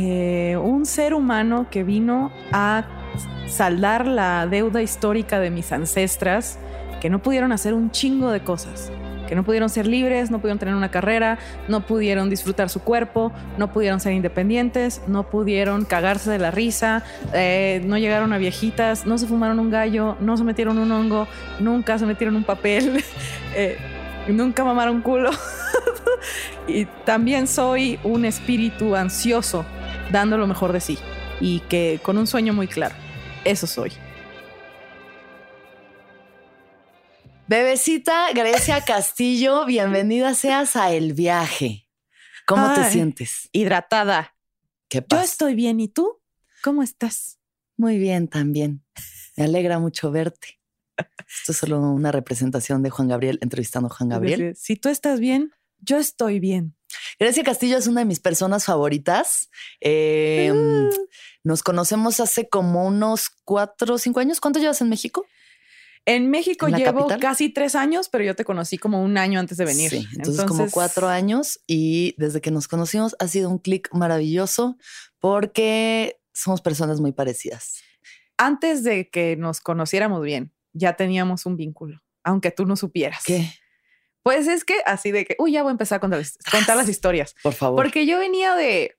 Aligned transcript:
eh, 0.00 0.56
un 0.56 0.86
ser 0.86 1.14
humano 1.14 1.66
que 1.70 1.84
vino 1.84 2.30
a 2.52 2.84
saldar 3.48 4.06
la 4.06 4.46
deuda 4.46 4.82
histórica 4.82 5.40
de 5.40 5.50
mis 5.50 5.72
ancestras 5.72 6.58
que 7.00 7.10
no 7.10 7.20
pudieron 7.20 7.52
hacer 7.52 7.74
un 7.74 7.90
chingo 7.90 8.30
de 8.30 8.40
cosas, 8.40 8.90
que 9.28 9.34
no 9.34 9.44
pudieron 9.44 9.68
ser 9.68 9.86
libres, 9.86 10.30
no 10.30 10.38
pudieron 10.38 10.58
tener 10.58 10.74
una 10.74 10.90
carrera, 10.90 11.38
no 11.68 11.86
pudieron 11.86 12.30
disfrutar 12.30 12.70
su 12.70 12.80
cuerpo, 12.80 13.32
no 13.56 13.72
pudieron 13.72 14.00
ser 14.00 14.12
independientes, 14.12 15.02
no 15.06 15.28
pudieron 15.30 15.84
cagarse 15.84 16.30
de 16.30 16.38
la 16.38 16.50
risa, 16.50 17.04
eh, 17.34 17.82
no 17.84 17.98
llegaron 17.98 18.32
a 18.32 18.38
viejitas, 18.38 19.06
no 19.06 19.18
se 19.18 19.26
fumaron 19.26 19.58
un 19.58 19.70
gallo, 19.70 20.16
no 20.20 20.36
se 20.36 20.44
metieron 20.44 20.78
un 20.78 20.90
hongo, 20.90 21.28
nunca 21.60 21.98
se 21.98 22.06
metieron 22.06 22.36
un 22.36 22.44
papel, 22.44 23.04
eh, 23.54 23.76
nunca 24.28 24.64
mamaron 24.64 25.02
culo. 25.02 25.30
y 26.66 26.86
también 27.04 27.46
soy 27.46 28.00
un 28.02 28.24
espíritu 28.24 28.96
ansioso, 28.96 29.64
dando 30.10 30.38
lo 30.38 30.46
mejor 30.46 30.72
de 30.72 30.80
sí 30.80 30.98
y 31.40 31.60
que 31.60 32.00
con 32.02 32.18
un 32.18 32.26
sueño 32.26 32.52
muy 32.52 32.66
claro. 32.68 32.94
Eso 33.44 33.66
soy. 33.66 33.92
Bebecita 37.46 38.32
Grecia 38.34 38.84
Castillo, 38.84 39.64
bienvenida 39.64 40.34
seas 40.34 40.76
a 40.76 40.92
El 40.92 41.14
Viaje. 41.14 41.88
¿Cómo 42.46 42.74
te 42.74 42.84
sientes? 42.90 43.48
Hidratada. 43.52 44.34
¿Qué 44.88 44.98
Yo 44.98 45.06
pasa? 45.06 45.24
estoy 45.24 45.54
bien. 45.54 45.80
¿Y 45.80 45.88
tú? 45.88 46.20
¿Cómo 46.62 46.82
estás? 46.82 47.38
Muy 47.76 47.98
bien 47.98 48.28
también. 48.28 48.84
Me 49.36 49.44
alegra 49.44 49.78
mucho 49.78 50.10
verte. 50.10 50.58
Esto 50.96 51.52
es 51.52 51.58
solo 51.58 51.80
una 51.80 52.10
representación 52.10 52.82
de 52.82 52.90
Juan 52.90 53.08
Gabriel 53.08 53.38
entrevistando 53.40 53.88
a 53.88 53.94
Juan 53.94 54.08
Gabriel. 54.08 54.56
Si 54.56 54.76
tú 54.76 54.88
estás 54.88 55.20
bien, 55.20 55.52
yo 55.80 55.98
estoy 55.98 56.40
bien. 56.40 56.74
Grecia 57.18 57.42
Castillo 57.44 57.78
es 57.78 57.86
una 57.86 58.00
de 58.00 58.06
mis 58.06 58.20
personas 58.20 58.64
favoritas. 58.64 59.50
Eh, 59.80 60.52
Ah. 60.52 60.88
Nos 61.44 61.62
conocemos 61.62 62.20
hace 62.20 62.48
como 62.48 62.86
unos 62.86 63.30
cuatro 63.44 63.94
o 63.94 63.98
cinco 63.98 64.20
años. 64.20 64.40
¿Cuánto 64.40 64.58
llevas 64.60 64.80
en 64.80 64.88
México? 64.88 65.24
En 66.04 66.30
México 66.30 66.66
¿En 66.66 66.72
la 66.72 66.78
llevo 66.78 67.00
capital? 67.00 67.20
casi 67.20 67.48
tres 67.50 67.74
años, 67.74 68.08
pero 68.08 68.24
yo 68.24 68.34
te 68.34 68.44
conocí 68.44 68.76
como 68.78 69.02
un 69.02 69.16
año 69.18 69.40
antes 69.40 69.56
de 69.58 69.64
venir. 69.64 69.90
Sí, 69.90 70.06
entonces, 70.16 70.44
como 70.44 70.70
cuatro 70.70 71.08
años 71.08 71.60
y 71.66 72.14
desde 72.18 72.40
que 72.40 72.50
nos 72.50 72.66
conocimos 72.68 73.14
ha 73.18 73.28
sido 73.28 73.50
un 73.50 73.58
clic 73.58 73.88
maravilloso 73.92 74.76
porque 75.18 76.18
somos 76.32 76.60
personas 76.60 77.00
muy 77.00 77.12
parecidas. 77.12 77.74
Antes 78.36 78.84
de 78.84 79.10
que 79.10 79.36
nos 79.36 79.60
conociéramos 79.60 80.22
bien, 80.22 80.52
ya 80.72 80.94
teníamos 80.96 81.44
un 81.46 81.56
vínculo, 81.56 82.02
aunque 82.24 82.50
tú 82.50 82.64
no 82.66 82.76
supieras. 82.76 83.24
¿Qué? 83.24 83.50
Pues 84.28 84.46
es 84.46 84.62
que 84.62 84.74
así 84.84 85.10
de 85.10 85.24
que, 85.24 85.36
uy, 85.38 85.52
ya 85.52 85.62
voy 85.62 85.70
a 85.70 85.72
empezar 85.72 85.96
a 85.96 86.00
contar, 86.00 86.22
contar 86.50 86.76
las 86.76 86.90
historias. 86.90 87.34
Por 87.42 87.54
favor. 87.54 87.82
Porque 87.82 88.04
yo 88.04 88.18
venía 88.18 88.54
de. 88.56 88.98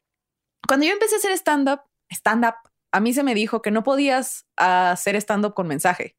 Cuando 0.67 0.87
yo 0.87 0.91
empecé 0.91 1.13
a 1.13 1.17
hacer 1.19 1.33
stand-up, 1.33 1.81
stand-up, 2.09 2.55
a 2.91 2.99
mí 2.99 3.13
se 3.13 3.21
me 3.21 3.35
dijo 3.35 3.61
que 3.61 3.69
no 3.69 3.83
podías 3.83 4.47
hacer 4.55 5.15
stand-up 5.17 5.53
con 5.53 5.67
mensaje, 5.67 6.15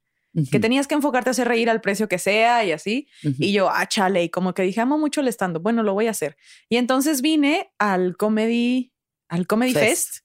que 0.52 0.60
tenías 0.60 0.86
que 0.86 0.94
enfocarte 0.94 1.28
a 1.28 1.32
hacer 1.32 1.48
reír 1.48 1.68
al 1.68 1.80
precio 1.80 2.08
que 2.08 2.20
sea 2.20 2.64
y 2.64 2.70
así. 2.70 3.08
Y 3.22 3.52
yo, 3.52 3.68
ah, 3.68 3.84
chale, 3.88 4.22
y 4.22 4.28
como 4.28 4.54
que 4.54 4.62
dije, 4.62 4.80
amo 4.80 4.96
mucho 4.96 5.22
el 5.22 5.26
stand-up, 5.26 5.60
bueno, 5.60 5.82
lo 5.82 5.92
voy 5.92 6.06
a 6.06 6.12
hacer. 6.12 6.36
Y 6.68 6.76
entonces 6.76 7.20
vine 7.20 7.72
al 7.80 8.16
Comedy, 8.16 8.92
al 9.28 9.48
Comedy 9.48 9.72
Fest. 9.72 10.18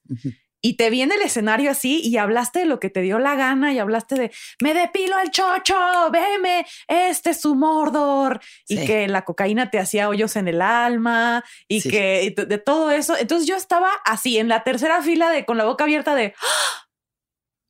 Y 0.66 0.74
te 0.74 0.90
vi 0.90 1.02
en 1.02 1.12
el 1.12 1.22
escenario 1.22 1.70
así 1.70 2.00
y 2.02 2.16
hablaste 2.16 2.58
de 2.58 2.64
lo 2.64 2.80
que 2.80 2.90
te 2.90 3.00
dio 3.00 3.20
la 3.20 3.36
gana 3.36 3.72
y 3.72 3.78
hablaste 3.78 4.16
de 4.16 4.32
me 4.60 4.74
depilo 4.74 5.16
el 5.20 5.30
chocho, 5.30 5.76
veme, 6.10 6.66
este 6.88 7.30
es 7.30 7.40
su 7.40 7.54
Mordor 7.54 8.40
y 8.66 8.78
Sí. 8.78 8.84
que 8.84 9.06
la 9.06 9.24
cocaína 9.24 9.70
te 9.70 9.78
hacía 9.78 10.08
hoyos 10.08 10.34
en 10.34 10.48
el 10.48 10.60
alma 10.60 11.44
y 11.68 11.82
Sí. 11.82 11.90
que 11.90 12.24
y 12.24 12.30
de, 12.30 12.58
todo 12.58 12.90
eso. 12.90 13.16
Entonces 13.16 13.46
yo 13.46 13.54
estaba 13.54 13.90
así 14.04 14.38
en 14.38 14.48
la 14.48 14.64
tercera 14.64 15.02
fila 15.02 15.30
de 15.30 15.44
con 15.44 15.56
la 15.56 15.66
boca 15.66 15.84
abierta 15.84 16.16
de 16.16 16.34
¡Ah! 16.36 16.86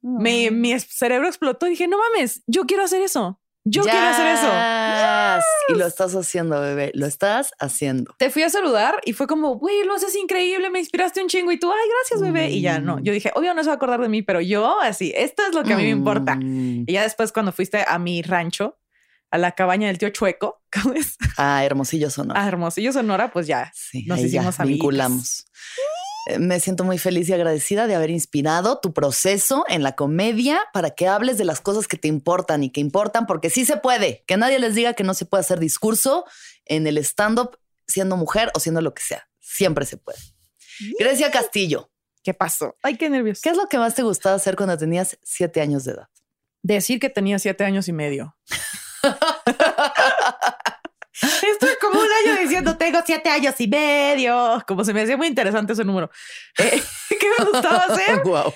mi, 0.00 0.80
cerebro 0.80 1.28
explotó 1.28 1.66
y 1.66 1.70
dije, 1.70 1.88
no 1.88 1.98
mames, 1.98 2.42
yo 2.46 2.64
quiero 2.64 2.84
hacer 2.84 3.02
eso. 3.02 3.38
Yo 3.69 3.82
quiero 3.82 4.06
hacer 4.06 4.27
eso. 4.28 4.47
Yes. 4.47 5.44
Y 5.69 5.75
lo 5.78 5.87
estás 5.87 6.15
haciendo, 6.15 6.60
bebé. 6.60 6.93
Lo 6.94 7.04
estás 7.06 7.53
haciendo. 7.59 8.15
Te 8.16 8.31
fui 8.31 8.44
a 8.44 8.49
saludar 8.49 9.00
y 9.04 9.12
fue 9.12 9.27
como, 9.27 9.56
güey, 9.56 9.84
lo 9.84 9.94
haces 9.94 10.15
increíble, 10.15 10.71
me 10.71 10.78
inspiraste 10.78 11.21
un 11.21 11.28
chingo 11.28 11.50
y 11.50 11.59
tú, 11.59 11.71
ay, 11.71 11.88
gracias, 11.99 12.21
bebé. 12.21 12.50
Y 12.50 12.60
ya 12.60 12.78
no, 12.78 13.00
yo 13.00 13.12
dije, 13.12 13.32
obvio 13.34 13.54
no 13.54 13.62
se 13.65 13.69
va 13.69 13.72
a 13.75 13.77
acordar 13.77 14.00
de 14.00 14.09
mí, 14.09 14.22
pero 14.22 14.41
yo 14.41 14.81
así, 14.81 15.12
esto 15.16 15.43
es 15.49 15.54
lo 15.54 15.65
que 15.65 15.72
a 15.72 15.77
mí 15.77 15.82
me 15.82 15.91
importa. 15.91 16.37
Mm. 16.37 16.84
Y 16.87 16.93
ya 16.93 17.03
después 17.03 17.32
cuando 17.32 17.50
fuiste 17.53 17.84
a 17.87 17.99
mi 17.99 18.22
rancho, 18.22 18.78
a 19.32 19.38
la 19.38 19.53
cabaña 19.53 19.88
del 19.88 19.98
tío 19.98 20.10
Chueco, 20.10 20.62
¿cómo 20.72 20.94
es? 20.94 21.16
Ah, 21.37 21.65
Hermosillo 21.65 22.09
Sonora. 22.10 22.41
A 22.41 22.47
Hermosillo, 22.47 22.93
Sonora, 22.93 23.33
pues 23.33 23.48
ya 23.48 23.72
Sí, 23.75 24.04
nos 24.06 24.19
ahí 24.19 24.28
ya 24.31 24.38
hicimos 24.38 24.60
amiguitas. 24.60 24.66
vinculamos. 24.78 25.47
Eh, 26.26 26.38
Me 26.38 26.60
siento 26.60 26.84
muy 26.84 26.98
feliz 26.98 27.28
y 27.28 27.32
agradecida 27.32 27.87
de 27.87 27.94
haber 27.94 28.10
inspirado 28.10 28.78
tu 28.81 28.92
proceso 28.92 29.64
en 29.69 29.82
la 29.82 29.94
comedia 29.97 30.60
para 30.72 30.91
que 30.91 31.09
hables 31.09 31.38
de 31.38 31.44
las 31.44 31.60
cosas 31.60 31.88
que 31.88 31.97
te 31.97 32.09
importan 32.09 32.62
y 32.62 32.70
que 32.70 32.81
importan, 32.81 33.26
porque 33.26 33.50
sí 33.50 33.64
se 33.64 33.76
puede. 33.76 34.25
Que 34.26 34.36
nadie 34.36 34.59
les 34.59 34.75
diga 34.75 34.94
que 34.94 35.04
no 35.04 35.15
se 35.15 35.25
puede 35.25 35.41
hacer 35.41 35.59
discurso 35.59 36.25
en 36.65 36.86
el 36.86 36.98
stand-up 36.98 37.59
siendo 37.88 38.16
mujer 38.16 38.50
o 38.54 38.60
siendo 38.60 38.81
lo 38.81 38.92
que 38.94 39.03
sea. 39.03 39.28
Siempre 39.41 39.86
se 39.86 39.97
puede. 39.97 40.19
Grecia 40.98 41.31
Castillo, 41.31 41.91
¿Qué 42.26 42.34
pasó? 42.34 42.76
Ay, 42.82 42.97
qué 42.97 43.09
nervios. 43.09 43.41
¿qué 43.41 43.50
es 43.50 43.56
lo 43.56 43.69
que 43.69 43.78
más 43.78 43.94
te 43.94 44.03
gustaba 44.03 44.34
hacer 44.34 44.56
cuando 44.56 44.76
tenías 44.76 45.16
siete 45.22 45.60
años 45.60 45.84
de 45.84 45.92
edad? 45.92 46.09
Decir 46.60 46.98
que 46.98 47.09
tenía 47.09 47.38
siete 47.38 47.62
años 47.62 47.86
y 47.86 47.92
medio. 47.92 48.36
Estoy 51.22 51.71
como 51.81 52.00
un 52.00 52.09
año 52.25 52.41
diciendo 52.41 52.77
tengo 52.77 52.99
siete 53.04 53.31
años 53.31 53.54
y 53.59 53.69
medio. 53.69 54.62
Como 54.66 54.84
se 54.84 54.93
me 54.93 55.03
hacía 55.03 55.16
muy 55.16 55.27
interesante 55.28 55.72
ese 55.72 55.84
número. 55.84 56.10
Eh, 56.59 56.82
¿Qué 57.09 57.27
me 57.38 57.44
gustaba 57.50 57.84
hacer? 57.84 58.21
wow. 58.25 58.53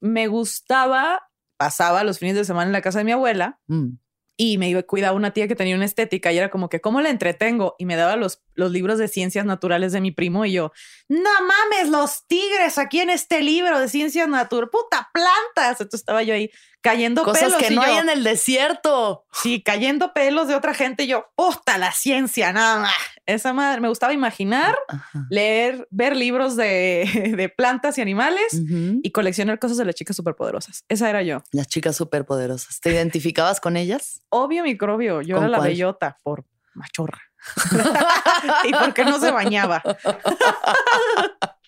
Me 0.00 0.26
gustaba, 0.26 1.22
pasaba 1.56 2.04
los 2.04 2.18
fines 2.18 2.36
de 2.36 2.44
semana 2.44 2.66
en 2.66 2.72
la 2.72 2.82
casa 2.82 2.98
de 2.98 3.04
mi 3.04 3.12
abuela 3.12 3.58
Mm. 3.68 3.96
y 4.36 4.58
me 4.58 4.68
iba 4.68 4.82
cuidaba 4.82 5.16
una 5.16 5.30
tía 5.32 5.46
que 5.48 5.54
tenía 5.54 5.76
una 5.76 5.84
estética 5.84 6.32
y 6.32 6.38
era 6.38 6.50
como 6.50 6.68
que 6.68 6.80
cómo 6.80 7.00
la 7.00 7.08
entretengo 7.10 7.76
y 7.78 7.86
me 7.86 7.96
daba 7.96 8.16
los, 8.16 8.42
los 8.54 8.70
libros 8.72 8.98
de 8.98 9.08
ciencias 9.08 9.46
naturales 9.46 9.92
de 9.92 10.00
mi 10.00 10.10
primo 10.10 10.44
y 10.44 10.52
yo 10.52 10.72
no 11.08 11.30
mames 11.40 11.88
los 11.88 12.26
tigres 12.26 12.76
aquí 12.78 13.00
en 13.00 13.10
este 13.10 13.40
libro 13.42 13.78
de 13.78 13.88
ciencias 13.88 14.28
naturales 14.28 14.70
puta 14.72 15.08
plantas 15.14 15.80
entonces 15.80 16.00
estaba 16.00 16.22
yo 16.24 16.34
ahí 16.34 16.50
cayendo 16.84 17.24
Cosas 17.24 17.42
pelos 17.44 17.58
que 17.58 17.70
no 17.70 17.82
yo, 17.82 17.90
hay 17.92 17.98
en 17.98 18.10
el 18.10 18.22
desierto. 18.22 19.24
sí 19.32 19.62
cayendo 19.62 20.12
pelos 20.12 20.46
de 20.48 20.54
otra 20.54 20.74
gente 20.74 21.04
y 21.04 21.06
yo 21.08 21.26
puta 21.34 21.78
la 21.78 21.90
ciencia 21.92 22.52
nada 22.52 22.78
más 22.80 22.92
esa 23.26 23.54
madre 23.54 23.80
me 23.80 23.88
gustaba 23.88 24.12
imaginar 24.12 24.76
Ajá. 24.88 25.26
leer 25.30 25.88
ver 25.90 26.14
libros 26.14 26.56
de, 26.56 27.32
de 27.36 27.48
plantas 27.48 27.96
y 27.96 28.02
animales 28.02 28.60
y 29.02 29.10
coleccionar 29.12 29.58
cosas 29.58 29.78
de 29.78 29.86
las 29.86 29.94
chicas 29.94 30.14
superpoderosas 30.14 30.84
esa 30.88 31.08
era 31.08 31.22
yo 31.22 31.42
Las 31.52 31.66
chicas 31.68 31.96
superpoderosas. 31.96 32.80
¿Te 32.80 32.90
identificabas 32.90 33.60
con 33.60 33.76
ellas? 33.78 34.20
obvio 34.28 34.62
microbio 34.62 35.22
yo 35.22 35.36
¿Con 35.36 35.44
era 35.44 35.50
la 35.50 35.56
cuál? 35.58 35.70
bellota 35.70 36.18
por 36.22 36.44
machorra 36.74 37.20
y 38.64 38.72
porque 38.72 39.04
no 39.04 39.18
se 39.20 39.30
bañaba. 39.30 39.82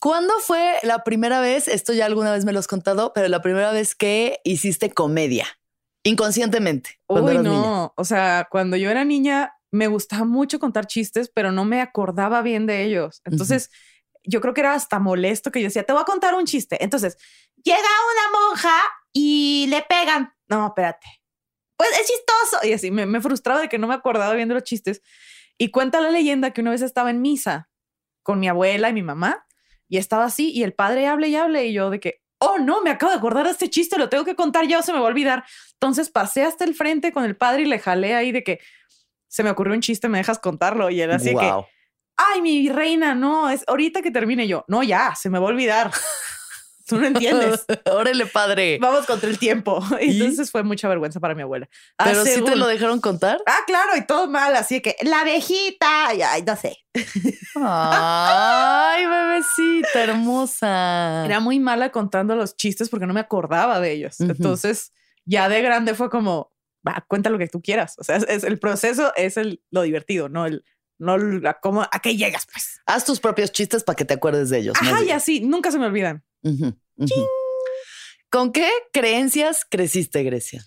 ¿Cuándo 0.00 0.32
fue 0.40 0.78
la 0.82 1.04
primera 1.04 1.40
vez? 1.40 1.68
Esto 1.68 1.92
ya 1.92 2.06
alguna 2.06 2.32
vez 2.32 2.44
me 2.44 2.52
lo 2.52 2.58
has 2.58 2.66
contado, 2.66 3.12
pero 3.12 3.28
la 3.28 3.42
primera 3.42 3.72
vez 3.72 3.94
que 3.94 4.40
hiciste 4.44 4.92
comedia 4.92 5.46
inconscientemente. 6.04 7.00
Uy, 7.06 7.34
no. 7.38 7.42
niña. 7.42 7.92
O 7.96 8.04
sea, 8.04 8.48
cuando 8.50 8.76
yo 8.76 8.90
era 8.90 9.04
niña 9.04 9.54
me 9.70 9.86
gustaba 9.86 10.24
mucho 10.24 10.58
contar 10.58 10.86
chistes, 10.86 11.30
pero 11.34 11.52
no 11.52 11.64
me 11.64 11.80
acordaba 11.80 12.42
bien 12.42 12.66
de 12.66 12.84
ellos. 12.84 13.22
Entonces, 13.24 13.70
yo 14.22 14.40
creo 14.40 14.52
que 14.54 14.60
era 14.60 14.74
hasta 14.74 14.98
molesto 14.98 15.50
que 15.50 15.60
yo 15.60 15.68
decía, 15.68 15.84
te 15.84 15.92
voy 15.92 16.02
a 16.02 16.04
contar 16.04 16.34
un 16.34 16.44
chiste. 16.44 16.82
Entonces, 16.84 17.16
llega 17.64 17.78
una 17.78 18.38
monja 18.38 18.74
y 19.12 19.66
le 19.68 19.82
pegan. 19.82 20.34
No, 20.48 20.66
espérate. 20.66 21.06
Pues 21.76 21.88
es 22.00 22.06
chistoso. 22.06 22.66
Y 22.66 22.74
así 22.74 22.90
me, 22.90 23.06
me 23.06 23.20
frustraba 23.20 23.60
de 23.60 23.68
que 23.68 23.78
no 23.78 23.88
me 23.88 23.94
acordaba 23.94 24.34
bien 24.34 24.48
de 24.48 24.54
los 24.54 24.64
chistes. 24.64 25.00
Y 25.56 25.70
cuenta 25.70 26.00
la 26.00 26.10
leyenda 26.10 26.50
que 26.50 26.60
una 26.60 26.70
vez 26.70 26.82
estaba 26.82 27.10
en 27.10 27.22
misa 27.22 27.70
con 28.22 28.40
mi 28.40 28.48
abuela 28.48 28.88
y 28.88 28.92
mi 28.92 29.02
mamá 29.02 29.46
y 29.88 29.98
estaba 29.98 30.24
así 30.24 30.50
y 30.50 30.62
el 30.62 30.72
padre 30.72 31.06
hable 31.06 31.28
y 31.28 31.36
hable 31.36 31.66
y 31.66 31.72
yo 31.72 31.90
de 31.90 32.00
que, 32.00 32.22
oh 32.38 32.58
no, 32.58 32.82
me 32.82 32.90
acabo 32.90 33.12
de 33.12 33.18
acordar 33.18 33.44
de 33.44 33.50
este 33.50 33.68
chiste, 33.68 33.98
lo 33.98 34.08
tengo 34.08 34.24
que 34.24 34.34
contar 34.34 34.66
ya 34.66 34.78
o 34.78 34.82
se 34.82 34.92
me 34.92 34.98
va 34.98 35.04
a 35.04 35.08
olvidar. 35.08 35.44
Entonces 35.74 36.10
pasé 36.10 36.44
hasta 36.44 36.64
el 36.64 36.74
frente 36.74 37.12
con 37.12 37.24
el 37.24 37.36
padre 37.36 37.62
y 37.62 37.66
le 37.66 37.78
jalé 37.78 38.14
ahí 38.14 38.32
de 38.32 38.42
que 38.42 38.60
se 39.28 39.42
me 39.42 39.50
ocurrió 39.50 39.74
un 39.74 39.80
chiste, 39.80 40.08
me 40.08 40.18
dejas 40.18 40.38
contarlo 40.38 40.88
y 40.88 41.00
él 41.00 41.10
así 41.10 41.34
que, 41.34 41.52
ay, 42.16 42.40
mi 42.40 42.68
reina, 42.68 43.14
no, 43.14 43.50
es 43.50 43.64
ahorita 43.66 44.02
que 44.02 44.10
termine 44.10 44.48
yo. 44.48 44.64
No, 44.66 44.82
ya, 44.82 45.14
se 45.14 45.28
me 45.28 45.38
va 45.38 45.46
a 45.46 45.50
olvidar. 45.50 45.90
Tú 46.86 46.98
no 46.98 47.06
entiendes. 47.06 47.64
Órale, 47.90 48.26
padre. 48.26 48.78
Vamos 48.80 49.06
contra 49.06 49.28
el 49.30 49.38
tiempo. 49.38 49.82
Entonces 50.00 50.50
fue 50.50 50.62
mucha 50.62 50.88
vergüenza 50.88 51.20
para 51.20 51.34
mi 51.34 51.42
abuela. 51.42 51.68
Pero 51.96 52.22
Hace 52.22 52.34
sí 52.36 52.42
te 52.44 52.52
un- 52.52 52.58
lo 52.58 52.66
dejaron 52.66 53.00
contar. 53.00 53.38
Ah, 53.46 53.58
claro, 53.66 53.96
y 53.96 54.04
todo 54.06 54.28
mal, 54.28 54.54
así 54.56 54.80
que 54.80 54.96
la 55.02 55.20
abejita, 55.20 56.08
ay, 56.08 56.42
no 56.46 56.56
sé. 56.56 56.78
Ay, 57.54 59.06
bebecita 59.06 60.02
hermosa. 60.02 61.24
Era 61.24 61.40
muy 61.40 61.58
mala 61.60 61.90
contando 61.90 62.34
los 62.36 62.56
chistes 62.56 62.88
porque 62.88 63.06
no 63.06 63.14
me 63.14 63.20
acordaba 63.20 63.80
de 63.80 63.92
ellos. 63.92 64.20
Entonces, 64.20 64.92
ya 65.24 65.48
de 65.48 65.62
grande 65.62 65.94
fue 65.94 66.10
como, 66.10 66.52
va, 66.86 67.04
cuenta 67.08 67.30
lo 67.30 67.38
que 67.38 67.48
tú 67.48 67.60
quieras. 67.62 67.94
O 67.98 68.04
sea, 68.04 68.16
es, 68.16 68.24
es- 68.28 68.44
el 68.44 68.58
proceso 68.58 69.12
es 69.16 69.36
el, 69.36 69.62
lo 69.70 69.82
divertido, 69.82 70.28
no 70.28 70.46
el, 70.46 70.64
no 71.02 71.16
cómo, 71.60 71.82
a 71.82 71.98
qué 72.00 72.16
llegas, 72.16 72.46
pues. 72.50 72.80
Haz 72.86 73.04
tus 73.04 73.20
propios 73.20 73.50
chistes 73.52 73.82
para 73.82 73.96
que 73.96 74.04
te 74.04 74.14
acuerdes 74.14 74.50
de 74.50 74.58
ellos. 74.58 74.76
Ajá, 74.80 75.02
y 75.02 75.10
así, 75.10 75.40
nunca 75.40 75.70
se 75.70 75.78
me 75.78 75.86
olvidan. 75.86 76.24
¿Con 78.30 78.52
qué 78.52 78.70
creencias 78.92 79.66
creciste, 79.68 80.22
Grecia? 80.22 80.64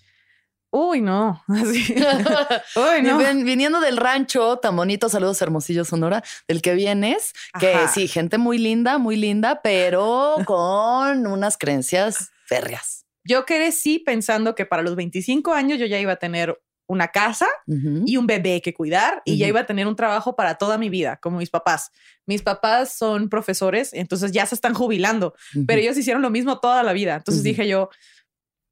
Uy, 0.70 1.00
no. 1.00 1.42
Así. 1.48 1.94
Uy, 2.76 3.02
no. 3.02 3.18
Viniendo 3.18 3.80
del 3.80 3.96
rancho 3.96 4.58
tan 4.58 4.76
bonito, 4.76 5.08
saludos 5.08 5.40
Hermosillo 5.40 5.84
Sonora, 5.84 6.22
del 6.48 6.60
que 6.60 6.74
vienes, 6.74 7.32
que 7.58 7.72
Ajá. 7.72 7.88
sí, 7.88 8.08
gente 8.08 8.36
muy 8.36 8.58
linda, 8.58 8.98
muy 8.98 9.16
linda, 9.16 9.62
pero 9.62 10.36
con 10.46 11.26
unas 11.26 11.56
creencias 11.56 12.30
férreas. 12.44 13.06
Yo 13.24 13.46
crecí 13.46 13.98
pensando 13.98 14.54
que 14.54 14.66
para 14.66 14.82
los 14.82 14.96
25 14.96 15.52
años 15.52 15.78
yo 15.78 15.86
ya 15.86 15.98
iba 15.98 16.12
a 16.12 16.16
tener 16.16 16.60
una 16.86 17.08
casa 17.08 17.48
y 17.66 18.16
un 18.16 18.26
bebé 18.26 18.62
que 18.62 18.72
cuidar 18.74 19.22
y 19.24 19.38
ya 19.38 19.46
iba 19.46 19.60
a 19.60 19.66
tener 19.66 19.86
un 19.86 19.96
trabajo 19.96 20.36
para 20.36 20.56
toda 20.56 20.78
mi 20.78 20.88
vida, 20.88 21.18
como 21.20 21.38
mis 21.38 21.50
papás. 21.50 21.90
Mis 22.26 22.42
papás 22.42 22.92
son 22.96 23.28
profesores, 23.28 23.92
entonces 23.92 24.32
ya 24.32 24.46
se 24.46 24.54
están 24.54 24.74
jubilando, 24.74 25.34
pero 25.66 25.80
ellos 25.80 25.96
hicieron 25.96 26.22
lo 26.22 26.30
mismo 26.30 26.60
toda 26.60 26.82
la 26.82 26.92
vida. 26.92 27.16
Entonces 27.16 27.42
dije 27.42 27.66
yo, 27.66 27.90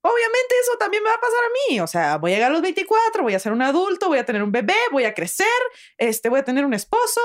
obviamente 0.02 0.54
eso 0.62 0.78
también 0.78 1.02
me 1.02 1.08
va 1.08 1.16
a 1.16 1.20
pasar 1.20 1.38
a 1.38 1.72
mí. 1.72 1.80
O 1.80 1.86
sea, 1.86 2.18
voy 2.18 2.32
a 2.32 2.34
llegar 2.34 2.50
a 2.50 2.54
los 2.54 2.62
24, 2.62 3.22
voy 3.22 3.34
a 3.34 3.38
ser 3.38 3.52
un 3.52 3.62
adulto, 3.62 4.08
voy 4.08 4.18
a 4.18 4.24
tener 4.24 4.42
un 4.42 4.52
bebé, 4.52 4.74
voy 4.92 5.04
a 5.04 5.14
crecer, 5.14 5.46
este, 5.98 6.28
voy 6.28 6.40
a 6.40 6.44
tener 6.44 6.64
un 6.64 6.74
esposo 6.74 7.20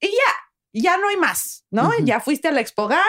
y 0.00 0.08
ya, 0.08 0.45
ya 0.82 0.96
no 0.96 1.08
hay 1.08 1.16
más, 1.16 1.64
¿no? 1.70 1.90
Ya 2.04 2.20
fuiste 2.20 2.48
a 2.48 2.52
la 2.52 2.60
Expogan, 2.60 3.00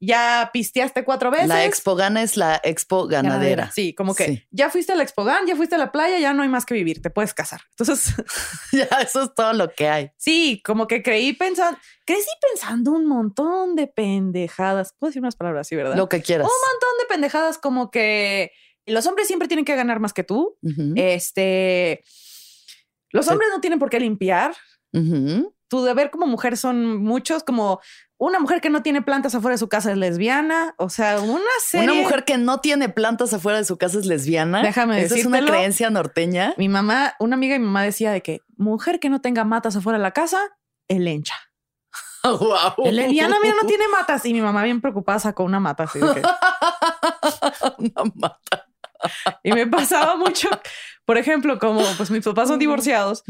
ya 0.00 0.48
pisteaste 0.52 1.04
cuatro 1.04 1.30
veces. 1.30 1.48
La 1.48 1.64
expo 1.66 1.94
gana 1.94 2.22
es 2.22 2.38
la 2.38 2.58
expo 2.64 3.06
ganadera. 3.06 3.70
Sí, 3.72 3.94
como 3.94 4.14
que 4.14 4.24
Sí. 4.26 4.46
ya 4.50 4.70
fuiste 4.70 4.92
a 4.92 4.96
la 4.96 5.02
Expogan, 5.02 5.46
ya 5.46 5.54
fuiste 5.56 5.74
a 5.74 5.78
la 5.78 5.92
playa, 5.92 6.18
ya 6.18 6.32
no 6.32 6.42
hay 6.42 6.48
más 6.48 6.64
que 6.64 6.72
vivir, 6.74 7.02
te 7.02 7.10
puedes 7.10 7.34
casar. 7.34 7.60
Entonces, 7.76 8.14
ya, 8.72 8.84
eso 9.02 9.24
es 9.24 9.34
todo 9.34 9.52
lo 9.52 9.70
que 9.74 9.88
hay. 9.88 10.10
sí, 10.16 10.62
como 10.64 10.86
que 10.86 11.02
creí 11.02 11.34
pensando, 11.34 11.78
crecí 12.06 12.30
pensando 12.50 12.92
un 12.92 13.04
montón 13.06 13.76
de 13.76 13.86
pendejadas. 13.86 14.94
Puedo 14.98 15.10
decir 15.10 15.20
unas 15.20 15.36
palabras 15.36 15.66
así, 15.66 15.76
¿verdad? 15.76 15.96
Lo 15.96 16.08
que 16.08 16.22
quieras. 16.22 16.46
Un 16.46 16.70
montón 16.72 16.98
de 17.00 17.06
pendejadas 17.14 17.58
como 17.58 17.90
que 17.90 18.52
los 18.86 19.06
hombres 19.06 19.26
siempre 19.26 19.46
tienen 19.48 19.66
que 19.66 19.76
ganar 19.76 20.00
más 20.00 20.14
que 20.14 20.24
tú. 20.24 20.56
Este, 20.96 22.02
los 23.10 23.26
Sí. 23.26 23.32
hombres 23.32 23.50
no 23.52 23.60
tienen 23.60 23.78
por 23.78 23.90
qué 23.90 24.00
limpiar. 24.00 24.54
Ujú. 24.92 25.54
Tu 25.68 25.84
deber 25.84 26.10
como 26.10 26.26
mujer 26.26 26.56
son 26.56 26.96
muchos, 26.96 27.44
como 27.44 27.80
una 28.18 28.40
mujer 28.40 28.60
que 28.60 28.70
no 28.70 28.82
tiene 28.82 29.02
plantas 29.02 29.36
afuera 29.36 29.54
de 29.54 29.58
su 29.58 29.68
casa 29.68 29.92
es 29.92 29.96
lesbiana. 29.98 30.74
O 30.78 30.88
sea, 30.90 31.20
una 31.20 31.44
serie. 31.64 31.88
Una 31.88 32.02
mujer 32.02 32.24
que 32.24 32.38
no 32.38 32.58
tiene 32.58 32.88
plantas 32.88 33.32
afuera 33.32 33.58
de 33.58 33.64
su 33.64 33.78
casa 33.78 34.00
es 34.00 34.06
lesbiana. 34.06 34.62
Déjame 34.62 35.00
Esa 35.00 35.14
es 35.14 35.26
una 35.26 35.46
creencia 35.46 35.88
norteña. 35.90 36.54
Mi 36.58 36.68
mamá, 36.68 37.14
una 37.20 37.36
amiga 37.36 37.52
de 37.52 37.60
mi 37.60 37.66
mamá 37.66 37.84
decía 37.84 38.10
de 38.10 38.20
que 38.20 38.40
mujer 38.56 38.98
que 38.98 39.10
no 39.10 39.20
tenga 39.20 39.44
matas 39.44 39.76
afuera 39.76 39.96
de 39.98 40.02
la 40.02 40.10
casa, 40.10 40.40
el 40.88 41.06
encha. 41.06 41.36
wow. 42.24 42.84
El 42.84 43.08
Diana, 43.08 43.36
mira, 43.40 43.54
no 43.62 43.66
tiene 43.68 43.84
matas. 43.88 44.26
Y 44.26 44.32
mi 44.32 44.40
mamá 44.40 44.64
bien 44.64 44.80
preocupada 44.80 45.20
sacó 45.20 45.44
una 45.44 45.60
mata 45.60 45.84
así 45.84 46.00
de 46.00 46.14
que- 46.14 46.22
Una 47.78 48.10
mata. 48.16 48.66
Y 49.42 49.52
me 49.52 49.66
pasaba 49.66 50.16
mucho, 50.16 50.48
por 51.10 51.18
ejemplo, 51.18 51.58
como 51.58 51.82
pues 51.96 52.08
mis 52.12 52.24
papás 52.24 52.46
son 52.46 52.60
divorciados, 52.60 53.24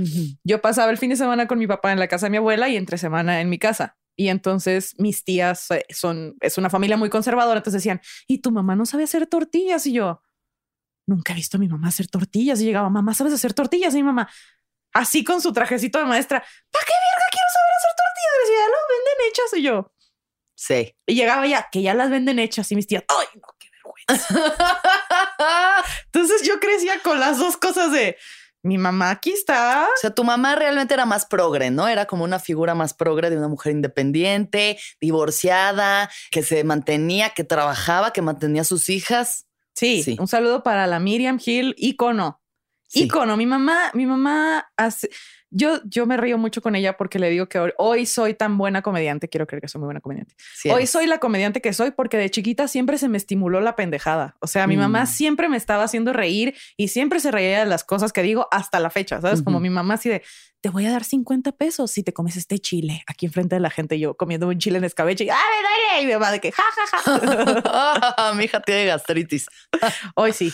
yo 0.44 0.61
pasaba 0.61 0.91
el 0.91 0.99
fin 0.99 1.09
de 1.09 1.17
semana 1.17 1.47
con 1.47 1.59
mi 1.59 1.67
papá 1.67 1.93
en 1.93 1.99
la 1.99 2.09
casa 2.09 2.27
de 2.27 2.31
mi 2.31 2.37
abuela 2.37 2.69
y 2.69 2.77
entre 2.77 2.99
semana 2.99 3.41
en 3.41 3.49
mi 3.49 3.59
casa. 3.59 3.97
Y 4.19 4.29
entonces 4.29 4.97
mis 4.99 5.25
tías 5.25 5.71
eh, 5.71 5.87
son, 5.88 6.37
es 6.43 6.59
una 6.59 6.69
familia 6.69 6.99
muy 6.99 7.09
conservadora, 7.09 7.61
entonces 7.61 7.81
decían, 7.82 8.03
¿y 8.27 8.43
tu 8.43 8.50
mamá 8.50 8.77
no 8.77 8.85
sabe 8.85 9.05
hacer 9.05 9.27
tortillas? 9.27 9.87
Y 9.87 9.94
yo, 9.94 10.23
nunca 11.06 11.32
he 11.32 11.37
visto 11.37 11.56
a 11.56 11.61
mi 11.61 11.69
mamá 11.69 11.88
hacer 11.88 12.06
tortillas. 12.09 12.61
Y 12.61 12.67
llegaba, 12.67 12.91
mamá, 12.91 13.15
¿sabes 13.15 13.32
hacer 13.32 13.55
tortillas? 13.55 13.94
Y 13.94 13.97
mi 13.97 14.03
mamá, 14.03 14.29
así 14.93 15.25
con 15.25 15.41
su 15.41 15.50
trajecito 15.55 15.99
de 16.00 16.05
maestra, 16.05 16.38
¿para 16.38 16.85
qué 16.85 16.93
verga 16.93 17.27
quiero 17.31 17.47
saber 17.55 17.73
hacer 17.79 17.93
tortillas? 17.97 18.35
Y 18.37 18.50
decía, 18.50 18.67
lo 18.67 18.79
venden 18.93 19.31
hechas. 19.31 19.59
Y 19.59 19.62
yo, 19.62 19.93
Sí. 20.55 20.94
y 21.06 21.15
llegaba 21.15 21.47
ya, 21.47 21.69
que 21.73 21.81
ya 21.81 21.94
las 21.94 22.11
venden 22.11 22.41
hechas. 22.41 22.71
Y 22.73 22.77
mis 22.77 22.87
tías, 22.87 23.05
¡ay, 23.09 23.27
no! 23.41 23.49
Entonces 26.07 26.43
yo 26.47 26.59
crecía 26.61 27.01
con 27.03 27.21
las 27.21 27.39
dos 27.39 27.57
cosas 27.57 27.93
de, 27.93 28.17
mi 28.62 28.77
mamá 28.79 29.11
aquí 29.11 29.31
está. 29.31 29.85
O 29.87 30.01
sea, 30.01 30.11
tu 30.11 30.23
mamá 30.25 30.55
realmente 30.55 30.93
era 30.95 31.07
más 31.07 31.25
progre, 31.27 31.71
¿no? 31.71 31.89
Era 31.89 32.07
como 32.07 32.25
una 32.25 32.39
figura 32.39 32.75
más 32.75 32.93
progre 32.95 33.31
de 33.31 33.39
una 33.39 33.49
mujer 33.49 33.73
independiente, 33.73 34.79
divorciada, 35.01 36.11
que 36.31 36.43
se 36.43 36.62
mantenía, 36.65 37.31
que 37.31 37.45
trabajaba, 37.45 38.12
que 38.12 38.23
mantenía 38.23 38.62
a 38.62 38.67
sus 38.67 38.89
hijas. 38.91 39.47
Sí, 39.75 40.03
Sí. 40.03 40.17
un 40.21 40.29
saludo 40.29 40.63
para 40.63 40.87
la 40.87 40.99
Miriam 41.01 41.41
Hill, 41.45 41.75
ícono. 41.79 42.43
Sí. 42.87 43.05
Ícono. 43.05 43.37
Mi 43.37 43.47
mamá, 43.47 43.91
mi 43.95 44.05
mamá 44.05 44.71
hace. 44.77 45.09
Yo, 45.50 45.81
yo 45.85 46.06
me 46.06 46.17
río 46.17 46.38
mucho 46.38 46.62
con 46.62 46.76
ella 46.76 46.97
porque 46.97 47.19
le 47.19 47.29
digo 47.31 47.49
que 47.49 47.58
hoy, 47.58 47.73
hoy 47.79 48.06
soy 48.06 48.35
tan 48.35 48.56
buena 48.56 48.82
comediante. 48.82 49.29
Quiero 49.29 49.47
creer 49.47 49.61
que 49.62 49.69
soy 49.69 49.81
muy 49.81 49.87
buena 49.87 50.00
comediante. 50.00 50.35
Sí 50.55 50.70
Hoy 50.70 50.87
soy 50.87 51.06
la 51.06 51.19
comediante 51.19 51.61
que 51.61 51.73
soy 51.73 51.91
porque 51.91 52.17
de 52.17 52.31
chiquita 52.31 52.69
siempre 52.69 52.99
se 52.99 53.08
me 53.08 53.17
estimuló 53.17 53.61
la 53.61 53.75
pendejada. 53.76 54.37
O 54.41 54.47
sea, 54.47 54.67
mi 54.67 54.76
Mm. 54.76 54.81
mamá 54.81 55.06
siempre 55.06 55.49
me 55.49 55.56
estaba 55.56 55.85
haciendo 55.85 56.12
reír 56.12 56.55
y 56.76 56.88
siempre 56.88 57.20
se 57.20 57.31
reía 57.31 57.61
de 57.61 57.67
las 57.67 57.82
cosas 57.85 58.12
que 58.12 58.23
digo 58.23 58.47
hasta 58.50 58.79
la 58.81 58.91
fecha. 58.91 59.20
¿Sabes? 59.20 59.43
Como 59.43 59.56
Ujú. 59.56 59.62
mi 59.62 59.70
mamá 59.70 59.94
así 59.94 60.08
de 60.08 60.23
te 60.62 60.69
voy 60.69 60.85
a 60.85 60.91
dar 60.93 61.05
50 61.05 61.53
pesos 61.53 61.91
si 61.91 62.03
te 62.03 62.12
comes 62.12 62.37
este 62.37 62.58
chile 62.58 63.03
aquí 63.06 63.25
enfrente 63.25 63.56
de 63.56 63.61
la 63.61 63.70
gente. 63.70 63.99
Yo 63.99 64.14
comiendo 64.14 64.46
un 64.46 64.58
chile 64.58 64.76
en 64.76 64.85
escabeche 64.85 65.25
y 65.25 65.31
¡ah, 65.31 65.37
me! 65.94 66.03
Y 66.03 66.06
mi 66.06 66.12
mamá 66.12 66.31
de 66.31 66.38
que 66.41 66.53
ja, 66.53 66.62
ja, 66.93 67.03
ja. 67.03 68.32
Mi 68.35 68.44
hija 68.44 68.61
tiene 68.61 68.85
gastritis. 68.87 69.46
Hoy 70.14 70.32
sí. 70.35 70.53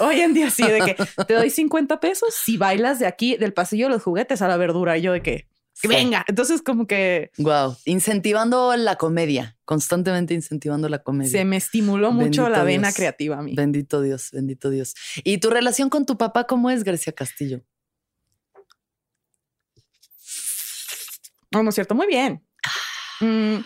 Hoy 0.00 0.20
en 0.20 0.34
día 0.34 0.50
sí, 0.50 0.62
de 0.62 0.80
que 0.80 1.24
te 1.24 1.34
doy 1.34 1.48
50 1.50 2.00
pesos 2.00 2.34
si 2.34 2.56
bailas 2.58 2.98
de 2.98 3.06
aquí, 3.06 3.36
del 3.38 3.52
pasillo 3.54 3.86
de 3.86 3.94
los 3.94 4.02
juguetes 4.02 4.35
a 4.42 4.48
la 4.48 4.56
verdura. 4.56 4.96
Y 4.98 5.02
yo 5.02 5.12
de 5.12 5.22
que, 5.22 5.48
venga. 5.82 6.24
Entonces, 6.28 6.62
como 6.62 6.86
que 6.86 7.30
Wow. 7.38 7.76
Incentivando 7.84 8.74
la 8.76 8.96
comedia, 8.96 9.56
constantemente 9.64 10.34
incentivando 10.34 10.88
la 10.88 11.02
comedia. 11.02 11.30
se 11.30 11.44
me 11.44 11.56
estimuló 11.56 12.12
mucho 12.12 12.42
Bendito 12.44 12.48
la 12.48 12.64
vena 12.64 12.88
Dios. 12.88 12.96
creativa 12.96 13.38
a 13.38 13.42
mí. 13.42 13.54
Bendito 13.54 14.00
Dios, 14.00 14.30
bendito 14.32 14.70
Dios. 14.70 14.94
¿Y 15.24 15.38
tu 15.38 15.50
relación 15.50 15.90
con 15.90 16.06
tu 16.06 16.16
papá 16.16 16.44
cómo 16.46 16.70
es, 16.70 16.84
Grecia 16.84 17.12
Castillo? 17.12 17.62
No, 21.52 21.62
no 21.62 21.68
es 21.70 21.74
cierto. 21.74 21.94
Muy 21.94 22.06
bien. 22.06 22.44
Mm, 23.20 23.56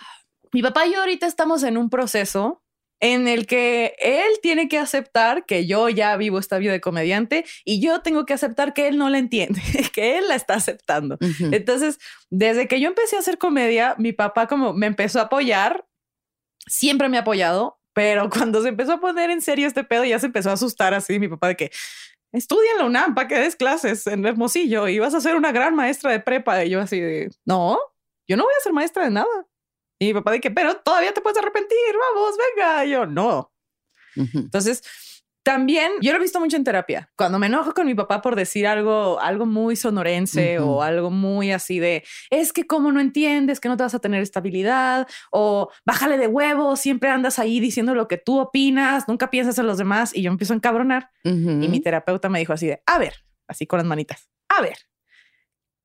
mi 0.52 0.62
papá 0.62 0.86
y 0.86 0.92
yo 0.92 1.00
ahorita 1.00 1.26
estamos 1.26 1.62
en 1.62 1.76
un 1.76 1.90
proceso 1.90 2.62
en 3.00 3.28
el 3.28 3.46
que 3.46 3.94
él 3.98 4.38
tiene 4.42 4.68
que 4.68 4.78
aceptar 4.78 5.46
que 5.46 5.66
yo 5.66 5.88
ya 5.88 6.16
vivo 6.16 6.38
esta 6.38 6.58
vida 6.58 6.72
de 6.72 6.80
comediante 6.80 7.44
y 7.64 7.80
yo 7.80 8.02
tengo 8.02 8.26
que 8.26 8.34
aceptar 8.34 8.74
que 8.74 8.88
él 8.88 8.98
no 8.98 9.08
la 9.08 9.18
entiende, 9.18 9.60
que 9.92 10.18
él 10.18 10.28
la 10.28 10.34
está 10.34 10.54
aceptando. 10.54 11.18
Entonces, 11.50 11.98
desde 12.28 12.68
que 12.68 12.80
yo 12.80 12.88
empecé 12.88 13.16
a 13.16 13.20
hacer 13.20 13.38
comedia, 13.38 13.94
mi 13.98 14.12
papá 14.12 14.46
como 14.46 14.74
me 14.74 14.86
empezó 14.86 15.18
a 15.18 15.24
apoyar, 15.24 15.86
siempre 16.66 17.08
me 17.08 17.16
ha 17.16 17.20
apoyado, 17.20 17.80
pero 17.94 18.28
cuando 18.30 18.62
se 18.62 18.68
empezó 18.68 18.92
a 18.92 19.00
poner 19.00 19.30
en 19.30 19.40
serio 19.40 19.66
este 19.66 19.84
pedo, 19.84 20.04
ya 20.04 20.18
se 20.18 20.26
empezó 20.26 20.50
a 20.50 20.54
asustar 20.54 20.92
así 20.92 21.18
mi 21.18 21.28
papá 21.28 21.48
de 21.48 21.56
que 21.56 21.70
estudia 22.32 22.72
en 22.72 22.78
la 22.78 22.84
UNAM 22.84 23.14
para 23.14 23.28
que 23.28 23.38
des 23.38 23.56
clases 23.56 24.06
en 24.06 24.24
Hermosillo 24.24 24.88
y 24.88 24.98
vas 24.98 25.14
a 25.14 25.20
ser 25.20 25.36
una 25.36 25.52
gran 25.52 25.74
maestra 25.74 26.12
de 26.12 26.20
prepa. 26.20 26.64
Y 26.64 26.70
yo 26.70 26.80
así 26.80 27.00
de, 27.00 27.30
no, 27.44 27.78
yo 28.28 28.36
no 28.36 28.44
voy 28.44 28.52
a 28.58 28.62
ser 28.62 28.72
maestra 28.72 29.04
de 29.04 29.10
nada. 29.10 29.46
Y 30.00 30.06
mi 30.06 30.14
papá 30.14 30.32
de 30.32 30.40
que, 30.40 30.50
pero 30.50 30.74
todavía 30.78 31.14
te 31.14 31.20
puedes 31.20 31.38
arrepentir, 31.38 31.78
vamos, 32.14 32.34
venga. 32.56 32.84
Y 32.84 32.90
yo, 32.90 33.06
no, 33.06 33.52
entonces, 34.16 34.82
también 35.42 35.92
yo 36.02 36.12
lo 36.12 36.18
he 36.18 36.20
visto 36.20 36.38
mucho 36.38 36.56
en 36.56 36.64
terapia. 36.64 37.10
Cuando 37.16 37.38
me 37.38 37.46
enojo 37.46 37.72
con 37.72 37.86
mi 37.86 37.94
papá 37.94 38.20
por 38.20 38.36
decir 38.36 38.66
algo, 38.66 39.18
algo 39.20 39.46
muy 39.46 39.74
sonorense 39.74 40.58
o 40.58 40.82
algo 40.82 41.10
muy 41.10 41.50
así 41.50 41.78
de 41.78 42.04
es 42.28 42.52
que 42.52 42.66
como 42.66 42.92
no 42.92 43.00
entiendes 43.00 43.58
que 43.58 43.68
no 43.68 43.76
te 43.76 43.82
vas 43.82 43.94
a 43.94 44.00
tener 44.00 44.22
estabilidad 44.22 45.08
o 45.30 45.70
bájale 45.86 46.18
de 46.18 46.26
huevo, 46.26 46.76
siempre 46.76 47.08
andas 47.08 47.38
ahí 47.38 47.58
diciendo 47.58 47.94
lo 47.94 48.06
que 48.06 48.18
tú 48.18 48.38
opinas, 48.38 49.08
nunca 49.08 49.30
piensas 49.30 49.58
en 49.58 49.66
los 49.66 49.78
demás 49.78 50.14
y 50.14 50.22
yo 50.22 50.30
empiezo 50.30 50.52
a 50.52 50.56
encabronar. 50.56 51.10
Ujú. 51.24 51.62
Y 51.62 51.68
mi 51.68 51.80
terapeuta 51.80 52.28
me 52.28 52.38
dijo 52.38 52.52
así 52.52 52.66
de, 52.66 52.82
a 52.84 52.98
ver, 52.98 53.14
así 53.48 53.66
con 53.66 53.78
las 53.78 53.86
manitas, 53.86 54.28
a 54.48 54.60
ver, 54.60 54.76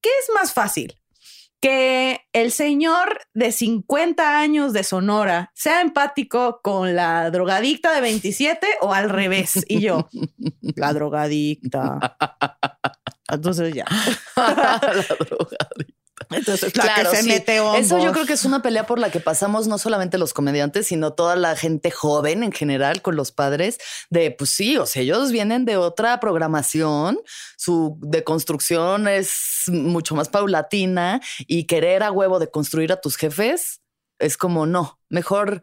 ¿qué 0.01 0.09
es 0.21 0.29
más 0.33 0.53
fácil? 0.53 0.99
Que 1.65 2.21
el 2.31 2.51
señor 2.51 3.21
de 3.33 3.51
50 3.51 4.39
años 4.39 4.71
de 4.71 4.83
Sonora 4.83 5.49
sea 5.55 5.81
empático 5.81 6.59
con 6.61 6.95
la 6.95 7.31
drogadicta 7.31 7.91
de 7.95 8.01
27 8.01 8.67
o 8.81 8.93
al 8.93 9.09
revés. 9.09 9.65
Y 9.67 9.81
yo, 9.81 10.07
la 10.75 10.93
drogadicta. 10.93 12.17
Entonces 13.29 13.73
ya. 13.73 13.85
la 14.35 14.79
drogadicta. 14.79 16.04
Entonces, 16.31 16.75
la 16.75 16.83
Claro, 16.83 17.11
que 17.11 17.17
se 17.17 17.23
sí. 17.23 17.29
mete. 17.29 17.57
Eso 17.77 17.99
yo 17.99 18.11
creo 18.11 18.25
que 18.25 18.33
es 18.33 18.45
una 18.45 18.61
pelea 18.61 18.85
por 18.85 18.99
la 18.99 19.11
que 19.11 19.19
pasamos 19.19 19.67
no 19.67 19.77
solamente 19.77 20.17
los 20.17 20.33
comediantes, 20.33 20.87
sino 20.87 21.13
toda 21.13 21.35
la 21.35 21.55
gente 21.55 21.91
joven 21.91 22.43
en 22.43 22.51
general 22.51 23.01
con 23.01 23.15
los 23.15 23.31
padres 23.31 23.77
de, 24.09 24.31
pues 24.31 24.49
sí, 24.49 24.77
o 24.77 24.85
sea, 24.85 25.01
ellos 25.01 25.31
vienen 25.31 25.65
de 25.65 25.77
otra 25.77 26.19
programación, 26.19 27.19
su 27.57 27.97
deconstrucción 28.01 29.07
es 29.07 29.63
mucho 29.67 30.15
más 30.15 30.29
paulatina 30.29 31.21
y 31.47 31.65
querer 31.65 32.03
a 32.03 32.11
huevo 32.11 32.39
de 32.39 32.49
construir 32.49 32.91
a 32.91 33.01
tus 33.01 33.17
jefes 33.17 33.81
es 34.19 34.37
como, 34.37 34.65
no, 34.65 34.99
mejor 35.09 35.61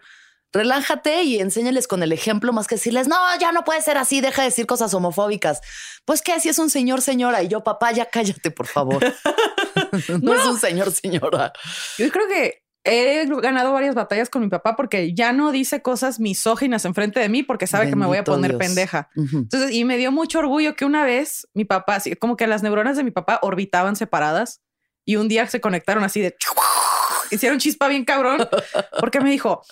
relájate 0.53 1.23
y 1.23 1.41
enséñales 1.41 1.89
con 1.89 2.03
el 2.03 2.13
ejemplo 2.13 2.53
más 2.53 2.67
que 2.67 2.75
decirles, 2.75 3.09
no, 3.09 3.17
ya 3.41 3.53
no 3.53 3.65
puede 3.65 3.81
ser 3.83 3.99
así, 3.99 4.21
deja 4.21 4.43
de 4.43 4.49
decir 4.49 4.67
cosas 4.67 4.93
homofóbicas. 4.95 5.61
Pues 6.05 6.23
que 6.23 6.39
si 6.41 6.49
es 6.49 6.59
un 6.59 6.71
señor, 6.71 7.01
señora, 7.01 7.43
y 7.43 7.49
yo, 7.49 7.65
papá, 7.65 7.93
ya 7.93 8.07
cállate, 8.07 8.51
por 8.51 8.67
favor. 8.67 9.03
no, 10.23 10.35
es 10.35 10.45
un 10.45 10.59
señor, 10.59 10.93
señora. 10.93 11.53
Yo 11.99 12.11
creo 12.11 12.29
que 12.29 12.63
he 12.85 13.27
ganado 13.27 13.73
varias 13.73 13.95
batallas 13.95 14.29
con 14.29 14.43
mi 14.43 14.49
papá 14.49 14.75
porque 14.75 15.15
ya 15.15 15.33
no 15.33 15.53
dice 15.53 15.83
cosas 15.83 16.19
misóginas 16.19 16.85
enfrente 16.85 17.21
de 17.21 17.29
mí 17.29 17.43
porque 17.43 17.67
sabe 17.67 17.89
que 17.89 17.97
me 17.97 18.07
voy 18.07 18.19
a 18.19 18.25
poner 18.25 18.53
Dios. 18.53 18.59
pendeja. 18.59 19.09
Entonces, 19.15 19.71
y 19.71 19.85
me 19.85 19.97
dio 19.99 20.11
mucho 20.11 20.41
orgullo 20.41 20.75
que 20.75 20.85
una 20.85 21.05
vez 21.05 21.47
mi 21.55 21.65
papá, 21.65 21.97
así 21.97 22.17
como 22.17 22.37
que 22.37 22.47
las 22.47 22.63
neuronas 22.63 22.97
de 22.97 23.05
mi 23.05 23.13
papá 23.13 23.39
orbitaban 23.43 23.95
separadas 23.95 24.63
y 25.05 25.17
un 25.17 25.29
día 25.29 25.47
se 25.47 25.61
conectaron 25.61 26.03
así 26.03 26.21
de 26.21 26.37
hicieron 27.31 27.59
chispa 27.59 27.89
bien 27.89 28.05
cabrón 28.05 28.49
porque 28.99 29.21
me 29.21 29.31
dijo, 29.31 29.63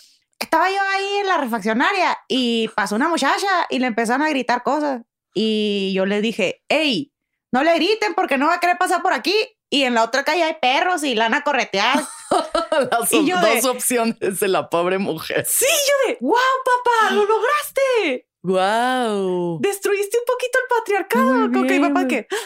estaba 0.40 0.70
yo 0.70 0.80
ahí 0.92 1.16
en 1.20 1.26
la 1.26 1.36
refaccionaria 1.38 2.18
y 2.28 2.68
pasó 2.68 2.94
una 2.96 3.08
muchacha 3.08 3.66
y 3.70 3.78
le 3.78 3.86
empezaron 3.86 4.22
a 4.26 4.30
gritar 4.30 4.62
cosas 4.62 5.02
y 5.34 5.92
yo 5.94 6.06
le 6.06 6.20
dije, 6.20 6.62
hey, 6.68 7.12
no 7.52 7.62
le 7.62 7.74
griten 7.74 8.14
porque 8.14 8.38
no 8.38 8.46
va 8.46 8.54
a 8.54 8.60
querer 8.60 8.78
pasar 8.78 9.02
por 9.02 9.12
aquí 9.12 9.34
y 9.72 9.84
en 9.84 9.94
la 9.94 10.02
otra 10.04 10.24
calle 10.24 10.42
hay 10.42 10.56
perros 10.60 11.04
y 11.04 11.14
la 11.14 11.24
van 11.24 11.34
a 11.34 11.42
corretear. 11.44 12.00
Las 12.90 13.12
Y 13.12 13.26
yo 13.26 13.36
op- 13.36 13.42
de- 13.42 13.54
dos 13.56 13.64
opciones 13.66 14.40
de 14.40 14.48
la 14.48 14.68
pobre 14.68 14.98
mujer. 14.98 15.46
Sí, 15.46 15.66
yo 15.66 16.08
de, 16.12 16.18
wow, 16.20 16.34
papá, 16.64 17.14
lo 17.14 17.24
lograste. 17.24 18.26
Wow. 18.42 19.58
Destruiste 19.60 20.18
un 20.18 20.24
poquito 20.26 20.58
el 20.58 20.76
patriarcado. 20.78 21.52
Como 21.52 21.66
que 21.66 21.78
mi 21.78 21.88
papá 21.88 22.06
que 22.08 22.26
"Ah, 22.30 22.36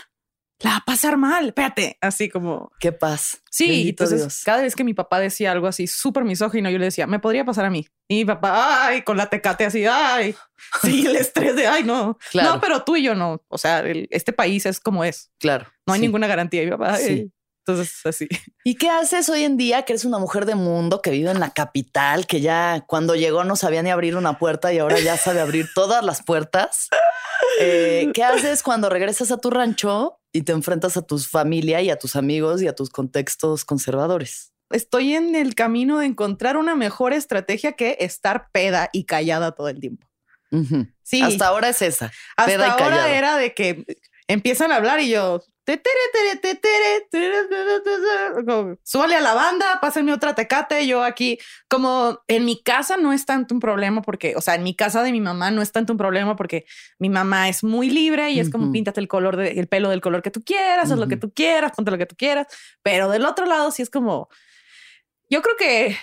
la 0.61 0.70
va 0.70 0.76
a 0.76 0.84
pasar 0.84 1.16
mal. 1.16 1.49
Espérate, 1.49 1.99
así 2.00 2.28
como. 2.28 2.70
Qué 2.80 2.92
paz. 2.92 3.42
Sí, 3.50 3.68
Bendito 3.68 4.04
entonces 4.04 4.20
Dios. 4.20 4.42
cada 4.44 4.62
vez 4.62 4.75
que 4.76 4.84
mi 4.84 4.94
papá 4.94 5.18
decía 5.20 5.52
algo 5.52 5.66
así 5.66 5.87
súper 5.87 6.25
misógino, 6.25 6.70
yo 6.70 6.78
le 6.78 6.87
decía, 6.87 7.06
me 7.06 7.18
podría 7.18 7.44
pasar 7.44 7.64
a 7.64 7.70
mí. 7.70 7.87
Y 8.08 8.16
mi 8.16 8.25
papá, 8.25 8.87
ay, 8.87 9.02
con 9.02 9.16
la 9.16 9.28
tecate 9.30 9.64
así, 9.64 9.84
ay, 9.87 10.34
sí, 10.82 11.06
el 11.06 11.16
estrés 11.16 11.56
de, 11.56 11.66
ay, 11.66 11.82
no. 11.84 12.18
Claro. 12.30 12.54
No, 12.54 12.61
pero 12.61 12.82
tú 12.84 12.96
y 12.96 13.02
yo 13.02 13.14
no. 13.14 13.42
O 13.49 13.58
sea, 13.58 13.80
el- 13.80 14.08
este 14.11 14.32
país 14.32 14.64
es 14.66 14.80
como 14.80 15.04
es. 15.04 15.30
Claro. 15.38 15.66
No 15.87 15.94
hay 15.94 16.00
sí. 16.00 16.06
ninguna 16.06 16.26
garantía. 16.26 16.62
Y 16.62 16.66
mi 16.66 16.73
papá, 16.73 16.94
ay. 16.94 17.04
Sí. 17.04 17.32
Entonces, 17.66 18.04
así. 18.04 18.28
¿Y 18.62 18.75
qué 18.75 18.90
haces 18.90 19.30
hoy 19.30 19.42
en 19.42 19.56
día 19.56 19.84
que 19.84 19.94
eres 19.94 20.04
una 20.04 20.18
mujer 20.18 20.44
de 20.44 20.54
mundo 20.54 21.00
que 21.00 21.11
vive 21.11 21.30
en 21.30 21.40
la 21.40 21.54
capital, 21.54 22.26
que 22.26 22.42
ya 22.42 22.84
cuando 22.87 23.14
llegó 23.14 23.42
no 23.44 23.56
sabía 23.56 23.82
ni 23.82 23.88
abrir 23.90 24.16
una 24.16 24.38
puerta 24.38 24.70
y 24.75 24.78
ahora 24.80 25.00
ya 25.00 25.16
sabe 25.16 25.40
abrir 25.40 25.68
todas 25.75 26.04
las 26.04 26.23
puertas? 26.23 26.88
Eh, 27.61 28.11
¿Qué 28.12 28.23
haces 28.23 28.62
cuando 28.62 28.90
regresas 28.90 29.30
a 29.30 29.38
tu 29.38 29.49
rancho 29.49 30.20
y 30.34 30.42
te 30.42 30.52
enfrentas 30.52 30.96
a 30.98 31.02
tu 31.02 31.16
familia 31.18 31.80
y 31.80 31.90
a 31.90 31.98
tus 31.98 32.16
amigos 32.16 32.60
y 32.60 32.66
a 32.66 32.74
tus 32.74 32.90
contextos 32.90 33.64
conservadores? 33.64 34.52
Estoy 34.70 35.14
en 35.14 35.36
el 35.36 35.54
camino 35.54 36.00
de 36.00 36.06
encontrar 36.06 36.56
una 36.56 36.74
mejor 36.74 37.12
estrategia 37.12 37.72
que 37.72 37.96
estar 38.00 38.48
peda 38.50 38.90
y 38.92 39.04
callada 39.04 39.52
todo 39.52 39.68
el 39.68 39.78
tiempo. 39.78 40.06
Sí. 41.02 41.22
Hasta 41.22 41.46
ahora 41.46 41.68
es 41.68 41.82
esa. 41.82 42.12
Hasta 42.36 42.52
peda 42.52 42.66
y 42.66 42.70
ahora 42.70 42.84
callada. 42.84 43.16
era 43.16 43.36
de 43.36 43.54
que 43.54 43.84
empiezan 44.26 44.72
a 44.72 44.76
hablar 44.76 45.00
y 45.00 45.10
yo. 45.10 45.42
Súbale 48.83 49.16
a 49.16 49.21
la 49.21 49.35
banda, 49.35 49.78
pásenme 49.80 50.12
otra 50.12 50.35
tecate. 50.35 50.87
Yo 50.87 51.02
aquí, 51.02 51.38
como 51.68 52.23
en 52.28 52.44
mi 52.44 52.62
casa 52.62 52.97
no 52.97 53.12
es 53.12 53.25
tanto 53.25 53.54
un 53.54 53.61
problema 53.61 54.02
porque, 54.02 54.35
o 54.37 54.40
sea, 54.40 54.54
en 54.56 54.62
mi 54.62 54.75
casa 54.75 55.02
de 55.02 55.12
mi 55.12 55.21
mamá 55.21 55.50
no 55.50 55.62
es 55.62 55.73
tanto 55.73 55.92
un 55.94 55.99
problema 55.99 56.37
porque 56.37 56.66
mi 56.99 57.09
mamá 57.09 57.49
es 57.49 57.64
muy 57.64 57.88
libre 57.88 58.30
y 58.30 58.40
es 58.40 58.50
como 58.50 58.64
Ujú. 58.64 58.73
píntate 58.73 59.00
el 59.00 59.09
color 59.09 59.37
de, 59.37 59.52
el 59.52 59.66
pelo 59.66 59.88
del 59.88 60.00
color 60.00 60.23
que 60.23 60.30
tú 60.30 60.42
quieras, 60.42 60.90
haz 60.90 60.99
lo 60.99 61.09
que 61.09 61.16
tú 61.16 61.33
quieras, 61.33 61.73
ponte 61.75 61.90
lo 61.90 61.99
que 61.99 62.06
tú 62.06 62.16
quieras. 62.16 62.47
Pero 62.83 63.09
del 63.09 63.25
otro 63.25 63.47
lado, 63.47 63.71
sí 63.71 63.80
es 63.83 63.90
como, 63.90 64.28
yo 65.30 65.40
creo 65.40 65.56
que 65.56 65.97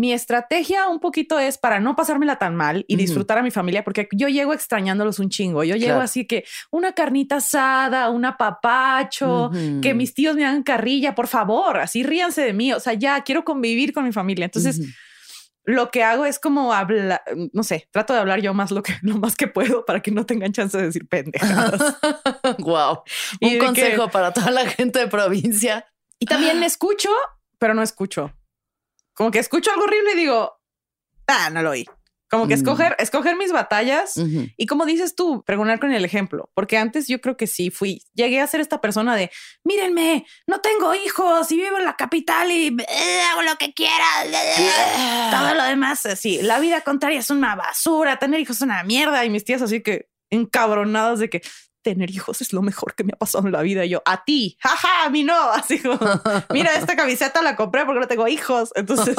mi 0.00 0.14
estrategia 0.14 0.88
un 0.88 0.98
poquito 0.98 1.38
es 1.38 1.58
para 1.58 1.78
no 1.78 1.94
pasármela 1.94 2.36
tan 2.36 2.56
mal 2.56 2.86
y 2.88 2.96
disfrutar 2.96 3.36
a 3.36 3.42
mi 3.42 3.50
familia, 3.50 3.84
porque 3.84 4.08
yo 4.12 4.28
llego 4.28 4.54
extrañándolos 4.54 5.18
un 5.18 5.28
chingo. 5.28 5.62
Yo 5.62 5.74
llego 5.76 5.88
Claro. 5.90 6.00
así 6.02 6.26
que 6.26 6.44
una 6.70 6.92
carnita 6.94 7.36
asada, 7.36 8.08
un 8.08 8.24
apapacho, 8.24 9.50
que 9.82 9.92
mis 9.92 10.14
tíos 10.14 10.36
me 10.36 10.46
hagan 10.46 10.62
carrilla, 10.62 11.14
por 11.14 11.26
favor, 11.26 11.76
así 11.78 12.02
ríanse 12.02 12.40
de 12.42 12.52
mí. 12.54 12.72
O 12.72 12.80
sea, 12.80 12.94
ya 12.94 13.20
quiero 13.24 13.44
convivir 13.44 13.92
con 13.92 14.04
mi 14.04 14.12
familia. 14.12 14.46
Entonces, 14.46 14.80
lo 15.64 15.90
que 15.90 16.02
hago 16.02 16.24
es 16.24 16.38
como 16.38 16.72
hablar, 16.72 17.20
no 17.52 17.62
sé, 17.62 17.86
trato 17.90 18.14
de 18.14 18.20
hablar 18.20 18.40
yo 18.40 18.54
más 18.54 18.70
lo 18.70 18.82
que 18.82 18.94
lo 19.02 19.18
más 19.18 19.36
que 19.36 19.48
puedo 19.48 19.84
para 19.84 20.00
que 20.00 20.10
no 20.10 20.24
tengan 20.24 20.52
chance 20.52 20.78
de 20.78 20.84
decir 20.84 21.06
pendejadas. 21.08 21.98
wow. 22.60 23.02
Y 23.38 23.46
Un 23.46 23.52
que- 23.52 23.58
consejo 23.58 24.08
para 24.08 24.32
toda 24.32 24.50
la 24.50 24.66
gente 24.66 24.98
de 24.98 25.08
provincia. 25.08 25.84
y 26.18 26.24
también 26.24 26.62
escucho, 26.62 27.10
pero 27.58 27.74
no 27.74 27.82
escucho. 27.82 28.32
Como 29.20 29.30
que 29.30 29.38
escucho 29.38 29.70
algo 29.70 29.84
horrible 29.84 30.12
y 30.14 30.16
digo, 30.16 30.58
ah, 31.26 31.50
no 31.50 31.60
lo 31.60 31.72
oí. 31.72 31.86
Como 32.30 32.48
que 32.48 32.54
Mm. 32.54 32.58
escoger, 32.60 32.96
escoger 32.98 33.36
mis 33.36 33.52
batallas 33.52 34.14
y 34.56 34.64
como 34.66 34.86
dices 34.86 35.14
tú, 35.14 35.42
pregonar 35.44 35.78
con 35.78 35.92
el 35.92 36.06
ejemplo, 36.06 36.48
porque 36.54 36.78
antes 36.78 37.06
yo 37.06 37.20
creo 37.20 37.36
que 37.36 37.46
sí 37.46 37.68
fui, 37.70 38.02
llegué 38.14 38.40
a 38.40 38.46
ser 38.46 38.62
esta 38.62 38.80
persona 38.80 39.14
de, 39.16 39.30
mírenme, 39.62 40.24
no 40.46 40.60
tengo 40.62 40.94
hijos 40.94 41.52
y 41.52 41.56
vivo 41.56 41.76
en 41.76 41.84
la 41.84 41.96
capital 41.96 42.50
y 42.50 42.68
eh, 42.68 43.22
hago 43.30 43.42
lo 43.42 43.56
que 43.56 43.74
quiera. 43.74 44.06
Todo 45.30 45.54
lo 45.54 45.64
demás, 45.64 46.06
así, 46.06 46.40
la 46.40 46.58
vida 46.60 46.80
contraria 46.80 47.18
es 47.18 47.28
una 47.28 47.56
basura, 47.56 48.18
tener 48.18 48.40
hijos 48.40 48.56
es 48.56 48.62
una 48.62 48.82
mierda 48.84 49.22
y 49.26 49.28
mis 49.28 49.44
tías 49.44 49.60
así 49.60 49.82
que 49.82 50.08
encabronadas 50.30 51.18
de 51.18 51.28
que 51.28 51.42
tener 51.82 52.10
hijos 52.10 52.40
es 52.40 52.52
lo 52.52 52.62
mejor 52.62 52.94
que 52.94 53.04
me 53.04 53.12
ha 53.14 53.16
pasado 53.18 53.46
en 53.46 53.52
la 53.52 53.62
vida. 53.62 53.84
Y 53.84 53.90
yo, 53.90 54.02
a 54.04 54.24
ti, 54.24 54.56
jaja, 54.60 55.04
a 55.06 55.10
mí 55.10 55.24
no. 55.24 55.38
Así 55.52 55.78
como, 55.80 55.98
mira, 56.52 56.74
esta 56.74 56.96
camiseta 56.96 57.42
la 57.42 57.56
compré 57.56 57.84
porque 57.84 58.00
no 58.00 58.08
tengo 58.08 58.28
hijos. 58.28 58.70
Entonces 58.74 59.16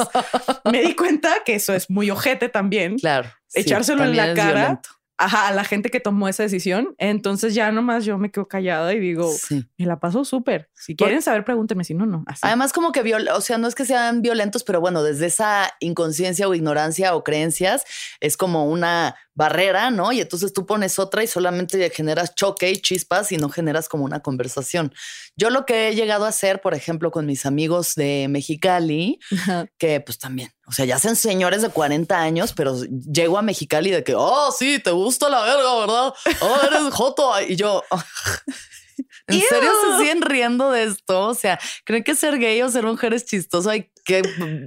me 0.72 0.82
di 0.82 0.96
cuenta 0.96 1.34
que 1.46 1.56
eso 1.56 1.74
es 1.74 1.90
muy 1.90 2.10
ojete 2.12 2.50
también. 2.50 2.98
Claro. 2.98 3.30
sí, 3.48 3.62
Echárselo 3.62 4.04
en 4.04 4.16
la 4.16 4.34
cara. 4.34 4.60
violento. 4.62 4.90
Ajá, 5.24 5.50
a 5.50 5.52
la 5.52 5.64
gente 5.64 5.92
que 5.92 6.00
tomó 6.00 6.28
esa 6.28 6.42
decisión. 6.42 6.96
Entonces 6.98 7.54
ya 7.54 7.72
nomás 7.72 8.06
yo 8.06 8.18
me 8.18 8.32
quedo 8.32 8.48
callada 8.48 8.92
y 8.96 9.00
digo, 9.00 9.32
Sí. 9.32 9.64
me 9.78 9.86
la 9.86 10.00
paso 10.00 10.26
súper. 10.26 10.72
Si 10.74 10.96
quieren 10.96 11.22
saber, 11.22 11.46
pregúntenme. 11.46 11.84
Si 11.84 11.94
no, 11.94 12.08
no. 12.08 12.24
Así. 12.26 12.40
Además, 12.42 12.74
como 12.74 12.92
que, 12.92 13.04
viol 13.04 13.28
o 13.32 13.40
sea, 13.40 13.60
no 13.60 13.68
es 13.68 13.76
que 13.76 13.86
sean 13.86 14.24
violentos, 14.24 14.64
pero 14.64 14.82
bueno, 14.82 15.04
desde 15.04 15.28
esa 15.28 15.72
inconsciencia 15.80 16.48
o 16.48 16.56
ignorancia 16.56 17.14
o 17.16 17.24
creencias 17.24 17.84
es 18.20 18.36
como 18.36 18.66
una 18.66 19.16
barrera, 19.34 19.92
¿no? 19.92 20.12
Y 20.12 20.20
entonces 20.22 20.54
tú 20.54 20.66
pones 20.66 21.00
otra 21.00 21.24
y 21.24 21.28
solamente 21.28 21.90
generas 21.90 22.36
choque 22.36 22.70
y 22.70 22.78
chispas 22.78 23.32
y 23.32 23.38
no 23.38 23.50
generas 23.50 23.88
como 23.88 24.04
una 24.04 24.20
conversación. 24.22 24.94
Yo 25.36 25.50
lo 25.50 25.66
que 25.66 25.88
he 25.88 25.96
llegado 25.96 26.26
a 26.26 26.30
hacer, 26.30 26.62
por 26.62 26.74
ejemplo, 26.74 27.12
con 27.12 27.26
mis 27.26 27.46
amigos 27.46 27.96
de 27.96 28.28
Mexicali, 28.30 29.20
Ajá. 29.32 29.68
que 29.78 30.02
pues 30.02 30.20
también, 30.20 30.52
o 30.68 30.72
sea, 30.74 30.86
ya 30.86 30.98
hacen 30.98 31.16
señores 31.16 31.62
de 31.62 31.70
40 31.70 32.20
años, 32.20 32.54
pero 32.54 32.76
llego 32.84 33.38
a 33.38 33.42
Mexicali 33.42 33.90
de 33.92 34.04
que, 34.04 34.16
oh, 34.16 34.52
sí, 34.58 34.80
te 34.80 34.92
gusta 34.92 35.30
la 35.30 35.42
verga, 35.42 35.80
¿verdad? 35.80 36.14
Oh, 36.42 36.60
eres 36.68 36.82
joto. 36.94 37.32
Y 37.42 37.56
yo, 37.56 37.84
¿en 39.28 39.36
Ew. 39.36 39.46
serio 39.48 39.70
se 39.92 39.98
siguen 40.00 40.22
riendo 40.22 40.72
de 40.72 40.84
esto? 40.84 41.28
O 41.28 41.34
sea, 41.34 41.60
¿creen 41.86 42.04
que 42.04 42.16
ser 42.16 42.38
gay 42.38 42.62
o 42.62 42.70
ser 42.70 42.86
mujer 42.86 43.14
es 43.14 43.26
chistoso? 43.26 43.70
Ay, 43.70 43.90
qué 44.04 44.22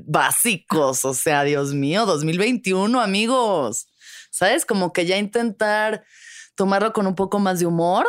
básicos. 0.06 1.04
O 1.04 1.14
sea, 1.14 1.44
Dios 1.44 1.74
mío, 1.74 2.06
2021, 2.06 3.00
amigos. 3.00 3.86
¿Sabes? 4.34 4.66
Como 4.66 4.92
que 4.92 5.06
ya 5.06 5.16
intentar 5.16 6.04
tomarlo 6.56 6.92
con 6.92 7.06
un 7.06 7.14
poco 7.14 7.38
más 7.38 7.60
de 7.60 7.66
humor. 7.66 8.04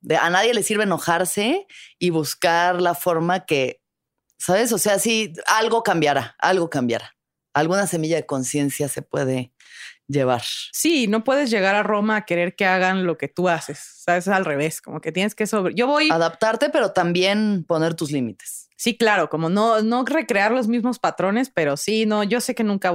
De, 0.00 0.14
a 0.14 0.28
nadie 0.28 0.52
le 0.52 0.62
sirve 0.62 0.84
enojarse 0.84 1.66
y 1.98 2.10
buscar 2.10 2.82
la 2.82 2.94
forma 2.94 3.46
que, 3.46 3.80
¿sabes? 4.36 4.74
O 4.74 4.78
sea, 4.78 4.98
sí, 4.98 5.32
algo 5.46 5.82
cambiará, 5.82 6.36
algo 6.38 6.68
cambiará. 6.68 7.16
Alguna 7.54 7.86
semilla 7.86 8.16
de 8.16 8.26
conciencia 8.26 8.88
se 8.88 9.00
puede 9.00 9.54
llevar. 10.06 10.42
Sí, 10.70 11.06
no 11.06 11.24
puedes 11.24 11.48
llegar 11.48 11.76
a 11.76 11.82
Roma 11.82 12.16
a 12.16 12.26
querer 12.26 12.54
que 12.54 12.66
hagan 12.66 13.06
lo 13.06 13.16
que 13.16 13.28
tú 13.28 13.48
haces. 13.48 13.78
Sabes, 13.78 14.26
es 14.26 14.34
al 14.34 14.44
revés, 14.44 14.82
como 14.82 15.00
que 15.00 15.12
tienes 15.12 15.34
que 15.34 15.46
sobre. 15.46 15.74
Yo 15.74 15.86
voy. 15.86 16.10
Adaptarte, 16.10 16.68
pero 16.68 16.92
también 16.92 17.64
poner 17.66 17.94
tus 17.94 18.12
límites. 18.12 18.57
Sí, 18.80 18.96
claro, 18.96 19.28
como 19.28 19.48
no, 19.48 19.82
no 19.82 20.04
recrear 20.04 20.52
los 20.52 20.68
mismos 20.68 21.00
patrones, 21.00 21.50
pero 21.52 21.76
sí, 21.76 22.06
no, 22.06 22.22
yo 22.22 22.40
sé 22.40 22.54
que 22.54 22.62
nunca. 22.62 22.94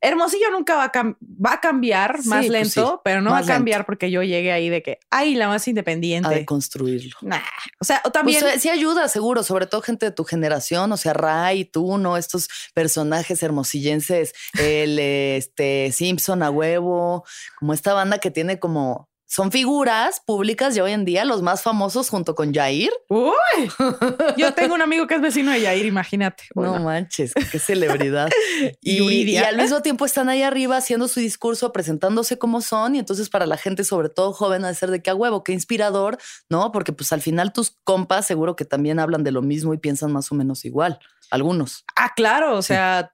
Hermosillo 0.00 0.52
nunca 0.52 0.76
va 0.76 0.84
a, 0.84 0.92
cam- 0.92 1.16
va 1.20 1.54
a 1.54 1.60
cambiar 1.60 2.22
Sí, 2.22 2.28
más 2.28 2.46
pues 2.46 2.50
lento, 2.52 2.86
sí, 2.94 3.00
pero 3.02 3.20
no 3.22 3.32
va 3.32 3.38
a 3.38 3.44
cambiar 3.44 3.86
porque 3.86 4.12
yo 4.12 4.22
llegué 4.22 4.52
ahí 4.52 4.68
de 4.68 4.84
que, 4.84 5.00
ay, 5.10 5.34
la 5.34 5.48
más 5.48 5.66
A 5.66 5.70
independiente. 5.70 6.28
deconstruirlo. 6.32 7.16
Nah. 7.22 7.40
O 7.80 7.84
sea, 7.84 8.00
o 8.04 8.12
también. 8.12 8.40
Pues, 8.40 8.54
eh, 8.54 8.60
sí 8.60 8.68
ayuda, 8.68 9.08
seguro, 9.08 9.42
sobre 9.42 9.66
todo 9.66 9.82
gente 9.82 10.06
de 10.06 10.12
tu 10.12 10.22
generación, 10.22 10.92
o 10.92 10.96
sea, 10.96 11.12
Ray, 11.12 11.64
tú, 11.64 11.98
¿no? 11.98 12.16
Estos 12.16 12.48
personajes 12.72 13.42
hermosillenses, 13.42 14.32
el 14.60 14.96
este 15.00 15.90
Simpson 15.90 16.44
a 16.44 16.50
huevo, 16.50 17.24
como 17.58 17.72
esta 17.72 17.94
banda 17.94 18.18
que 18.18 18.30
tiene 18.30 18.60
como 18.60 19.08
son 19.26 19.50
figuras 19.50 20.20
públicas 20.24 20.76
y 20.76 20.80
hoy 20.80 20.92
en 20.92 21.04
día 21.04 21.24
los 21.24 21.42
más 21.42 21.62
famosos 21.62 22.08
junto 22.08 22.34
con 22.34 22.54
Jair. 22.54 22.90
Uy, 23.08 23.32
yo 24.36 24.54
tengo 24.54 24.74
un 24.74 24.82
amigo 24.82 25.06
que 25.06 25.16
es 25.16 25.20
vecino 25.20 25.50
de 25.50 25.62
Jair, 25.62 25.84
imagínate. 25.84 26.44
No 26.54 26.78
manches, 26.78 27.34
qué 27.34 27.58
celebridad. 27.58 28.30
y, 28.80 29.02
y, 29.02 29.36
al 29.36 29.56
mismo 29.56 29.82
tiempo 29.82 30.06
están 30.06 30.28
ahí 30.28 30.42
arriba 30.42 30.76
haciendo 30.76 31.08
su 31.08 31.20
discurso, 31.20 31.72
presentándose 31.72 32.38
como 32.38 32.60
son. 32.60 32.94
Y 32.94 33.00
entonces 33.00 33.28
para 33.28 33.46
la 33.46 33.56
gente, 33.56 33.84
sobre 33.84 34.08
todo 34.08 34.32
joven, 34.32 34.64
ha 34.64 34.68
de 34.68 34.74
ser 34.74 34.90
de 34.90 35.02
qué 35.02 35.12
huevo, 35.12 35.42
qué 35.42 35.52
inspirador, 35.52 36.18
¿no? 36.48 36.70
Porque 36.70 36.92
pues 36.92 37.12
al 37.12 37.20
final 37.20 37.52
tus 37.52 37.76
compas 37.82 38.26
seguro 38.26 38.54
que 38.54 38.64
también 38.64 39.00
hablan 39.00 39.24
de 39.24 39.32
lo 39.32 39.42
mismo 39.42 39.74
y 39.74 39.78
piensan 39.78 40.12
más 40.12 40.30
o 40.30 40.34
menos 40.34 40.64
igual. 40.64 41.00
Algunos. 41.30 41.84
Ah, 41.96 42.12
claro. 42.14 42.56
O 42.56 42.62
sea, 42.62 43.12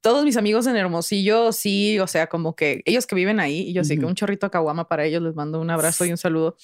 todos 0.00 0.24
mis 0.24 0.36
amigos 0.36 0.66
en 0.66 0.76
Hermosillo, 0.76 1.52
sí, 1.52 1.98
o 1.98 2.06
sea, 2.06 2.28
como 2.28 2.54
que 2.54 2.82
ellos 2.84 3.06
que 3.06 3.14
viven 3.14 3.40
ahí, 3.40 3.60
y 3.60 3.72
yo 3.72 3.84
sé 3.84 3.98
que 3.98 4.04
un 4.04 4.14
chorrito 4.14 4.46
a 4.46 4.50
caguama 4.50 4.88
para 4.88 5.04
ellos, 5.04 5.22
les 5.22 5.34
mando 5.34 5.60
un 5.60 5.70
abrazo 5.70 6.04
y 6.04 6.10
un 6.10 6.16
saludo. 6.16 6.56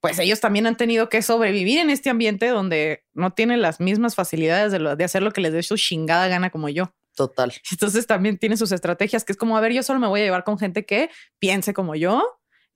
Pues 0.00 0.18
ellos 0.18 0.40
también 0.40 0.66
han 0.66 0.76
tenido 0.76 1.08
que 1.08 1.22
sobrevivir 1.22 1.78
en 1.78 1.88
este 1.88 2.10
ambiente 2.10 2.48
donde 2.48 3.04
no 3.14 3.32
tienen 3.32 3.62
las 3.62 3.80
mismas 3.80 4.14
facilidades 4.14 4.70
de, 4.70 4.96
de 4.96 5.04
hacer 5.04 5.22
lo 5.22 5.32
que 5.32 5.40
les 5.40 5.52
dé 5.52 5.62
su 5.62 5.76
chingada 5.76 6.28
gana 6.28 6.50
como 6.50 6.68
yo. 6.68 6.92
Total. 7.14 7.52
Entonces 7.70 8.06
también 8.06 8.38
tienen 8.38 8.58
sus 8.58 8.72
estrategias, 8.72 9.24
que 9.24 9.32
es 9.32 9.38
como, 9.38 9.56
a 9.56 9.60
ver, 9.60 9.72
yo 9.72 9.82
solo 9.82 10.00
me 10.00 10.06
voy 10.06 10.20
a 10.20 10.24
llevar 10.24 10.44
con 10.44 10.58
gente 10.58 10.84
que 10.84 11.10
piense 11.38 11.72
como 11.72 11.94
yo, 11.94 12.22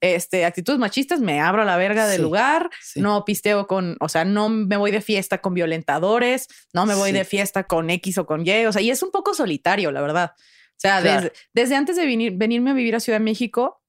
este, 0.01 0.45
actitudes 0.45 0.79
machistas, 0.79 1.19
me 1.19 1.39
abro 1.39 1.61
a 1.61 1.65
la 1.65 1.77
verga 1.77 2.07
del 2.07 2.21
lugar, 2.21 2.69
no 2.95 3.25
pisteo 3.25 3.67
con, 3.67 3.97
o 3.99 4.09
sea, 4.09 4.25
no 4.25 4.49
me 4.49 4.77
voy 4.77 4.91
de 4.91 5.01
fiesta 5.01 5.39
con 5.39 5.53
violentadores, 5.53 6.47
no 6.73 6.85
me 6.85 6.95
voy 6.95 7.11
de 7.11 7.25
fiesta 7.25 7.65
con 7.65 7.89
X 7.89 8.17
o 8.17 8.25
con 8.25 8.45
Y, 8.45 8.65
o 8.65 8.71
sea, 8.71 8.81
y 8.81 8.91
es 8.91 9.03
un 9.03 9.11
poco 9.11 9.33
solitario, 9.33 9.91
la 9.91 10.01
verdad. 10.01 10.33
O 10.37 10.81
sea, 10.81 11.01
desde, 11.53 11.75
antes 11.75 11.97
de 11.97 12.05
venir, 12.05 12.33
venirme 12.35 12.71
a 12.71 12.73
vivir 12.73 12.95
a 12.95 13.01
Ciudad 13.01 13.19
de 13.19 13.25
México, 13.25 13.81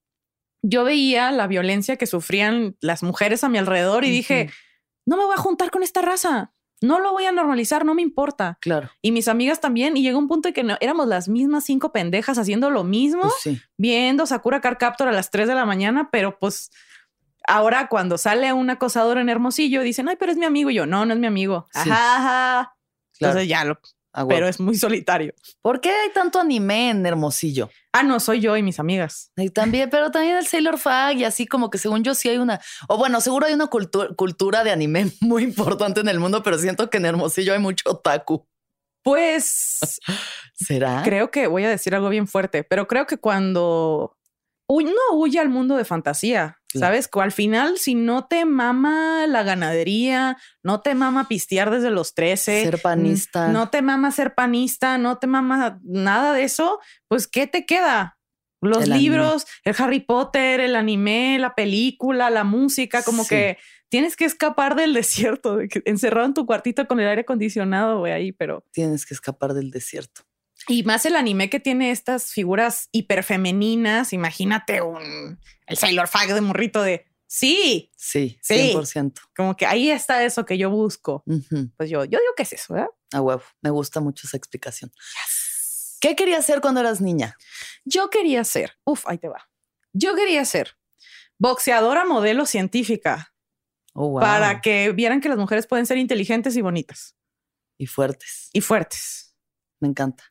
yo 0.61 0.83
veía 0.83 1.31
la 1.31 1.47
violencia 1.47 1.95
que 1.95 2.05
sufrían 2.05 2.75
las 2.81 3.01
mujeres 3.01 3.43
a 3.43 3.49
mi 3.49 3.57
alrededor 3.57 4.03
y 4.03 4.11
dije, 4.11 4.49
no 5.05 5.17
me 5.17 5.23
voy 5.23 5.33
a 5.33 5.41
juntar 5.41 5.71
con 5.71 5.83
esta 5.83 6.01
raza 6.01 6.53
no 6.81 6.99
lo 6.99 7.11
voy 7.11 7.25
a 7.25 7.31
normalizar, 7.31 7.85
no 7.85 7.93
me 7.93 8.01
importa. 8.01 8.57
Claro. 8.59 8.89
Y 9.01 9.11
mis 9.11 9.27
amigas 9.27 9.61
también. 9.61 9.95
Y 9.95 10.01
llegó 10.01 10.17
un 10.17 10.27
punto 10.27 10.47
en 10.47 10.53
que 10.53 10.77
éramos 10.81 11.07
las 11.07 11.29
mismas 11.29 11.63
cinco 11.63 11.91
pendejas 11.91 12.37
haciendo 12.37 12.69
lo 12.71 12.83
mismo, 12.83 13.21
pues 13.43 13.59
viendo 13.77 14.25
Sakura 14.25 14.61
Car 14.61 14.77
Captor 14.77 15.07
a 15.07 15.11
las 15.11 15.29
3 15.29 15.47
de 15.47 15.55
la 15.55 15.65
mañana, 15.65 16.09
pero 16.11 16.39
pues 16.39 16.71
ahora 17.47 17.87
cuando 17.87 18.17
sale 18.17 18.51
un 18.53 18.69
acosador 18.69 19.19
en 19.19 19.29
Hermosillo, 19.29 19.81
dicen, 19.81 20.09
ay, 20.09 20.15
pero 20.19 20.31
es 20.31 20.37
mi 20.37 20.45
amigo. 20.45 20.71
Y 20.71 20.75
yo, 20.75 20.85
no, 20.85 21.05
no 21.05 21.13
es 21.13 21.19
mi 21.19 21.27
amigo. 21.27 21.67
Ajá, 21.73 22.15
ajá. 22.15 22.75
Entonces 23.19 23.47
ya 23.47 23.63
lo, 23.63 23.79
Ah, 24.13 24.25
pero 24.27 24.47
es 24.47 24.59
muy 24.59 24.75
solitario. 24.75 25.33
¿Por 25.61 25.79
qué 25.79 25.89
hay 25.89 26.09
tanto 26.13 26.39
anime 26.39 26.89
en 26.89 27.05
Hermosillo? 27.05 27.69
Ah, 27.93 28.03
no, 28.03 28.19
soy 28.19 28.41
yo 28.41 28.57
y 28.57 28.63
mis 28.63 28.79
amigas. 28.79 29.31
Y 29.37 29.49
también, 29.49 29.89
pero 29.89 30.11
también 30.11 30.35
el 30.35 30.45
Sailor 30.45 30.77
Fag 30.77 31.17
y 31.17 31.23
así 31.23 31.47
como 31.47 31.69
que 31.69 31.77
según 31.77 32.03
yo 32.03 32.13
sí 32.13 32.27
hay 32.27 32.37
una, 32.37 32.59
o 32.89 32.97
bueno, 32.97 33.21
seguro 33.21 33.45
hay 33.45 33.53
una 33.53 33.67
cultura 33.67 34.63
de 34.63 34.71
anime 34.71 35.11
muy 35.21 35.43
importante 35.43 36.01
en 36.01 36.09
el 36.09 36.19
mundo, 36.19 36.43
pero 36.43 36.57
siento 36.57 36.89
que 36.89 36.97
en 36.97 37.05
Hermosillo 37.05 37.53
hay 37.53 37.59
mucho 37.59 37.89
otaku. 37.89 38.45
Pues... 39.03 39.99
¿Será? 40.53 41.01
Creo 41.03 41.31
que 41.31 41.47
voy 41.47 41.63
a 41.63 41.69
decir 41.69 41.95
algo 41.95 42.09
bien 42.09 42.27
fuerte, 42.27 42.63
pero 42.63 42.87
creo 42.87 43.07
que 43.07 43.17
cuando 43.17 44.17
uno 44.73 44.93
huye 45.13 45.37
al 45.37 45.49
mundo 45.49 45.75
de 45.75 45.83
fantasía, 45.83 46.61
¿sabes? 46.73 47.09
Que 47.09 47.19
al 47.19 47.33
final, 47.33 47.77
si 47.77 47.93
no 47.93 48.27
te 48.27 48.45
mama 48.45 49.27
la 49.27 49.43
ganadería, 49.43 50.37
no 50.63 50.79
te 50.79 50.95
mama 50.95 51.27
pistear 51.27 51.71
desde 51.71 51.91
los 51.91 52.13
13, 52.13 52.63
ser 52.63 52.81
panista, 52.81 53.49
no 53.49 53.69
te 53.69 53.81
mama 53.81 54.11
ser 54.11 54.33
panista, 54.33 54.97
no 54.97 55.17
te 55.17 55.27
mama 55.27 55.77
nada 55.83 56.33
de 56.33 56.43
eso, 56.43 56.79
pues 57.09 57.27
¿qué 57.27 57.47
te 57.47 57.65
queda? 57.65 58.17
Los 58.61 58.87
libros, 58.87 59.45
el 59.65 59.75
Harry 59.77 59.99
Potter, 59.99 60.61
el 60.61 60.77
anime, 60.77 61.37
la 61.37 61.53
película, 61.53 62.29
la 62.29 62.45
música, 62.45 63.03
como 63.03 63.27
que 63.27 63.57
tienes 63.89 64.15
que 64.15 64.23
escapar 64.23 64.75
del 64.75 64.93
desierto, 64.93 65.59
encerrado 65.83 66.27
en 66.27 66.33
tu 66.33 66.45
cuartito 66.45 66.87
con 66.87 67.01
el 67.01 67.09
aire 67.09 67.21
acondicionado, 67.23 67.99
güey, 67.99 68.13
ahí, 68.13 68.31
pero... 68.31 68.63
Tienes 68.71 69.05
que 69.05 69.15
escapar 69.15 69.53
del 69.53 69.69
desierto. 69.69 70.21
Y 70.67 70.83
más 70.83 71.05
el 71.05 71.15
anime 71.15 71.49
que 71.49 71.59
tiene 71.59 71.91
estas 71.91 72.31
figuras 72.31 72.89
hiperfemeninas. 72.91 74.13
Imagínate 74.13 74.81
un 74.81 75.39
el 75.67 75.77
Sailor 75.77 76.07
Fag 76.07 76.33
de 76.33 76.41
morrito 76.41 76.81
de 76.81 77.07
sí, 77.25 77.91
sí, 77.95 78.37
100%. 78.47 79.13
como 79.35 79.55
que 79.55 79.65
ahí 79.65 79.89
está 79.89 80.23
eso 80.23 80.45
que 80.45 80.57
yo 80.57 80.69
busco. 80.69 81.23
Pues 81.77 81.89
yo, 81.89 82.03
yo 82.05 82.19
digo 82.19 82.33
que 82.35 82.43
es 82.43 82.53
eso, 82.53 82.73
¿verdad? 82.73 82.89
A 83.13 83.21
huevo. 83.21 83.43
Me 83.61 83.69
gusta 83.69 83.99
mucho 84.01 84.27
esa 84.27 84.37
explicación. 84.37 84.91
¿Qué 86.01 86.15
querías 86.15 86.45
ser 86.45 86.61
cuando 86.61 86.81
eras 86.81 86.99
niña? 86.99 87.37
Yo 87.85 88.09
quería 88.09 88.43
ser, 88.43 88.77
uf, 88.83 89.07
ahí 89.07 89.17
te 89.17 89.29
va. 89.29 89.49
Yo 89.93 90.15
quería 90.15 90.43
ser 90.45 90.77
boxeadora 91.37 92.05
modelo 92.05 92.45
científica. 92.45 93.33
Oh, 93.93 94.19
para 94.19 94.61
que 94.61 94.91
vieran 94.93 95.19
que 95.19 95.27
las 95.27 95.37
mujeres 95.37 95.67
pueden 95.67 95.85
ser 95.85 95.97
inteligentes 95.97 96.55
y 96.55 96.61
bonitas. 96.61 97.17
Y 97.77 97.87
fuertes. 97.87 98.49
Y 98.53 98.61
fuertes. 98.61 99.35
Me 99.79 99.87
encanta. 99.89 100.30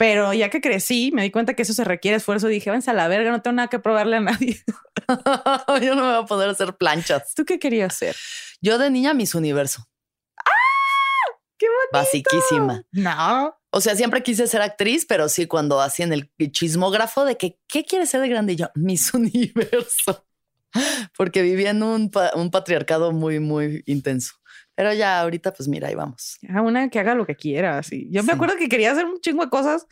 Pero 0.00 0.32
ya 0.32 0.48
que 0.48 0.62
crecí, 0.62 1.10
me 1.12 1.22
di 1.22 1.30
cuenta 1.30 1.52
que 1.52 1.60
eso 1.60 1.74
se 1.74 1.84
requiere 1.84 2.16
esfuerzo. 2.16 2.46
Dije, 2.46 2.70
váyanse 2.70 2.90
a 2.90 2.94
la 2.94 3.06
verga, 3.06 3.32
no 3.32 3.42
tengo 3.42 3.56
nada 3.56 3.68
que 3.68 3.78
probarle 3.78 4.16
a 4.16 4.20
nadie. 4.20 4.58
Yo 5.82 5.94
no 5.94 6.02
me 6.06 6.12
voy 6.12 6.22
a 6.22 6.24
poder 6.24 6.48
hacer 6.48 6.74
planchas. 6.78 7.34
¿Tú 7.34 7.44
qué 7.44 7.58
querías 7.58 7.96
ser? 7.96 8.16
Yo 8.62 8.78
de 8.78 8.88
niña, 8.88 9.12
Miss 9.12 9.34
Universo. 9.34 9.86
¡Ah! 10.38 11.36
¡Qué 11.58 11.66
bonito! 11.66 11.90
Basiquísima. 11.92 12.82
No. 12.92 13.54
O 13.68 13.82
sea, 13.82 13.94
siempre 13.94 14.22
quise 14.22 14.46
ser 14.46 14.62
actriz, 14.62 15.04
pero 15.04 15.28
sí 15.28 15.44
cuando 15.44 15.82
hacían 15.82 16.14
el 16.14 16.32
chismógrafo 16.50 17.26
de 17.26 17.36
que, 17.36 17.58
¿qué 17.68 17.84
quieres 17.84 18.08
ser 18.08 18.22
de 18.22 18.30
grande? 18.30 18.54
Y 18.54 18.56
yo, 18.56 18.70
Miss 18.76 19.12
Universo. 19.12 20.26
Porque 21.14 21.42
vivía 21.42 21.72
en 21.72 21.82
un, 21.82 22.10
un 22.36 22.50
patriarcado 22.50 23.12
muy, 23.12 23.38
muy 23.38 23.82
intenso. 23.84 24.39
Pero 24.80 24.94
ya 24.94 25.20
ahorita, 25.20 25.52
pues 25.52 25.68
mira, 25.68 25.88
ahí 25.88 25.94
vamos. 25.94 26.38
A 26.48 26.62
una 26.62 26.88
que 26.88 26.98
haga 26.98 27.14
lo 27.14 27.26
que 27.26 27.36
quiera. 27.36 27.82
Sí. 27.82 28.08
Yo 28.10 28.22
me 28.22 28.32
acuerdo 28.32 28.56
que 28.56 28.66
quería 28.66 28.90
hacer 28.92 29.04
un 29.04 29.20
chingo 29.20 29.44
de 29.44 29.50
cosas. 29.50 29.86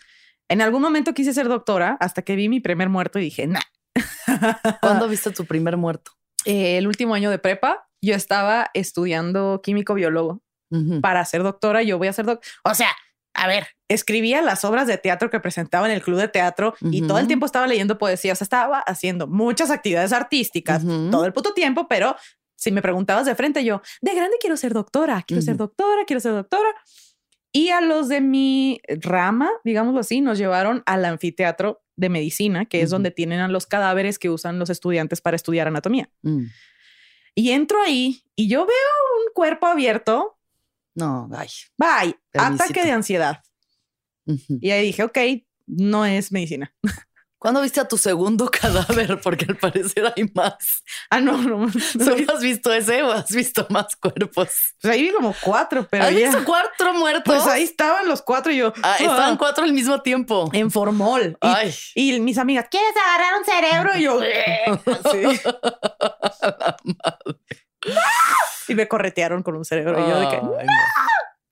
En 0.48 0.62
algún 0.62 0.80
momento 0.80 1.12
quise 1.12 1.34
ser 1.34 1.46
doctora 1.46 1.98
hasta 2.00 2.22
que 2.22 2.36
vi 2.36 2.48
mi 2.48 2.60
primer 2.60 2.88
muerto 2.88 3.18
y 3.18 3.24
dije, 3.24 3.46
nah. 3.46 3.60
¿Cuándo 4.80 5.06
viste 5.06 5.30
tu 5.30 5.44
primer 5.44 5.76
muerto? 5.76 6.12
el 6.46 6.86
último 6.86 7.12
año 7.12 7.30
de 7.30 7.38
prepa, 7.38 7.86
yo 8.00 8.14
estaba 8.14 8.70
estudiando 8.72 9.60
químico 9.62 9.92
biólogo 9.92 10.40
para 11.02 11.22
ser 11.26 11.42
doctora. 11.42 11.82
Yo 11.82 11.98
voy 11.98 12.08
a 12.08 12.14
ser 12.14 12.24
doctora. 12.24 12.50
O 12.64 12.74
sea, 12.74 12.88
a 13.34 13.46
ver, 13.46 13.66
escribía 13.88 14.40
las 14.40 14.64
obras 14.64 14.86
de 14.86 14.96
teatro 14.96 15.28
que 15.28 15.38
presentaba 15.38 15.86
en 15.86 15.92
el 15.92 16.00
club 16.00 16.18
de 16.18 16.28
teatro 16.28 16.74
y 16.80 17.06
todo 17.06 17.18
el 17.18 17.26
tiempo 17.26 17.44
estaba 17.44 17.66
leyendo 17.66 17.98
poesía. 17.98 18.32
O 18.32 18.36
sea, 18.36 18.46
estaba 18.46 18.78
haciendo 18.80 19.26
muchas 19.26 19.70
actividades 19.70 20.14
artísticas 20.14 20.82
todo 21.10 21.26
el 21.26 21.34
puto 21.34 21.52
tiempo, 21.52 21.88
pero 21.88 22.16
si 22.58 22.72
me 22.72 22.82
preguntabas 22.82 23.24
de 23.24 23.36
frente, 23.36 23.64
yo 23.64 23.82
de 24.02 24.14
grande 24.14 24.36
quiero 24.40 24.56
ser 24.56 24.74
doctora, 24.74 25.22
quiero 25.24 25.40
ser 25.40 25.56
doctora, 25.56 26.04
quiero 26.04 26.18
ser 26.18 26.32
doctora. 26.32 26.68
Y 27.52 27.68
a 27.70 27.80
los 27.80 28.08
de 28.08 28.20
mi 28.20 28.80
rama, 29.00 29.48
digámoslo 29.64 30.00
así, 30.00 30.20
nos 30.20 30.38
llevaron 30.38 30.82
al 30.84 31.04
anfiteatro 31.04 31.82
de 31.94 32.08
medicina, 32.08 32.66
que 32.66 32.82
es 32.82 32.90
donde 32.90 33.12
tienen 33.12 33.38
a 33.38 33.48
los 33.48 33.66
cadáveres 33.66 34.18
que 34.18 34.28
usan 34.28 34.58
los 34.58 34.70
estudiantes 34.70 35.20
para 35.20 35.36
estudiar 35.36 35.68
anatomía. 35.68 36.10
Mm. 36.22 36.46
Y 37.36 37.52
entro 37.52 37.80
ahí 37.80 38.24
y 38.34 38.48
yo 38.48 38.66
veo 38.66 39.24
un 39.24 39.32
cuerpo 39.32 39.66
abierto. 39.66 40.36
No, 40.96 41.28
bye. 41.28 41.48
Bye. 41.76 42.18
Ataque 42.34 42.82
de 42.84 42.90
ansiedad. 42.90 43.40
Y 44.48 44.70
ahí 44.70 44.84
dije, 44.84 45.04
ok, 45.04 45.18
no 45.66 46.04
es 46.04 46.32
medicina. 46.32 46.74
¿Cuándo 47.38 47.62
viste 47.62 47.78
a 47.78 47.86
tu 47.86 47.96
segundo 47.96 48.50
cadáver? 48.50 49.20
Porque 49.20 49.46
al 49.48 49.56
parecer 49.56 50.12
hay 50.16 50.30
más. 50.34 50.82
Ah, 51.08 51.20
no, 51.20 51.38
no. 51.38 51.70
¿Solo 52.04 52.32
has 52.34 52.42
visto 52.42 52.72
ese 52.72 53.02
o 53.02 53.12
has 53.12 53.30
visto 53.30 53.66
más 53.70 53.94
cuerpos? 53.96 54.48
Pues 54.80 54.92
ahí 54.92 55.02
vi 55.02 55.12
como 55.12 55.34
cuatro, 55.40 55.86
pero. 55.88 56.04
¿Has 56.04 56.14
visto 56.14 56.44
cuatro 56.44 56.94
muertos? 56.94 57.22
Pues 57.24 57.46
ahí 57.46 57.62
estaban 57.62 58.08
los 58.08 58.22
cuatro 58.22 58.50
y 58.52 58.56
yo. 58.56 58.72
Ah, 58.82 58.96
estaban 58.98 59.34
ah". 59.34 59.38
cuatro 59.38 59.64
al 59.64 59.72
mismo 59.72 60.02
tiempo. 60.02 60.50
En 60.52 60.70
formol. 60.70 61.38
Ay. 61.40 61.72
Y, 61.94 62.18
mis 62.20 62.38
amigas, 62.38 62.66
¿quieres 62.70 62.92
agarrar 62.96 63.38
un 63.38 63.44
cerebro? 63.44 63.96
Y 63.96 64.02
yo. 64.02 64.20
sí. 65.12 65.40
y 68.68 68.74
me 68.74 68.88
corretearon 68.88 69.44
con 69.44 69.54
un 69.54 69.64
cerebro. 69.64 70.04
y 70.04 70.10
yo 70.10 70.20
de 70.20 70.28
que. 70.28 70.40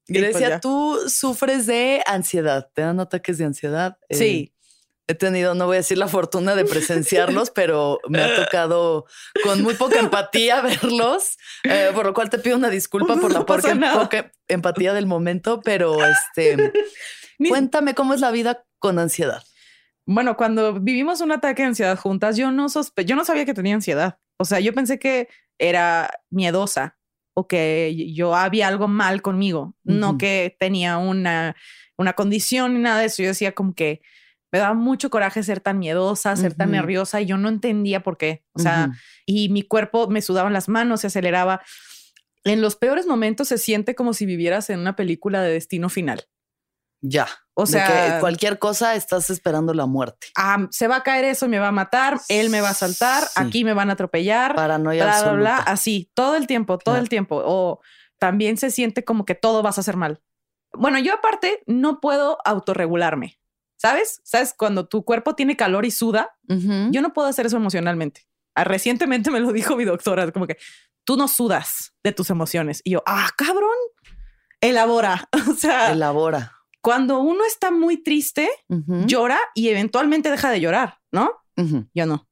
Grecia, 0.08 0.48
pues 0.48 0.60
tú 0.60 0.98
sufres 1.08 1.66
de 1.66 2.02
ansiedad. 2.06 2.68
¿Te 2.74 2.82
dan 2.82 2.98
ataques 3.00 3.38
de 3.38 3.44
ansiedad? 3.44 3.98
Sí 4.10 4.52
he 5.08 5.14
tenido, 5.14 5.54
no 5.54 5.66
voy 5.66 5.76
a 5.76 5.78
decir 5.78 5.98
la 5.98 6.08
fortuna 6.08 6.54
de 6.54 6.64
presenciarlos, 6.64 7.50
pero 7.50 8.00
me 8.08 8.20
ha 8.20 8.34
tocado 8.34 9.06
con 9.44 9.62
muy 9.62 9.74
poca 9.74 10.00
empatía 10.00 10.60
verlos, 10.62 11.36
eh, 11.62 11.90
por 11.94 12.06
lo 12.06 12.14
cual 12.14 12.28
te 12.28 12.38
pido 12.38 12.56
una 12.56 12.70
disculpa 12.70 13.16
por 13.16 13.32
la 13.32 13.46
poca, 13.46 14.32
empatía 14.48 14.92
del 14.94 15.06
momento, 15.06 15.60
pero 15.62 15.96
este, 16.04 16.72
cuéntame 17.48 17.94
cómo 17.94 18.14
es 18.14 18.20
la 18.20 18.32
vida 18.32 18.64
con 18.78 18.98
ansiedad. 18.98 19.44
Bueno, 20.06 20.36
cuando 20.36 20.80
vivimos 20.80 21.20
un 21.20 21.32
ataque 21.32 21.62
de 21.62 21.68
ansiedad 21.68 21.98
juntas, 21.98 22.36
yo 22.36 22.50
no 22.50 22.68
sospe 22.68 23.04
yo 23.04 23.16
no 23.16 23.24
sabía 23.24 23.44
que 23.44 23.54
tenía 23.54 23.74
ansiedad. 23.74 24.18
O 24.38 24.44
sea, 24.44 24.60
yo 24.60 24.72
pensé 24.72 24.98
que 24.98 25.28
era 25.58 26.10
miedosa 26.30 26.98
o 27.34 27.48
que 27.48 28.12
yo 28.14 28.34
había 28.34 28.68
algo 28.68 28.88
mal 28.88 29.20
conmigo, 29.20 29.74
no 29.84 30.16
que 30.16 30.56
tenía 30.58 30.98
una, 30.98 31.56
una 31.96 32.14
condición 32.14 32.74
ni 32.74 32.80
nada 32.80 33.00
de 33.00 33.06
eso. 33.06 33.22
Yo 33.22 33.28
decía 33.28 33.52
como 33.52 33.74
que 33.74 34.00
Me 34.52 34.58
daba 34.60 34.74
mucho 34.74 35.10
coraje 35.10 35.42
ser 35.42 35.60
tan 35.60 35.78
miedosa, 35.78 36.36
ser 36.36 36.54
tan 36.54 36.70
nerviosa 36.70 37.20
y 37.20 37.26
yo 37.26 37.36
no 37.36 37.48
entendía 37.48 38.02
por 38.02 38.16
qué. 38.16 38.44
O 38.52 38.58
sea, 38.60 38.90
y 39.26 39.48
mi 39.48 39.62
cuerpo 39.62 40.08
me 40.08 40.22
sudaban 40.22 40.52
las 40.52 40.68
manos, 40.68 41.00
se 41.00 41.08
aceleraba. 41.08 41.60
En 42.44 42.60
los 42.60 42.76
peores 42.76 43.06
momentos 43.06 43.48
se 43.48 43.58
siente 43.58 43.94
como 43.96 44.12
si 44.14 44.24
vivieras 44.24 44.70
en 44.70 44.78
una 44.78 44.94
película 44.96 45.42
de 45.42 45.52
destino 45.52 45.88
final. 45.88 46.26
ya. 47.00 47.26
O 47.58 47.64
sea, 47.64 48.14
que 48.14 48.20
cualquier 48.20 48.58
cosa 48.58 48.94
estás 48.96 49.30
esperando 49.30 49.72
la 49.72 49.86
muerte. 49.86 50.26
ah, 50.36 50.66
se 50.70 50.88
va 50.88 50.96
a 50.96 51.02
caer 51.02 51.24
eso 51.24 51.48
me 51.48 51.58
va 51.58 51.68
a 51.68 51.72
matar, 51.72 52.20
él 52.28 52.50
me 52.50 52.60
va 52.60 52.68
a 52.68 52.74
saltar, 52.74 53.22
Sí. 53.24 53.30
aquí 53.36 53.64
me 53.64 53.72
van 53.72 53.88
a 53.88 53.94
atropellar, 53.94 54.54
Paranoia 54.54 55.04
bla, 55.04 55.22
bla, 55.22 55.32
bla, 55.32 55.50
absoluta. 55.54 55.72
así, 55.72 56.10
todo 56.14 56.36
el 56.36 56.46
tiempo, 56.46 56.76
todo 56.76 56.94
Claro. 56.96 57.02
el 57.02 57.08
tiempo. 57.08 57.42
O 57.44 57.80
también 58.18 58.58
se 58.58 58.70
siente 58.70 59.04
como 59.04 59.24
que 59.24 59.34
todo 59.34 59.62
vas 59.62 59.78
a 59.78 59.80
hacer 59.80 59.96
mal. 59.96 60.20
Bueno, 60.74 60.98
yo 60.98 61.14
aparte 61.14 61.62
no 61.66 61.98
puedo 62.00 62.36
autorregularme. 62.44 63.38
¿Sabes? 63.76 64.20
¿Sabes? 64.24 64.54
Cuando 64.56 64.86
tu 64.88 65.04
cuerpo 65.04 65.34
tiene 65.34 65.56
calor 65.56 65.84
y 65.84 65.90
suda, 65.90 66.36
yo 66.48 67.02
no 67.02 67.12
puedo 67.12 67.28
hacer 67.28 67.46
eso 67.46 67.56
emocionalmente. 67.56 68.26
Ah, 68.54 68.64
Recientemente 68.64 69.30
me 69.30 69.40
lo 69.40 69.52
dijo 69.52 69.76
mi 69.76 69.84
doctora, 69.84 70.30
como 70.32 70.46
que 70.46 70.56
tú 71.04 71.16
no 71.16 71.28
sudas 71.28 71.94
de 72.02 72.12
tus 72.12 72.30
emociones. 72.30 72.80
Y 72.84 72.92
yo, 72.92 73.02
ah, 73.06 73.28
cabrón, 73.36 73.76
elabora. 74.60 75.28
O 75.50 75.54
sea, 75.54 75.92
Elabora. 75.92 76.52
cuando 76.80 77.18
uno 77.20 77.44
está 77.44 77.70
muy 77.70 78.02
triste, 78.02 78.48
llora 78.68 79.38
y 79.54 79.68
eventualmente 79.68 80.30
deja 80.30 80.50
de 80.50 80.60
llorar, 80.60 80.98
¿no? 81.12 81.32
Yo 81.94 82.06
no. 82.06 82.28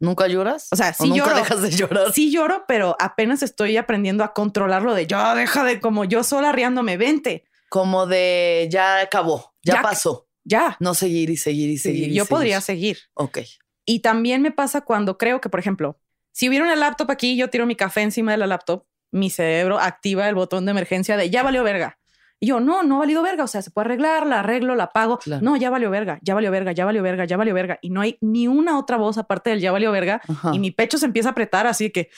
¿Nunca 0.00 0.26
lloras? 0.26 0.68
O 0.70 0.76
sea, 0.76 0.92
sí 0.92 1.08
nunca 1.08 1.24
lloro. 1.26 1.36
dejas 1.36 1.62
de 1.62 1.70
llorar? 1.70 2.12
Sí 2.12 2.30
lloro, 2.30 2.64
pero 2.68 2.96
apenas 3.00 3.42
estoy 3.42 3.76
aprendiendo 3.76 4.22
a 4.24 4.34
controlarlo 4.34 4.92
de 4.92 5.06
ya 5.06 5.34
deja 5.34 5.64
de 5.64 5.80
como 5.80 6.04
yo 6.04 6.22
sola 6.24 6.52
riándome, 6.52 6.96
vente, 6.96 7.44
Como 7.70 8.06
de 8.06 8.68
ya 8.70 9.00
acabó, 9.00 9.54
ya, 9.62 9.74
Ya- 9.74 9.82
pasó. 9.82 10.23
Ya. 10.44 10.76
No 10.80 10.94
seguir 10.94 11.30
y 11.30 11.36
seguir 11.36 11.70
y 11.70 11.76
Sí, 11.78 11.88
seguir. 11.90 12.08
y 12.10 12.14
yo 12.14 12.24
seguir. 12.24 12.28
podría 12.28 12.60
seguir. 12.60 12.98
Ok. 13.14 13.38
Y 13.86 14.00
también 14.00 14.40
me 14.42 14.50
pasa 14.50 14.82
cuando 14.82 15.18
creo 15.18 15.40
que, 15.40 15.48
por 15.48 15.60
ejemplo, 15.60 15.98
si 16.32 16.48
hubiera 16.48 16.64
una 16.64 16.76
laptop 16.76 17.10
aquí, 17.10 17.36
yo 17.36 17.50
tiro 17.50 17.66
mi 17.66 17.76
café 17.76 18.02
encima 18.02 18.32
de 18.32 18.38
la 18.38 18.46
laptop, 18.46 18.84
mi 19.10 19.30
cerebro 19.30 19.78
activa 19.78 20.28
el 20.28 20.34
botón 20.34 20.64
de 20.64 20.72
emergencia 20.72 21.16
de 21.16 21.30
ya 21.30 21.42
valió 21.42 21.62
verga. 21.62 21.98
Y 22.40 22.48
yo, 22.48 22.58
no, 22.60 22.82
no 22.82 22.96
ha 22.96 22.98
valido 22.98 23.22
verga. 23.22 23.44
O 23.44 23.46
sea, 23.46 23.62
se 23.62 23.70
puede 23.70 23.86
arreglar, 23.86 24.26
la 24.26 24.40
arreglo, 24.40 24.74
la 24.74 24.90
pago. 24.92 25.18
Claro. 25.18 25.40
No, 25.42 25.56
ya 25.56 25.70
valió 25.70 25.88
verga, 25.90 26.18
ya 26.22 26.34
valió 26.34 26.50
verga, 26.50 26.72
ya 26.72 26.84
valió 26.84 27.02
verga, 27.02 27.24
ya 27.24 27.36
valió 27.36 27.54
verga. 27.54 27.78
Y 27.80 27.90
no 27.90 28.00
hay 28.00 28.18
ni 28.20 28.48
una 28.48 28.76
otra 28.78 28.96
voz 28.96 29.16
aparte 29.18 29.50
del 29.50 29.60
ya 29.60 29.70
valió 29.70 29.92
verga. 29.92 30.20
Ajá. 30.28 30.50
Y 30.52 30.58
mi 30.58 30.70
pecho 30.72 30.98
se 30.98 31.06
empieza 31.06 31.28
a 31.28 31.32
apretar 31.32 31.66
así 31.68 31.90
que, 31.90 32.10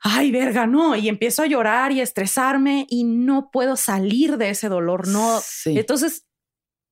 ay, 0.00 0.30
verga, 0.32 0.66
no. 0.66 0.96
Y 0.96 1.08
empiezo 1.08 1.42
a 1.42 1.46
llorar 1.46 1.92
y 1.92 2.00
a 2.00 2.02
estresarme 2.02 2.86
y 2.88 3.04
no 3.04 3.50
puedo 3.52 3.76
salir 3.76 4.38
de 4.38 4.50
ese 4.50 4.68
dolor. 4.68 5.06
No. 5.08 5.38
Sí. 5.44 5.78
Entonces, 5.78 6.24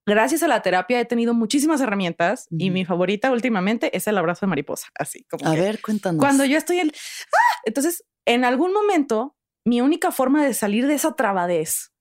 gracias 0.07 0.43
a 0.43 0.49
la 0.49 0.63
terapia 0.63 1.01
he 1.01 1.05
tenido 1.05 1.35
muchísimas 1.35 1.81
herramientas 1.81 2.47
y 2.51 2.71
mi 2.71 2.85
favorita 2.85 3.31
últimamente 3.31 3.97
es 3.97 4.07
el 4.07 4.19
abrazo 4.19 4.47
de 4.47 4.51
mariposa. 4.51 4.89
Así 4.99 5.25
como 5.25 5.49
A 5.49 5.55
que 5.55 5.61
ver, 5.61 5.81
cuéntanos. 5.81 6.21
cuando 6.21 6.45
yo 6.45 6.59
estoy 6.59 6.81
en... 6.81 6.91
¡Ah! 6.91 7.61
Entonces, 7.65 8.05
en 8.27 8.45
algún 8.45 8.73
momento, 8.73 9.37
mi 9.65 9.81
única 9.81 10.11
forma 10.13 10.45
de 10.45 10.55
salir 10.55 10.87
de 10.87 10.95
esa 10.95 11.15
trabadez 11.15 11.93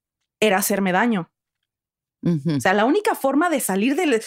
era 0.42 0.58
hacerme 0.58 0.92
daño. 0.92 1.32
O 2.26 2.60
sea, 2.60 2.74
la 2.74 2.84
única 2.86 3.16
forma 3.16 3.50
de 3.50 3.62
salir 3.62 3.96
del, 3.96 4.22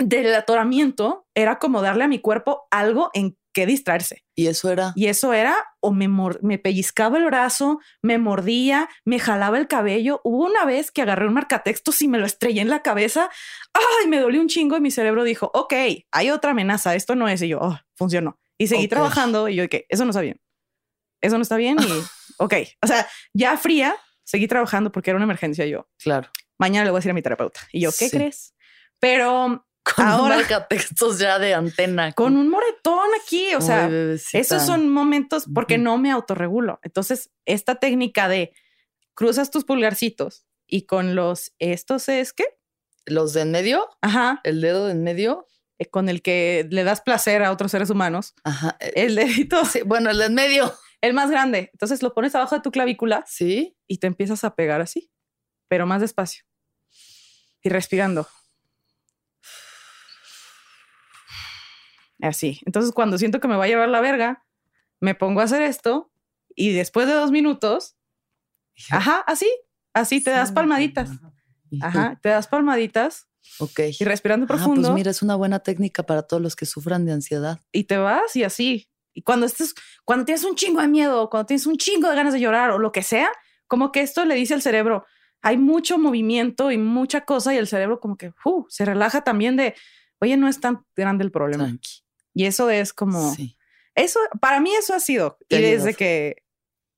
del 0.00 0.34
atoramiento 0.34 1.28
era 1.34 1.58
como 1.60 1.80
darle 1.80 2.04
a 2.04 2.08
mi 2.08 2.18
cuerpo 2.20 2.66
algo 2.72 3.10
en 3.14 3.36
que 3.52 3.66
distraerse. 3.66 4.24
Y 4.36 4.46
eso 4.46 4.70
era. 4.70 4.92
Y 4.94 5.06
eso 5.06 5.32
era 5.32 5.56
o 5.80 5.92
me, 5.92 6.08
me 6.42 6.58
pellizcaba 6.58 7.18
el 7.18 7.24
brazo, 7.24 7.80
me 8.02 8.18
mordía, 8.18 8.88
me 9.04 9.18
jalaba 9.18 9.58
el 9.58 9.66
cabello. 9.68 10.20
Hubo 10.24 10.46
una 10.46 10.64
vez 10.64 10.90
que 10.90 11.02
agarré 11.02 11.26
un 11.26 11.34
marcatextos 11.34 12.00
y 12.02 12.08
me 12.08 12.18
lo 12.18 12.26
estrellé 12.26 12.60
en 12.60 12.68
la 12.68 12.82
cabeza. 12.82 13.30
Ay, 13.74 14.08
me 14.08 14.20
dolió 14.20 14.40
un 14.40 14.48
chingo 14.48 14.76
y 14.76 14.80
mi 14.80 14.90
cerebro 14.90 15.24
dijo, 15.24 15.50
ok, 15.54 15.74
hay 16.10 16.30
otra 16.30 16.50
amenaza, 16.52 16.94
esto 16.94 17.14
no 17.14 17.28
es. 17.28 17.42
Y 17.42 17.48
yo, 17.48 17.58
oh, 17.60 17.78
funcionó. 17.96 18.38
Y 18.58 18.66
seguí 18.68 18.84
Ok. 18.84 18.90
trabajando 18.90 19.48
y 19.48 19.56
yo, 19.56 19.68
que 19.68 19.86
eso 19.88 20.04
no 20.04 20.10
está 20.10 20.20
bien. 20.20 20.40
Eso 21.20 21.36
no 21.36 21.42
está 21.42 21.56
bien. 21.56 21.78
Y, 21.80 21.84
ok, 22.38 22.54
o 22.82 22.86
sea, 22.86 23.08
ya 23.32 23.56
fría, 23.56 23.96
seguí 24.24 24.46
trabajando 24.46 24.92
porque 24.92 25.10
era 25.10 25.16
una 25.16 25.24
emergencia. 25.24 25.64
Y 25.66 25.70
yo, 25.70 25.88
Claro. 25.98 26.30
mañana 26.58 26.84
le 26.84 26.90
voy 26.90 26.98
a 26.98 27.00
decir 27.00 27.10
a 27.10 27.14
mi 27.14 27.22
terapeuta. 27.22 27.60
Y 27.72 27.80
yo, 27.80 27.90
¿qué 27.90 28.08
Sí. 28.08 28.16
crees? 28.16 28.54
Pero 29.00 29.64
Con 29.94 30.06
Ahora- 30.06 30.34
Ahora... 30.36 30.68
textos 30.68 31.18
ya 31.18 31.38
de 31.38 31.54
antena. 31.54 32.12
con 32.12 32.36
un 32.36 32.48
moretón 32.48 33.08
aquí, 33.22 33.54
o 33.54 33.60
sea. 33.60 33.88
Esos 34.32 34.62
son 34.64 34.88
momentos 34.90 35.46
porque 35.54 35.78
no 35.78 35.98
me 35.98 36.10
autorregulo. 36.10 36.78
Entonces, 36.82 37.30
esta 37.46 37.76
técnica 37.76 38.28
de 38.28 38.52
cruzas 39.14 39.50
tus 39.50 39.64
pulgarcitos 39.64 40.44
y 40.66 40.82
con 40.86 41.14
los, 41.14 41.52
estos 41.58 42.08
es 42.08 42.32
que, 42.32 42.44
Los 43.06 43.32
de 43.32 43.40
en 43.42 43.50
medio, 43.50 43.88
ajá, 44.02 44.40
el 44.44 44.60
dedo 44.60 44.86
de 44.86 44.92
en 44.92 45.02
medio. 45.04 45.46
eh, 45.78 45.86
con 45.86 46.08
el 46.08 46.22
que 46.22 46.66
le 46.70 46.82
das 46.84 47.00
placer 47.00 47.42
a 47.44 47.52
otros 47.52 47.70
seres 47.70 47.88
humanos, 47.90 48.34
Ajá. 48.44 48.76
eh, 48.80 48.92
el 48.96 49.14
dedito, 49.14 49.64
sí, 49.64 49.80
bueno, 49.82 50.10
el 50.10 50.18
de 50.18 50.24
en 50.26 50.34
medio. 50.34 50.74
el 51.00 51.14
más 51.14 51.30
grande. 51.30 51.70
Entonces 51.72 52.02
lo 52.02 52.12
pones 52.14 52.34
abajo 52.34 52.56
de 52.56 52.60
tu 52.62 52.70
clavícula 52.72 53.24
Sí. 53.26 53.76
y 53.86 53.98
te 53.98 54.06
empiezas 54.08 54.42
a 54.44 54.54
pegar 54.56 54.80
así, 54.80 55.10
pero 55.68 55.86
más 55.86 56.00
despacio. 56.00 56.44
Y 57.62 57.68
respirando. 57.70 58.28
Así. 62.20 62.60
Entonces, 62.66 62.92
cuando 62.92 63.18
siento 63.18 63.40
que 63.40 63.48
me 63.48 63.56
va 63.56 63.64
a 63.64 63.68
llevar 63.68 63.88
la 63.88 64.00
verga, 64.00 64.44
me 65.00 65.14
pongo 65.14 65.40
a 65.40 65.44
hacer 65.44 65.62
esto 65.62 66.10
y 66.54 66.72
después 66.72 67.06
de 67.06 67.12
dos 67.14 67.30
minutos, 67.30 67.96
ajá, 68.90 69.18
así, 69.26 69.48
así 69.94 70.22
te 70.22 70.30
das 70.30 70.52
palmaditas. 70.52 71.10
Ajá, 71.80 72.18
te 72.22 72.30
das 72.30 72.48
palmaditas 72.48 73.28
Ok. 73.58 73.80
y 74.00 74.04
respirando 74.04 74.44
Ah, 74.44 74.48
profundo 74.48 74.88
pues 74.88 74.94
mira, 74.94 75.10
es 75.10 75.22
una 75.22 75.36
buena 75.36 75.58
técnica 75.60 76.02
para 76.04 76.22
todos 76.22 76.42
los 76.42 76.56
que 76.56 76.64
sufran 76.66 77.04
de 77.04 77.12
ansiedad. 77.12 77.60
y 77.72 77.84
te 77.84 77.96
vas 77.98 78.34
y 78.36 78.42
así. 78.44 78.88
Y 79.14 79.22
cuando 79.22 79.46
estés, 79.46 79.74
cuando 80.04 80.24
tienes 80.24 80.44
un 80.44 80.54
chingo 80.54 80.80
de 80.80 80.88
miedo, 80.88 81.28
cuando 81.28 81.46
tienes 81.46 81.66
un 81.66 81.76
chingo 81.76 82.08
de 82.08 82.16
ganas 82.16 82.32
de 82.32 82.40
llorar 82.40 82.70
o 82.70 82.78
lo 82.78 82.90
que 82.92 83.02
sea, 83.02 83.28
como 83.66 83.92
que 83.92 84.00
esto 84.00 84.24
le 84.24 84.34
dice 84.34 84.54
al 84.54 84.62
cerebro, 84.62 85.04
hay 85.42 85.56
mucho 85.58 85.98
movimiento 85.98 86.70
y 86.72 86.78
mucha 86.78 87.24
cosa 87.24 87.52
y 87.54 87.58
el 87.58 87.66
cerebro 87.68 88.00
como 88.00 88.16
que 88.16 88.32
uh, 88.44 88.64
se 88.68 88.84
relaja 88.84 89.22
también 89.22 89.56
de, 89.56 89.74
oye, 90.20 90.36
no 90.36 90.48
es 90.48 90.60
tan 90.60 90.84
grande 90.96 91.24
el 91.24 91.30
problema. 91.30 91.64
Tranqui. 91.64 92.00
Y 92.34 92.46
eso 92.46 92.70
es 92.70 92.92
como, 92.92 93.34
Sí. 93.34 93.56
eso, 93.94 94.20
para 94.40 94.60
mí 94.60 94.74
eso 94.74 94.94
ha 94.94 95.00
sido. 95.00 95.38
Y 95.48 95.56
desde 95.58 95.94
que, 95.94 96.42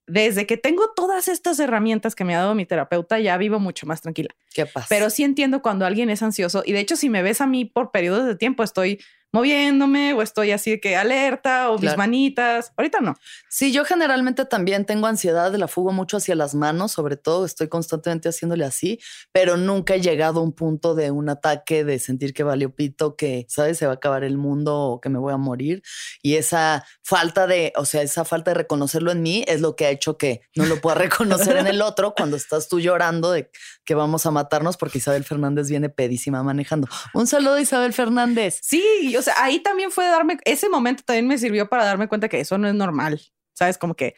desde 0.06 0.46
que 0.46 0.56
tengo 0.56 0.92
todas 0.94 1.28
estas 1.28 1.60
herramientas 1.60 2.14
que 2.14 2.24
me 2.24 2.34
ha 2.34 2.40
dado 2.40 2.54
mi 2.54 2.66
terapeuta, 2.66 3.20
ya 3.20 3.36
vivo 3.36 3.60
mucho 3.60 3.86
más 3.86 4.00
tranquila. 4.02 4.34
¿Qué 4.52 4.66
pasa? 4.66 4.86
Pero 4.88 5.08
sí 5.08 5.22
entiendo 5.22 5.62
cuando 5.62 5.86
alguien 5.86 6.10
es 6.10 6.22
ansioso. 6.22 6.62
Y 6.66 6.72
de 6.72 6.80
hecho, 6.80 6.96
si 6.96 7.08
me 7.08 7.22
ves 7.22 7.40
a 7.40 7.46
mí 7.46 7.64
por 7.64 7.92
periodos 7.92 8.26
de 8.26 8.34
tiempo, 8.34 8.62
estoy 8.64 9.00
moviéndome 9.32 10.12
o 10.14 10.22
estoy 10.22 10.50
así 10.52 10.72
de 10.72 10.80
que 10.80 10.96
alerta 10.96 11.70
o 11.70 11.74
mis 11.74 11.82
Claro. 11.82 11.98
manitas. 11.98 12.72
Ahorita 12.76 13.00
no. 13.00 13.16
Sí, 13.48 13.72
yo 13.72 13.84
generalmente 13.84 14.44
también 14.44 14.84
tengo 14.86 15.06
ansiedad, 15.06 15.54
la 15.54 15.68
fugo 15.68 15.92
mucho 15.92 16.16
hacia 16.16 16.34
las 16.34 16.54
manos, 16.54 16.92
sobre 16.92 17.16
todo 17.16 17.44
estoy 17.44 17.68
constantemente 17.68 18.28
haciéndole 18.28 18.64
así, 18.64 18.98
pero 19.32 19.56
nunca 19.56 19.94
he 19.94 20.00
llegado 20.00 20.40
a 20.40 20.42
un 20.42 20.52
punto 20.52 20.94
de 20.94 21.10
un 21.10 21.28
ataque, 21.28 21.84
de 21.84 21.98
sentir 21.98 22.32
que 22.34 22.42
valió 22.42 22.74
pito, 22.74 23.16
que, 23.16 23.46
¿sabes? 23.48 23.78
Se 23.78 23.86
va 23.86 23.92
a 23.92 23.94
acabar 23.96 24.24
el 24.24 24.36
mundo 24.36 24.76
o 24.78 25.00
que 25.00 25.08
me 25.08 25.18
voy 25.18 25.32
a 25.32 25.36
morir. 25.36 25.82
Y 26.22 26.34
esa 26.36 26.84
falta 27.02 27.46
de, 27.46 27.72
o 27.76 27.84
sea, 27.84 28.02
esa 28.02 28.24
falta 28.24 28.50
de 28.52 28.54
reconocerlo 28.56 29.10
en 29.12 29.22
mí 29.22 29.44
es 29.46 29.60
lo 29.60 29.76
que 29.76 29.86
ha 29.86 29.90
hecho 29.90 30.16
que 30.18 30.42
no 30.56 30.66
lo 30.66 30.80
pueda 30.80 30.94
reconocer 30.96 31.56
en 31.56 31.66
el 31.66 31.82
otro 31.82 32.14
cuando 32.16 32.36
estás 32.36 32.68
tú 32.68 32.80
llorando 32.80 33.30
de 33.32 33.50
que 33.84 33.94
vamos 33.94 34.26
a 34.26 34.30
matarnos 34.30 34.76
porque 34.76 34.98
Isabel 34.98 35.24
Fernández 35.24 35.68
viene 35.68 35.88
pedísima 35.88 36.42
manejando. 36.42 36.88
Un 37.14 37.26
saludo, 37.26 37.58
Isabel 37.58 37.92
Fernández. 37.92 38.58
Sí, 38.62 38.82
o 39.20 39.22
sea, 39.22 39.34
ahí 39.42 39.60
también 39.60 39.90
fue 39.90 40.04
darme, 40.06 40.38
ese 40.44 40.68
momento 40.68 41.02
también 41.06 41.26
me 41.28 41.38
sirvió 41.38 41.68
para 41.68 41.84
darme 41.84 42.08
cuenta 42.08 42.28
que 42.28 42.40
eso 42.40 42.58
no 42.58 42.66
es 42.68 42.74
normal. 42.74 43.20
Sabes, 43.54 43.78
como 43.78 43.94
que 43.94 44.14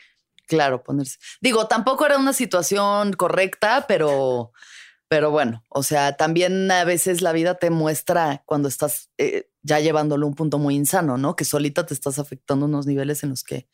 Claro, 0.49 0.83
ponerse. 0.83 1.19
Digo, 1.41 1.67
tampoco 1.69 2.05
era 2.05 2.19
una 2.19 2.33
situación 2.33 3.13
correcta, 3.13 3.85
pero, 3.89 4.53
pero 5.09 5.31
bueno, 5.31 5.63
o 5.69 5.83
sea, 5.83 6.17
también 6.17 6.71
a 6.71 6.85
veces 6.85 7.23
la 7.23 7.33
vida 7.33 7.55
te 7.55 7.71
muestra 7.71 8.43
cuando 8.45 8.69
estás 8.69 9.11
eh, 9.19 9.49
ya 9.63 9.79
llevándolo 9.81 10.27
a 10.27 10.29
un 10.29 10.35
punto 10.35 10.59
muy 10.59 10.75
insano, 10.75 11.17
¿no? 11.17 11.37
Que 11.37 11.45
solita 11.45 11.87
te 11.87 11.95
estás 11.95 12.19
afectando 12.19 12.67
unos 12.67 12.87
niveles 12.87 13.23
en 13.23 13.31
los 13.31 13.45
que 13.45 13.69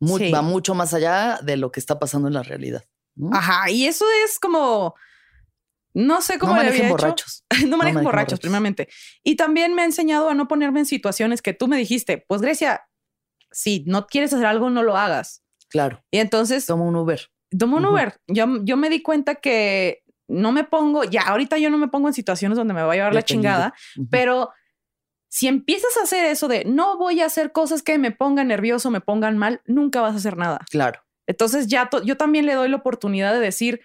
mu- 0.00 0.18
Sí. 0.18 0.30
va 0.32 0.42
mucho 0.42 0.74
más 0.74 0.92
allá 0.94 1.38
de 1.42 1.56
lo 1.56 1.70
que 1.72 1.80
está 1.80 1.98
pasando 1.98 2.28
en 2.28 2.34
la 2.34 2.42
realidad. 2.42 2.84
¿no? 3.14 3.30
Ajá, 3.32 3.70
y 3.70 3.86
eso 3.86 4.04
es 4.24 4.38
como. 4.38 4.94
No 5.92 6.22
sé 6.22 6.38
cómo 6.38 6.54
no 6.54 6.62
le 6.62 6.68
había 6.68 6.82
hecho. 6.84 6.90
borrachos. 6.90 7.44
no 7.50 7.56
manejen 7.56 7.78
manejen 7.78 7.94
borrachos, 7.94 8.04
borrachos. 8.04 8.40
primeramente. 8.40 8.88
Y 9.24 9.36
también 9.36 9.74
me 9.74 9.82
ha 9.82 9.84
enseñado 9.84 10.28
a 10.30 10.34
no 10.34 10.46
ponerme 10.48 10.80
en 10.80 10.86
situaciones 10.86 11.42
que 11.42 11.52
tú 11.54 11.66
me 11.68 11.76
dijiste, 11.76 12.24
pues 12.28 12.40
Grecia, 12.40 12.82
si 13.50 13.84
no 13.86 14.06
quieres 14.06 14.32
hacer 14.32 14.46
algo, 14.46 14.70
no 14.70 14.82
lo 14.82 14.96
hagas. 14.96 15.42
Claro, 15.68 16.02
Y 16.10 16.18
entonces 16.18 16.66
toma 16.66 16.84
un 16.84 16.96
Uber. 16.96 17.20
tomo 17.56 17.76
un. 17.76 17.86
Uber. 17.86 18.20
Yo, 18.26 18.46
yo 18.64 18.76
me 18.76 18.90
di 18.90 19.02
cuenta 19.02 19.36
que 19.36 20.02
no 20.28 20.52
me 20.52 20.64
pongo, 20.64 21.04
ya 21.04 21.22
ahorita 21.22 21.58
yo 21.58 21.70
no 21.70 21.78
me 21.78 21.88
pongo 21.88 22.08
en 22.08 22.14
situaciones 22.14 22.56
donde 22.56 22.74
me 22.74 22.82
va 22.82 22.92
a 22.92 22.94
llevar 22.94 23.14
la 23.14 23.22
chingada, 23.22 23.74
pero 24.10 24.50
si 25.28 25.48
empiezas 25.48 25.96
a 25.96 26.02
hacer 26.04 26.24
eso 26.24 26.46
de 26.48 26.64
no 26.64 26.98
voy 26.98 27.20
a 27.20 27.26
hacer 27.26 27.50
cosas 27.52 27.82
que 27.82 27.98
me 27.98 28.10
pongan 28.12 28.48
nervioso, 28.48 28.90
me 28.90 29.00
pongan 29.00 29.38
mal, 29.38 29.60
nunca 29.66 30.00
vas 30.00 30.14
a 30.14 30.16
hacer 30.18 30.36
nada. 30.36 30.60
Claro, 30.70 31.00
Entonces 31.26 31.66
ya 31.66 31.88
yo 32.04 32.16
también 32.16 32.46
le 32.46 32.54
doy 32.54 32.68
la 32.68 32.76
oportunidad 32.76 33.32
de 33.32 33.40
decir, 33.40 33.80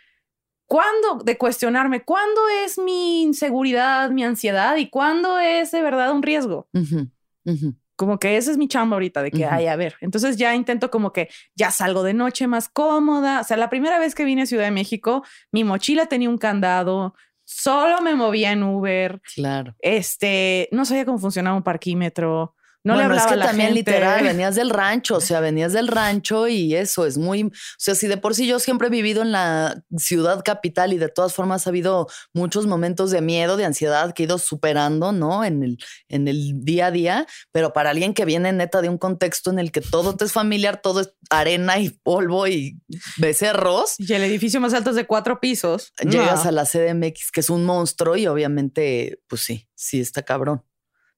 ¿cuándo? 0.68 1.24
De 1.24 1.38
cuestionarme, 1.38 2.04
¿cuándo 2.04 2.42
es 2.64 2.78
mi 2.78 3.24
inseguridad, 3.24 4.10
mi 4.10 4.24
ansiedad 4.24 4.76
y 4.78 4.90
cuándo 4.90 5.40
es 5.40 5.72
de 5.72 5.82
verdad 5.82 6.12
un 6.12 6.24
riesgo? 6.24 6.68
Como 7.96 8.20
que 8.20 8.36
esa 8.36 8.52
es 8.52 8.58
mi 8.58 8.68
chamba 8.68 8.96
ahorita, 8.98 9.24
de 9.24 9.32
que, 9.32 9.46
Ujú. 9.46 9.54
ay, 9.54 9.68
a 9.68 9.76
ver. 9.78 9.96
Entonces 10.02 10.36
ya 10.36 10.54
intento 10.54 10.92
como 10.92 11.14
que 11.14 11.30
ya 11.56 11.72
salgo 11.72 12.04
de 12.04 12.14
noche 12.14 12.46
más 12.46 12.68
cómoda. 12.68 13.40
O 13.40 13.44
sea, 13.46 13.56
la 13.56 13.70
primera 13.70 14.00
vez 14.00 14.16
que 14.16 14.26
vine 14.26 14.42
a 14.42 14.46
Ciudad 14.46 14.66
de 14.66 14.72
México, 14.72 15.24
mi 15.52 15.64
mochila 15.64 16.08
tenía 16.08 16.30
un 16.30 16.38
candado, 16.38 17.16
solo 17.46 18.02
me 18.02 18.16
movía 18.16 18.52
en 18.52 18.64
Uber, 18.64 19.22
Claro. 19.36 19.76
este, 19.80 20.68
no 20.74 20.84
sabía 20.84 21.06
cómo 21.06 21.20
funcionaba 21.20 21.56
un 21.56 21.64
parquímetro, 21.64 22.56
no 22.86 22.94
bueno, 22.94 23.10
le 23.10 23.16
hablaba 23.16 23.22
es 23.22 23.28
que 23.28 23.34
a 23.34 23.38
la 23.38 23.46
también 23.48 23.74
gente. 23.74 23.92
literal, 23.92 24.24
venías 24.24 24.54
del 24.54 24.70
rancho, 24.70 25.16
o 25.18 25.22
sea, 25.22 25.40
venías 25.40 25.74
del 25.74 25.88
rancho 25.88 26.48
y 26.48 26.76
eso 26.76 27.08
es 27.08 27.18
muy, 27.18 27.44
o 27.44 27.52
sea, 27.80 27.96
si 27.96 28.08
de 28.08 28.18
por 28.18 28.36
sí 28.36 28.46
yo 28.46 28.60
siempre 28.60 28.88
he 28.88 28.92
vivido 28.92 29.24
en 29.24 29.32
la 29.32 29.84
ciudad 29.98 30.44
capital 30.46 30.94
y 30.94 30.98
de 30.98 31.10
todas 31.10 31.34
formas 31.34 31.66
ha 31.66 31.72
habido 31.72 32.08
muchos 32.32 32.68
momentos 32.68 33.10
de 33.10 33.22
miedo, 33.22 33.58
de 33.58 33.66
ansiedad 33.66 34.14
que 34.14 34.22
he 34.22 34.26
ido 34.28 34.38
superando, 34.38 35.12
¿no? 35.12 35.44
En 35.44 35.64
el, 35.64 35.78
en 36.10 36.28
el 36.28 36.64
día 36.64 36.86
a 36.88 36.92
día, 36.92 37.26
pero 37.52 37.74
para 37.74 37.90
alguien 37.90 38.14
que 38.14 38.24
viene 38.24 38.54
neta 38.54 38.84
de 38.84 38.90
un 38.90 39.00
contexto 39.00 39.50
en 39.50 39.58
el 39.58 39.72
que 39.72 39.82
todo 39.82 40.16
te 40.16 40.26
es 40.26 40.32
familiar, 40.32 40.80
todo 40.80 41.02
es 41.02 41.12
arena 41.32 41.80
y 41.80 41.90
polvo 41.90 42.48
y 42.48 42.80
becerros, 43.18 43.96
Y 43.98 44.14
el 44.14 44.24
edificio 44.24 44.62
más 44.62 44.76
alto 44.76 44.92
es 44.92 44.96
de 44.96 45.08
cuatro 45.08 45.40
pisos. 45.40 45.92
llegas 46.04 46.44
No. 46.44 46.50
a 46.50 46.52
la 46.52 46.66
CDMX, 46.66 47.32
que 47.32 47.40
es 47.40 47.50
un 47.50 47.66
monstruo 47.66 48.16
y 48.16 48.28
obviamente, 48.28 49.20
pues 49.28 49.42
sí, 49.42 49.68
sí 49.74 50.00
está 50.00 50.22
cabrón. 50.22 50.64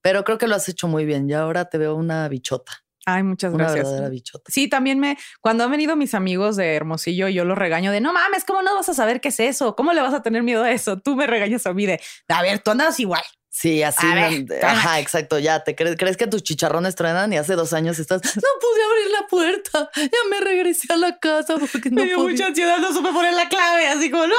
Pero 0.02 0.24
creo 0.24 0.38
que 0.38 0.48
lo 0.48 0.56
has 0.56 0.68
hecho 0.70 0.88
muy 0.88 1.06
bien. 1.06 1.28
Ya 1.28 1.42
ahora 1.42 1.66
te 1.70 1.78
veo 1.78 1.96
una 1.96 2.28
bichota, 2.30 2.72
Ay, 3.06 3.24
muchas 3.24 3.54
una 3.54 3.64
gracias. 3.66 3.86
verdadera 3.86 4.10
bichota. 4.10 4.52
Sí, 4.52 4.68
también 4.68 5.00
me, 5.00 5.18
cuando 5.42 5.64
han 5.64 5.72
venido 5.72 5.96
mis 5.96 6.14
amigos 6.14 6.56
de 6.58 6.76
Hermosillo, 6.76 7.28
yo 7.30 7.46
los 7.46 7.58
regaño 7.58 7.92
de 7.92 8.02
no 8.02 8.14
mames, 8.14 8.44
¿cómo 8.46 8.62
no 8.62 8.76
vas 8.76 8.90
a 8.90 8.94
saber 8.94 9.22
qué 9.22 9.30
es 9.30 9.40
eso? 9.40 9.76
¿Cómo 9.76 9.94
le 9.94 10.02
vas 10.02 10.14
a 10.14 10.22
tener 10.22 10.44
miedo 10.44 10.64
a 10.64 10.72
eso? 10.72 11.00
Tú 11.00 11.16
me 11.16 11.26
regañas 11.28 11.66
a 11.66 11.74
mí 11.74 11.86
de, 11.86 12.02
a 12.28 12.42
ver, 12.42 12.60
tú 12.60 12.72
andas 12.72 13.00
igual. 13.00 13.24
Sí, 13.50 13.82
así. 13.82 14.06
Ver, 14.14 14.46
me- 14.48 14.60
ajá, 14.62 15.00
exacto. 15.00 15.40
Ya 15.40 15.64
te 15.64 15.74
crees, 15.76 15.96
crees 15.98 16.16
que 16.16 16.28
tus 16.28 16.44
chicharrones 16.44 16.94
truenan 16.94 17.34
y 17.34 17.38
hace 17.38 17.56
dos 17.56 17.74
años 17.74 17.98
estás. 17.98 18.22
No 18.24 18.42
pude 18.62 18.84
abrir 18.84 19.12
la 19.20 19.28
puerta. 19.28 19.90
Ya 19.96 20.30
me 20.30 20.40
regresé 20.42 20.94
a 20.94 20.98
la 20.98 21.18
casa 21.18 21.56
porque 21.58 21.90
no 21.90 21.96
me 21.96 22.06
dio 22.06 22.18
podía". 22.18 22.32
mucha 22.34 22.46
ansiedad, 22.48 22.78
no 22.78 22.94
supe 22.94 23.10
poner 23.12 23.34
la 23.34 23.50
clave, 23.50 23.88
así 23.88 24.12
como, 24.12 24.28
no, 24.28 24.36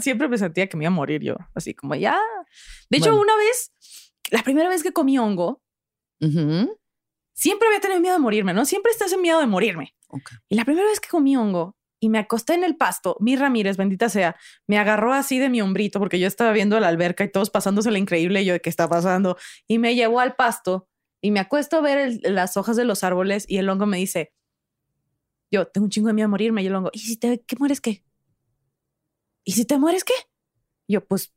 siempre 0.00 0.28
me 0.28 0.38
sentía 0.38 0.68
que 0.68 0.76
me 0.76 0.84
iba 0.84 0.88
a 0.88 0.92
morir 0.94 1.20
yo, 1.20 1.34
así 1.54 1.74
como 1.74 1.96
ya. 1.96 2.16
De 2.90 2.98
hecho, 2.98 3.06
Bueno. 3.10 3.22
una 3.22 3.36
vez, 3.36 3.72
la 4.30 4.42
primera 4.42 4.68
vez 4.68 4.82
que 4.82 4.92
comí 4.92 5.18
hongo, 5.18 5.62
Ujú. 6.20 6.76
siempre 7.32 7.68
había 7.68 7.80
tenido 7.80 8.00
miedo 8.00 8.14
de 8.14 8.20
morirme, 8.20 8.52
¿no? 8.54 8.64
Siempre 8.64 8.92
estás 8.92 9.12
en 9.12 9.22
miedo 9.22 9.40
de 9.40 9.46
morirme. 9.46 9.94
Y 10.48 10.56
la 10.56 10.64
primera 10.64 10.86
vez 10.86 11.00
que 11.00 11.08
comí 11.08 11.36
hongo 11.36 11.76
y 12.00 12.08
me 12.08 12.18
acosté 12.18 12.54
en 12.54 12.64
el 12.64 12.76
pasto, 12.76 13.16
mi 13.20 13.36
Ramírez, 13.36 13.76
bendita 13.76 14.08
sea, 14.08 14.36
me 14.66 14.78
agarró 14.78 15.12
así 15.12 15.38
de 15.38 15.48
mi 15.50 15.60
hombrito 15.60 15.98
porque 15.98 16.18
yo 16.18 16.26
estaba 16.26 16.52
viendo 16.52 16.78
la 16.80 16.88
alberca 16.88 17.24
y 17.24 17.30
todos 17.30 17.50
pasándose 17.50 17.90
la 17.90 17.98
increíble 17.98 18.42
y 18.42 18.46
yo 18.46 18.54
de 18.54 18.60
qué 18.60 18.70
está 18.70 18.88
pasando 18.88 19.36
y 19.68 19.78
me 19.78 19.94
llevó 19.94 20.20
al 20.20 20.34
pasto 20.34 20.88
y 21.22 21.30
me 21.30 21.40
acuesto 21.40 21.76
a 21.76 21.80
ver 21.82 21.98
el- 21.98 22.20
las 22.34 22.56
hojas 22.56 22.76
de 22.76 22.84
los 22.84 23.04
árboles 23.04 23.44
y 23.48 23.58
el 23.58 23.68
hongo 23.68 23.86
me 23.86 23.98
dice, 23.98 24.32
yo 25.52 25.66
tengo 25.68 25.84
un 25.84 25.90
chingo 25.90 26.08
de 26.08 26.14
miedo 26.14 26.26
a 26.26 26.30
morirme 26.30 26.62
y 26.62 26.66
el 26.66 26.74
hongo, 26.74 26.90
¿y 26.92 26.98
si 27.00 27.16
te 27.18 27.42
¿qué 27.46 27.56
mueres 27.58 27.80
qué? 27.80 28.02
¿Y 29.44 29.52
si 29.52 29.64
te 29.64 29.78
mueres 29.78 30.04
qué? 30.04 30.14
Y 30.86 30.94
yo, 30.94 31.04
pues, 31.06 31.32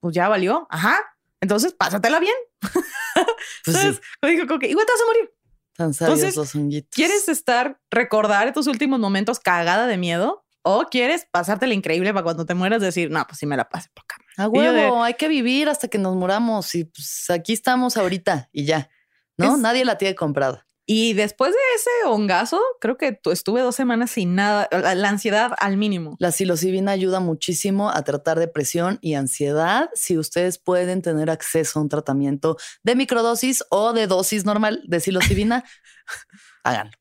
pues 0.00 0.14
ya 0.14 0.28
valió, 0.28 0.66
ajá. 0.70 0.96
Entonces, 1.44 1.74
pásatela 1.74 2.18
bien. 2.20 2.34
Pues 2.62 3.76
Entonces, 3.76 3.96
sí, 4.22 4.28
digo, 4.30 4.42
igual 4.42 4.86
te 4.86 4.92
vas 4.92 5.02
a 5.02 5.06
morir. 5.06 5.30
tan 5.76 5.94
sabios 5.94 6.16
entonces, 6.18 6.36
los 6.36 6.54
honguitos. 6.54 6.90
¿Quieres 6.90 7.28
estar, 7.28 7.78
recordar 7.90 8.52
tus 8.52 8.66
últimos 8.66 8.98
momentos 8.98 9.38
cagada 9.40 9.86
de 9.86 9.96
miedo? 9.96 10.44
¿O 10.62 10.86
quieres 10.90 11.26
pasártela 11.30 11.74
increíble 11.74 12.12
para 12.14 12.24
cuando 12.24 12.46
te 12.46 12.54
mueras 12.54 12.80
decir, 12.80 13.10
no, 13.10 13.24
pues 13.26 13.38
sí 13.38 13.44
me 13.46 13.56
la 13.56 13.68
pasé 13.68 13.90
poca. 13.94 14.16
A 14.38 14.44
yo 14.44 14.48
huevo, 14.50 14.96
de- 14.96 15.02
hay 15.02 15.14
que 15.14 15.28
vivir 15.28 15.68
hasta 15.68 15.88
que 15.88 15.98
nos 15.98 16.16
muramos 16.16 16.74
y 16.74 16.84
pues 16.84 17.28
aquí 17.30 17.52
estamos 17.52 17.96
ahorita 17.98 18.48
y 18.52 18.64
ya. 18.64 18.88
No, 19.36 19.54
Es- 19.54 19.60
nadie 19.60 19.84
la 19.84 19.98
tiene 19.98 20.14
comprada. 20.14 20.66
Y 20.86 21.14
después 21.14 21.52
de 21.52 21.58
ese 21.76 21.90
hongazo, 22.08 22.60
creo 22.78 22.98
que 22.98 23.12
tu- 23.12 23.30
estuve 23.30 23.62
dos 23.62 23.74
semanas 23.74 24.10
sin 24.10 24.34
nada, 24.34 24.68
la, 24.70 24.94
la 24.94 25.08
ansiedad 25.08 25.52
al 25.58 25.78
mínimo. 25.78 26.16
La 26.18 26.30
psilocibina 26.30 26.92
ayuda 26.92 27.20
muchísimo 27.20 27.90
a 27.90 28.02
tratar 28.04 28.38
depresión 28.38 28.98
y 29.00 29.14
ansiedad. 29.14 29.88
Si 29.94 30.18
ustedes 30.18 30.58
pueden 30.58 31.00
tener 31.00 31.30
acceso 31.30 31.78
a 31.78 31.82
un 31.82 31.88
tratamiento 31.88 32.58
de 32.82 32.96
microdosis 32.96 33.64
o 33.70 33.94
de 33.94 34.06
dosis 34.06 34.44
normal 34.44 34.82
de 34.86 35.00
psilocibina, 35.00 35.64
háganlo. 36.64 36.92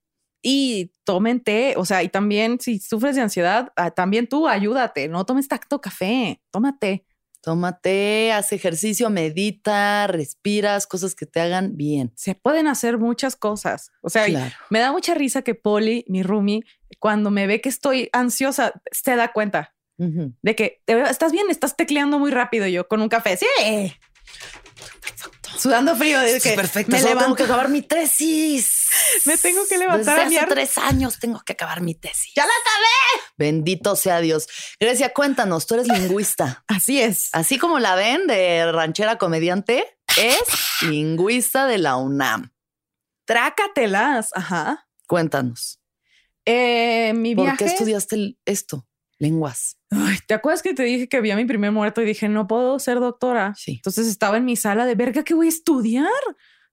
Y 0.45 0.91
tomen 1.05 1.41
té, 1.41 1.75
o 1.77 1.85
sea, 1.85 2.03
y 2.03 2.09
también 2.09 2.59
si 2.59 2.79
sufres 2.79 3.15
de 3.15 3.21
ansiedad, 3.21 3.71
ah, 3.77 3.91
también 3.91 4.27
tú 4.27 4.47
ayúdate, 4.47 5.07
no 5.07 5.25
tomes 5.25 5.47
tacto 5.47 5.79
café, 5.79 6.41
tómate. 6.51 7.05
Tómate, 7.43 8.31
haz 8.31 8.53
ejercicio, 8.53 9.09
medita, 9.09 10.07
respiras, 10.07 10.87
cosas 10.87 11.13
que 11.13 11.25
te 11.25 11.41
hagan 11.41 11.75
bien. 11.75 12.13
Se 12.15 12.35
pueden 12.35 12.67
hacer 12.67 12.97
muchas 12.97 13.35
cosas. 13.35 13.91
O 14.01 14.09
sea, 14.09 14.25
Claro. 14.27 14.55
me 14.69 14.79
da 14.79 14.93
mucha 14.93 15.13
risa 15.13 15.41
que 15.41 15.53
Polly, 15.53 16.05
mi 16.07 16.23
roomie, 16.23 16.63
cuando 16.99 17.31
me 17.31 17.45
ve 17.45 17.59
que 17.59 17.67
estoy 17.67 18.07
ansiosa, 18.13 18.71
se 18.91 19.17
da 19.17 19.33
cuenta. 19.33 19.75
De 19.97 20.55
que 20.55 20.81
estás 20.87 21.33
bien, 21.33 21.47
estás 21.49 21.75
tecleando 21.75 22.17
muy 22.17 22.31
rápido 22.31 22.65
yo 22.67 22.87
con 22.87 23.01
un 23.01 23.09
café. 23.09 23.37
Sí. 23.37 23.93
Sudando 25.57 25.95
frío. 25.95 26.19
De 26.19 26.39
que 26.39 26.53
perfecto. 26.53 26.91
Me, 26.91 26.97
solo 26.99 27.09
tengo 27.11 27.19
levanto, 27.21 27.35
que 27.35 27.43
acabar 27.43 27.69
mi 27.69 27.81
tesis. 27.81 28.82
me 29.25 29.37
tengo 29.37 29.65
que 29.67 29.77
levantar 29.77 30.15
Desde 30.15 30.21
a 30.21 30.29
mi 30.29 30.37
hace 30.37 30.47
tres 30.47 30.77
años 30.77 31.19
tengo 31.19 31.41
que 31.45 31.53
acabar 31.53 31.81
mi 31.81 31.95
tesis. 31.95 32.33
¡Ya 32.35 32.43
la 32.45 32.51
acabé! 32.51 33.31
Bendito 33.37 33.95
sea 33.95 34.19
Dios. 34.19 34.47
Grecia, 34.79 35.13
cuéntanos, 35.13 35.67
tú 35.67 35.75
eres 35.75 35.87
lingüista. 35.87 36.63
Así 36.67 37.01
es. 37.01 37.29
Así 37.33 37.57
como 37.57 37.79
la 37.79 37.95
ven 37.95 38.27
de 38.27 38.71
ranchera 38.71 39.17
comediante, 39.17 39.97
es 40.17 40.81
lingüista 40.81 41.67
de 41.67 41.77
la 41.77 41.95
UNAM. 41.95 42.53
Trácatelas. 43.25 44.31
Ajá. 44.35 44.87
Cuéntanos. 45.07 45.79
Eh, 46.45 47.13
mi 47.15 47.35
¿Por 47.35 47.45
viaje. 47.45 47.57
qué 47.57 47.65
estudiaste 47.65 48.37
esto? 48.45 48.85
Lenguas. 49.19 49.77
Ay, 49.91 50.17
¿Te 50.27 50.33
acuerdas 50.33 50.61
que 50.61 50.73
te 50.73 50.83
dije 50.83 51.07
que 51.07 51.21
vi 51.21 51.31
a 51.31 51.35
mi 51.35 51.45
primer 51.45 51.71
muerto 51.71 52.01
y 52.01 52.05
dije, 52.05 52.27
no 52.27 52.47
puedo 52.47 52.77
ser 52.79 52.99
doctora? 52.99 53.53
Sí. 53.55 53.75
Entonces 53.75 54.07
estaba 54.07 54.37
en 54.37 54.45
mi 54.45 54.55
sala 54.55 54.85
de 54.85 54.95
verga, 54.95 55.23
¿qué 55.23 55.33
voy 55.33 55.45
a 55.45 55.49
estudiar? 55.49 56.09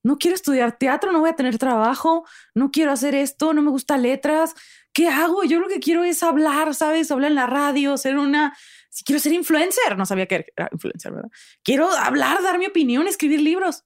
No 0.03 0.19
quiero 0.19 0.35
estudiar 0.35 0.79
teatro, 0.79 1.13
no 1.13 1.21
voy 1.21 1.31
a 1.31 1.37
tener 1.37 1.59
trabajo, 1.59 2.27
no 2.55 2.71
quiero 2.71 2.93
hacer 2.93 3.15
esto, 3.15 3.53
no 3.53 3.63
me 3.63 3.71
gusta 3.71 3.99
letras. 3.99 4.55
¿Qué 4.93 5.09
hago? 5.09 5.45
Yo 5.45 5.61
lo 5.61 5.69
que 5.69 5.81
quiero 5.81 6.05
es 6.05 6.23
hablar, 6.23 6.75
¿sabes? 6.75 7.11
Hablar 7.11 7.31
en 7.31 7.37
la 7.37 7.47
radio, 7.47 7.97
ser 7.97 8.19
una... 8.19 8.57
Si 8.89 9.05
quiero 9.05 9.21
ser 9.21 9.33
influencer, 9.33 9.97
no 9.97 10.05
sabía 10.05 10.27
que 10.27 10.47
era 10.57 10.69
influencer, 10.73 11.13
¿verdad? 11.13 11.31
Quiero 11.63 11.91
hablar, 11.91 12.43
dar 12.43 12.59
mi 12.59 12.67
opinión, 12.67 13.07
escribir 13.07 13.41
libros. 13.41 13.85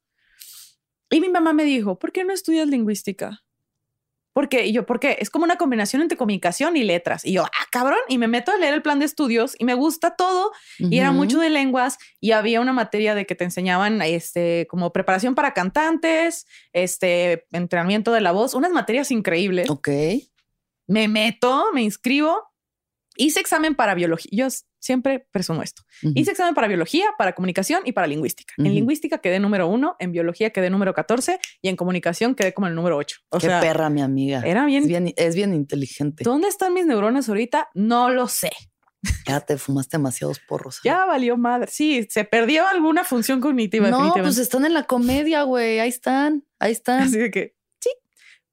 Y 1.11 1.21
mi 1.21 1.29
mamá 1.29 1.53
me 1.53 1.65
dijo, 1.65 1.99
¿por 1.99 2.11
qué 2.13 2.25
no 2.25 2.33
estudias 2.33 2.69
lingüística? 2.69 3.44
¿Por 4.35 4.49
qué? 4.49 4.67
Y 4.67 4.73
yo, 4.73 4.85
¿por 4.85 4.99
qué? 4.99 5.17
Es 5.21 5.31
como 5.31 5.45
una 5.45 5.57
combinación 5.57 6.03
entre 6.03 6.19
comunicación 6.19 6.77
y 6.77 6.83
letras. 6.83 7.25
Y 7.25 7.33
yo, 7.33 7.45
ah, 7.45 7.67
cabrón, 7.71 8.01
y 8.09 8.19
me 8.19 8.27
meto 8.27 8.51
a 8.51 8.57
leer 8.57 8.75
el 8.75 8.83
plan 8.83 8.99
de 8.99 9.05
estudios 9.07 9.55
y 9.59 9.65
me 9.65 9.75
gusta 9.75 10.17
todo 10.17 10.51
y 10.79 10.99
era 10.99 11.13
mucho 11.13 11.39
de 11.39 11.51
lenguas 11.51 11.99
y 12.21 12.33
había 12.33 12.61
una 12.61 12.73
materia 12.73 13.15
de 13.15 13.27
que 13.27 13.37
te 13.37 13.45
enseñaban 13.45 14.03
este 14.03 14.67
como 14.69 14.93
preparación 14.93 15.37
para 15.37 15.55
cantantes, 15.55 16.47
este 16.73 17.47
entrenamiento 17.53 18.13
de 18.13 18.21
la 18.21 18.33
voz, 18.33 18.55
unas 18.55 18.73
materias 18.73 19.13
increíbles. 19.13 19.71
Ok. 19.71 19.89
Me 20.89 21.07
meto, 21.07 21.67
me 21.73 21.83
inscribo, 21.83 22.37
hice 23.17 23.39
examen 23.39 23.77
para 23.77 23.95
biología. 23.95 24.31
Yo 24.33 24.47
siempre 24.85 25.27
presumo 25.31 25.63
esto. 25.63 25.83
Ujú. 26.03 26.13
Hice 26.15 26.33
examen 26.33 26.55
para 26.55 26.69
biología, 26.69 27.07
para 27.17 27.33
comunicación 27.35 27.81
y 27.85 27.93
para 27.93 28.07
lingüística. 28.07 28.53
En 28.59 28.75
lingüística 28.75 29.19
quedé 29.19 29.41
número 29.41 29.67
uno, 29.67 29.97
en 29.99 30.13
biología 30.13 30.51
quedé 30.51 30.69
número 30.69 30.93
14 30.93 31.41
y 31.63 31.69
en 31.69 31.77
comunicación 31.77 32.35
quedé 32.35 32.53
como 32.53 32.67
el 32.67 32.75
número 32.75 32.97
8. 32.97 33.17
O 33.31 33.39
Qué 33.39 33.47
sea, 33.47 33.61
perra, 33.61 33.89
mi 33.89 34.03
amiga. 34.03 34.43
era 34.45 34.67
bien, 34.67 34.83
Es 34.83 34.89
bien, 34.89 35.13
es 35.17 35.35
bien 35.35 35.55
inteligente. 35.55 36.23
¿Dónde 36.25 36.49
están 36.49 36.75
mis 36.75 36.85
neuronas 36.87 37.29
ahorita? 37.29 37.71
No 37.75 38.11
lo 38.11 38.29
sé. 38.29 38.51
Ya 39.27 39.41
te 39.41 39.57
fumaste 39.59 39.97
demasiados 39.97 40.41
porros. 40.41 40.77
¿eh? 40.79 40.81
Ya 40.85 41.05
valió 41.05 41.37
madre. 41.37 41.69
Sí, 41.71 42.07
se 42.11 42.25
perdió 42.25 42.67
alguna 42.67 43.05
función 43.05 43.41
cognitiva. 43.41 43.91
No, 43.91 44.13
pues 44.15 44.39
están 44.39 44.65
en 44.65 44.75
la 44.75 44.85
comedia, 44.85 45.43
güey. 45.43 45.79
Ahí 45.81 45.89
están. 45.89 46.45
Ahí 46.59 46.73
están. 46.73 47.03
Así 47.03 47.19
de 47.19 47.31
que, 47.31 47.55
sí. 47.81 47.91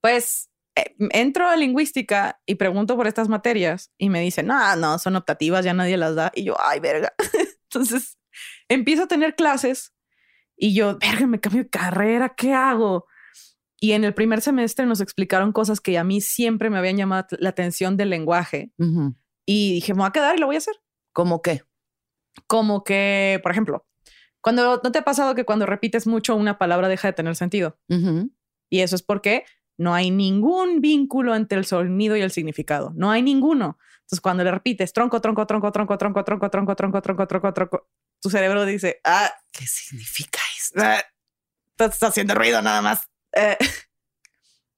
Pues 0.01 0.49
entro 0.75 1.47
a 1.47 1.55
lingüística 1.55 2.39
y 2.45 2.55
pregunto 2.55 2.95
por 2.95 3.07
estas 3.07 3.29
materias 3.29 3.91
y 3.97 4.09
me 4.09 4.21
dicen, 4.21 4.47
no, 4.47 4.75
no, 4.75 4.99
son 4.99 5.15
optativas, 5.15 5.65
ya 5.65 5.73
nadie 5.73 5.97
las 5.97 6.15
da. 6.15 6.31
Y 6.35 6.43
yo, 6.43 6.55
ay, 6.59 6.79
verga. 6.79 7.13
Entonces 7.63 8.17
empiezo 8.69 9.03
a 9.03 9.07
tener 9.07 9.35
clases 9.35 9.93
y 10.55 10.73
yo, 10.73 10.97
verga, 10.99 11.27
me 11.27 11.39
cambio 11.39 11.63
de 11.63 11.69
carrera, 11.69 12.33
¿qué 12.35 12.53
hago? 12.53 13.05
Y 13.79 13.93
en 13.93 14.03
el 14.03 14.13
primer 14.13 14.41
semestre 14.41 14.85
nos 14.85 15.01
explicaron 15.01 15.51
cosas 15.51 15.81
que 15.81 15.97
a 15.97 16.03
mí 16.03 16.21
siempre 16.21 16.69
me 16.69 16.77
habían 16.77 16.97
llamado 16.97 17.27
la 17.39 17.49
atención 17.49 17.97
del 17.97 18.11
lenguaje. 18.11 18.71
Ujú. 18.77 19.15
Y 19.45 19.73
dije, 19.73 19.93
me 19.93 19.99
voy 20.01 20.07
a 20.07 20.11
quedar 20.11 20.35
y 20.35 20.39
lo 20.39 20.45
voy 20.45 20.55
a 20.55 20.59
hacer. 20.59 20.75
¿Cómo 21.13 21.41
qué? 21.41 21.63
Como 22.45 22.83
que, 22.83 23.39
por 23.41 23.51
ejemplo, 23.51 23.87
cuando 24.39 24.79
no 24.83 24.91
te 24.91 24.99
ha 24.99 25.03
pasado 25.03 25.33
que 25.33 25.45
cuando 25.45 25.65
repites 25.65 26.05
mucho 26.05 26.35
una 26.35 26.59
palabra 26.59 26.89
deja 26.89 27.07
de 27.07 27.13
tener 27.13 27.35
sentido. 27.35 27.79
Ujú. 27.89 28.31
Y 28.69 28.81
eso 28.81 28.95
es 28.95 29.01
porque 29.01 29.45
no 29.81 29.95
hay 29.95 30.11
ningún 30.11 30.79
vínculo 30.79 31.35
entre 31.35 31.57
el 31.57 31.65
sonido 31.65 32.15
y 32.15 32.21
el 32.21 32.29
significado. 32.29 32.91
No 32.95 33.09
hay 33.09 33.23
ninguno. 33.23 33.79
Entonces, 34.01 34.21
cuando 34.21 34.43
le 34.43 34.51
repites 34.51 34.93
tronco, 34.93 35.19
tronco, 35.21 35.47
tronco, 35.47 35.71
tronco, 35.71 35.97
tronco, 35.97 36.23
tronco, 36.23 36.49
tronco, 36.49 36.75
tronco, 36.75 37.01
tronco, 37.01 37.27
tronco, 37.27 37.53
tronco, 37.53 37.87
tu 38.21 38.29
cerebro 38.29 38.63
dice, 38.65 38.99
ah, 39.03 39.31
¿Qué 39.51 39.65
significa 39.65 40.39
esto? 40.55 40.81
ah, 40.83 41.01
está 41.79 42.07
haciendo 42.07 42.35
ruido 42.35 42.61
nada 42.61 42.83
más. 42.83 43.07
Eh, 43.33 43.57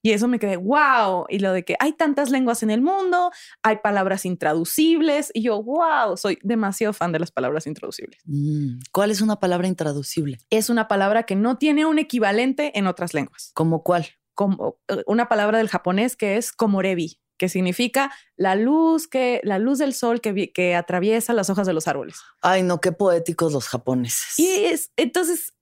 Y 0.06 0.12
eso 0.12 0.28
me 0.28 0.38
quedé, 0.38 0.58
wow. 0.58 1.26
Y 1.30 1.39
lo 1.39 1.54
de 1.54 1.63
que 1.63 1.78
hay 1.80 1.94
tantas 1.94 2.30
lenguas 2.30 2.62
en 2.62 2.70
el 2.72 2.82
mundo, 2.82 3.32
hay 3.63 3.78
palabras 3.78 4.26
intraducibles. 4.26 5.32
Y 5.34 5.44
yo, 5.44 5.63
wow, 5.63 6.18
soy 6.18 6.39
demasiado 6.44 6.92
fan 6.92 7.13
de 7.13 7.20
las 7.20 7.32
palabras 7.32 7.68
intraducibles. 7.68 8.20
Mm, 8.26 8.80
¿Cuál 8.92 9.12
es 9.12 9.22
una 9.22 9.39
palabra 9.39 9.68
intraducible? 9.68 10.39
Es 10.50 10.70
una 10.70 10.89
palabra 10.89 11.24
que 11.24 11.38
no 11.38 11.58
tiene 11.58 11.86
un 11.86 12.00
equivalente 12.00 12.78
en 12.78 12.88
otras 12.88 13.13
lenguas. 13.13 13.52
¿Como 13.54 13.82
cuál? 13.82 14.06
Como 14.34 14.80
eh, 14.88 15.04
una 15.08 15.28
palabra 15.30 15.58
del 15.60 15.69
japonés 15.69 16.15
que 16.15 16.38
es 16.38 16.52
komorebi, 16.52 17.19
que 17.38 17.50
significa 17.50 18.12
la 18.36 18.56
luz 18.56 19.08
que 19.08 19.41
la 19.43 19.60
luz 19.60 19.78
del 19.80 19.93
sol 19.93 20.22
que, 20.22 20.32
vi- 20.32 20.52
que 20.54 20.76
atraviesa 20.76 21.34
las 21.34 21.50
hojas 21.50 21.67
de 21.67 21.74
los 21.74 21.88
árboles. 21.88 22.17
Ay, 22.41 22.63
no, 22.63 22.80
qué 22.82 22.91
poéticos 22.91 23.54
los 23.54 23.67
japoneses. 23.67 24.39
Y 24.39 24.48
es, 24.65 24.91
entonces, 24.98 25.54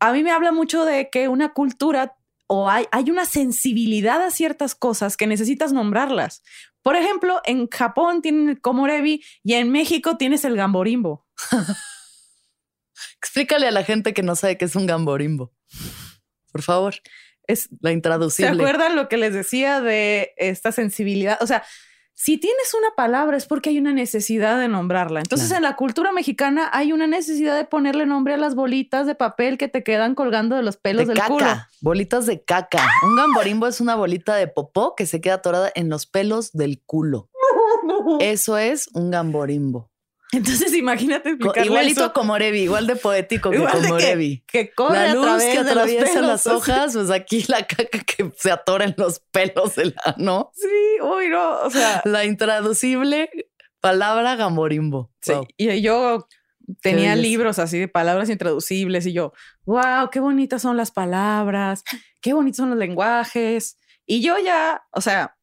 a 0.00 0.12
mí 0.12 0.22
me 0.22 0.30
habla 0.32 0.52
mucho 0.52 0.84
de 0.84 1.08
que 1.10 1.28
una 1.28 1.52
cultura 1.52 2.16
o 2.46 2.68
hay, 2.68 2.86
hay 2.92 3.10
una 3.10 3.24
sensibilidad 3.24 4.20
a 4.22 4.30
ciertas 4.30 4.74
cosas 4.74 5.16
que 5.16 5.26
necesitas 5.26 5.72
nombrarlas. 5.72 6.42
Por 6.82 6.94
ejemplo, 6.96 7.40
en 7.46 7.68
Japón 7.68 8.20
tienen 8.20 8.50
el 8.50 8.60
komorebi 8.60 9.24
y 9.42 9.54
en 9.54 9.70
México 9.72 10.18
tienes 10.18 10.44
el 10.44 10.54
gamborimbo. 10.56 11.26
Explícale 13.18 13.66
a 13.68 13.70
la 13.70 13.82
gente 13.84 14.12
que 14.14 14.22
no 14.22 14.36
sabe 14.36 14.58
qué 14.58 14.66
es 14.66 14.76
un 14.76 14.86
gamborimbo. 14.86 15.52
Por 16.52 16.62
favor, 16.62 16.94
Es, 17.46 17.68
la 17.80 17.90
¿Se 17.90 17.94
intraducible. 17.94 18.50
acuerdan 18.62 18.96
lo 18.96 19.08
que 19.08 19.16
les 19.16 19.32
decía 19.34 19.80
de 19.80 20.32
esta 20.36 20.72
sensibilidad? 20.72 21.38
O 21.40 21.46
sea, 21.46 21.62
si 22.16 22.38
tienes 22.38 22.72
una 22.74 22.90
palabra 22.96 23.36
es 23.36 23.44
porque 23.46 23.70
hay 23.70 23.78
una 23.78 23.92
necesidad 23.92 24.58
de 24.60 24.68
nombrarla. 24.68 25.18
Entonces, 25.20 25.48
Claro. 25.48 25.64
en 25.64 25.70
la 25.70 25.76
cultura 25.76 26.12
mexicana 26.12 26.70
hay 26.72 26.92
una 26.92 27.08
necesidad 27.08 27.56
de 27.56 27.64
ponerle 27.64 28.06
nombre 28.06 28.34
a 28.34 28.36
las 28.36 28.54
bolitas 28.54 29.06
de 29.06 29.16
papel 29.16 29.58
que 29.58 29.66
te 29.66 29.82
quedan 29.82 30.14
colgando 30.14 30.54
de 30.54 30.62
los 30.62 30.76
pelos 30.76 31.08
de 31.08 31.14
del 31.14 31.18
caca, 31.18 31.28
culo. 31.34 31.46
bolitas 31.80 32.26
de 32.26 32.40
caca. 32.42 32.86
Un 33.02 33.16
gamborimbo 33.16 33.66
es 33.66 33.80
una 33.80 33.96
bolita 33.96 34.36
de 34.36 34.46
popó 34.46 34.94
que 34.94 35.06
se 35.06 35.20
queda 35.20 35.34
atorada 35.34 35.72
en 35.74 35.88
los 35.88 36.06
pelos 36.06 36.52
del 36.52 36.80
culo. 36.86 37.30
Eso 38.20 38.58
es 38.58 38.88
un 38.94 39.10
gamborimbo. 39.10 39.90
Entonces, 40.36 40.74
imagínate 40.74 41.30
explicarle 41.30 41.66
igualito 41.66 42.00
eso. 42.04 42.12
como 42.12 42.36
Revi, 42.38 42.60
igual 42.62 42.86
de 42.86 42.96
poético 42.96 43.50
que 43.50 43.56
Igual 43.56 43.82
de 43.82 43.88
como 43.88 43.98
Revi. 43.98 44.44
que 44.46 44.70
corre 44.72 44.94
La 45.08 45.14
luz 45.14 45.42
que 45.42 45.62
de 45.62 45.70
atraviesa 45.70 46.20
las 46.22 46.46
hojas, 46.46 46.94
pues 46.94 47.10
aquí 47.10 47.44
la 47.48 47.66
caca 47.66 47.98
que 48.00 48.32
se 48.36 48.50
atora 48.50 48.84
en 48.84 48.94
los 48.96 49.20
pelos 49.30 49.74
del 49.76 49.94
ano. 50.04 50.50
Sí, 50.54 51.00
uy, 51.02 51.28
no, 51.28 51.60
o 51.62 51.70
sea, 51.70 52.02
La 52.04 52.24
intraducible 52.24 53.30
palabra 53.80 54.36
gamborimbo. 54.36 55.10
sí. 55.20 55.32
Wow. 55.32 55.46
Y 55.56 55.80
yo 55.82 56.26
tenía 56.80 57.14
libros 57.14 57.58
así 57.58 57.78
de 57.78 57.88
palabras 57.88 58.30
intraducibles 58.30 59.04
y 59.06 59.12
yo, 59.12 59.32
wow, 59.66 60.08
qué 60.10 60.18
bonitas 60.20 60.62
son 60.62 60.76
las 60.78 60.90
palabras, 60.90 61.84
qué 62.22 62.32
bonitos 62.32 62.56
son 62.58 62.70
los 62.70 62.78
lenguajes. 62.78 63.78
Y 64.06 64.22
yo 64.22 64.36
ya, 64.38 64.82
o 64.90 65.00
sea, 65.02 65.33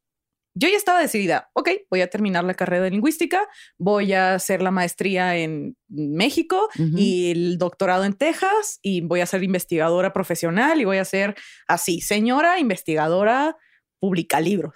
yo 0.54 0.68
ya 0.68 0.76
estaba 0.76 1.00
decidida, 1.00 1.50
ok, 1.54 1.70
voy 1.90 2.02
a 2.02 2.10
terminar 2.10 2.44
la 2.44 2.54
carrera 2.54 2.84
de 2.84 2.92
lingüística, 2.92 3.48
voy 3.78 4.14
a 4.14 4.36
hacer 4.36 4.62
la 4.62 4.72
maestría 4.72 5.38
en 5.38 5.78
México 5.88 6.68
y 6.76 7.32
el 7.32 7.58
doctorado 7.58 8.04
en 8.04 8.14
Texas 8.14 8.80
y 8.82 9.02
voy 9.02 9.22
a 9.22 9.26
ser 9.26 9.44
investigadora 9.44 10.12
profesional 10.12 10.82
y 10.82 10.86
voy 10.86 10.98
a 10.98 11.06
ser 11.06 11.36
así, 11.68 12.02
señora 12.02 12.60
investigadora, 12.60 13.56
publica 14.00 14.42
libros. 14.42 14.76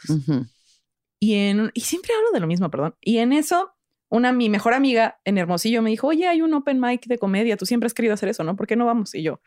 Y, 1.19 1.35
en, 1.35 1.71
y 1.73 1.81
siempre 1.81 2.13
hablo 2.15 2.31
de 2.31 2.39
lo 2.39 2.47
mismo, 2.47 2.69
perdón. 2.69 2.95
Y 3.01 3.17
en 3.17 3.33
eso, 3.33 3.73
una 4.09 4.31
mi 4.31 4.49
mejor 4.49 4.73
amiga 4.73 5.19
en 5.25 5.37
Hermosillo 5.37 5.81
me 5.81 5.89
dijo, 5.89 6.07
oye, 6.07 6.27
hay 6.27 6.41
un 6.41 6.53
open 6.53 6.79
mic 6.79 7.05
de 7.07 7.17
comedia, 7.17 7.57
tú 7.57 7.65
siempre 7.65 7.87
has 7.87 7.93
querido 7.93 8.13
hacer 8.13 8.29
eso, 8.29 8.43
¿no? 8.43 8.55
¿Por 8.55 8.67
qué 8.67 8.75
no 8.75 8.85
vamos? 8.85 9.13
Y 9.13 9.23
yo, 9.23 9.41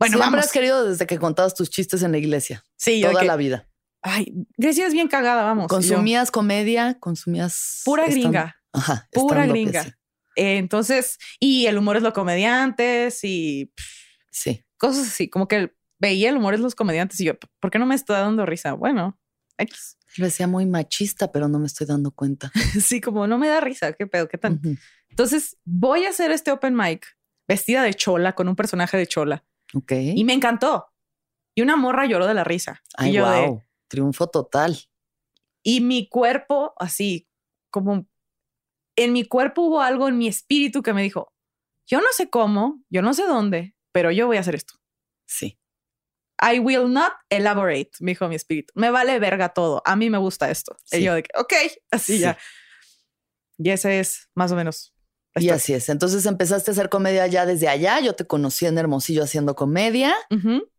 bueno, 0.00 0.16
Siempre 0.16 0.30
vamos. 0.30 0.46
has 0.46 0.52
querido 0.52 0.84
desde 0.88 1.06
que 1.06 1.18
contabas 1.18 1.54
tus 1.54 1.68
chistes 1.68 2.02
en 2.02 2.12
la 2.12 2.18
iglesia. 2.18 2.64
Sí, 2.76 3.02
toda 3.02 3.22
la 3.22 3.36
vida. 3.36 3.68
Ay, 4.02 4.32
Grecia 4.56 4.86
es 4.86 4.92
bien 4.92 5.08
cagada, 5.08 5.42
vamos. 5.44 5.64
Yo, 5.64 5.68
Consumías 5.76 6.30
comedia, 6.30 6.98
consumías. 7.00 7.82
pura 7.84 8.06
gringa, 8.06 8.56
Ajá. 8.72 9.08
pura 9.12 9.46
gringa. 9.46 9.84
sí. 9.84 9.90
Eh, 10.36 10.56
entonces, 10.58 11.18
y 11.40 11.66
el 11.66 11.76
humor 11.76 11.96
es 11.96 12.02
lo 12.02 12.12
comediantes 12.12 13.20
y 13.24 13.66
pff, 13.74 13.86
Sí. 14.30 14.64
cosas 14.78 15.08
así, 15.08 15.28
como 15.28 15.48
que 15.48 15.74
veía 15.98 16.30
el 16.30 16.36
humor 16.36 16.54
es 16.54 16.60
los 16.60 16.74
comediantes 16.74 17.20
y 17.20 17.24
yo, 17.24 17.34
¿por 17.60 17.70
qué 17.70 17.78
no 17.78 17.84
me 17.86 17.94
está 17.96 18.20
dando 18.20 18.46
risa? 18.46 18.72
Bueno, 18.74 19.18
X. 19.58 19.98
Lo 20.16 20.24
decía 20.26 20.46
muy 20.46 20.66
machista, 20.66 21.30
pero 21.32 21.48
no 21.48 21.58
me 21.58 21.66
estoy 21.66 21.86
dando 21.86 22.10
cuenta. 22.12 22.50
sí, 22.80 23.00
como 23.00 23.26
no 23.26 23.38
me 23.38 23.48
da 23.48 23.60
risa, 23.60 23.92
qué 23.92 24.06
pedo, 24.06 24.28
qué 24.28 24.38
tan. 24.38 24.60
Entonces 25.10 25.58
voy 25.64 26.04
a 26.06 26.10
hacer 26.10 26.30
este 26.30 26.50
open 26.52 26.74
mic 26.76 27.06
vestida 27.48 27.82
de 27.82 27.92
chola 27.94 28.34
con 28.34 28.48
un 28.48 28.54
personaje 28.56 28.96
de 28.96 29.06
chola 29.08 29.44
Ok. 29.74 29.92
y 30.14 30.24
me 30.24 30.32
encantó. 30.32 30.86
Y 31.56 31.62
una 31.62 31.74
morra 31.76 32.06
lloró 32.06 32.26
de 32.28 32.34
la 32.34 32.44
risa. 32.44 32.80
Ay, 32.96 33.10
y 33.10 33.14
yo 33.14 33.28
de-. 33.28 33.62
Triunfo 33.90 34.28
total. 34.28 34.78
y 35.62 35.82
mi 35.82 36.08
cuerpo 36.08 36.72
así 36.78 37.28
como 37.70 38.06
en 38.96 39.12
mi 39.12 39.24
cuerpo 39.26 39.62
hubo 39.62 39.82
algo 39.82 40.08
en 40.08 40.16
mi 40.16 40.26
espíritu 40.28 40.82
que 40.82 40.92
me 40.94 41.02
dijo, 41.02 41.32
yo 41.86 42.00
no 42.00 42.06
sé 42.12 42.30
cómo, 42.30 42.82
yo 42.88 43.02
no 43.02 43.12
sé 43.14 43.24
dónde, 43.26 43.74
pero 43.92 44.10
yo 44.10 44.26
voy 44.26 44.36
a 44.38 44.40
hacer 44.40 44.54
esto. 44.54 44.74
Sí. 45.26 45.58
I 46.42 46.58
will 46.60 46.90
not 46.92 47.12
elaborate, 47.28 47.90
me 48.00 48.12
dijo 48.12 48.26
mi 48.28 48.34
espíritu. 48.36 48.72
Me 48.74 48.90
vale 48.90 49.18
verga 49.18 49.50
todo. 49.50 49.82
A 49.84 49.94
mí 49.96 50.08
me 50.08 50.16
gusta 50.18 50.50
esto. 50.50 50.74
Sí. 50.84 50.98
Y 50.98 51.02
yo 51.04 51.14
de 51.14 51.22
que, 51.24 51.30
ok, 51.38 51.52
así 51.90 52.14
Sí. 52.14 52.18
ya. 52.20 52.38
Y 53.58 53.70
ese 53.70 54.00
es 54.00 54.28
más 54.34 54.50
o 54.52 54.56
menos. 54.56 54.94
Y 55.34 55.40
historia. 55.40 55.54
así 55.56 55.74
es. 55.74 55.88
Entonces 55.90 56.24
empezaste 56.26 56.70
a 56.70 56.72
hacer 56.72 56.88
comedia 56.88 57.26
ya 57.26 57.44
desde 57.46 57.68
allá. 57.68 58.00
Yo 58.00 58.14
te 58.14 58.26
conocí 58.26 58.64
en 58.66 58.78
Hermosillo 58.78 59.22
haciendo 59.22 59.54
comedia. 59.54 60.14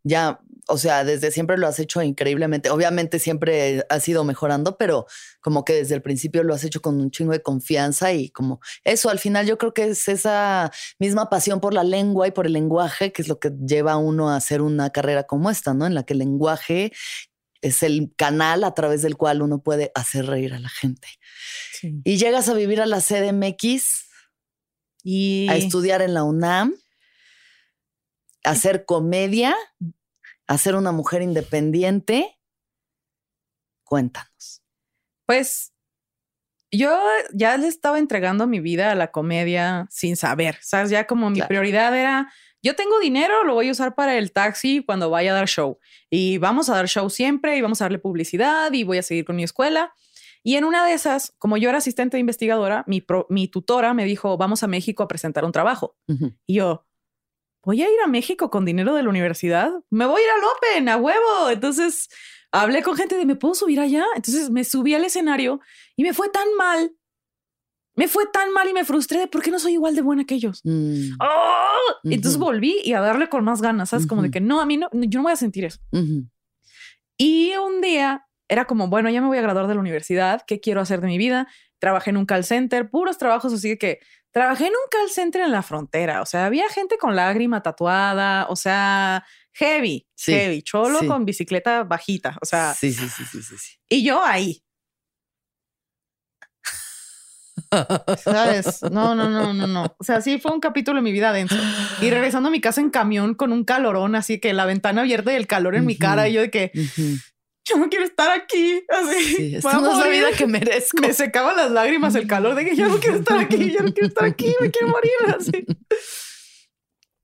Ya, 0.04 0.42
o 0.72 0.78
sea, 0.78 1.04
desde 1.04 1.32
siempre 1.32 1.58
lo 1.58 1.68
has 1.68 1.80
hecho 1.80 2.02
increíblemente. 2.02 2.70
Obviamente 2.70 3.20
siempre 3.20 3.86
has 3.90 4.08
ido 4.08 4.24
mejorando, 4.24 4.78
pero 4.78 5.06
como 5.42 5.66
que 5.66 5.74
desde 5.74 5.96
el 5.96 6.02
principio 6.02 6.44
lo 6.44 6.54
has 6.54 6.64
hecho 6.64 6.82
con 6.82 7.02
un 7.02 7.12
chingo 7.12 7.34
de 7.34 7.42
confianza 7.42 8.14
y 8.14 8.30
como 8.30 8.62
eso, 8.86 9.10
al 9.10 9.20
final 9.20 9.46
yo 9.46 9.58
creo 9.58 9.74
que 9.74 9.90
es 9.90 10.08
esa 10.08 10.72
misma 10.98 11.30
pasión 11.30 11.60
por 11.60 11.74
la 11.74 11.84
lengua 11.84 12.28
y 12.28 12.32
por 12.32 12.46
el 12.46 12.54
lenguaje 12.54 13.12
que 13.12 13.22
es 13.22 13.28
lo 13.28 13.40
que 13.40 13.52
lleva 13.66 13.94
a 13.94 13.98
uno 13.98 14.30
a 14.30 14.38
hacer 14.38 14.62
una 14.62 14.90
carrera 14.92 15.24
como 15.24 15.50
esta, 15.50 15.74
¿no? 15.74 15.86
En 15.86 15.94
la 15.94 16.04
que 16.04 16.14
el 16.14 16.20
lenguaje 16.20 16.94
es 17.62 17.84
el 17.84 18.14
canal 18.16 18.64
a 18.64 18.74
través 18.74 19.02
del 19.02 19.18
cual 19.18 19.42
uno 19.42 19.62
puede 19.62 19.92
hacer 19.94 20.26
reír 20.26 20.54
a 20.54 20.60
la 20.60 20.70
gente. 20.70 21.08
Sí. 21.74 22.02
Y 22.04 22.18
llegas 22.18 22.48
a 22.50 22.54
vivir 22.54 22.82
a 22.82 22.86
la 22.86 23.02
CDMX, 23.02 24.06
Y 25.04 25.48
a 25.50 25.56
estudiar 25.58 26.02
en 26.02 26.14
la 26.14 26.24
UNAM, 26.24 26.74
a 28.44 28.52
hacer 28.52 28.86
comedia, 28.86 29.56
a 30.48 30.58
ser 30.58 30.76
una 30.76 30.92
mujer 30.92 31.22
independiente. 31.22 32.38
Cuéntanos. 33.84 34.62
Pues 35.26 35.74
yo 36.72 36.98
ya 37.34 37.58
le 37.58 37.68
estaba 37.68 38.00
entregando 38.00 38.48
mi 38.48 38.60
vida 38.60 38.92
a 38.92 38.96
la 38.96 39.12
comedia 39.12 39.88
sin 39.90 40.16
saber, 40.16 40.58
¿sabes? 40.62 40.90
Ya 40.90 41.06
como 41.08 41.30
mi 41.30 41.38
Claro. 41.38 41.50
prioridad 41.50 41.98
era, 41.98 42.32
yo 42.64 42.76
tengo 42.76 43.00
dinero, 43.00 43.44
lo 43.44 43.54
voy 43.54 43.68
a 43.68 43.72
usar 43.72 43.96
para 43.96 44.18
el 44.18 44.32
taxi 44.32 44.84
cuando 44.86 45.10
vaya 45.10 45.32
a 45.32 45.36
dar 45.36 45.48
show. 45.48 45.80
Y 46.10 46.38
vamos 46.38 46.70
a 46.70 46.76
dar 46.76 46.88
show 46.88 47.10
siempre 47.10 47.58
y 47.58 47.62
vamos 47.62 47.82
a 47.82 47.86
darle 47.86 48.00
publicidad 48.00 48.72
y 48.72 48.84
voy 48.84 48.98
a 49.00 49.04
seguir 49.04 49.26
con 49.26 49.36
mi 49.36 49.44
escuela. 49.44 49.94
Y 50.44 50.56
en 50.56 50.64
una 50.64 50.86
de 50.86 50.94
esas, 50.94 51.34
como 51.38 51.58
yo 51.58 51.70
era 51.70 51.78
asistente 51.80 52.18
de 52.18 52.22
investigadora, 52.22 52.84
mi, 52.88 53.00
pro- 53.02 53.28
mi 53.30 53.48
tutora 53.48 53.94
me 53.94 54.06
dijo, 54.06 54.38
vamos 54.38 54.64
a 54.64 54.68
México 54.68 55.04
a 55.04 55.08
presentar 55.08 55.44
un 55.46 55.52
trabajo. 55.52 55.98
Y 56.48 56.56
yo, 56.56 56.88
voy 57.64 57.82
a 57.82 57.86
ir 57.92 58.00
a 58.04 58.08
México 58.08 58.50
con 58.50 58.66
dinero 58.66 58.94
de 58.94 59.04
la 59.04 59.10
universidad. 59.10 59.72
Me 59.90 60.06
voy 60.06 60.22
a 60.22 60.24
ir 60.24 60.30
al 60.32 60.44
Open, 60.44 60.90
a 60.90 60.98
huevo. 60.98 61.50
Entonces 61.52 62.10
hablé 62.52 62.84
con 62.84 62.96
gente 62.96 63.16
de, 63.16 63.26
¿me 63.26 63.36
puedo 63.36 63.54
subir 63.56 63.80
allá? 63.80 64.06
Entonces 64.16 64.50
me 64.50 64.64
subí 64.64 64.94
al 64.94 65.04
escenario 65.06 65.60
y 65.96 66.04
me 66.04 66.14
fue 66.14 66.30
tan 66.30 66.48
mal. 66.58 66.92
Me 67.96 68.08
fue 68.08 68.26
tan 68.26 68.52
mal 68.54 68.70
y 68.70 68.74
me 68.74 68.86
frustré 68.86 69.20
de 69.20 69.28
por 69.28 69.42
qué 69.42 69.52
no 69.52 69.60
soy 69.60 69.74
igual 69.74 69.96
de 69.96 70.02
buena 70.02 70.24
que 70.24 70.36
ellos. 70.36 70.62
Mm, 70.64 71.18
¡Ah! 71.20 71.76
Entonces 72.06 72.40
volví 72.40 72.78
y 72.84 72.94
a 72.94 73.02
darle 73.02 73.28
con 73.28 73.44
más 73.44 73.62
ganas, 73.62 73.90
¿sabes? 73.90 74.08
Como 74.08 74.22
de 74.22 74.32
que 74.32 74.40
no, 74.40 74.62
a 74.62 74.66
mí 74.66 74.78
no, 74.78 74.90
yo 74.94 75.20
no 75.20 75.24
voy 75.24 75.34
a 75.34 75.36
sentir 75.36 75.66
eso. 75.66 75.80
ujú. 75.92 76.26
Y 77.18 77.54
un 77.58 77.82
día 77.82 78.26
era 78.48 78.66
como, 78.66 78.88
bueno, 78.88 79.10
ya 79.10 79.22
me 79.22 79.28
voy 79.28 79.38
a 79.38 79.42
graduar 79.42 79.68
de 79.68 79.76
la 79.76 79.80
universidad, 79.80 80.42
¿qué 80.48 80.60
quiero 80.60 80.82
hacer 80.82 81.02
de 81.02 81.08
mi 81.08 81.18
vida? 81.18 81.48
Trabajé 81.80 82.10
en 82.10 82.18
un 82.18 82.26
call 82.26 82.44
center, 82.44 82.90
puros 82.90 83.18
trabajos 83.18 83.54
así 83.54 83.78
que 83.78 84.00
trabajé 84.32 84.66
en 84.68 84.74
un 84.74 84.90
call 84.90 85.10
center 85.10 85.42
en 85.42 85.52
la 85.52 85.62
frontera, 85.62 86.22
o 86.22 86.26
sea, 86.26 86.46
había 86.46 86.70
gente 86.70 86.98
con 86.98 87.16
lágrima 87.16 87.62
tatuada, 87.62 88.48
o 88.50 88.56
sea, 88.56 89.26
heavy, 89.54 90.08
Sí, 90.16 90.32
heavy, 90.34 90.62
cholo 90.64 91.00
sí. 91.00 91.08
con 91.08 91.26
bicicleta 91.26 91.84
bajita, 91.84 92.38
o 92.42 92.46
sea, 92.46 92.74
Sí, 92.74 92.94
sí, 92.94 93.08
sí, 93.10 93.24
sí, 93.26 93.42
sí, 93.44 93.58
sí. 93.58 93.76
y 93.90 94.04
yo 94.04 94.24
ahí. 94.24 94.64
¿Sabes? 98.18 98.82
No, 98.92 99.16
no, 99.16 99.30
no, 99.30 99.54
no, 99.54 99.68
no. 99.68 99.96
O 99.98 100.04
sea, 100.04 100.22
sí 100.22 100.40
fue 100.40 100.52
un 100.52 100.60
capítulo 100.60 100.98
en 100.98 101.04
mi 101.06 101.12
vida 101.12 101.32
denso. 101.32 101.56
Y 102.02 102.10
regresando 102.10 102.50
a 102.50 102.52
mi 102.52 102.60
casa 102.60 102.82
en 102.82 102.90
camión 102.90 103.34
con 103.36 103.52
un 103.54 103.64
calorón, 103.64 104.16
así 104.16 104.40
que 104.40 104.54
la 104.54 104.66
ventana 104.66 105.02
abierta 105.02 105.32
y 105.32 105.36
el 105.36 105.48
calor 105.48 105.76
en 105.76 105.86
mi 105.86 105.98
cara, 105.98 106.28
y 106.28 106.34
yo 106.34 106.42
de 106.42 106.52
que. 106.52 106.72
Yo 107.72 107.80
no 107.80 107.90
quiero 107.90 108.06
estar 108.06 108.32
aquí. 108.32 108.84
Así, 108.90 109.24
sí, 109.36 109.56
esta 109.56 109.80
no 109.80 109.92
es 109.92 109.98
la 109.98 110.08
vida 110.08 110.32
que 110.38 110.48
merezco. 110.48 111.02
Me 111.02 111.14
secaba 111.14 111.54
las 111.54 111.72
lágrimas 111.72 112.16
el 112.16 112.28
calor 112.28 112.56
de 112.56 112.66
que 112.66 112.76
yo 112.76 112.88
no 112.88 112.98
quiero 112.98 113.18
estar 113.18 113.40
aquí, 113.40 113.72
yo 113.72 113.82
no 113.82 113.94
quiero 113.94 114.08
estar 114.08 114.26
aquí, 114.26 114.54
me 114.60 114.72
quiero 114.72 114.88
morir. 114.88 115.12
Así. 115.38 115.66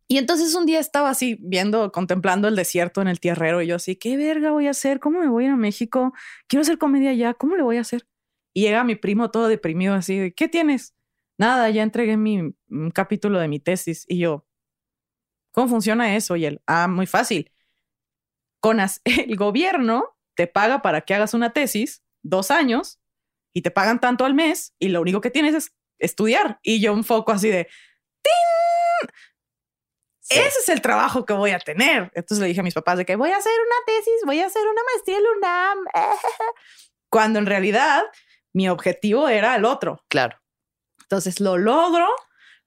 Y 0.09 0.17
entonces 0.17 0.55
un 0.55 0.65
día 0.65 0.79
estaba 0.79 1.09
así 1.09 1.37
viendo, 1.41 1.91
contemplando 1.91 2.47
el 2.47 2.55
desierto 2.55 3.01
en 3.01 3.09
el 3.09 3.19
tierrero 3.19 3.61
y 3.61 3.67
yo 3.67 3.75
así, 3.75 3.97
¿qué 3.97 4.15
verga 4.15 4.51
voy 4.51 4.67
a 4.67 4.71
hacer? 4.71 5.01
¿Cómo 5.01 5.19
me 5.19 5.27
voy 5.27 5.43
a 5.43 5.47
ir 5.47 5.53
a 5.53 5.57
México? 5.57 6.13
Quiero 6.47 6.61
hacer 6.61 6.77
comedia 6.77 7.13
ya, 7.13 7.33
¿cómo 7.33 7.57
le 7.57 7.63
voy 7.63 7.75
a 7.75 7.81
hacer? 7.81 8.07
Y 8.53 8.61
llega 8.61 8.85
mi 8.85 8.95
primo 8.95 9.31
todo 9.31 9.49
deprimido 9.49 9.95
así, 9.95 10.31
¿qué 10.31 10.47
tienes? 10.47 10.95
Nada, 11.37 11.69
ya 11.69 11.83
entregué 11.83 12.15
mi 12.15 12.55
capítulo 12.93 13.39
de 13.39 13.49
mi 13.49 13.59
tesis 13.59 14.05
y 14.07 14.19
yo, 14.19 14.47
¿cómo 15.51 15.67
funciona 15.67 16.15
eso? 16.15 16.37
Y 16.37 16.45
él, 16.45 16.61
ah, 16.67 16.87
muy 16.87 17.05
fácil. 17.05 17.51
Con 18.61 18.79
el 19.03 19.35
gobierno 19.35 20.16
te 20.37 20.47
paga 20.47 20.83
para 20.83 21.01
que 21.01 21.15
hagas 21.15 21.33
una 21.33 21.51
tesis, 21.51 22.03
dos 22.21 22.51
años, 22.51 23.01
y 23.53 23.63
te 23.63 23.71
pagan 23.71 23.99
tanto 23.99 24.23
al 24.23 24.35
mes 24.35 24.75
y 24.77 24.89
lo 24.89 25.01
único 25.01 25.19
que 25.19 25.31
tienes 25.31 25.55
es 25.55 25.73
estudiar. 25.97 26.59
Y 26.61 26.79
yo 26.79 26.93
un 26.93 27.03
foco 27.03 27.31
así 27.31 27.49
de, 27.49 27.67
¡Tin! 28.21 29.09
Ese 30.29 30.59
es 30.59 30.69
el 30.69 30.81
trabajo 30.81 31.25
que 31.25 31.33
voy 31.33 31.51
a 31.51 31.59
tener. 31.59 32.11
Entonces 32.13 32.39
le 32.39 32.47
dije 32.47 32.59
a 32.59 32.63
mis 32.63 32.75
papás 32.75 32.99
de 32.99 33.05
que 33.05 33.15
voy 33.15 33.31
a 33.31 33.37
hacer 33.37 33.53
una 33.65 33.75
tesis, 33.87 34.21
voy 34.25 34.41
a 34.41 34.45
hacer 34.45 34.61
una 34.61 34.81
maestría 34.93 35.17
en 35.17 35.23
UNAM. 35.37 35.77
Cuando 37.09 37.39
en 37.39 37.47
realidad 37.47 38.03
mi 38.53 38.69
objetivo 38.69 39.27
era 39.27 39.55
el 39.55 39.65
otro. 39.65 40.03
Claro. 40.07 40.39
Entonces 41.01 41.39
lo 41.39 41.57
logro, 41.57 42.07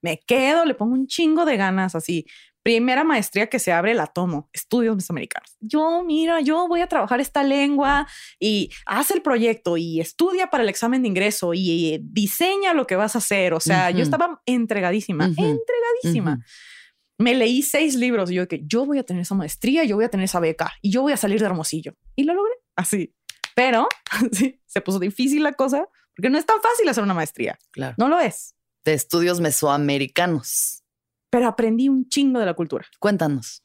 me 0.01 0.19
quedo, 0.19 0.65
le 0.65 0.75
pongo 0.75 0.95
un 0.95 1.07
chingo 1.07 1.45
de 1.45 1.57
ganas 1.57 1.95
así. 1.95 2.27
Primera 2.63 3.05
maestría 3.05 3.49
que 3.49 3.59
se 3.59 3.73
abre, 3.73 3.95
la 3.95 4.07
tomo. 4.07 4.51
Estudios 4.53 4.95
mesoamericanos. 4.95 5.57
Yo, 5.61 6.03
mira, 6.05 6.41
yo 6.41 6.69
voy 6.69 6.83
a 6.83 6.87
trabajar 6.87 7.21
esta 7.21 7.43
lengua 7.43 8.07
y 8.39 8.71
haz 8.85 9.11
el 9.11 9.23
proyecto 9.23 9.77
y 9.77 10.01
estudia 10.01 10.49
para 10.49 10.63
el 10.63 10.69
examen 10.69 11.03
de 11.03 11.09
ingreso 11.09 11.55
y, 11.55 11.99
diseña 12.03 12.75
lo 12.75 12.87
que 12.87 12.97
vas 12.97 13.15
a 13.15 13.19
hacer. 13.19 13.55
O 13.55 13.61
sea, 13.61 13.91
yo 13.91 14.03
estaba 14.03 14.43
entregadísima, 14.47 15.25
entregadísima 15.25 16.45
me 17.21 17.35
leí 17.35 17.63
seis 17.63 17.97
libros 17.97 18.31
y 18.31 18.35
yo 18.35 18.49
que 18.49 18.63
yo 18.65 18.87
voy 18.87 18.99
a 18.99 19.05
tener 19.05 19.23
esa 19.23 19.35
maestría, 19.35 19.85
yo 19.85 19.97
voy 19.97 20.07
a 20.07 20.09
tener 20.09 20.25
esa 20.25 20.41
beca 20.41 20.73
y 20.81 20.91
yo 20.91 21.03
voy 21.03 21.13
a 21.13 21.19
salir 21.19 21.39
de 21.39 21.47
Hermosillo. 21.47 21.95
Y 22.17 22.25
lo 22.25 22.35
logré 22.35 22.55
así. 22.77 23.15
Pero 23.55 23.87
sí, 24.33 24.61
se 24.67 24.81
puso 24.81 24.99
difícil 24.99 25.43
la 25.43 25.53
cosa 25.53 25.87
porque 26.17 26.31
no 26.31 26.39
es 26.39 26.47
tan 26.47 26.61
fácil 26.63 26.89
hacer 26.89 27.05
una 27.05 27.15
maestría. 27.15 27.59
Claro. 27.73 27.95
No 27.99 28.09
lo 28.09 28.19
es. 28.19 28.55
De 28.85 28.95
estudios 28.95 29.39
mesoamericanos. 29.39 30.80
Pero 31.31 31.49
aprendí 31.49 31.89
un 31.89 32.09
chingo 32.09 32.41
de 32.41 32.47
la 32.47 32.55
cultura. 32.55 32.85
Cuéntanos. 32.99 33.63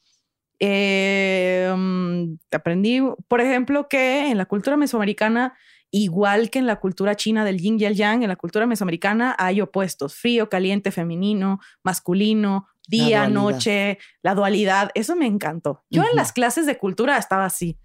Eh, 0.60 1.74
mm, 1.76 2.36
aprendí, 2.52 3.02
por 3.28 3.42
ejemplo, 3.42 3.88
que 3.90 4.30
en 4.30 4.38
la 4.38 4.46
cultura 4.46 4.78
mesoamericana 4.78 5.56
igual 5.92 6.50
que 6.50 6.60
en 6.60 6.68
la 6.68 6.80
cultura 6.82 7.16
china 7.16 7.46
del 7.46 7.60
yin 7.60 7.80
y 7.80 7.86
el 7.86 7.96
yang, 7.96 8.22
en 8.22 8.28
la 8.28 8.36
cultura 8.36 8.66
mesoamericana 8.66 9.34
hay 9.40 9.62
opuestos, 9.62 10.16
frío, 10.16 10.50
caliente, 10.50 10.92
femenino, 10.92 11.62
masculino, 11.84 12.68
día, 12.88 13.30
noche, 13.30 13.98
la 14.22 14.36
dualidad. 14.36 14.92
Eso 14.94 15.16
me 15.16 15.26
encantó. 15.26 15.86
Yo 15.90 16.04
en 16.04 16.18
las 16.18 16.34
clases 16.34 16.66
de 16.66 16.78
cultura 16.78 17.18
estaba 17.18 17.46
así. 17.46 17.80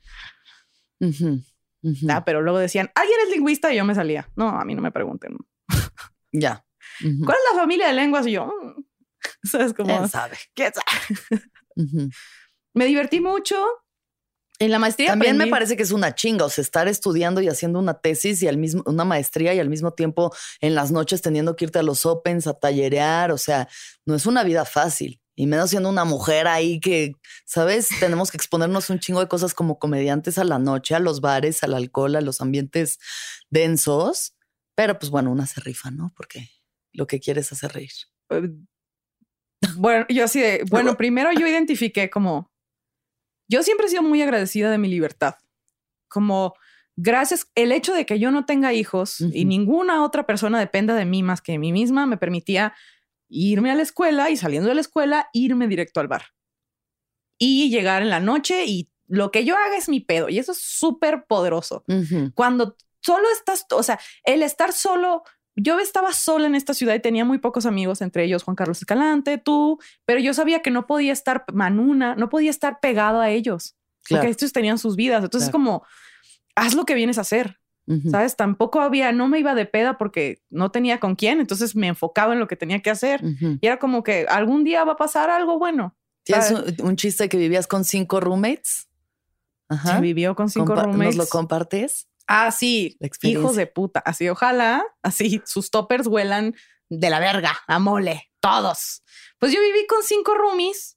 Ah, 2.08 2.24
pero 2.24 2.42
luego 2.42 2.58
decían, 2.58 2.90
¿alguien 2.96 3.16
es 3.24 3.30
lingüista? 3.30 3.72
Y 3.72 3.76
yo 3.76 3.84
me 3.84 3.94
salía. 3.94 4.28
No, 4.34 4.48
a 4.48 4.64
mí 4.64 4.74
no 4.74 4.82
me 4.82 4.90
pregunten. 4.90 5.36
Ya. 6.32 6.64
¿Cuál 7.00 7.38
es 7.38 7.54
la 7.54 7.60
familia 7.60 7.86
de 7.86 7.92
lenguas? 7.94 8.26
Y 8.26 8.32
yo, 8.32 8.46
mm". 8.46 8.82
¿sabes 9.44 9.74
cómo? 9.74 9.96
¿Quién 9.96 10.08
sabe? 10.08 10.38
¿Quién 10.54 10.72
sabe? 10.74 11.40
Me 12.74 12.86
divertí 12.86 13.20
mucho. 13.20 13.56
En 14.60 14.70
la 14.70 14.78
maestría 14.78 15.08
también 15.08 15.38
me 15.38 15.46
parece 15.46 15.74
que 15.74 15.82
es 15.82 15.90
una 15.90 16.14
chinga, 16.14 16.44
o 16.44 16.50
sea, 16.50 16.60
estar 16.60 16.86
estudiando 16.86 17.40
y 17.40 17.48
haciendo 17.48 17.78
una 17.78 17.94
tesis 17.94 18.42
y 18.42 18.46
al 18.46 18.58
mismo 18.58 18.82
una 18.84 19.06
maestría 19.06 19.54
y 19.54 19.58
al 19.58 19.70
mismo 19.70 19.94
tiempo 19.94 20.34
en 20.60 20.74
las 20.74 20.90
noches 20.90 21.22
teniendo 21.22 21.56
que 21.56 21.64
irte 21.64 21.78
a 21.78 21.82
los 21.82 22.04
opens 22.04 22.46
a 22.46 22.52
tallerear, 22.52 23.32
o 23.32 23.38
sea, 23.38 23.68
no 24.04 24.14
es 24.14 24.26
una 24.26 24.44
vida 24.44 24.66
fácil. 24.66 25.18
Y 25.34 25.46
menos 25.46 25.70
siendo 25.70 25.88
una 25.88 26.04
mujer 26.04 26.46
ahí 26.46 26.78
que, 26.78 27.14
¿sabes? 27.46 27.88
Tenemos 28.00 28.30
que 28.30 28.36
exponernos 28.36 28.90
un 28.90 28.98
chingo 28.98 29.20
de 29.20 29.28
cosas 29.28 29.54
como 29.54 29.78
comediantes 29.78 30.36
a 30.36 30.44
la 30.44 30.58
noche, 30.58 30.94
a 30.94 30.98
los 30.98 31.22
bares, 31.22 31.62
al 31.62 31.72
alcohol, 31.72 32.14
a 32.16 32.20
los 32.20 32.42
ambientes 32.42 32.98
densos. 33.48 34.34
Pero 34.74 34.98
pues 34.98 35.08
bueno, 35.08 35.32
una 35.32 35.46
se 35.46 35.62
rifa, 35.62 35.90
¿no? 35.90 36.12
Porque 36.14 36.50
lo 36.92 37.06
que 37.06 37.18
quieres 37.18 37.46
es 37.46 37.52
hacer 37.52 37.72
reír. 37.72 37.92
Bueno, 39.76 40.06
yo 40.08 40.24
así 40.24 40.40
de, 40.40 40.64
bueno, 40.70 40.96
primero 40.96 41.30
yo 41.32 41.46
identifiqué 41.46 42.08
como 42.10 42.50
yo 43.50 43.64
siempre 43.64 43.86
he 43.86 43.90
sido 43.90 44.02
muy 44.02 44.22
agradecida 44.22 44.70
de 44.70 44.78
mi 44.78 44.88
libertad. 44.88 45.34
Como 46.08 46.54
gracias, 46.96 47.50
el 47.56 47.72
hecho 47.72 47.92
de 47.92 48.06
que 48.06 48.20
yo 48.20 48.30
no 48.30 48.46
tenga 48.46 48.72
hijos 48.72 49.20
y 49.20 49.44
ninguna 49.44 50.04
otra 50.04 50.24
persona 50.24 50.60
dependa 50.60 50.94
de 50.94 51.04
mí 51.04 51.24
más 51.24 51.40
que 51.42 51.52
de 51.52 51.58
mí 51.58 51.72
misma, 51.72 52.06
me 52.06 52.16
permitía 52.16 52.74
irme 53.28 53.72
a 53.72 53.74
la 53.74 53.82
escuela 53.82 54.30
y 54.30 54.36
saliendo 54.36 54.68
de 54.68 54.76
la 54.76 54.80
escuela, 54.80 55.28
irme 55.32 55.66
directo 55.66 55.98
al 55.98 56.06
bar. 56.06 56.26
Y 57.38 57.70
llegar 57.70 58.02
en 58.02 58.10
la 58.10 58.20
noche 58.20 58.66
y 58.66 58.88
lo 59.08 59.32
que 59.32 59.44
yo 59.44 59.56
haga 59.56 59.76
es 59.76 59.88
mi 59.88 59.98
pedo. 59.98 60.28
Y 60.28 60.38
eso 60.38 60.52
es 60.52 60.58
súper 60.58 61.24
poderoso. 61.26 61.84
Cuando 62.34 62.76
solo 63.00 63.26
estás, 63.32 63.66
o 63.72 63.82
sea, 63.82 63.98
el 64.22 64.44
estar 64.44 64.72
solo 64.72 65.24
yo 65.56 65.78
estaba 65.78 66.12
sola 66.12 66.46
en 66.46 66.54
esta 66.54 66.74
ciudad 66.74 66.94
y 66.94 67.00
tenía 67.00 67.24
muy 67.24 67.38
pocos 67.38 67.66
amigos, 67.66 68.00
entre 68.02 68.24
ellos 68.24 68.42
Juan 68.42 68.54
Carlos 68.54 68.78
Escalante, 68.78 69.38
tú, 69.38 69.78
pero 70.04 70.20
yo 70.20 70.34
sabía 70.34 70.62
que 70.62 70.70
no 70.70 70.86
podía 70.86 71.12
estar 71.12 71.44
Manuna, 71.52 72.14
no 72.14 72.28
podía 72.28 72.50
estar 72.50 72.80
pegado 72.80 73.20
a 73.20 73.30
ellos, 73.30 73.76
porque 74.08 74.28
estos 74.28 74.52
tenían 74.52 74.78
sus 74.78 74.96
vidas. 74.96 75.22
Entonces, 75.22 75.50
como, 75.50 75.84
haz 76.54 76.74
lo 76.74 76.84
que 76.84 76.94
vienes 76.94 77.18
a 77.18 77.22
hacer. 77.22 77.58
¿Sabes? 78.08 78.36
Tampoco 78.36 78.80
había, 78.80 79.10
no 79.10 79.26
me 79.26 79.40
iba 79.40 79.56
de 79.56 79.66
peda 79.66 79.98
porque 79.98 80.40
no 80.48 80.70
tenía 80.70 81.00
con 81.00 81.16
quién, 81.16 81.40
entonces 81.40 81.74
me 81.74 81.88
enfocaba 81.88 82.34
en 82.34 82.38
lo 82.38 82.46
que 82.46 82.54
tenía 82.54 82.80
que 82.82 82.90
hacer. 82.90 83.20
Y 83.60 83.66
era 83.66 83.80
como 83.80 84.04
que 84.04 84.26
algún 84.28 84.62
día 84.62 84.84
va 84.84 84.92
a 84.92 84.96
pasar 84.96 85.28
algo 85.28 85.58
bueno. 85.58 85.96
¿Tienes 86.22 86.52
un, 86.80 86.94
chiste 86.94 87.28
que 87.28 87.36
vivías 87.36 87.66
con 87.66 87.84
cinco 87.84 88.20
roommates? 88.20 88.88
Ajá. 89.68 89.98
vivió 89.98 90.36
con 90.36 90.48
cinco 90.48 90.76
roommates. 90.76 91.16
¿Nos 91.16 91.26
lo 91.26 91.26
compartes? 91.26 92.08
Ah, 92.32 92.52
sí, 92.52 92.96
hijos 93.22 93.56
de 93.56 93.66
puta. 93.66 93.98
Así, 94.06 94.28
ojalá, 94.28 94.84
así, 95.02 95.42
sus 95.46 95.72
toppers 95.72 96.06
huelan 96.06 96.54
de 96.88 97.10
la 97.10 97.18
verga, 97.18 97.58
a 97.66 97.80
mole, 97.80 98.30
todos. 98.38 99.02
Pues 99.40 99.52
yo 99.52 99.60
viví 99.60 99.84
con 99.88 100.04
cinco 100.04 100.36
roomies 100.36 100.96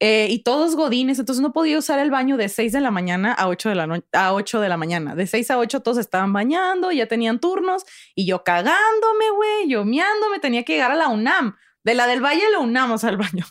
eh, 0.00 0.28
y 0.30 0.42
todos 0.42 0.74
godines, 0.74 1.18
entonces 1.18 1.42
no 1.42 1.52
podía 1.52 1.76
usar 1.76 1.98
el 1.98 2.10
baño 2.10 2.38
de 2.38 2.48
6 2.48 2.72
de 2.72 2.80
la 2.80 2.90
mañana 2.90 3.34
a 3.34 3.48
8 3.48 3.68
de 3.68 3.74
la, 3.74 4.02
a 4.12 4.32
8 4.32 4.60
de 4.60 4.68
la 4.70 4.78
mañana. 4.78 5.14
De 5.14 5.26
6 5.26 5.50
a 5.50 5.58
8 5.58 5.80
todos 5.80 5.98
estaban 5.98 6.32
bañando, 6.32 6.90
ya 6.90 7.06
tenían 7.06 7.38
turnos 7.38 7.84
y 8.14 8.24
yo 8.24 8.42
cagándome, 8.42 9.28
güey, 9.36 9.68
yo 9.68 9.84
miándome, 9.84 10.38
tenía 10.38 10.62
que 10.62 10.72
llegar 10.72 10.92
a 10.92 10.96
la 10.96 11.08
UNAM. 11.08 11.54
De 11.84 11.94
la 11.94 12.06
del 12.06 12.24
Valle 12.24 12.46
a 12.46 12.50
la 12.50 12.60
UNAM, 12.60 12.92
o 12.92 12.96
sea, 12.96 13.10
al 13.10 13.18
baño. 13.18 13.44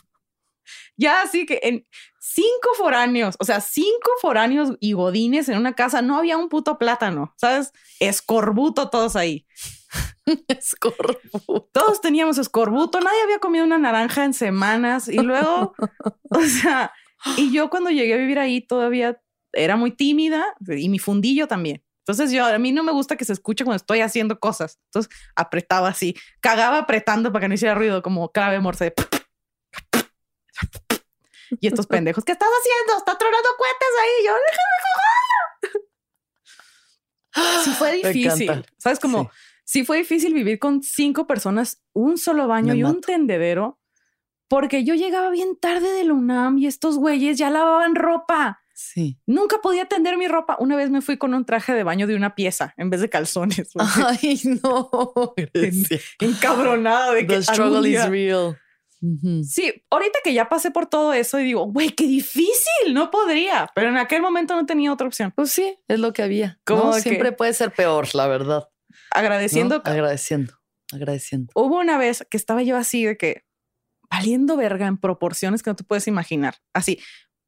ya 0.96 1.22
así 1.22 1.46
que 1.46 1.60
en, 1.62 1.86
cinco 2.22 2.68
foráneos, 2.78 3.34
o 3.40 3.44
sea, 3.44 3.60
cinco 3.60 4.12
foráneos 4.20 4.76
y 4.78 4.92
godines 4.92 5.48
en 5.48 5.58
una 5.58 5.74
casa, 5.74 6.02
no 6.02 6.16
había 6.16 6.38
un 6.38 6.48
puto 6.48 6.78
plátano, 6.78 7.34
¿sabes? 7.36 7.72
Escorbuto 7.98 8.90
todos 8.90 9.16
ahí. 9.16 9.44
escorbuto. 10.48 11.68
Todos 11.72 12.00
teníamos 12.00 12.38
escorbuto, 12.38 13.00
nadie 13.00 13.22
había 13.24 13.40
comido 13.40 13.64
una 13.64 13.76
naranja 13.76 14.24
en 14.24 14.34
semanas 14.34 15.08
y 15.08 15.18
luego, 15.18 15.74
o 16.30 16.42
sea, 16.42 16.92
y 17.36 17.52
yo 17.52 17.68
cuando 17.70 17.90
llegué 17.90 18.14
a 18.14 18.18
vivir 18.18 18.38
ahí 18.38 18.60
todavía 18.60 19.20
era 19.52 19.76
muy 19.76 19.90
tímida 19.90 20.44
y 20.68 20.88
mi 20.88 21.00
fundillo 21.00 21.48
también. 21.48 21.82
Entonces 22.06 22.30
yo, 22.30 22.46
a 22.46 22.58
mí 22.58 22.70
no 22.70 22.84
me 22.84 22.92
gusta 22.92 23.16
que 23.16 23.24
se 23.24 23.32
escuche 23.32 23.64
cuando 23.64 23.76
estoy 23.76 24.00
haciendo 24.00 24.38
cosas. 24.38 24.78
Entonces 24.86 25.12
apretaba 25.34 25.88
así, 25.88 26.14
cagaba 26.40 26.78
apretando 26.78 27.32
para 27.32 27.42
que 27.42 27.48
no 27.48 27.54
hiciera 27.54 27.74
ruido 27.74 28.00
como 28.00 28.30
clave 28.30 28.60
morse. 28.60 28.94
Y 31.60 31.66
estos 31.66 31.86
pendejos, 31.86 32.24
¿qué 32.24 32.32
estás 32.32 32.48
haciendo? 32.48 32.98
Está 32.98 33.18
tronando 33.18 33.48
cuentas 33.58 33.88
ahí. 34.02 34.26
Yo, 34.26 34.32
déjame 34.50 34.76
jugar. 34.84 35.22
Sí 37.64 37.70
fue 37.70 37.92
difícil. 37.92 38.66
¿Sabes? 38.78 38.98
Como, 39.00 39.30
sí. 39.64 39.84
fue 39.84 39.98
difícil 39.98 40.34
vivir 40.34 40.58
con 40.58 40.82
cinco 40.82 41.26
personas, 41.26 41.82
un 41.92 42.18
solo 42.18 42.46
baño 42.46 42.74
y 42.74 42.84
un 42.84 43.00
tendedero, 43.00 43.80
porque 44.48 44.84
yo 44.84 44.94
llegaba 44.94 45.30
bien 45.30 45.56
tarde 45.58 45.92
de 45.92 46.04
la 46.04 46.12
UNAM 46.12 46.58
y 46.58 46.66
estos 46.66 46.98
güeyes 46.98 47.38
ya 47.38 47.50
lavaban 47.50 47.94
ropa. 47.94 48.62
Sí. 48.74 49.18
Nunca 49.26 49.58
podía 49.62 49.86
tender 49.86 50.16
mi 50.16 50.28
ropa. 50.28 50.56
Una 50.58 50.76
vez 50.76 50.90
me 50.90 51.02
fui 51.02 51.16
con 51.16 51.34
un 51.34 51.44
traje 51.44 51.72
de 51.72 51.84
baño 51.84 52.06
de 52.06 52.16
una 52.16 52.34
pieza 52.34 52.74
en 52.76 52.90
vez 52.90 53.00
de 53.00 53.08
calzones. 53.08 53.70
Ay, 53.78 54.40
no. 54.62 54.90
Encabronada 56.20 57.12
de 57.12 57.26
que. 57.26 57.36
The 57.36 57.42
struggle 57.42 57.88
is 57.88 58.06
real. 58.08 58.58
Sí, 59.44 59.84
ahorita 59.90 60.20
que 60.22 60.32
ya 60.32 60.48
pasé 60.48 60.70
por 60.70 60.86
todo 60.86 61.12
eso 61.12 61.40
y 61.40 61.44
digo, 61.44 61.66
güey, 61.66 61.90
qué 61.90 62.04
difícil, 62.04 62.94
no 62.94 63.10
podría, 63.10 63.68
pero 63.74 63.88
en 63.88 63.96
aquel 63.96 64.22
momento 64.22 64.54
no 64.54 64.64
tenía 64.64 64.92
otra 64.92 65.08
opción. 65.08 65.32
Pues 65.34 65.50
sí, 65.50 65.76
es 65.88 65.98
lo 65.98 66.12
que 66.12 66.22
había. 66.22 66.60
Como 66.64 66.92
siempre 66.94 67.32
puede 67.32 67.52
ser 67.52 67.72
peor, 67.72 68.14
la 68.14 68.28
verdad. 68.28 68.68
Agradeciendo. 69.10 69.82
Agradeciendo, 69.84 70.54
agradeciendo. 70.92 71.52
Hubo 71.54 71.80
una 71.80 71.98
vez 71.98 72.24
que 72.30 72.36
estaba 72.36 72.62
yo 72.62 72.76
así 72.76 73.04
de 73.04 73.16
que 73.16 73.44
valiendo 74.08 74.56
verga 74.56 74.86
en 74.86 74.98
proporciones 74.98 75.62
que 75.62 75.70
no 75.70 75.76
te 75.76 75.84
puedes 75.84 76.06
imaginar. 76.06 76.56
Así, 76.72 77.00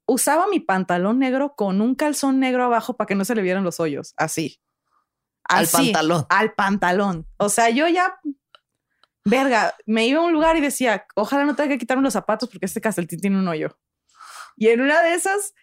usaba 0.07 0.47
mi 0.49 0.61
pantalón 0.61 1.19
negro 1.19 1.55
con 1.55 1.81
un 1.81 1.95
calzón 1.95 2.41
negro 2.41 2.65
abajo 2.65 2.97
para 2.97 3.07
que 3.07 3.15
no 3.15 3.25
se 3.25 3.35
le 3.35 3.43
vieran 3.43 3.65
los 3.65 3.81
hoyos, 3.81 4.15
así. 4.17 4.61
Al 5.47 5.69
pantalón. 5.69 6.27
Al 6.31 6.55
pantalón. 6.55 7.29
O 7.37 7.49
sea, 7.49 7.69
yo 7.71 7.87
ya, 7.87 8.19
verga, 9.25 9.75
me 9.87 10.07
iba 10.07 10.21
a 10.21 10.25
un 10.25 10.33
lugar 10.33 10.57
y 10.57 10.61
decía, 10.61 11.07
ojalá 11.15 11.45
no 11.45 11.57
tenga 11.57 11.71
que 11.71 11.79
quitarme 11.79 12.03
los 12.03 12.13
zapatos 12.13 12.49
porque 12.49 12.67
este 12.67 12.81
calcetín 12.81 13.21
tiene 13.21 13.39
un 13.39 13.49
hoyo. 13.49 13.79
Y 14.57 14.69
en 14.69 14.81
una 14.81 15.03
de 15.03 15.15
esas 15.15 15.55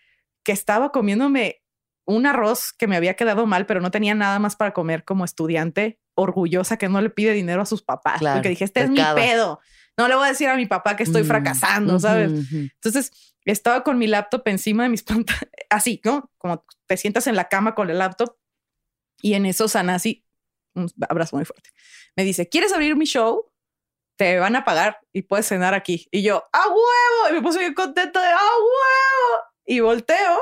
que 0.43 0.51
estaba 0.51 0.91
comiéndome 0.91 1.61
un 2.05 2.25
arroz 2.25 2.73
que 2.73 2.87
me 2.87 2.95
había 2.95 3.15
quedado 3.15 3.45
mal, 3.45 3.65
pero 3.65 3.79
no 3.79 3.91
tenía 3.91 4.15
nada 4.15 4.39
más 4.39 4.55
para 4.55 4.73
comer 4.73 5.03
como 5.03 5.23
estudiante, 5.23 5.99
orgullosa 6.15 6.77
que 6.77 6.89
no 6.89 6.99
le 7.01 7.09
pide 7.09 7.33
dinero 7.33 7.61
a 7.61 7.65
sus 7.65 7.83
papás. 7.83 8.19
Claro, 8.19 8.37
porque 8.37 8.49
dije, 8.49 8.65
este 8.65 8.87
pecado. 8.87 9.17
es 9.17 9.23
mi 9.23 9.29
pedo. 9.31 9.59
No 9.97 10.07
le 10.07 10.15
voy 10.15 10.25
a 10.25 10.29
decir 10.29 10.49
a 10.49 10.55
mi 10.55 10.65
papá 10.65 10.95
que 10.95 11.03
estoy 11.03 11.23
Mm, 11.23 11.27
fracasando, 11.27 11.99
¿sabes? 11.99 12.31
Entonces 12.51 13.35
estaba 13.45 13.83
con 13.83 13.97
mi 13.97 14.07
laptop 14.07 14.41
encima 14.45 14.83
de 14.83 14.89
mis 14.89 15.03
pantalones, 15.03 15.49
así, 15.69 16.01
¿no? 16.03 16.31
Como 16.37 16.65
te 16.87 16.97
sientas 16.97 17.27
en 17.27 17.35
la 17.35 17.49
cama 17.49 17.75
con 17.75 17.89
el 17.89 17.97
laptop 17.99 18.35
y 19.21 19.33
en 19.33 19.45
eso 19.45 19.67
Sanasi, 19.67 20.25
un 20.73 20.89
abrazo 21.07 21.35
muy 21.35 21.45
fuerte, 21.45 21.69
me 22.15 22.23
dice, 22.23 22.49
¿quieres 22.49 22.73
abrir 22.73 22.95
mi 22.95 23.05
show? 23.05 23.50
Te 24.21 24.37
van 24.37 24.55
a 24.55 24.63
pagar 24.63 24.99
y 25.11 25.23
puedes 25.23 25.47
cenar 25.47 25.73
aquí. 25.73 26.07
Y 26.11 26.21
yo, 26.21 26.43
¡a 26.53 26.67
huevo! 26.67 27.31
Y 27.31 27.33
me 27.33 27.41
puse 27.41 27.57
bien 27.57 27.73
contenta 27.73 28.21
de, 28.21 28.27
¡a 28.27 28.37
huevo! 28.37 29.43
Y 29.65 29.79
volteo 29.79 30.39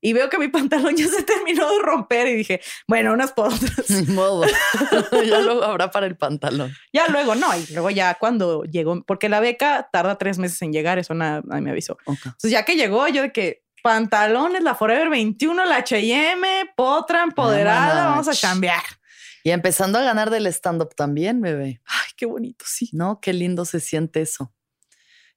y 0.00 0.12
veo 0.12 0.28
que 0.28 0.38
mi 0.38 0.48
pantalón 0.48 0.96
ya 0.96 1.06
se 1.06 1.22
terminó 1.22 1.70
de 1.70 1.78
romper 1.78 2.26
y 2.26 2.34
dije, 2.34 2.60
bueno, 2.88 3.12
unas 3.12 3.30
por 3.30 3.54
otras. 3.54 3.88
Ni 3.90 4.12
modo. 4.12 4.44
ya 5.24 5.38
luego 5.38 5.62
habrá 5.62 5.92
para 5.92 6.06
el 6.06 6.16
pantalón. 6.16 6.74
ya 6.92 7.06
luego 7.06 7.36
no, 7.36 7.46
y 7.56 7.64
luego 7.72 7.90
ya 7.90 8.14
cuando 8.14 8.64
llegó, 8.64 9.00
porque 9.04 9.28
la 9.28 9.38
beca 9.38 9.88
tarda 9.92 10.18
tres 10.18 10.38
meses 10.38 10.60
en 10.62 10.72
llegar, 10.72 10.98
eso 10.98 11.14
nada, 11.14 11.42
nadie 11.44 11.62
me 11.62 11.70
avisó. 11.70 11.98
Entonces, 12.08 12.50
ya 12.50 12.64
que 12.64 12.74
llegó, 12.74 13.06
yo 13.06 13.22
de 13.22 13.30
que 13.30 13.62
pantalones, 13.84 14.64
la 14.64 14.74
Forever 14.74 15.10
21, 15.10 15.64
la 15.64 15.78
HM, 15.78 16.74
Potra, 16.74 17.22
empoderada, 17.22 18.06
vamos 18.06 18.26
a 18.26 18.34
cambiar. 18.40 18.82
Y 19.44 19.50
empezando 19.50 19.98
a 19.98 20.02
ganar 20.02 20.30
del 20.30 20.46
stand-up 20.46 20.94
también, 20.94 21.40
bebé. 21.40 21.80
Ay, 21.84 22.10
qué 22.16 22.26
bonito, 22.26 22.64
sí. 22.68 22.90
¿No? 22.92 23.20
Qué 23.20 23.32
lindo 23.32 23.64
se 23.64 23.80
siente 23.80 24.22
eso. 24.22 24.52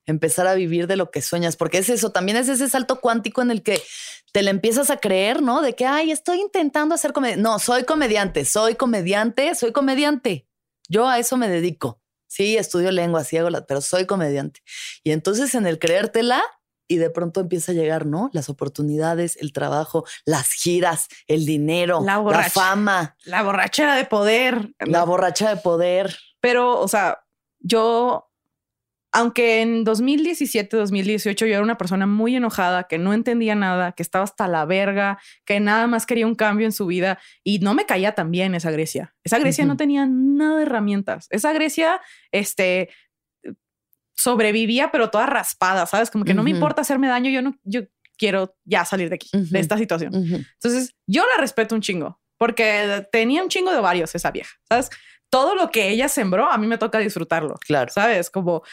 Empezar 0.06 0.45
a 0.45 0.53
vivir 0.53 0.86
de 0.86 0.97
lo 0.97 1.10
que 1.10 1.22
sueñas, 1.22 1.56
porque 1.56 1.80
es 1.80 1.89
eso, 1.89 2.12
también 2.12 2.38
es 2.38 2.47
ese 2.47 2.70
salto 2.70 3.01
cuántico 3.01 3.41
en 3.41 3.49
el 3.49 3.64
que 3.64 3.82
te 4.32 4.43
le 4.43 4.51
empiezas 4.51 4.91
a 4.91 4.97
creer, 4.97 5.41
¿no? 5.41 5.62
De 5.62 5.74
que, 5.74 5.86
ay, 5.86 6.12
estoy 6.12 6.41
intentando 6.41 6.93
hacer 6.93 7.12
comedia. 7.12 7.38
No, 7.38 7.58
soy 7.58 7.86
comediante, 7.86 8.45
soy 8.45 8.76
comediante, 8.76 9.56
soy 9.56 9.72
comediante. 9.72 10.47
Yo 10.88 11.08
a 11.08 11.18
eso 11.18 11.38
me 11.38 11.49
dedico. 11.49 12.01
Sí, 12.28 12.58
estudio 12.58 12.91
lengua, 12.91 13.24
sí 13.24 13.38
hago 13.38 13.49
la, 13.49 13.66
pero 13.66 13.82
soy 13.82 14.06
comediante. 14.06 14.62
Y 15.03 15.12
entonces 15.12 15.56
en 15.56 15.66
el 15.66 15.80
creértela 15.80 16.43
y 16.88 16.97
de 16.97 17.09
pronto 17.09 17.39
empieza 17.39 17.71
a 17.71 17.75
llegar, 17.75 18.05
¿no? 18.05 18.29
Las 18.33 18.49
oportunidades, 18.49 19.38
el 19.41 19.53
trabajo, 19.53 20.05
las 20.25 20.51
giras, 20.51 21.07
el 21.27 21.45
dinero, 21.45 22.01
La 22.03 22.19
la, 22.19 22.49
fama, 22.49 23.15
La 23.25 23.43
borrachera 23.43 23.95
de 23.95 24.05
poder. 24.05 24.73
la 24.79 25.03
borracha 25.03 25.49
de 25.49 25.57
poder. 25.57 26.17
Pero, 26.39 26.79
o 26.79 26.88
sea, 26.88 27.23
yo, 27.59 28.29
aunque 29.11 29.61
en 29.61 29.83
2017, 29.83 30.77
2018 30.77 31.45
yo 31.45 31.53
era 31.53 31.63
una 31.63 31.77
persona 31.77 32.05
muy 32.05 32.36
enojada, 32.36 32.83
que 32.83 32.99
no 32.99 33.13
entendía 33.13 33.55
nada, 33.55 33.93
que 33.93 34.03
estaba 34.03 34.23
hasta 34.25 34.47
la 34.47 34.65
verga, 34.65 35.17
que 35.45 35.59
nada 35.59 35.88
más 35.88 36.05
quería 36.05 36.27
un 36.27 36.36
cambio 36.36 36.67
en 36.67 36.71
su 36.71 36.86
vida 36.86 37.17
y 37.43 37.59
no 37.59 37.73
me 37.73 37.86
caía 37.86 38.13
tan 38.13 38.29
bien 38.29 38.53
esa 38.53 38.69
Grecia. 38.71 39.15
Esa 39.23 39.39
Grecia 39.39 39.65
no 39.65 39.77
tenía 39.77 40.05
nada 40.05 40.57
de 40.57 40.63
herramientas. 40.63 41.27
Esa 41.31 41.51
Grecia, 41.53 41.99
este, 42.31 42.89
sobrevivía, 44.16 44.91
pero 44.91 45.09
toda 45.09 45.26
raspada, 45.26 45.86
¿sabes? 45.86 46.09
Como 46.09 46.26
que 46.26 46.34
no 46.34 46.43
me 46.43 46.49
importa 46.49 46.82
hacerme 46.82 47.07
daño, 47.07 47.30
yo 47.30 47.41
no, 47.41 47.55
yo 47.63 47.82
quiero 48.18 48.55
ya 48.63 48.86
salir 48.86 49.09
de 49.09 49.16
aquí, 49.16 49.30
de 49.34 49.59
esta 49.59 49.78
situación. 49.78 50.13
Entonces, 50.16 50.95
yo 51.05 51.24
la 51.36 51.41
respeto 51.41 51.76
un 51.76 51.82
chingo, 51.82 52.20
porque 52.38 53.05
tenía 53.11 53.43
un 53.43 53.49
chingo 53.49 53.72
de 53.72 53.80
varios 53.82 54.16
esa 54.16 54.32
vieja, 54.32 54.51
¿sabes? 54.68 54.89
Todo 55.30 55.55
lo 55.55 55.70
que 55.70 55.89
ella 55.89 56.07
sembró, 56.07 56.49
a 56.49 56.57
mí 56.57 56.66
me 56.68 56.78
toca 56.78 56.99
disfrutarlo, 56.99 57.55
Claro. 57.66 57.91
¿sabes? 57.91 58.30
Como, 58.30 58.63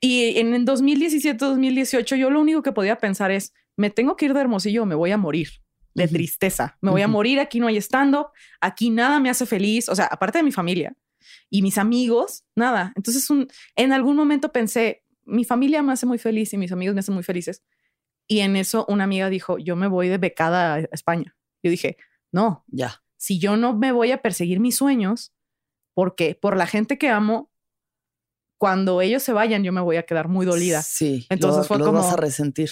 y 0.00 0.38
en 0.38 0.54
el 0.54 0.64
2017, 0.64 1.36
2018, 1.44 2.16
yo 2.16 2.30
lo 2.30 2.40
único 2.40 2.62
que 2.62 2.72
podía 2.72 2.96
pensar 2.98 3.30
es, 3.30 3.52
me 3.76 3.90
tengo 3.90 4.16
que 4.16 4.26
ir 4.26 4.34
de 4.34 4.40
Hermosillo 4.40 4.84
me 4.86 4.94
voy 4.94 5.12
a 5.12 5.16
morir 5.16 5.48
de 5.94 6.06
tristeza. 6.08 6.78
Me 6.80 6.90
voy 6.90 7.02
a 7.02 7.08
morir, 7.08 7.40
aquí 7.40 7.60
no 7.60 7.66
hay 7.66 7.76
stand-up, 7.76 8.28
aquí 8.60 8.90
nada 8.90 9.20
me 9.20 9.28
hace 9.30 9.44
feliz, 9.46 9.88
o 9.88 9.94
sea, 9.94 10.06
aparte 10.06 10.38
de 10.38 10.44
mi 10.44 10.52
familia 10.52 10.94
y 11.48 11.62
mis 11.62 11.78
amigos, 11.78 12.44
nada. 12.56 12.92
Entonces, 12.96 13.28
un, 13.30 13.48
en 13.76 13.92
algún 13.92 14.16
momento 14.16 14.52
pensé, 14.52 15.04
mi 15.24 15.44
familia 15.44 15.82
me 15.82 15.92
hace 15.92 16.06
muy 16.06 16.18
feliz 16.18 16.52
y 16.52 16.58
mis 16.58 16.72
amigos 16.72 16.94
me 16.94 17.00
hacen 17.00 17.14
muy 17.14 17.22
felices. 17.24 17.62
Y 18.26 18.40
en 18.40 18.56
eso 18.56 18.84
una 18.88 19.04
amiga 19.04 19.28
dijo, 19.28 19.58
yo 19.58 19.76
me 19.76 19.86
voy 19.88 20.08
de 20.08 20.18
becada 20.18 20.74
a 20.74 20.78
España. 20.92 21.36
Yo 21.62 21.70
dije, 21.70 21.96
no, 22.32 22.64
Ya. 22.68 23.02
si 23.16 23.38
yo 23.38 23.56
no 23.56 23.76
me 23.76 23.92
voy 23.92 24.12
a 24.12 24.22
perseguir 24.22 24.60
mis 24.60 24.76
sueños, 24.76 25.32
porque 25.94 26.34
por 26.34 26.56
la 26.56 26.66
gente 26.66 26.96
que 26.98 27.08
amo, 27.08 27.50
cuando 28.58 29.00
ellos 29.00 29.22
se 29.22 29.32
vayan, 29.32 29.64
yo 29.64 29.72
me 29.72 29.80
voy 29.80 29.96
a 29.96 30.04
quedar 30.04 30.28
muy 30.28 30.44
dolida. 30.46 30.82
Sí. 30.82 31.26
Entonces 31.30 31.58
lo- 31.58 31.64
fue 31.64 31.78
lo 31.78 31.86
como- 31.86 31.98
vas 32.00 32.12
a 32.12 32.16
resentir. 32.16 32.70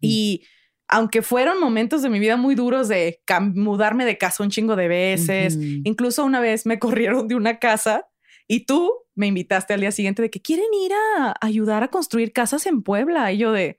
Y 0.00 0.44
aunque 0.90 1.22
fueron 1.22 1.60
momentos 1.60 2.02
de 2.02 2.10
mi 2.10 2.18
vida 2.18 2.36
muy 2.36 2.54
duros 2.54 2.88
de 2.88 3.22
mudarme 3.54 4.04
de 4.04 4.18
casa 4.18 4.42
un 4.42 4.50
chingo 4.50 4.76
de 4.76 4.88
veces, 4.88 5.56
incluso 5.84 6.24
una 6.24 6.40
vez 6.40 6.66
me 6.66 6.78
corrieron 6.80 7.28
de 7.28 7.36
una 7.36 7.58
casa 7.58 8.08
y 8.48 8.66
tú 8.66 8.92
me 9.14 9.28
invitaste 9.28 9.74
al 9.74 9.80
día 9.80 9.92
siguiente 9.92 10.22
de 10.22 10.30
que 10.30 10.42
quieren 10.42 10.66
ir 10.74 10.92
a 10.92 11.34
ayudar 11.40 11.84
a 11.84 11.88
construir 11.88 12.32
casas 12.32 12.66
en 12.66 12.82
Puebla. 12.82 13.30
Y 13.32 13.38
yo 13.38 13.52
de, 13.52 13.78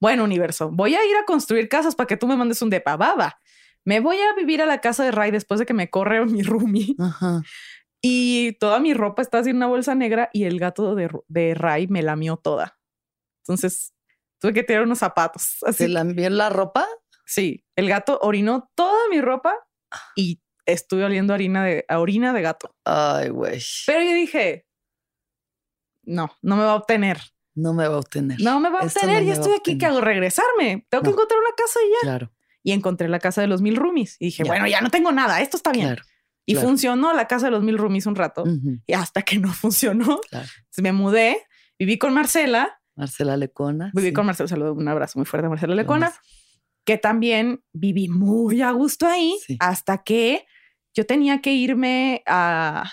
bueno, 0.00 0.24
universo, 0.24 0.70
voy 0.72 0.94
a 0.96 1.04
ir 1.06 1.16
a 1.16 1.24
construir 1.24 1.68
casas 1.68 1.94
para 1.94 2.08
que 2.08 2.16
tú 2.16 2.26
me 2.26 2.36
mandes 2.36 2.60
un 2.62 2.70
depa, 2.70 2.96
baba. 2.96 3.38
Me 3.84 4.00
voy 4.00 4.16
a 4.16 4.34
vivir 4.34 4.60
a 4.62 4.66
la 4.66 4.80
casa 4.80 5.04
de 5.04 5.12
Ray 5.12 5.30
después 5.30 5.60
de 5.60 5.66
que 5.66 5.74
me 5.74 5.90
corre 5.90 6.24
mi 6.26 6.42
roomie 6.42 6.96
Ajá. 6.98 7.42
y 8.02 8.52
toda 8.58 8.80
mi 8.80 8.94
ropa 8.94 9.22
está 9.22 9.38
así 9.38 9.50
en 9.50 9.56
una 9.56 9.68
bolsa 9.68 9.94
negra 9.94 10.28
y 10.32 10.44
el 10.44 10.58
gato 10.58 10.96
de, 10.96 11.08
de 11.28 11.54
Ray 11.54 11.86
me 11.86 12.02
lamió 12.02 12.36
toda. 12.36 12.78
Entonces 13.44 13.94
tuve 14.40 14.52
que 14.52 14.62
tirar 14.62 14.82
unos 14.82 14.98
zapatos. 14.98 15.56
Así 15.66 15.84
¿Se 15.84 15.88
la 15.88 16.00
envió 16.00 16.28
la 16.30 16.48
ropa? 16.50 16.86
Sí, 17.26 17.64
el 17.76 17.88
gato 17.88 18.18
orinó 18.22 18.70
toda 18.74 18.98
mi 19.10 19.20
ropa 19.20 19.54
y 20.16 20.40
estuve 20.66 21.04
oliendo 21.04 21.32
harina 21.34 21.64
de, 21.64 21.84
a 21.88 22.00
orina 22.00 22.32
de 22.32 22.42
gato. 22.42 22.74
Ay, 22.84 23.28
güey. 23.28 23.60
Pero 23.86 24.02
yo 24.02 24.12
dije, 24.14 24.66
no, 26.02 26.30
no 26.42 26.56
me 26.56 26.64
va 26.64 26.72
a 26.72 26.76
obtener. 26.76 27.20
No 27.54 27.74
me 27.74 27.86
va 27.88 27.96
a 27.96 27.98
obtener. 27.98 28.38
No 28.40 28.58
me 28.60 28.70
va 28.70 28.80
a 28.80 28.86
Esto 28.86 29.00
obtener. 29.00 29.22
no 29.22 29.28
ya 29.28 29.34
estoy 29.34 29.52
aquí. 29.52 29.76
¿Qué 29.76 29.86
hago? 29.86 30.00
Regresarme. 30.00 30.86
Tengo 30.88 31.02
que 31.04 31.10
encontrar 31.10 31.38
una 31.40 31.54
casa 31.56 31.78
y 31.84 31.90
ya. 31.90 31.98
Claro, 32.02 32.32
Y 32.62 32.72
encontré 32.72 33.08
la 33.08 33.18
casa 33.18 33.40
de 33.40 33.46
los 33.48 33.60
mil 33.62 33.76
roomies. 33.76 34.16
Y 34.18 34.26
dije, 34.26 34.44
Ya. 34.44 34.50
bueno, 34.50 34.66
ya 34.66 34.80
no 34.80 34.90
tengo 34.90 35.12
nada. 35.12 35.40
Esto 35.40 35.56
está 35.56 35.72
bien. 35.72 35.86
claro. 35.86 36.02
y 36.46 36.54
claro. 36.54 36.68
funcionó 36.68 37.12
la 37.12 37.28
casa 37.28 37.46
de 37.46 37.52
los 37.52 37.62
mil 37.62 37.76
roomies 37.78 38.06
un 38.06 38.16
rato. 38.16 38.42
Ujú, 38.42 38.78
Y 38.86 38.92
hasta 38.94 39.22
que 39.22 39.38
no 39.38 39.52
funcionó, 39.52 40.20
Claro. 40.30 40.48
me 40.78 40.92
mudé. 40.92 41.46
Viví 41.78 41.98
con 41.98 42.14
Marcela. 42.14 42.79
Marcela 43.00 43.36
Lecona. 43.36 43.90
Viví 43.94 44.08
sí. 44.08 44.12
con 44.12 44.26
Marcela. 44.26 44.48
Saludo, 44.48 44.74
un 44.74 44.86
abrazo 44.88 45.18
muy 45.18 45.26
fuerte 45.26 45.46
a 45.46 45.50
Marcela 45.50 45.74
Lecona. 45.74 46.12
que 46.86 46.96
también 46.98 47.62
viví 47.72 48.08
muy 48.08 48.62
a 48.62 48.70
gusto 48.72 49.06
ahí 49.06 49.36
Sí. 49.46 49.56
hasta 49.60 50.02
que 50.02 50.46
yo 50.94 51.04
tenía 51.06 51.40
que 51.40 51.52
irme 51.52 52.22
a, 52.26 52.90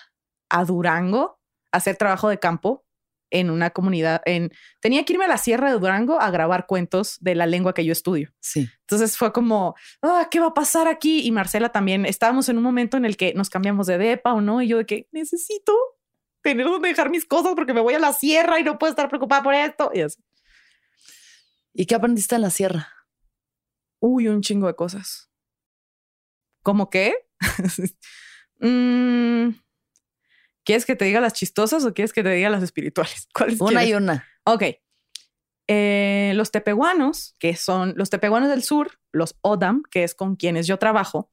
a 0.49 0.65
Durango 0.65 1.39
a 1.71 1.77
hacer 1.77 1.95
trabajo 1.95 2.29
de 2.29 2.37
campo 2.39 2.83
en 3.29 3.49
una 3.49 3.71
comunidad. 3.71 4.21
En, 4.25 4.51
tenía 4.81 5.03
que 5.03 5.13
irme 5.13 5.25
a 5.25 5.29
la 5.29 5.37
Sierra 5.37 5.71
de 5.71 5.79
Durango 5.79 6.19
a 6.21 6.29
grabar 6.31 6.65
cuentos 6.67 7.17
de 7.19 7.35
la 7.35 7.45
lengua 7.45 7.73
que 7.73 7.83
yo 7.85 7.91
estudio. 7.91 8.33
Sí. 8.39 8.69
Entonces 8.81 9.17
fue 9.17 9.33
como, 9.33 9.75
"Ah, 10.01 10.27
¿qué 10.31 10.39
va 10.39 10.47
a 10.47 10.53
pasar 10.53 10.87
aquí? 10.87 11.25
Y 11.25 11.31
Marcela 11.31 11.69
también, 11.69 12.05
estábamos 12.05 12.47
en 12.49 12.57
un 12.57 12.63
momento 12.63 12.95
en 12.97 13.03
el 13.05 13.17
que 13.17 13.33
nos 13.33 13.49
cambiamos 13.49 13.87
de 13.87 13.97
depa 13.97 14.33
o 14.33 14.39
no, 14.41 14.61
y 14.61 14.67
yo 14.69 14.77
de 14.77 14.85
que 14.85 15.07
necesito 15.11 15.73
tener 16.47 16.65
donde 16.65 16.87
dejar 16.87 17.09
mis 17.09 17.25
cosas 17.25 17.53
porque 17.55 17.73
me 17.73 17.81
voy 17.81 17.93
a 17.93 17.99
la 17.99 18.13
sierra 18.13 18.57
y 18.57 18.63
no 18.63 18.79
puedo 18.79 18.91
estar 18.91 19.09
preocupada 19.09 19.43
por 19.43 19.53
esto. 19.53 19.91
Y 19.93 19.99
así. 19.99 20.23
¿Y 21.73 21.85
qué 21.85 21.95
aprendiste 21.95 22.35
en 22.35 22.41
la 22.41 22.49
sierra? 22.49 22.87
Uy, 23.99 24.29
un 24.29 24.41
chingo 24.41 24.67
de 24.67 24.75
cosas. 24.75 25.29
¿Cómo 26.63 26.89
qué? 26.89 27.15
Mm, 28.59 29.49
¿Quieres 30.63 30.87
que 30.87 30.95
te 30.95 31.05
diga 31.05 31.21
las 31.21 31.33
chistosas 31.33 31.85
o 31.85 31.93
quieres 31.93 32.11
que 32.11 32.23
te 32.23 32.31
diga 32.31 32.49
las 32.49 32.63
espirituales? 32.63 33.27
¿Cuáles 33.35 33.61
Una 33.61 33.85
y 33.85 33.93
una. 33.93 34.27
Ok. 34.45 34.63
Eh, 35.67 36.31
los 36.33 36.49
tepehuanos, 36.49 37.35
que 37.37 37.55
son 37.55 37.93
los 37.97 38.09
tepehuanos 38.09 38.49
del 38.49 38.63
sur, 38.63 38.99
los 39.11 39.37
Odam, 39.41 39.83
que 39.91 40.03
es 40.03 40.15
con 40.15 40.35
quienes 40.35 40.65
yo 40.65 40.79
trabajo, 40.79 41.29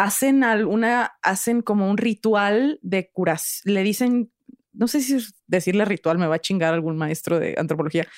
hacen 0.00 0.44
alguna, 0.44 1.12
hacen 1.20 1.60
como 1.60 1.90
un 1.90 1.98
ritual 1.98 2.78
de 2.80 3.10
curación. 3.10 3.74
Le 3.74 3.82
dicen, 3.82 4.32
no 4.72 4.88
sé 4.88 5.02
si 5.02 5.18
decirle 5.46 5.84
ritual, 5.84 6.16
me 6.16 6.26
va 6.26 6.36
a 6.36 6.40
chingar 6.40 6.72
algún 6.72 6.96
maestro 6.96 7.38
de 7.38 7.54
antropología. 7.58 8.08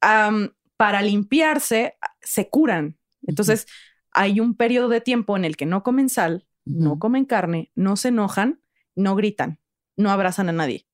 Para 0.00 1.02
limpiarse, 1.02 1.96
se 2.20 2.48
curan. 2.48 2.96
Entonces, 3.26 3.66
hay 4.12 4.38
un 4.38 4.56
periodo 4.56 4.88
de 4.88 5.00
tiempo 5.00 5.36
en 5.36 5.44
el 5.44 5.56
que 5.56 5.66
no 5.66 5.82
comen 5.82 6.08
sal, 6.08 6.46
no 6.64 7.00
comen 7.00 7.24
carne, 7.24 7.72
no 7.74 7.96
se 7.96 8.08
enojan, 8.08 8.62
no 8.94 9.16
gritan, 9.16 9.58
no 9.96 10.10
abrazan 10.10 10.48
a 10.48 10.52
nadie. 10.52 10.86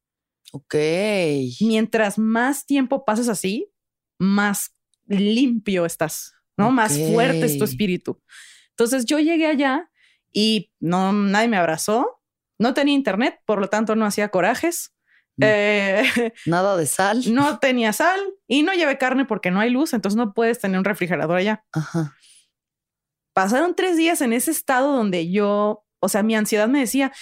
Ok. 0.53 0.75
Mientras 1.61 2.19
más 2.19 2.65
tiempo 2.65 3.05
pasas 3.05 3.29
así, 3.29 3.71
más 4.19 4.75
limpio 5.07 5.85
estás. 5.85 6.33
¿no? 6.57 6.71
Más 6.71 6.99
fuerte 6.99 7.45
es 7.45 7.59
tu 7.59 7.65
espíritu. 7.65 8.19
Entonces 8.71 9.05
yo 9.05 9.19
llegué 9.19 9.47
allá 9.47 9.91
y 10.33 10.73
no, 10.81 11.13
nadie 11.13 11.49
me 11.49 11.57
abrazó, 11.57 12.21
no 12.59 12.75
tenía 12.75 12.95
internet, 12.95 13.41
por 13.47 13.61
lo 13.61 13.69
tanto 13.69 13.97
no 13.97 14.05
hacía 14.05 14.29
corajes. 14.31 14.95
Mm. 15.37 15.45
Eh, 15.45 16.33
Nada 16.47 16.77
de 16.77 16.87
sal. 16.87 17.23
no 17.33 17.59
tenía 17.59 17.93
sal 17.93 18.21
y 18.47 18.63
no 18.63 18.73
llevé 18.73 18.99
carne 18.99 19.25
porque 19.25 19.51
no 19.51 19.61
hay 19.61 19.71
luz, 19.71 19.93
entonces 19.93 20.17
no 20.17 20.35
puedes 20.35 20.59
tener 20.59 20.79
un 20.79 20.85
refrigerador 20.85 21.37
allá. 21.37 21.65
Ajá. 21.73 22.15
Pasaron 23.33 23.77
tres 23.77 23.97
días 23.97 24.21
en 24.21 24.33
ese 24.33 24.51
estado 24.51 24.93
donde 24.93 25.31
yo, 25.31 25.85
o 26.01 26.09
sea, 26.09 26.25
mi 26.25 26.35
ansiedad 26.35 26.69
me 26.69 26.81
decía, 26.81 27.13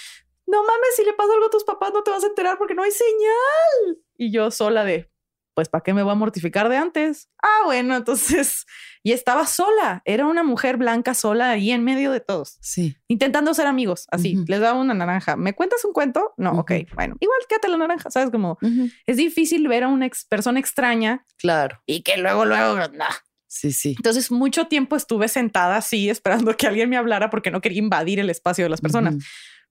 no 0.47 0.63
mames, 0.63 0.95
si 0.95 1.03
le 1.03 1.13
pasa 1.13 1.33
algo 1.33 1.45
a 1.45 1.51
tus 1.51 1.63
papás 1.63 1.91
no 1.93 2.01
te 2.03 2.09
vas 2.09 2.23
a 2.23 2.27
enterar 2.27 2.57
porque 2.57 2.73
no 2.73 2.81
hay 2.81 2.91
señal. 2.91 3.99
Y 4.17 4.31
yo 4.31 4.49
sola 4.49 4.83
de, 4.83 5.11
pues, 5.57 5.69
¿para 5.69 5.81
qué 5.81 5.91
me 5.91 6.03
voy 6.03 6.11
a 6.11 6.15
mortificar 6.15 6.69
de 6.69 6.77
antes? 6.77 7.29
Ah, 7.41 7.65
bueno, 7.65 7.95
entonces, 7.95 8.67
y 9.03 9.11
estaba 9.11 9.47
sola, 9.47 10.03
era 10.05 10.27
una 10.27 10.43
mujer 10.43 10.77
blanca 10.77 11.15
sola 11.15 11.49
ahí 11.49 11.71
en 11.71 11.83
medio 11.83 12.11
de 12.11 12.19
todos, 12.19 12.59
Sí. 12.61 12.95
intentando 13.07 13.55
ser 13.55 13.65
amigos, 13.65 14.05
así, 14.11 14.37
les 14.47 14.59
daba 14.59 14.79
una 14.79 14.93
naranja. 14.93 15.35
¿Me 15.35 15.53
cuentas 15.53 15.83
un 15.83 15.93
cuento? 15.93 16.35
No, 16.37 16.51
ok, 16.51 16.71
Ujú. 16.83 16.93
bueno, 16.95 17.15
igual 17.19 17.39
quédate 17.49 17.69
la 17.69 17.77
naranja, 17.77 18.11
¿sabes? 18.11 18.29
Como, 18.29 18.59
es 19.07 19.17
difícil 19.17 19.67
ver 19.67 19.85
a 19.85 19.87
una 19.87 20.05
ex 20.05 20.25
persona 20.25 20.59
extraña 20.59 21.25
Claro. 21.39 21.81
y 21.87 22.03
que 22.03 22.17
luego, 22.17 22.45
luego, 22.45 22.75
nah. 22.93 23.07
Sí, 23.47 23.71
sí. 23.71 23.95
Entonces, 23.97 24.29
mucho 24.29 24.67
tiempo 24.67 24.95
estuve 24.95 25.27
sentada 25.27 25.77
así, 25.77 26.07
esperando 26.11 26.55
que 26.55 26.67
alguien 26.67 26.87
me 26.87 26.97
hablara 26.97 27.31
porque 27.31 27.49
no 27.49 27.61
quería 27.61 27.79
invadir 27.79 28.19
el 28.19 28.29
espacio 28.29 28.63
de 28.65 28.69
las 28.69 28.81
personas. 28.81 29.15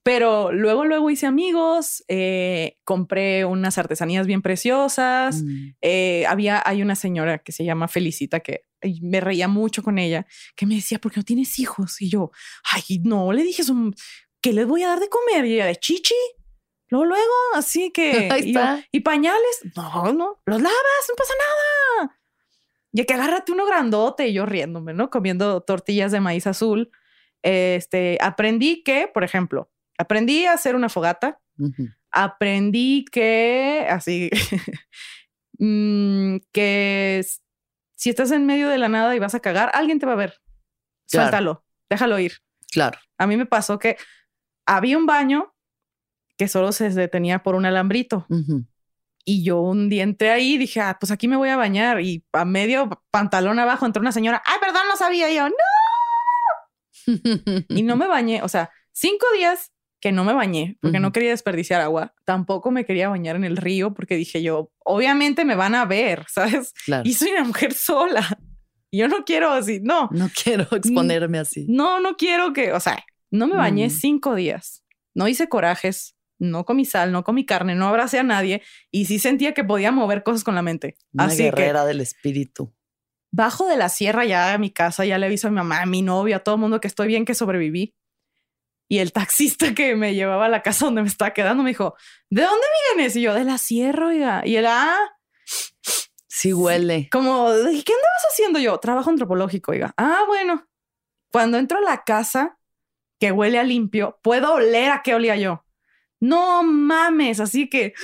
Pero 0.07 0.53
luego, 0.53 0.85
luego 0.85 1.11
hice 1.11 1.27
amigos, 1.27 2.05
eh, 2.07 2.79
compré 2.85 3.45
unas 3.45 3.77
artesanías 3.77 4.25
bien 4.29 4.41
preciosas. 4.41 5.43
Mm. 5.43 5.71
Eh, 5.83 6.25
había, 6.29 6.63
hay 6.65 6.81
una 6.81 6.95
señora 6.95 7.39
que 7.39 7.51
se 7.51 7.65
llama 7.65 7.89
Felicita 7.89 8.39
que 8.39 8.67
me 9.03 9.21
reía 9.21 9.49
mucho 9.49 9.83
con 9.83 9.99
ella, 9.99 10.25
que 10.55 10.65
me 10.65 10.77
decía, 10.77 11.01
¿por 11.01 11.11
qué 11.11 11.19
no 11.19 11.25
tienes 11.25 11.59
hijos? 11.59 12.01
Y 12.01 12.09
yo, 12.09 12.31
ay, 12.71 13.01
no, 13.03 13.33
le 13.33 13.43
dije, 13.43 13.65
"Son- 13.65 13.97
¿qué 14.41 14.53
les 14.53 14.65
voy 14.69 14.85
a 14.85 14.91
dar 14.91 15.01
de 15.01 15.09
comer? 15.09 15.45
Y 15.45 15.55
ella, 15.55 15.67
de 15.67 15.75
chichi. 15.75 16.15
Luego, 16.89 17.07
luego, 17.07 17.33
así 17.55 17.91
que. 17.93 18.29
Ahí 18.31 18.43
y, 18.45 18.49
está. 18.51 18.85
¿Y 18.93 19.01
pañales? 19.01 19.61
No, 19.75 20.13
no, 20.13 20.41
los 20.47 20.63
lavas, 20.63 21.07
no 21.09 21.15
pasa 21.17 21.35
nada. 21.99 22.21
Y 22.93 23.03
que 23.05 23.15
agárrate 23.15 23.51
uno 23.51 23.67
grandote 23.67 24.29
y 24.29 24.35
yo 24.35 24.47
riéndome, 24.47 24.93
¿no? 24.95 25.11
Comiendo 25.11 25.63
tortillas 25.63 26.13
de 26.13 26.21
maíz 26.21 26.47
azul. 26.47 26.93
Este, 27.43 28.19
aprendí 28.21 28.85
que, 28.85 29.09
por 29.13 29.25
ejemplo, 29.25 29.69
aprendí 29.99 30.47
a 30.47 30.53
hacer 30.53 30.77
una 30.77 30.89
fogata, 30.89 31.39
aprendí 32.11 33.05
que, 33.11 33.87
así, 33.91 34.31
mm, 35.59 36.37
que 36.53 37.25
si 37.97 38.11
estás 38.11 38.31
en 38.31 38.47
medio 38.47 38.69
de 38.69 38.79
la 38.79 38.89
nada 38.89 39.15
y 39.17 39.19
vas 39.19 39.35
a 39.35 39.41
cagar, 39.41 39.71
alguien 39.75 39.99
te 39.99 40.07
va 40.07 40.13
a 40.13 40.17
ver. 40.17 40.35
Claro. 41.11 41.27
Suéltalo, 41.29 41.65
déjalo 41.89 42.19
ir. 42.19 42.35
Claro. 42.71 42.99
A 43.19 43.27
mí 43.27 43.37
me 43.37 43.47
pasó 43.47 43.79
que 43.79 43.97
había 44.67 44.99
un 44.99 45.07
baño 45.07 45.55
que 46.37 46.49
solo 46.49 46.73
se 46.73 46.91
detenía 46.91 47.43
por 47.43 47.55
un 47.55 47.65
alambrito. 47.65 48.27
Y 49.25 49.43
yo 49.43 49.61
un 49.61 49.89
día 49.89 50.03
entré 50.03 50.31
ahí 50.31 50.55
y 50.55 50.59
dije, 50.59 50.81
ah, 50.81 50.99
pues 51.01 51.11
aquí 51.11 51.27
me 51.29 51.37
voy 51.37 51.49
a 51.49 51.57
bañar. 51.57 52.01
Y 52.01 52.25
a 52.33 52.45
medio 52.45 52.91
pantalón 53.11 53.59
abajo 53.59 53.87
entró 53.87 54.01
una 54.01 54.13
señora, 54.13 54.43
ay, 54.45 54.59
perdón, 54.61 54.83
no 54.89 54.97
sabía 54.97 55.31
Y 55.31 55.37
yo, 55.37 55.49
no. 55.49 55.55
Y 57.69 57.83
no 57.83 57.97
me 57.97 58.07
bañé. 58.07 58.43
O 58.43 58.49
sea, 58.49 58.71
cinco 58.93 59.27
días 59.35 59.73
que 60.07 60.13
no 60.13 60.23
me 60.23 60.33
bañé 60.35 60.79
porque 60.81 61.01
no 61.01 61.11
quería 61.11 61.31
desperdiciar 61.31 61.81
agua. 61.81 62.15
Tampoco 62.25 62.71
me 62.71 62.85
quería 62.85 63.09
bañar 63.09 63.35
en 63.35 63.43
el 63.43 63.57
río 63.57 63.93
porque 63.93 64.15
dije 64.15 64.41
yo, 64.41 64.71
obviamente 64.85 65.45
me 65.45 65.57
van 65.57 65.75
a 65.75 65.85
ver, 65.85 66.25
¿sabes? 66.29 66.73
Claro. 66.85 67.03
Y 67.05 67.15
soy 67.15 67.31
una 67.33 67.43
mujer 67.45 67.75
sola. 67.75 68.39
Yo 68.93 69.09
no 69.09 69.25
quiero 69.25 69.51
así, 69.51 69.81
no, 69.83 70.09
No 70.13 70.31
quiero 70.45 70.63
exponerme 70.71 71.39
así. 71.39 71.67
no, 71.69 71.99
no 72.01 72.17
quiero 72.17 72.53
que, 72.53 72.73
o 72.73 72.79
sea, 72.79 73.05
no 73.33 73.49
me 73.49 73.57
bañé 73.57 73.89
Mm. 73.89 73.91
cinco 73.91 74.35
días. 74.37 74.85
No 75.13 75.27
hice 75.27 75.49
corajes, 75.49 76.15
no 76.39 76.65
comí 76.65 76.85
sal, 76.85 77.11
no 77.11 77.25
comí 77.25 77.45
carne, 77.45 77.75
no 77.75 77.89
abracé 77.89 78.19
a 78.21 78.23
nadie 78.23 78.63
y 78.93 79.07
sí 79.07 79.19
sentía 79.19 79.55
que 79.55 79.65
podía 79.65 79.91
mover 79.91 80.23
cosas 80.23 80.45
con 80.45 80.55
la 80.55 80.63
mente. 80.63 80.97
Una 81.13 81.25
Así 81.25 81.39
que 81.39 81.43
guerrera 81.45 81.85
del 81.85 82.01
espíritu. 82.01 82.73
bajo 83.33 83.67
de 83.67 83.77
la 83.77 83.89
sierra 83.89 84.25
ya 84.25 84.55
a 84.55 84.59
mi 84.59 84.71
casa, 84.71 85.05
ya 85.05 85.19
le 85.19 85.27
aviso 85.27 85.49
a 85.49 85.51
mi 85.51 85.57
mamá, 85.57 85.83
a 85.83 85.87
mi 85.87 86.03
novio, 86.03 86.37
a 86.37 86.39
todo 86.39 86.55
el 86.55 86.61
mundo 86.61 86.81
que 86.81 86.87
estoy 86.87 87.09
bien, 87.09 87.25
que 87.25 87.35
sobreviví. 87.35 87.95
Y 88.89 88.99
el 88.99 89.13
taxista 89.13 89.75
que 89.75 89.97
me 89.97 90.15
llevaba 90.15 90.47
a 90.47 90.49
la 90.49 90.63
casa 90.63 90.87
donde 90.87 91.03
me 91.03 91.09
estaba 91.09 91.33
quedando 91.33 91.63
me 91.63 91.71
dijo, 91.71 91.97
¿de 92.31 92.43
dónde 92.43 92.67
vienes? 92.95 93.17
Y 93.17 93.23
yo, 93.23 93.35
de 93.35 93.45
la 93.45 93.59
sierra, 93.59 94.09
oiga. 94.09 94.43
Y 94.45 94.57
él, 94.57 94.67
ah, 94.67 94.97
Sí 96.29 96.53
huele. 96.53 97.09
como, 97.11 97.47
¿qué 97.47 97.93
andabas 97.93 98.27
haciendo 98.31 98.59
yo? 98.59 98.79
Trabajo 98.79 99.09
antropológico, 99.09 99.73
oiga. 99.73 99.95
Ah, 99.97 100.25
bueno. 100.27 100.69
Cuando 101.33 101.57
entro 101.57 101.79
a 101.79 101.81
la 101.81 102.05
casa 102.05 102.59
que 103.19 103.33
huele 103.33 103.59
a 103.59 103.65
limpio, 103.65 104.21
puedo 104.23 104.53
oler 104.53 104.91
a 104.91 105.03
qué 105.03 105.15
olía 105.15 105.37
yo. 105.37 105.65
No 106.21 106.63
mames, 106.63 107.41
así 107.41 107.71
que 107.71 107.95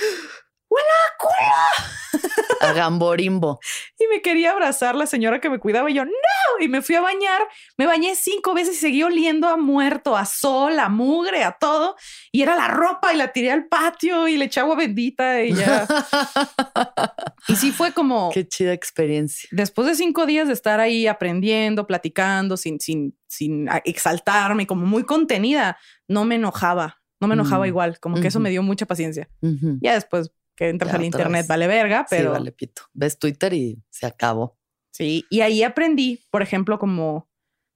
huele 0.73 0.87
a 1.05 1.17
culo. 1.19 2.67
A 2.69 2.73
gamborimbo. 2.73 3.59
Y 4.03 4.07
me 4.07 4.21
quería 4.21 4.51
abrazar 4.51 4.95
la 4.95 5.05
señora 5.07 5.39
que 5.39 5.49
me 5.49 5.59
cuidaba 5.59 5.89
y 5.89 5.93
yo, 5.93 6.03
no. 6.03 6.11
Y 6.59 6.67
me 6.67 6.81
fui 6.81 6.95
a 6.95 7.01
bañar. 7.01 7.41
Me 7.77 7.85
bañé 7.85 8.15
cinco 8.15 8.53
veces 8.53 8.75
y 8.75 8.79
seguí 8.79 9.01
oliendo 9.03 9.47
a 9.47 9.55
muerto, 9.55 10.17
a 10.17 10.25
sol, 10.25 10.77
a 10.77 10.89
mugre, 10.89 11.43
a 11.45 11.53
todo. 11.53 11.95
Y 12.33 12.41
era 12.41 12.55
la 12.57 12.67
ropa 12.67 13.13
y 13.13 13.17
la 13.17 13.31
tiré 13.31 13.49
al 13.51 13.67
patio 13.67 14.27
y 14.27 14.35
le 14.35 14.45
eché 14.45 14.59
agua 14.59 14.75
bendita 14.75 15.41
y 15.41 15.53
ya. 15.53 15.87
y 17.47 17.55
sí 17.55 17.71
fue 17.71 17.93
como 17.93 18.29
Qué 18.33 18.45
chida 18.47 18.73
experiencia. 18.73 19.47
después 19.53 19.87
de 19.87 19.95
cinco 19.95 20.25
días 20.25 20.47
de 20.47 20.53
estar 20.53 20.79
ahí 20.81 21.07
aprendiendo, 21.07 21.87
platicando, 21.87 22.57
sin, 22.57 22.79
sin, 22.81 23.17
sin 23.27 23.69
exaltarme, 23.85 24.67
como 24.67 24.85
muy 24.85 25.03
contenida, 25.05 25.77
no 26.09 26.25
me 26.25 26.35
enojaba. 26.35 27.01
No 27.21 27.27
me 27.29 27.35
enojaba 27.35 27.63
Mm. 27.65 27.67
igual, 27.69 27.99
como 28.01 28.19
que 28.19 28.27
eso 28.27 28.41
me 28.41 28.49
dio 28.49 28.61
mucha 28.63 28.85
paciencia. 28.85 29.29
Ujú. 29.41 29.77
Ya 29.81 29.93
después 29.93 30.29
que 30.55 30.69
entras 30.69 30.93
al 30.93 31.03
internet 31.03 31.41
vez. 31.43 31.47
vale 31.47 31.67
verga, 31.67 32.05
pero 32.09 32.29
Sí, 32.31 32.37
vale, 32.39 32.51
pito. 32.51 32.83
Ves 32.93 33.17
Twitter 33.17 33.53
y 33.53 33.81
se 33.89 34.05
acabó. 34.05 34.57
Sí, 34.91 35.25
y 35.29 35.41
ahí 35.41 35.63
aprendí, 35.63 36.19
por 36.29 36.41
ejemplo, 36.41 36.77
como 36.77 37.27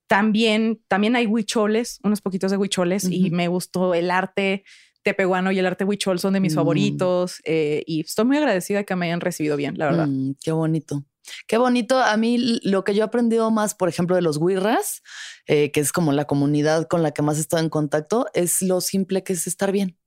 también, 0.08 0.82
también 0.88 1.16
hay 1.16 1.26
huicholes, 1.26 2.00
unos 2.04 2.22
poquitos 2.22 2.52
de 2.52 2.58
huicholes, 2.58 3.04
y 3.12 3.30
me 3.32 3.48
gustó 3.48 3.94
el 3.94 4.10
arte 4.12 4.64
tepehuano 5.04 5.52
y 5.52 5.60
el 5.60 5.66
arte 5.66 5.84
huichol 5.86 6.20
son 6.20 6.34
de 6.34 6.40
mis 6.40 6.54
Mm. 6.54 6.56
favoritos. 6.56 7.42
eh, 7.46 7.84
y 7.88 8.02
estoy 8.02 8.26
muy 8.26 8.38
agradecida 8.38 8.84
que 8.84 8.96
me 8.96 9.08
hayan 9.08 9.22
recibido 9.22 9.58
bien, 9.58 9.78
la 9.78 9.86
verdad. 9.88 10.08
Mm, 10.08 10.34
qué 10.42 10.52
bonito. 10.52 11.04
Qué 11.46 11.58
bonito. 11.58 11.98
A 12.00 12.16
mí 12.18 12.60
lo 12.64 12.84
que 12.86 12.94
yo 12.96 13.02
he 13.02 13.06
aprendido 13.06 13.52
más, 13.52 13.74
por 13.76 13.90
ejemplo, 13.90 14.16
de 14.16 14.22
los 14.22 14.38
Wirras, 14.38 15.02
eh, 15.46 15.72
que 15.72 15.80
es 15.82 15.92
como 15.92 16.14
la 16.14 16.26
comunidad 16.26 16.88
con 16.88 17.04
la 17.04 17.12
que 17.12 17.22
más 17.22 17.38
he 17.38 17.42
estado 17.42 17.62
en 17.64 17.70
contacto, 17.70 18.28
es 18.34 18.62
lo 18.62 18.80
simple 18.80 19.24
que 19.24 19.34
es 19.34 19.46
estar 19.48 19.72
bien. 19.74 19.98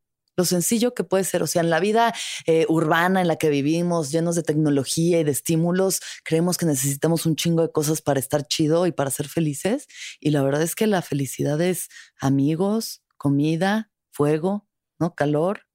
Lo 0.41 0.47
sencillo 0.47 0.95
que 0.95 1.05
puede 1.05 1.25
ser. 1.25 1.43
O 1.43 1.47
sea, 1.47 1.61
en 1.61 1.69
la 1.69 1.81
vida 1.81 2.15
eh, 2.47 2.65
urbana 2.71 3.21
en 3.21 3.29
la 3.29 3.37
que 3.37 3.51
vivimos, 3.51 4.11
llenos 4.11 4.37
de 4.37 4.43
tecnología 4.43 5.21
y 5.21 5.25
de 5.25 5.33
estímulos, 5.33 6.01
creemos 6.25 6.57
que 6.57 6.65
necesitamos 6.65 7.27
un 7.27 7.37
chingo 7.37 7.61
de 7.61 7.71
cosas 7.71 8.01
para 8.01 8.19
estar 8.19 8.47
chido 8.47 8.87
y 8.87 8.93
para 8.93 9.11
ser 9.11 9.29
felices. 9.29 9.87
Y 10.19 10.31
la 10.31 10.43
verdad 10.43 10.63
es 10.63 10.75
que 10.75 10.87
la 10.87 11.03
felicidad 11.03 11.61
es 11.61 11.91
amigos, 12.19 13.03
comida, 13.19 13.93
fuego, 14.13 14.67
¿no? 14.99 15.15
Calor, 15.15 15.67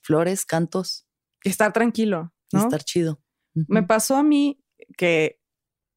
flores, 0.00 0.46
cantos, 0.46 1.08
Y 1.42 1.48
estar 1.48 1.72
tranquilo, 1.72 2.32
y 2.52 2.58
estar 2.58 2.84
chido. 2.84 3.20
Me 3.52 3.82
pasó 3.82 4.14
a 4.14 4.22
mí 4.22 4.62
que 4.96 5.40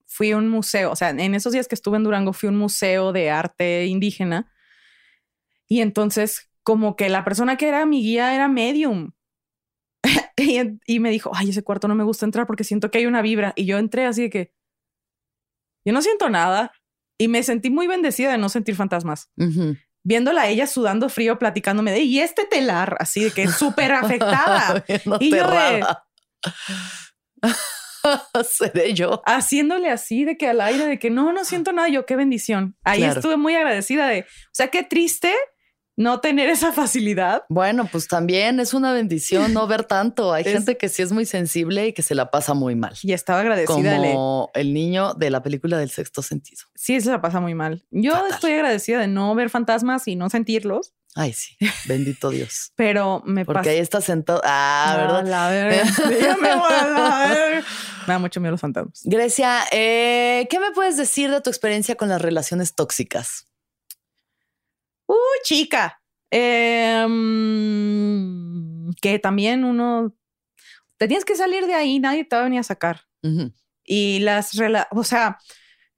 fui 0.07 0.31
a 0.31 0.37
un 0.37 0.49
museo, 0.49 0.91
o 0.91 0.95
sea, 0.95 1.11
en 1.11 1.35
esos 1.35 1.53
días 1.53 1.67
que 1.67 1.75
estuve 1.75 1.97
en 1.97 2.03
Durango 2.03 2.33
fui 2.33 2.47
a 2.47 2.51
un 2.51 2.57
museo 2.57 3.13
de 3.13 3.29
arte 3.29 3.85
indígena 3.85 4.51
y 5.67 5.81
entonces 5.81 6.46
como 6.67 6.97
que 6.97 7.07
la 7.07 7.23
persona 7.23 7.55
que 7.55 7.69
era 7.69 7.85
mi 7.85 8.03
guía 8.03 8.35
era 8.35 8.49
medium. 8.49 9.13
y, 10.85 10.99
me 10.99 11.09
dijo, 11.11 11.31
ay, 11.33 11.51
ese 11.51 11.63
cuarto 11.63 11.87
no 11.87 11.95
me 11.95 12.03
gusta 12.03 12.25
entrar 12.25 12.45
porque 12.45 12.65
siento 12.65 12.91
que 12.91 12.97
hay 12.97 13.05
una 13.05 13.21
vibra. 13.21 13.53
Y 13.55 13.65
yo 13.65 13.77
entré 13.77 14.05
así 14.05 14.23
de 14.23 14.29
que 14.29 14.53
yo 15.85 15.93
no 15.93 16.01
siento 16.01 16.29
nada 16.29 16.73
y 17.17 17.29
me 17.29 17.41
sentí 17.41 17.69
muy 17.69 17.87
bendecida 17.87 18.33
de 18.33 18.37
no 18.37 18.49
sentir 18.49 18.75
fantasmas. 18.75 19.31
Viéndola 20.03 20.41
a 20.41 20.49
ella 20.49 20.67
sudando 20.67 21.07
frío, 21.07 21.39
platicándome 21.39 21.93
de, 21.93 22.01
y 22.01 22.19
este 22.19 22.43
telar, 22.43 22.97
así 22.99 23.23
de 23.23 23.31
que 23.31 23.47
súper 23.47 23.91
afectada. 23.93 24.83
Y 25.21 25.31
yo 25.31 25.49
de-. 25.49 25.85
Seré 28.43 28.93
yo. 28.93 29.21
haciéndole 29.25 29.89
así 29.89 30.25
de 30.25 30.35
que 30.35 30.49
al 30.49 30.59
aire 30.59 30.85
de 30.85 30.99
que 30.99 31.11
no, 31.11 31.31
no 31.31 31.45
siento 31.45 31.71
nada. 31.71 31.87
Yo 31.87 32.05
qué 32.05 32.17
bendición. 32.17 32.75
Ahí 32.83 32.99
Claro. 32.99 33.19
estuve 33.21 33.37
muy 33.37 33.55
agradecida 33.55 34.05
de, 34.07 34.23
o 34.23 34.51
sea, 34.51 34.67
qué 34.67 34.83
triste 34.83 35.33
no 35.97 36.21
tener 36.21 36.47
esa 36.47 36.71
facilidad. 36.71 37.43
Bueno, 37.49 37.89
pues 37.91 38.07
también 38.07 38.59
es 38.61 38.73
una 38.73 38.93
bendición 38.93 39.53
no 39.53 39.67
ver 39.67 39.83
tanto. 39.83 40.31
Hay 40.31 40.43
Es- 40.45 40.53
gente 40.53 40.77
que 40.77 40.87
sí 40.87 41.01
es 41.01 41.11
muy 41.11 41.25
sensible 41.25 41.87
y 41.87 41.93
que 41.93 42.03
se 42.03 42.15
la 42.15 42.31
pasa 42.31 42.53
muy 42.53 42.75
mal. 42.75 42.95
Y 43.03 43.11
estaba 43.13 43.41
agradecida. 43.41 43.99
de- 43.99 44.13
Como 44.13 44.49
el 44.53 44.73
niño 44.73 45.13
de 45.15 45.29
la 45.31 45.43
película 45.43 45.77
del 45.77 45.89
sexto 45.89 46.21
sentido. 46.21 46.61
sí, 46.75 47.01
se 47.01 47.09
la 47.09 47.19
pasa 47.19 47.39
muy 47.41 47.55
mal. 47.55 47.83
Yo 47.91 48.13
Fatal. 48.13 48.31
estoy 48.31 48.53
agradecida 48.53 48.99
de 48.99 49.07
no 49.07 49.35
ver 49.35 49.49
fantasmas 49.49 50.07
y 50.07 50.15
no 50.15 50.29
sentirlos. 50.29 50.93
Ay, 51.15 51.33
sí, 51.33 51.57
bendito 51.85 52.29
Dios. 52.29 52.73
Pero 52.75 53.23
me 53.25 53.43
Porque 53.43 53.59
pasa. 53.61 53.69
ahí 53.71 53.79
está 53.79 54.01
sentado. 54.01 54.39
Ah, 54.43 54.93
¿verdad? 54.97 55.25
la 55.25 55.49
verga. 55.49 55.83
Ya 56.21 56.37
me 56.37 56.55
voy 56.55 56.73
a 56.73 56.87
la 56.87 57.27
verga. 57.33 57.67
Me 58.05 58.13
da 58.13 58.19
mucho 58.19 58.39
miedo 58.39 58.51
los 58.51 58.61
fantasmas. 58.61 59.01
Grecia, 59.03 59.61
eh, 59.71 60.47
¿qué 60.49 60.59
me 60.59 60.69
puedes 60.71 60.95
decir 60.95 61.31
de 61.31 61.41
tu 61.41 61.49
experiencia 61.49 61.95
con 61.95 62.07
las 62.07 62.21
relaciones 62.21 62.75
tóxicas? 62.75 63.46
Uy, 65.07 65.15
chica. 65.43 66.01
Em, 66.29 67.17
que 69.01 69.19
también 69.19 69.63
uno. 69.63 70.13
Te 70.97 71.07
tienes 71.07 71.25
que 71.25 71.35
salir 71.35 71.65
de 71.65 71.73
ahí, 71.73 71.99
nadie 71.99 72.25
te 72.25 72.35
va 72.35 72.41
a 72.41 72.45
venir 72.45 72.59
a 72.59 72.63
sacar. 72.63 73.01
Y 73.83 74.19
las 74.19 74.53
rela 74.53 74.87
o 74.91 75.03
sea, 75.03 75.37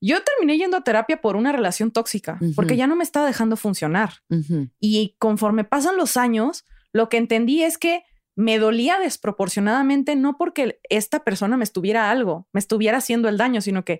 yo 0.01 0.23
terminé 0.23 0.57
yendo 0.57 0.77
a 0.77 0.83
terapia 0.83 1.21
por 1.21 1.35
una 1.35 1.51
relación 1.51 1.91
tóxica, 1.91 2.39
porque 2.55 2.77
ya 2.77 2.87
no 2.87 2.95
me 2.95 3.03
estaba 3.03 3.25
dejando 3.25 3.55
funcionar. 3.57 4.13
Y 4.79 5.15
conforme 5.19 5.63
pasan 5.63 5.97
los 5.97 6.17
años, 6.17 6.65
lo 6.93 7.09
que 7.09 7.17
entendí 7.17 7.63
es 7.63 7.77
que 7.77 8.03
me 8.35 8.57
dolía 8.57 8.99
desproporcionadamente, 8.99 10.15
no 10.15 10.37
porque 10.37 10.79
esta 10.89 11.25
persona 11.25 11.57
me 11.57 11.65
estuviera 11.65 12.09
algo, 12.09 12.47
me 12.53 12.59
estuviera 12.59 12.99
haciendo 12.99 13.27
el 13.27 13.37
daño, 13.37 13.59
sino 13.59 13.83
que 13.83 13.99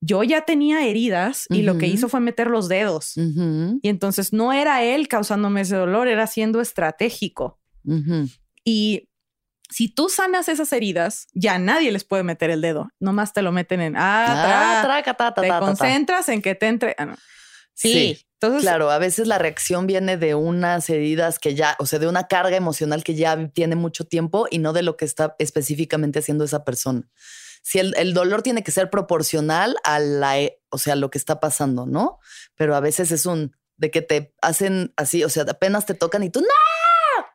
yo 0.00 0.22
ya 0.22 0.42
tenía 0.42 0.86
heridas 0.86 1.46
y 1.50 1.62
lo 1.62 1.76
que 1.78 1.86
hizo 1.86 2.08
fue 2.08 2.20
meter 2.20 2.46
los 2.48 2.68
dedos. 2.68 3.14
Y 3.16 3.88
entonces 3.88 4.32
no 4.32 4.52
era 4.52 4.82
él 4.82 5.08
causándome 5.08 5.60
ese 5.62 5.76
dolor, 5.76 6.08
era 6.08 6.26
siendo 6.26 6.60
estratégico. 6.60 7.58
Y 8.64 9.08
si 9.70 9.88
tú 9.88 10.08
sanas 10.08 10.48
esas 10.48 10.72
heridas, 10.72 11.26
ya 11.32 11.58
nadie 11.58 11.92
les 11.92 12.04
puede 12.04 12.22
meter 12.22 12.50
el 12.50 12.60
dedo. 12.60 12.90
Nomás 12.98 13.32
te 13.32 13.42
lo 13.42 13.52
meten 13.52 13.80
en 13.80 13.96
ah, 13.96 14.24
Ah, 14.28 14.82
tra- 14.82 14.82
traca, 14.86 15.14
ta, 15.14 15.34
ta, 15.34 15.42
te 15.42 15.48
ta. 15.48 15.60
concentras 15.60 16.28
en 16.28 16.42
que 16.42 16.54
te 16.54 16.66
entre. 16.66 16.94
ah, 16.98 17.06
no. 17.06 17.16
Sí. 17.74 17.92
Sí, 17.92 18.26
Entonces, 18.34 18.62
Claro, 18.62 18.90
a 18.90 18.98
veces 18.98 19.26
la 19.26 19.38
reacción 19.38 19.86
viene 19.86 20.16
de 20.16 20.34
unas 20.34 20.90
heridas 20.90 21.38
que 21.38 21.54
ya, 21.54 21.76
o 21.78 21.86
sea, 21.86 21.98
de 21.98 22.08
una 22.08 22.26
carga 22.26 22.56
emocional 22.56 23.04
que 23.04 23.14
ya 23.14 23.48
tiene 23.48 23.74
mucho 23.76 24.04
tiempo 24.04 24.46
y 24.50 24.58
no 24.58 24.72
de 24.72 24.82
lo 24.82 24.96
que 24.96 25.04
está 25.06 25.34
específicamente 25.38 26.18
haciendo 26.18 26.44
esa 26.44 26.64
persona. 26.64 27.08
Si 27.62 27.78
el, 27.78 27.94
el 27.96 28.14
dolor 28.14 28.42
tiene 28.42 28.62
que 28.62 28.70
ser 28.70 28.90
proporcional 28.90 29.76
a 29.84 29.98
la, 29.98 30.40
e- 30.40 30.60
o 30.70 30.78
sea, 30.78 30.96
lo 30.96 31.10
que 31.10 31.18
está 31.18 31.40
pasando, 31.40 31.86
¿no? 31.86 32.18
Pero 32.56 32.74
a 32.74 32.80
veces 32.80 33.12
es 33.12 33.26
un 33.26 33.54
de 33.76 33.90
que 33.90 34.02
te 34.02 34.34
hacen 34.42 34.92
así, 34.96 35.24
o 35.24 35.28
sea, 35.28 35.44
apenas 35.48 35.86
te 35.86 35.94
tocan 35.94 36.22
y 36.22 36.30
tú 36.30 36.40
no. 36.40 36.46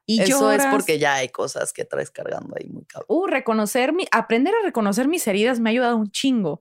y 0.06 0.22
Eso 0.22 0.52
es 0.52 0.62
porque 0.72 1.00
ya 1.00 1.16
hay 1.16 1.30
cosas 1.30 1.74
que 1.74 1.86
traes 1.86 2.12
cargando 2.12 2.56
ahí 2.60 2.68
muy 2.70 2.86
cabrón. 2.86 3.06
Uh, 3.10 3.26
reconocer 3.28 3.94
mi, 3.94 4.06
aprender 4.12 4.54
a 4.54 4.64
reconocer 4.66 5.08
mis 5.08 5.26
heridas 5.28 5.60
me 5.60 5.70
ha 5.70 5.72
ayudado 5.72 5.98
un 5.98 6.12
chingo, 6.12 6.60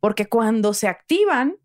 porque 0.00 0.26
cuando 0.26 0.72
se 0.74 0.86
activan, 0.86 1.56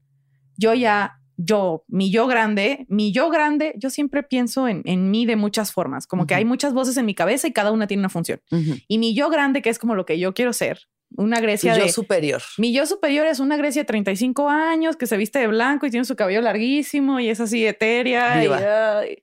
yo 0.58 0.74
ya, 0.74 1.20
yo, 1.38 1.84
mi 1.88 2.12
yo 2.12 2.26
grande, 2.28 2.86
mi 2.90 3.12
yo 3.14 3.30
grande, 3.30 3.74
yo 3.78 3.90
siempre 3.92 4.24
pienso 4.24 4.68
en, 4.68 4.82
en 4.86 5.12
mí 5.12 5.26
de 5.28 5.36
muchas 5.36 5.72
formas, 5.72 6.08
como 6.08 6.26
que 6.26 6.34
hay 6.36 6.46
muchas 6.46 6.74
voces 6.74 6.98
en 6.98 7.06
mi 7.06 7.14
cabeza 7.16 7.48
y 7.48 7.54
cada 7.54 7.72
una 7.72 7.86
tiene 7.88 8.02
una 8.02 8.10
función. 8.10 8.42
Y 8.88 8.98
mi 8.98 9.14
yo 9.16 9.30
grande, 9.30 9.62
que 9.62 9.70
es 9.70 9.78
como 9.80 9.94
lo 9.96 10.06
que 10.06 10.18
yo 10.20 10.34
quiero 10.34 10.54
ser, 10.54 10.82
una 11.18 11.40
Grecia 11.42 11.76
yo 11.76 11.84
de... 11.86 11.92
superior. 11.92 12.42
Mi 12.58 12.72
yo 12.74 12.86
superior 12.86 13.26
es 13.28 13.40
una 13.40 13.58
Grecia 13.58 13.82
de 13.82 13.86
35 13.88 14.50
años 14.50 14.96
que 14.96 15.08
se 15.08 15.18
viste 15.18 15.40
de 15.40 15.48
blanco 15.48 15.86
y 15.86 15.90
tiene 15.92 16.06
su 16.06 16.16
cabello 16.16 16.42
larguísimo 16.42 17.20
y 17.20 17.30
es 17.30 17.40
así 17.40 17.66
etérea 17.66 18.44
y, 18.44 18.48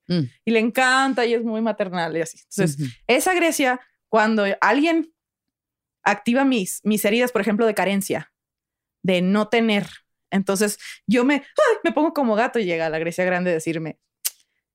Mm. 0.09 0.29
y 0.45 0.51
le 0.51 0.59
encanta 0.59 1.25
y 1.25 1.35
es 1.35 1.43
muy 1.45 1.61
maternal 1.61 2.17
y 2.17 2.21
así. 2.21 2.39
Entonces, 2.51 2.93
esa 3.07 3.35
Grecia, 3.35 3.81
cuando 4.09 4.45
alguien 4.61 5.13
activa 6.03 6.45
mis, 6.45 6.81
mis 6.85 7.05
heridas, 7.05 7.33
por 7.33 7.41
ejemplo, 7.41 7.67
de 7.67 7.75
carencia, 7.75 8.33
de 9.03 9.23
no 9.23 9.49
tener, 9.49 9.87
entonces 10.31 10.79
yo 11.07 11.25
me, 11.25 11.35
ay, 11.35 11.77
me 11.85 11.93
pongo 11.93 12.13
como 12.13 12.35
gato 12.35 12.59
y 12.59 12.65
llega 12.65 12.89
la 12.91 12.99
Grecia 12.99 13.25
grande 13.25 13.51
a 13.51 13.55
decirme, 13.55 13.99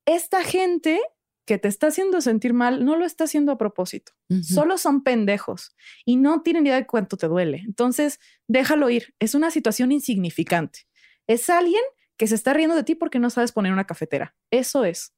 esta 0.05 0.43
gente 0.43 0.99
que 1.45 1.57
te 1.57 1.67
está 1.67 1.87
haciendo 1.87 2.21
sentir 2.21 2.53
mal 2.53 2.85
no 2.85 2.95
lo 2.95 3.05
está 3.05 3.23
haciendo 3.25 3.51
a 3.51 3.57
propósito. 3.57 4.13
Solo 4.43 4.77
son 4.77 5.03
pendejos 5.03 5.75
y 6.05 6.15
no 6.17 6.41
tienen 6.43 6.65
idea 6.67 6.75
de 6.77 6.85
cuánto 6.87 7.17
te 7.17 7.27
duele. 7.27 7.63
Entonces, 7.65 8.19
déjalo 8.47 8.89
ir. 8.89 9.13
Es 9.19 9.33
una 9.35 9.51
situación 9.51 9.91
insignificante. 9.91 10.81
Es 11.27 11.49
alguien 11.49 11.81
que 12.17 12.27
se 12.27 12.35
está 12.35 12.53
riendo 12.53 12.75
de 12.75 12.83
ti 12.83 12.95
porque 12.95 13.19
no 13.19 13.29
sabes 13.29 13.51
poner 13.51 13.73
una 13.73 13.85
cafetera. 13.87 14.35
Eso 14.51 14.85
es. 14.85 15.13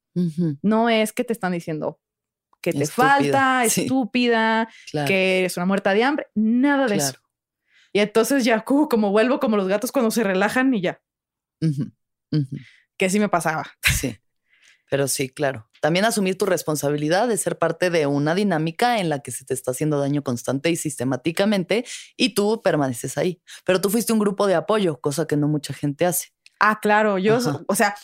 No 0.62 0.90
es 0.90 1.12
que 1.12 1.24
te 1.24 1.34
están 1.34 1.52
diciendo 1.52 2.00
que 2.62 2.72
te 2.72 2.84
Estúpida, 2.84 3.08
falta, 3.10 3.70
sí. 3.70 3.82
estúpida, 3.82 4.70
Claro. 4.92 5.08
que 5.08 5.40
eres 5.40 5.58
una 5.58 5.66
muerta 5.66 5.94
de 5.94 6.04
hambre. 6.06 6.28
Nada 6.36 6.88
de 6.88 6.96
Claro. 6.96 7.10
eso. 7.12 7.20
Y 7.92 8.00
entonces 8.00 8.46
ya 8.46 8.64
uh, 8.68 8.88
como 8.90 9.12
vuelvo 9.12 9.40
como 9.42 9.58
los 9.58 9.68
gatos 9.68 9.92
cuando 9.92 10.10
se 10.12 10.24
relajan 10.24 10.74
y 10.74 10.82
ya, 10.82 11.02
que 12.98 13.10
sí 13.10 13.20
me 13.20 13.30
pasaba. 13.30 13.66
Sí, 13.82 14.18
pero 14.90 15.08
sí, 15.08 15.30
claro. 15.30 15.70
También 15.84 16.06
asumir 16.06 16.38
tu 16.38 16.46
responsabilidad 16.46 17.28
de 17.28 17.36
ser 17.36 17.58
parte 17.58 17.90
de 17.90 18.08
una 18.08 18.34
dinámica 18.34 19.02
en 19.02 19.10
la 19.10 19.20
que 19.20 19.32
se 19.32 19.44
te 19.44 19.54
está 19.54 19.72
haciendo 19.72 20.00
daño 20.00 20.24
constante 20.24 20.70
y 20.70 20.78
sistemáticamente 20.78 21.84
y 22.16 22.36
tú 22.36 22.62
permaneces 22.62 23.18
ahí. 23.18 23.42
Pero 23.66 23.82
tú 23.82 23.90
fuiste 23.90 24.14
un 24.14 24.20
grupo 24.20 24.48
de 24.48 24.56
apoyo, 24.56 25.02
cosa 25.02 25.28
que 25.28 25.36
no 25.36 25.50
mucha 25.50 25.74
gente 25.74 26.06
hace. 26.06 26.30
Ah, 26.58 26.80
claro, 26.82 27.18
yo, 27.18 27.36
Ajá. 27.36 27.60
o 27.68 27.76
sea, 27.76 27.96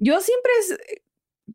yo 0.00 0.20
siempre 0.20 0.50
es 0.58 0.76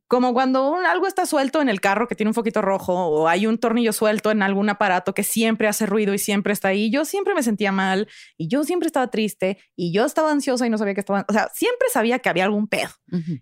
como 0.08 0.34
cuando 0.34 0.72
un, 0.72 0.86
algo 0.86 1.08
está 1.08 1.26
suelto 1.26 1.62
en 1.62 1.70
el 1.70 1.82
carro 1.82 2.08
que 2.08 2.16
tiene 2.16 2.30
un 2.30 2.34
foquito 2.34 2.62
rojo 2.62 2.93
o 2.93 3.28
hay 3.28 3.48
un 3.48 3.58
tornillo 3.58 3.93
suelto 3.93 4.32
en 4.32 4.41
algún 4.41 4.70
aparato 4.70 5.14
que 5.14 5.24
siempre 5.24 5.68
hace 5.68 5.86
ruido 5.86 6.14
y 6.14 6.18
siempre 6.18 6.54
está 6.54 6.70
ahí. 6.70 6.89
Yo 6.89 7.06
siempre 7.06 7.34
me 7.34 7.43
sentía 7.43 7.72
mal 7.72 8.08
y 8.38 8.48
yo 8.48 8.64
siempre 8.64 8.88
estaba 8.88 9.10
triste 9.10 9.58
y 9.76 9.93
yo 9.93 10.06
estaba 10.06 10.32
ansiosa 10.32 10.66
y 10.66 10.70
no 10.70 10.78
sabía 10.78 10.93
que 10.93 11.02
estaba, 11.02 11.26
o 11.28 11.34
sea, 11.34 11.50
siempre 11.54 11.88
sabía 11.91 12.20
que 12.20 12.30
había 12.30 12.46
algún 12.46 12.68
pedo 12.68 12.91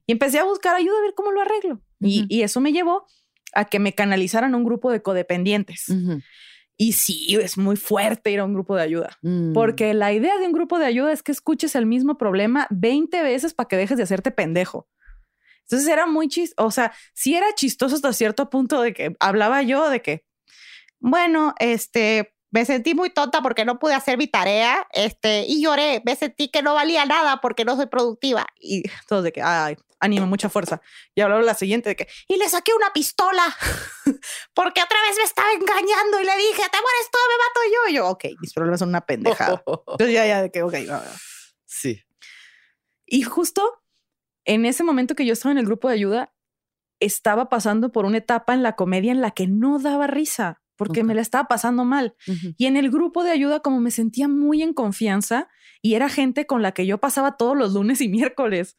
y 0.05 0.11
empecé 0.11 0.39
a 0.39 0.43
buscar 0.43 0.75
ayuda 0.75 0.97
a 0.97 1.01
ver 1.01 1.13
cómo 1.15 1.31
lo 1.31 1.41
arreglo. 1.41 1.81
y, 1.99 2.41
eso 2.43 2.59
me 2.59 2.73
llevó 2.73 3.05
a 3.53 3.65
que 3.65 3.79
me 3.79 3.93
canalizaran 3.93 4.55
un 4.55 4.63
grupo 4.63 4.91
de 4.91 5.01
codependientes. 5.01 5.85
Y 6.75 6.93
sí, 6.93 7.37
es 7.39 7.57
muy 7.57 7.75
fuerte 7.75 8.31
ir 8.31 8.39
a 8.39 8.45
un 8.45 8.53
grupo 8.53 8.75
de 8.75 8.81
ayuda. 8.81 9.17
mm. 9.21 9.53
Porque 9.53 9.93
la 9.93 10.11
idea 10.11 10.37
de 10.37 10.47
un 10.47 10.53
grupo 10.53 10.79
de 10.79 10.85
ayuda 10.85 11.11
es 11.11 11.21
que 11.21 11.31
escuches 11.31 11.75
el 11.75 11.85
mismo 11.85 12.17
problema 12.17 12.67
20 12.71 13.21
veces 13.21 13.53
para 13.53 13.67
que 13.67 13.77
dejes 13.77 13.97
de 13.97 14.03
hacerte 14.03 14.31
pendejo. 14.31 14.87
Entonces 15.63 15.87
era 15.87 16.05
muy 16.05 16.27
chistoso, 16.27 16.67
o 16.67 16.71
sea, 16.71 16.93
sí 17.13 17.35
era 17.35 17.53
chistoso 17.55 17.95
hasta 17.95 18.13
cierto 18.13 18.49
punto 18.49 18.81
de 18.81 18.93
que 18.93 19.15
hablaba 19.19 19.61
yo 19.61 19.89
de 19.89 20.01
que, 20.01 20.25
bueno, 20.99 21.53
este, 21.59 22.33
me 22.53 22.65
sentí 22.65 22.93
muy 22.93 23.09
tonta 23.09 23.41
porque 23.41 23.65
no 23.65 23.79
pude 23.79 23.95
hacer 23.95 24.17
mi 24.17 24.27
tarea, 24.27 24.87
este, 24.93 25.45
y 25.47 25.63
lloré, 25.63 26.03
me 26.05 26.15
sentí 26.15 26.49
que 26.49 26.61
no 26.61 26.75
valía 26.75 27.03
nada 27.05 27.41
porque 27.41 27.65
no 27.65 27.75
soy 27.75 27.87
productiva. 27.87 28.45
Y 28.59 28.83
todos 29.07 29.23
de 29.23 29.31
que, 29.31 29.41
ay, 29.41 29.75
ánimo, 29.99 30.27
mucha 30.27 30.49
fuerza. 30.49 30.79
Y 31.15 31.21
hablaba 31.21 31.41
la 31.41 31.55
siguiente 31.55 31.89
de 31.89 31.95
que, 31.95 32.07
y 32.27 32.37
le 32.37 32.47
saqué 32.47 32.73
una 32.75 32.93
pistola 32.93 33.43
porque 34.53 34.83
otra 34.83 35.01
vez 35.01 35.17
me 35.17 35.23
estaba 35.23 35.51
engañando 35.51 36.21
y 36.21 36.25
le 36.25 36.37
dije, 36.37 36.61
te 36.71 36.77
mueres 36.77 37.09
tú, 37.11 37.17
me 37.27 37.37
mato 37.37 37.59
yo. 37.73 37.89
Y 37.89 37.93
yo, 37.95 38.07
ok, 38.09 38.25
mis 38.39 38.53
problemas 38.53 38.79
son 38.79 38.89
una 38.89 39.01
pendejada. 39.01 39.63
Entonces 39.87 40.13
ya, 40.13 40.27
ya, 40.27 40.41
de 40.43 40.51
que, 40.51 40.61
ok, 40.61 40.73
va, 40.89 40.97
va. 40.99 41.15
Sí. 41.65 42.03
Y 43.07 43.23
justo 43.23 43.82
en 44.45 44.65
ese 44.65 44.83
momento 44.83 45.15
que 45.15 45.25
yo 45.25 45.33
estaba 45.33 45.51
en 45.51 45.57
el 45.57 45.65
grupo 45.65 45.87
de 45.87 45.95
ayuda, 45.95 46.33
estaba 46.99 47.49
pasando 47.49 47.91
por 47.91 48.05
una 48.05 48.17
etapa 48.17 48.53
en 48.53 48.63
la 48.63 48.75
comedia 48.75 49.11
en 49.11 49.21
la 49.21 49.31
que 49.31 49.47
no 49.47 49.79
daba 49.79 50.07
risa 50.07 50.63
porque 50.75 51.03
me 51.03 51.15
la 51.15 51.21
estaba 51.21 51.47
pasando 51.47 51.85
mal. 51.85 52.15
Y 52.57 52.65
en 52.65 52.77
el 52.77 52.89
grupo 52.89 53.23
de 53.23 53.31
ayuda, 53.31 53.59
como 53.61 53.79
me 53.79 53.91
sentía 53.91 54.27
muy 54.27 54.61
en 54.61 54.73
confianza 54.73 55.47
y 55.81 55.95
era 55.95 56.09
gente 56.09 56.45
con 56.45 56.61
la 56.61 56.73
que 56.73 56.85
yo 56.85 56.97
pasaba 56.97 57.37
todos 57.37 57.55
los 57.55 57.73
lunes 57.73 58.01
y 58.01 58.09
miércoles, 58.09 58.75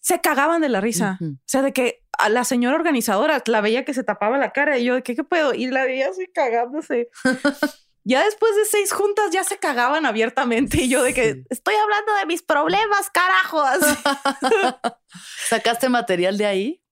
se 0.00 0.20
cagaban 0.20 0.60
de 0.60 0.68
la 0.68 0.80
risa. 0.80 1.18
O 1.20 1.36
sea, 1.46 1.62
de 1.62 1.72
que 1.72 2.04
a 2.18 2.28
la 2.28 2.44
señora 2.44 2.76
organizadora 2.76 3.42
la 3.46 3.60
veía 3.60 3.84
que 3.84 3.94
se 3.94 4.04
tapaba 4.04 4.38
la 4.38 4.52
cara 4.52 4.78
y 4.78 4.84
yo 4.84 5.02
que 5.02 5.16
qué 5.16 5.24
puedo 5.24 5.54
y 5.54 5.66
la 5.66 5.84
veía 5.84 6.08
así 6.08 6.26
cagándose. 6.32 7.08
ya 8.04 8.24
después 8.24 8.54
de 8.56 8.64
seis 8.64 8.92
juntas 8.92 9.30
ya 9.32 9.44
se 9.44 9.58
cagaban 9.58 10.06
abiertamente 10.06 10.82
y 10.82 10.88
yo 10.88 11.02
de 11.02 11.14
que 11.14 11.32
Sí. 11.34 11.44
estoy 11.50 11.74
hablando 11.74 12.14
de 12.16 12.26
mis 12.26 12.42
problemas, 12.42 13.10
carajos. 13.10 13.78
¿Sacaste 15.48 15.88
material 15.88 16.38
de 16.38 16.46
ahí? 16.46 16.82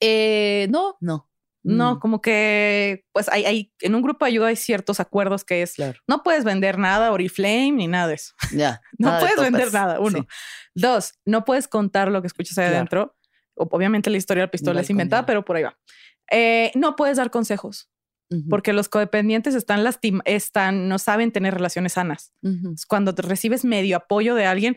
Eh, 0.00 0.66
no, 0.70 0.96
No. 1.00 1.28
no, 1.62 1.94
Mm, 1.94 1.98
como 1.98 2.20
que 2.20 3.04
pues 3.12 3.28
hay, 3.30 3.44
hay 3.46 3.72
en 3.80 3.94
un 3.94 4.02
grupo 4.02 4.24
de 4.24 4.30
ayuda 4.32 4.48
hay 4.48 4.56
ciertos 4.56 5.00
acuerdos 5.00 5.44
que 5.44 5.62
es 5.62 5.74
Claro. 5.74 5.98
no 6.06 6.22
puedes 6.22 6.44
vender 6.44 6.76
nada 6.78 7.10
Oriflame 7.12 7.72
ni 7.72 7.86
nada 7.88 8.08
de 8.08 8.14
eso. 8.14 8.34
Ya. 8.52 8.80
No 8.98 9.18
puedes 9.18 9.40
vender 9.40 9.72
nada. 9.72 9.98
Uno. 10.00 10.18
Sí. 10.20 10.26
Dos, 10.74 11.14
no 11.24 11.44
puedes 11.44 11.68
contar 11.68 12.10
lo 12.10 12.20
que 12.20 12.26
escuchas 12.26 12.58
ahí 12.58 12.64
Claro. 12.66 12.76
adentro. 12.76 13.16
Obviamente 13.56 14.10
la 14.10 14.16
historia 14.18 14.42
del 14.42 14.50
pistola 14.50 14.80
es 14.80 14.90
inventada, 14.90 15.24
pero 15.26 15.44
por 15.44 15.56
ahí 15.56 15.62
va. 15.62 15.78
Eh, 16.30 16.72
no 16.74 16.96
puedes 16.96 17.16
dar 17.18 17.30
consejos 17.30 17.88
Porque 18.50 18.72
los 18.72 18.88
codependientes 18.88 19.54
están 19.54 19.84
lastim 19.84 20.20
están, 20.24 20.88
no 20.88 20.98
saben 20.98 21.30
tener 21.30 21.54
relaciones 21.54 21.92
sanas. 21.92 22.32
ujú. 22.42 22.54
Entonces, 22.56 22.86
Cuando 22.86 23.14
te 23.14 23.22
recibes 23.22 23.64
medio 23.64 23.96
apoyo 23.96 24.34
de 24.34 24.46
alguien, 24.46 24.76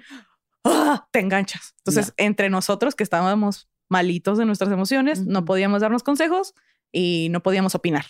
¡ah! 0.64 1.08
te 1.12 1.20
enganchas. 1.20 1.74
Entonces, 1.80 2.14
entre 2.18 2.50
nosotros 2.50 2.94
que 2.96 3.04
estábamos 3.04 3.68
malitos 3.90 4.38
de 4.38 4.46
nuestras 4.46 4.72
emociones, 4.72 5.26
no 5.26 5.40
Ujú. 5.40 5.46
podíamos 5.46 5.82
darnos 5.82 6.04
consejos 6.04 6.54
y 6.92 7.30
no 7.32 7.42
podíamos 7.42 7.74
opinar. 7.74 8.06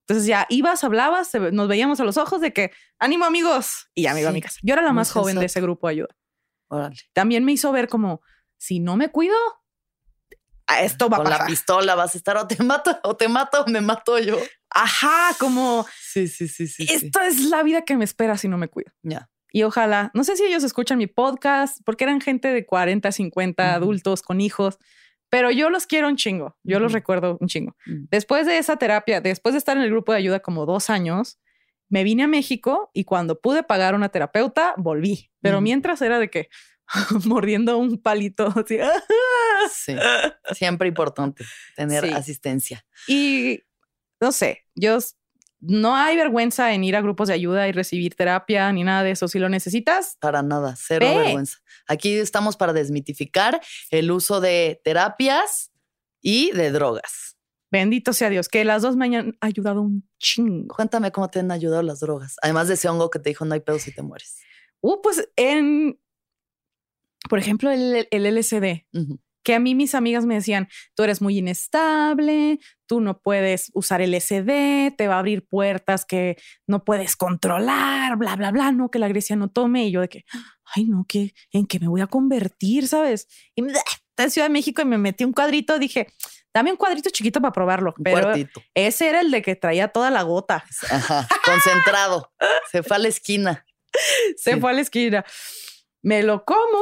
Entonces 0.00 0.26
ya 0.26 0.46
ibas, 0.50 0.82
hablabas, 0.84 1.30
nos 1.52 1.68
veíamos 1.68 2.00
a 2.00 2.04
los 2.04 2.16
ojos 2.16 2.40
de 2.40 2.52
que 2.52 2.72
ánimo 2.98 3.24
amigos 3.24 3.88
y 3.94 4.02
ya 4.02 4.14
me 4.14 4.20
iba 4.20 4.30
a 4.30 4.32
mi 4.32 4.38
Sí, 4.40 4.42
casa. 4.42 4.58
Yo 4.62 4.72
era 4.74 4.82
la 4.82 4.88
muy 4.90 4.96
más 4.96 5.12
joven 5.12 5.38
de 5.38 5.46
ese 5.46 5.60
grupo 5.60 5.86
de 5.86 5.92
ayuda. 5.92 6.16
Órale. 6.68 6.96
También 7.12 7.44
me 7.44 7.52
hizo 7.52 7.70
ver 7.72 7.88
como 7.88 8.20
si 8.58 8.80
no 8.80 8.96
me 8.96 9.10
cuido, 9.10 9.36
"Ah, 9.36 9.61
esto 10.80 11.08
va 11.08 11.18
a 11.18 11.20
Con 11.22 11.30
la 11.30 11.46
pistola 11.46 11.94
vas 11.94 12.14
a 12.14 12.18
estar 12.18 12.36
o 12.38 12.46
te 12.46 12.62
mato 12.62 12.98
o 13.02 13.16
te 13.16 13.28
mato 13.28 13.62
o 13.62 13.70
me 13.70 13.80
mato 13.80 14.18
yo. 14.18 14.38
Ajá, 14.70 15.34
como 15.38 15.86
Sí, 16.00 16.28
sí, 16.28 16.48
sí, 16.48 16.66
sí. 16.66 16.86
sí. 16.86 16.94
esta 16.94 17.26
es 17.26 17.44
la 17.44 17.62
vida 17.62 17.82
que 17.82 17.96
me 17.96 18.04
espera 18.04 18.38
si 18.38 18.48
no 18.48 18.56
me 18.58 18.68
cuido. 18.68 18.92
Ya. 19.02 19.28
Y 19.50 19.64
ojalá, 19.64 20.10
no 20.14 20.24
sé 20.24 20.36
si 20.36 20.44
ellos 20.44 20.64
escuchan 20.64 20.96
mi 20.96 21.06
podcast, 21.06 21.80
porque 21.84 22.04
eran 22.04 22.20
gente 22.22 22.48
de 22.48 22.64
40, 22.64 23.12
50 23.12 23.62
Ujú. 23.62 23.72
adultos 23.74 24.22
con 24.22 24.40
hijos, 24.40 24.78
pero 25.28 25.50
yo 25.50 25.68
los 25.68 25.86
quiero 25.86 26.08
un 26.08 26.16
chingo, 26.16 26.56
yo 26.62 26.78
los 26.80 26.92
recuerdo 26.92 27.36
un 27.40 27.48
chingo. 27.48 27.76
Mm. 27.86 28.04
Después 28.10 28.46
de 28.46 28.56
esa 28.58 28.76
terapia, 28.76 29.20
después 29.20 29.52
de 29.52 29.58
estar 29.58 29.76
en 29.76 29.82
el 29.82 29.90
grupo 29.90 30.12
de 30.12 30.18
ayuda 30.18 30.40
como 30.40 30.64
dos 30.64 30.88
años, 30.88 31.38
me 31.90 32.04
vine 32.04 32.22
a 32.22 32.28
México 32.28 32.90
y 32.94 33.04
cuando 33.04 33.40
pude 33.40 33.62
pagar 33.62 33.94
una 33.94 34.08
terapeuta, 34.08 34.72
volví. 34.78 35.30
Pero 35.42 35.60
mientras 35.60 36.00
era 36.00 36.18
de 36.18 36.30
que 36.30 36.48
mordiendo 37.24 37.78
un 37.78 37.98
palito, 38.00 38.46
así, 38.56 38.78
Sí. 39.72 39.94
Siempre 40.54 40.88
importante 40.88 41.44
tener 41.76 42.04
Sí. 42.04 42.12
asistencia. 42.12 42.84
Y 43.06 43.60
no 44.20 44.32
sé, 44.32 44.66
yo 44.74 44.98
no 45.60 45.94
hay 45.96 46.16
vergüenza 46.16 46.72
en 46.74 46.82
ir 46.82 46.96
a 46.96 47.00
grupos 47.00 47.28
de 47.28 47.34
ayuda 47.34 47.68
y 47.68 47.72
recibir 47.72 48.14
terapia 48.16 48.72
ni 48.72 48.82
nada 48.82 49.04
de 49.04 49.12
eso. 49.12 49.28
Si 49.28 49.38
lo 49.38 49.48
necesitas, 49.48 50.16
Para 50.20 50.42
nada, 50.42 50.74
cero 50.76 51.06
Ve. 51.08 51.18
vergüenza. 51.18 51.58
Aquí 51.86 52.14
estamos 52.14 52.56
para 52.56 52.72
desmitificar 52.72 53.60
el 53.90 54.10
uso 54.10 54.40
de 54.40 54.80
terapias 54.84 55.70
y 56.20 56.50
de 56.52 56.70
drogas. 56.72 57.36
bendito 57.70 58.12
sea 58.12 58.28
Dios, 58.28 58.48
que 58.50 58.64
las 58.66 58.82
dos 58.82 58.96
me 58.96 59.06
hayan 59.06 59.36
ayudado 59.40 59.80
un 59.80 60.06
chingo. 60.18 60.74
Cuéntame 60.76 61.10
cómo 61.10 61.30
te 61.30 61.38
han 61.38 61.50
ayudado 61.50 61.82
las 61.82 62.00
drogas. 62.00 62.36
Además 62.42 62.68
de 62.68 62.74
ese 62.74 62.88
hongo 62.88 63.08
que 63.08 63.18
te 63.18 63.30
dijo 63.30 63.44
no 63.46 63.54
hay 63.54 63.60
pedo 63.60 63.78
si 63.78 63.94
te 63.94 64.02
mueres. 64.02 64.40
Uh, 64.82 65.00
pues 65.00 65.26
en, 65.36 65.98
por 67.32 67.38
ejemplo, 67.38 67.70
el, 67.70 68.06
el 68.10 68.26
LSD, 68.36 68.84
Ujú. 68.92 69.18
que 69.42 69.54
a 69.54 69.58
mí 69.58 69.74
mis 69.74 69.94
amigas 69.94 70.26
me 70.26 70.34
decían, 70.34 70.68
tú 70.94 71.02
eres 71.02 71.22
muy 71.22 71.38
inestable, 71.38 72.58
tú 72.86 73.00
no 73.00 73.20
puedes 73.22 73.70
usar 73.72 74.02
el 74.02 74.12
SD, 74.20 74.92
te 74.98 75.08
va 75.08 75.14
a 75.14 75.18
abrir 75.20 75.46
puertas 75.48 76.04
que 76.04 76.36
no 76.66 76.84
puedes 76.84 77.16
controlar, 77.16 78.16
bla, 78.18 78.36
bla, 78.36 78.50
bla, 78.50 78.70
no, 78.72 78.90
que 78.90 78.98
la 78.98 79.08
Grecia 79.08 79.34
no 79.34 79.48
tome. 79.48 79.86
Y 79.86 79.92
yo 79.92 80.02
de 80.02 80.10
que, 80.10 80.24
ay, 80.74 80.84
no, 80.84 81.06
que 81.08 81.32
en 81.52 81.64
qué 81.66 81.80
me 81.80 81.88
voy 81.88 82.02
a 82.02 82.06
convertir, 82.06 82.86
¿sabes? 82.86 83.28
Y 83.54 83.62
me, 83.62 83.72
en 84.18 84.30
Ciudad 84.30 84.48
de 84.48 84.52
México 84.52 84.82
y 84.82 84.84
me 84.84 84.98
metí 84.98 85.24
un 85.24 85.32
cuadrito, 85.32 85.78
dije, 85.78 86.08
dame 86.52 86.70
un 86.70 86.76
cuadrito 86.76 87.08
chiquito 87.08 87.40
para 87.40 87.52
probarlo. 87.52 87.94
Un 87.96 88.04
Pero 88.04 88.20
cuartito. 88.24 88.62
ese 88.74 89.08
era 89.08 89.20
el 89.22 89.30
de 89.30 89.40
que 89.40 89.56
traía 89.56 89.88
toda 89.88 90.10
la 90.10 90.20
gota. 90.22 90.64
Ajá. 90.90 91.26
Concentrado. 91.46 92.30
Se 92.70 92.82
fue 92.82 92.96
a 92.96 93.00
la 93.00 93.08
esquina. 93.08 93.64
Se 94.36 94.52
Sí. 94.54 94.60
fue 94.60 94.70
a 94.70 94.74
la 94.74 94.82
esquina. 94.82 95.24
Me 96.02 96.22
lo 96.22 96.44
como 96.44 96.78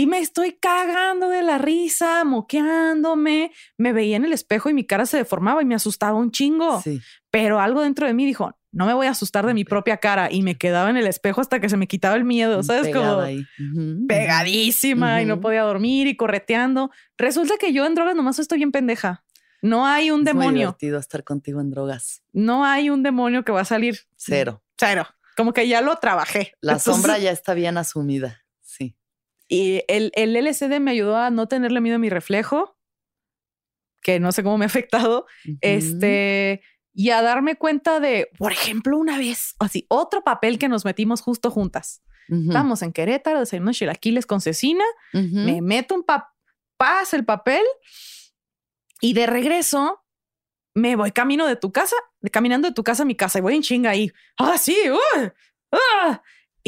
y 0.00 0.06
me 0.06 0.18
estoy 0.18 0.52
cagando 0.52 1.28
de 1.28 1.42
la 1.42 1.58
risa, 1.58 2.22
moqueándome. 2.24 3.52
Me 3.76 3.92
veía 3.92 4.16
en 4.16 4.24
el 4.24 4.32
espejo 4.32 4.68
y 4.70 4.74
mi 4.74 4.84
cara 4.84 5.06
se 5.06 5.16
deformaba 5.16 5.62
y 5.62 5.64
me 5.64 5.74
asustaba 5.74 6.16
un 6.18 6.30
chingo. 6.30 6.80
Sí. 6.82 7.00
Pero 7.30 7.60
algo 7.60 7.82
dentro 7.82 8.06
de 8.06 8.14
mí 8.14 8.24
dijo, 8.26 8.56
no 8.70 8.86
me 8.86 8.94
voy 8.94 9.06
a 9.06 9.10
asustar 9.10 9.46
de 9.46 9.54
mi 9.54 9.64
propia 9.64 9.96
cara. 9.96 10.30
Y 10.30 10.42
me 10.42 10.56
quedaba 10.56 10.90
en 10.90 10.96
el 10.96 11.06
espejo 11.06 11.40
hasta 11.40 11.60
que 11.60 11.68
se 11.68 11.76
me 11.76 11.86
quitaba 11.86 12.14
el 12.16 12.24
miedo, 12.24 12.62
¿sabes? 12.62 12.82
Pegada 12.86 13.10
Como 13.14 13.20
ahí. 13.22 13.44
Pegadísima 14.06 15.22
y 15.22 15.24
no 15.24 15.40
podía 15.40 15.62
dormir 15.62 16.06
y 16.06 16.16
correteando. 16.16 16.90
Resulta 17.16 17.54
que 17.58 17.72
yo 17.72 17.86
en 17.86 17.94
drogas 17.94 18.14
nomás 18.14 18.38
estoy 18.38 18.58
bien 18.58 18.72
pendeja. 18.72 19.24
No 19.62 19.86
hay 19.86 20.10
un 20.10 20.20
Es 20.26 20.34
muy 20.34 20.42
demonio. 20.44 20.60
divertido 20.68 20.98
estar 20.98 21.24
contigo 21.24 21.60
en 21.60 21.70
drogas. 21.70 22.22
No 22.32 22.64
hay 22.64 22.90
un 22.90 23.02
demonio 23.02 23.44
que 23.44 23.52
va 23.52 23.62
a 23.62 23.64
salir. 23.64 23.98
Cero. 24.16 24.62
Cero. 24.78 25.06
Como 25.36 25.52
que 25.52 25.66
ya 25.68 25.80
lo 25.80 25.96
trabajé. 25.96 26.54
La 26.60 26.72
Entonces- 26.74 26.92
sombra 26.94 27.18
ya 27.18 27.30
está 27.32 27.54
bien 27.54 27.76
asumida. 27.78 28.42
Y 29.48 29.82
el, 29.88 30.12
el 30.14 30.36
LSD 30.36 30.78
me 30.80 30.90
ayudó 30.90 31.16
a 31.16 31.30
no 31.30 31.48
tenerle 31.48 31.80
miedo 31.80 31.96
a 31.96 31.98
mi 31.98 32.10
reflejo, 32.10 32.76
que 34.02 34.20
no 34.20 34.30
sé 34.32 34.42
cómo 34.42 34.58
me 34.58 34.64
ha 34.64 34.66
afectado, 35.06 35.26
este, 35.60 36.62
y 36.92 37.10
a 37.10 37.22
darme 37.22 37.56
cuenta 37.56 38.00
de, 38.00 38.28
por 38.38 38.52
ejemplo, 38.52 38.96
una 38.98 39.18
vez, 39.18 39.54
así, 39.58 39.86
otro 39.88 40.22
papel 40.24 40.58
que 40.58 40.68
nos 40.68 40.84
metimos 40.84 41.20
justo 41.22 41.50
juntas. 41.50 42.02
Ujú. 42.28 42.42
Estamos 42.48 42.82
en 42.82 42.92
Querétaro, 42.92 43.40
desayunando 43.40 43.72
chilaquiles 43.72 44.26
con 44.26 44.40
cecina, 44.40 44.84
me 45.44 45.62
meto 45.62 45.94
un 45.94 46.02
papel, 46.02 46.28
pasa 46.76 47.16
el 47.16 47.24
papel, 47.24 47.62
y 49.00 49.14
de 49.14 49.26
regreso 49.26 50.04
me 50.74 50.94
voy 50.96 51.10
camino 51.12 51.46
de 51.46 51.56
tu 51.56 51.72
casa, 51.72 51.96
de- 52.20 52.30
caminando 52.30 52.68
de 52.68 52.74
tu 52.74 52.84
casa 52.84 53.02
a 53.02 53.06
mi 53.06 53.14
casa, 53.16 53.38
y 53.38 53.42
voy 53.42 53.54
en 53.56 53.62
chinga 53.62 53.90
ahí. 53.90 54.12
Ah, 54.36 54.58
sí, 54.58 54.76
¡uh! 54.90 55.30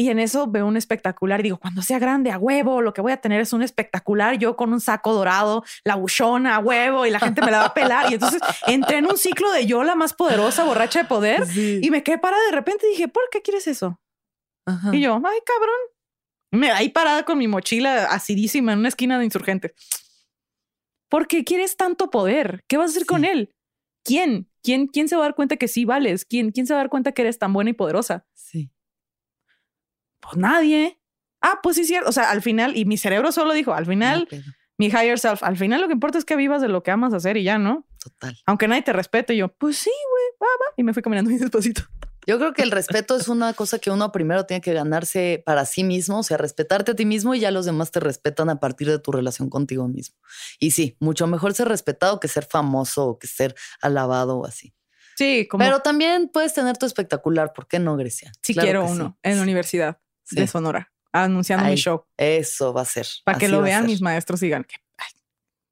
Y 0.01 0.09
en 0.09 0.17
eso 0.17 0.47
veo 0.47 0.65
un 0.65 0.77
espectacular 0.77 1.41
y 1.41 1.43
digo, 1.43 1.59
cuando 1.59 1.83
sea 1.83 1.99
grande, 1.99 2.31
a 2.31 2.39
huevo, 2.39 2.81
lo 2.81 2.91
que 2.91 3.01
voy 3.01 3.11
a 3.11 3.17
tener 3.17 3.39
es 3.39 3.53
un 3.53 3.61
espectacular, 3.61 4.39
yo 4.39 4.55
con 4.55 4.73
un 4.73 4.81
saco 4.81 5.13
dorado, 5.13 5.63
la 5.83 5.93
buchona, 5.93 6.55
a 6.55 6.59
huevo, 6.59 7.05
y 7.05 7.11
la 7.11 7.19
gente 7.19 7.39
me 7.43 7.51
la 7.51 7.59
va 7.59 7.65
a 7.65 7.73
pelar. 7.75 8.09
Y 8.09 8.15
entonces 8.15 8.41
entré 8.65 8.97
en 8.97 9.05
un 9.05 9.15
ciclo 9.15 9.51
de 9.51 9.67
yo, 9.67 9.83
la 9.83 9.93
más 9.93 10.13
poderosa, 10.15 10.63
borracha 10.63 11.03
de 11.03 11.07
poder, 11.07 11.45
Sí. 11.45 11.81
y 11.83 11.91
me 11.91 12.01
quedé 12.01 12.17
parada 12.17 12.43
de 12.47 12.51
repente 12.53 12.87
y 12.87 12.93
dije, 12.93 13.09
¿por 13.09 13.21
qué 13.31 13.43
quieres 13.43 13.67
eso? 13.67 13.99
Ajá. 14.65 14.89
Y 14.91 15.01
yo, 15.01 15.13
ay, 15.23 15.39
cabrón. 15.45 15.79
Me 16.51 16.71
ahí 16.71 16.89
parada 16.89 17.23
con 17.23 17.37
mi 17.37 17.47
mochila 17.47 18.05
acidísima 18.05 18.73
en 18.73 18.79
una 18.79 18.87
esquina 18.87 19.19
de 19.19 19.25
insurgentes. 19.25 19.73
¿Por 21.11 21.27
qué 21.27 21.43
quieres 21.43 21.77
tanto 21.77 22.09
poder? 22.09 22.63
¿Qué 22.67 22.77
vas 22.77 22.87
a 22.87 22.91
hacer 22.95 23.05
con 23.05 23.23
él? 23.23 23.53
¿Quién? 24.03 24.49
¿Quién? 24.63 24.87
¿Quién 24.87 25.07
se 25.07 25.15
va 25.15 25.21
a 25.21 25.25
dar 25.27 25.35
cuenta 25.35 25.57
que 25.57 25.67
sí 25.67 25.85
vales? 25.85 26.25
¿Quién? 26.25 26.49
¿Quién 26.51 26.65
se 26.65 26.73
va 26.73 26.79
a 26.79 26.83
dar 26.83 26.89
cuenta 26.89 27.11
que 27.11 27.21
eres 27.21 27.37
tan 27.37 27.53
buena 27.53 27.69
y 27.69 27.73
poderosa? 27.73 28.25
Sí. 28.33 28.71
Pues 30.21 30.37
nadie. 30.37 30.99
Ah, 31.41 31.59
pues 31.61 31.75
sí, 31.75 31.81
es 31.81 31.87
cierto. 31.87 32.09
O 32.09 32.11
sea, 32.13 32.29
al 32.31 32.41
final, 32.41 32.77
y 32.77 32.85
mi 32.85 32.97
cerebro 32.97 33.31
solo 33.31 33.53
dijo, 33.53 33.73
al 33.73 33.85
final, 33.85 34.27
mi 34.77 34.87
higher 34.87 35.19
self, 35.19 35.43
al 35.43 35.57
final 35.57 35.81
lo 35.81 35.87
que 35.87 35.93
importa 35.93 36.17
es 36.17 36.25
que 36.25 36.35
vivas 36.35 36.61
de 36.61 36.67
lo 36.67 36.83
que 36.83 36.91
amas 36.91 37.13
hacer 37.13 37.37
y 37.37 37.43
ya, 37.43 37.57
¿no? 37.57 37.85
Total. 38.03 38.37
Aunque 38.45 38.67
nadie 38.67 38.83
te 38.83 38.93
respete. 38.93 39.33
Y 39.33 39.37
yo, 39.37 39.49
pues 39.49 39.77
sí, 39.77 39.89
güey, 39.89 40.23
va, 40.41 40.47
va. 40.65 40.73
Y 40.77 40.83
me 40.83 40.93
fui 40.93 41.01
caminando 41.01 41.29
muy 41.31 41.39
despacito. 41.41 41.81
Yo 42.27 42.37
creo 42.37 42.53
que 42.53 42.61
el 42.61 42.69
respeto 42.69 43.17
es 43.17 43.27
una 43.27 43.53
cosa 43.53 43.79
que 43.79 43.89
uno 43.89 44.11
primero 44.11 44.45
tiene 44.45 44.61
que 44.61 44.73
ganarse 44.73 45.41
para 45.43 45.65
sí 45.65 45.83
mismo, 45.83 46.19
o 46.19 46.23
sea, 46.23 46.37
respetarte 46.37 46.91
a 46.91 46.95
ti 46.95 47.03
mismo 47.03 47.33
y 47.33 47.39
ya 47.39 47.49
los 47.49 47.65
demás 47.65 47.89
te 47.89 47.99
respetan 47.99 48.47
a 48.51 48.59
partir 48.59 48.87
de 48.87 48.99
tu 48.99 49.11
relación 49.11 49.49
contigo 49.49 49.87
mismo. 49.87 50.17
Y 50.59 50.69
sí, 50.71 50.95
mucho 50.99 51.25
mejor 51.25 51.55
ser 51.55 51.67
respetado 51.67 52.19
que 52.19 52.27
ser 52.27 52.45
famoso 52.45 53.07
o 53.07 53.19
que 53.19 53.25
ser 53.25 53.55
alabado 53.81 54.37
o 54.37 54.45
así. 54.45 54.75
Sí, 55.15 55.47
como 55.47 55.63
Pero 55.63 55.79
también 55.79 56.29
puedes 56.31 56.53
tener 56.53 56.77
tu 56.77 56.85
espectacular, 56.85 57.53
¿por 57.53 57.67
qué 57.67 57.79
no, 57.79 57.97
Grecia? 57.97 58.31
si 58.43 58.53
Claro 58.53 58.65
quiero 58.65 58.87
sí. 58.87 58.93
uno 58.93 59.17
en 59.23 59.37
la 59.37 59.41
universidad 59.43 59.97
Sí. 60.31 60.41
de 60.41 60.47
Sonora, 60.47 60.91
anunciando 61.11 61.65
Ahí. 61.65 61.71
mi 61.73 61.77
show. 61.77 62.05
Eso 62.17 62.73
va 62.73 62.81
a 62.81 62.85
ser. 62.85 63.07
Para 63.23 63.37
que 63.37 63.47
lo 63.47 63.61
vean 63.61 63.85
mis 63.85 64.01
maestros 64.01 64.41
y 64.41 64.45
digan 64.47 64.63
que 64.63 64.75
ay, 64.97 65.11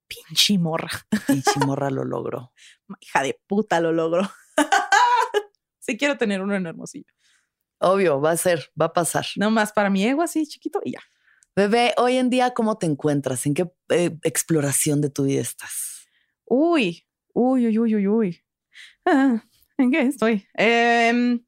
pinche 0.07 0.57
morra, 0.57 0.89
Y 1.27 1.41
Chimorra 1.41 1.89
lo 1.91 2.03
logró. 2.05 2.53
hija 2.99 3.23
de 3.23 3.39
puta 3.47 3.79
lo 3.79 3.91
logró. 3.91 4.29
sí 5.79 5.97
quiero 5.97 6.17
tener 6.17 6.41
uno 6.41 6.55
en 6.55 6.65
Hermosillo. 6.65 7.11
Obvio, 7.81 8.19
va 8.19 8.31
a 8.31 8.37
ser, 8.37 8.71
va 8.79 8.85
a 8.87 8.93
pasar. 8.93 9.25
No 9.37 9.51
más 9.51 9.71
para 9.71 9.89
mi 9.89 10.03
ego 10.05 10.21
así 10.21 10.45
chiquito 10.45 10.81
y 10.83 10.91
ya. 10.93 10.99
Bebé, 11.55 11.93
hoy 11.97 12.17
en 12.17 12.29
día, 12.29 12.53
¿cómo 12.53 12.77
te 12.77 12.85
encuentras? 12.85 13.45
¿En 13.45 13.53
qué 13.53 13.69
eh, 13.89 14.17
exploración 14.23 15.01
de 15.01 15.09
tu 15.09 15.23
vida 15.23 15.41
estás? 15.41 16.07
Uy, 16.45 17.05
uy, 17.33 17.67
uy, 17.67 17.79
uy, 17.79 17.95
uy, 17.95 18.07
uy. 18.07 18.45
Ah, 19.05 19.43
¿En 19.77 19.91
qué 19.91 20.01
estoy? 20.01 20.45
Em, 20.53 21.43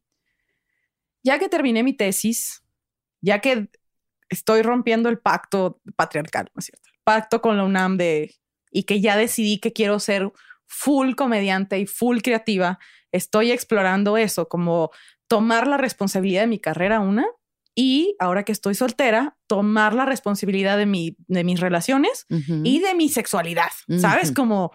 ya 1.24 1.38
que 1.38 1.50
terminé 1.50 1.84
mi 1.84 1.94
tesis, 1.94 2.64
ya 3.22 3.40
que 3.40 3.70
estoy 4.30 4.62
rompiendo 4.62 5.10
el 5.10 5.20
pacto 5.20 5.82
patriarcal, 5.96 6.50
¿no 6.54 6.60
es 6.60 6.66
cierto? 6.66 6.90
El 6.94 7.00
pacto 7.04 7.42
con 7.42 7.58
la 7.58 7.64
UNAM 7.64 7.98
de 7.98 8.36
y 8.72 8.84
que 8.84 9.02
ya 9.02 9.18
decidí 9.18 9.60
que 9.60 9.74
quiero 9.74 10.00
ser 10.00 10.32
full 10.68 11.16
comediante 11.16 11.78
y 11.80 11.86
full 11.86 12.20
creativa, 12.22 12.80
estoy 13.12 13.52
explorando 13.52 14.16
eso, 14.18 14.48
como 14.48 14.92
tomar 15.28 15.68
la 15.68 15.78
responsabilidad 15.78 16.42
de 16.42 16.48
mi 16.48 16.60
carrera 16.60 17.02
una 17.02 17.26
y 17.76 18.16
ahora 18.20 18.44
que 18.44 18.52
estoy 18.54 18.76
soltera, 18.76 19.38
tomar 19.48 19.94
la 19.94 20.06
responsabilidad 20.06 20.78
de, 20.78 20.86
mi, 20.86 21.16
de 21.28 21.44
mis 21.44 21.60
relaciones 21.60 22.26
y 22.30 22.80
de 22.80 22.96
mi 22.96 23.10
sexualidad, 23.10 23.72
¿sabes? 24.00 24.32
Como 24.32 24.72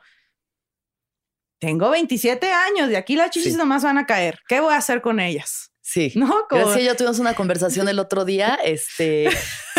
tengo 1.59 1.91
27 1.91 2.53
años, 2.53 2.89
de 2.89 2.97
aquí 2.99 3.17
las 3.17 3.31
chichis 3.31 3.53
Sí. 3.53 3.59
nomás 3.59 3.83
van 3.83 3.99
a 3.99 4.07
caer. 4.07 4.41
¿Qué 4.49 4.61
voy 4.61 4.75
a 4.75 4.79
hacer 4.79 5.01
con 5.01 5.21
ellas? 5.21 5.73
Sí. 5.89 6.11
¿No? 6.17 6.27
Como- 6.51 6.63
Gracias 6.63 6.83
y 6.83 6.85
yo 6.87 6.97
tuvimos 6.97 7.21
una 7.21 7.35
conversación 7.35 7.89
el 7.89 8.01
otro 8.01 8.25
día 8.25 8.59
este, 8.65 9.29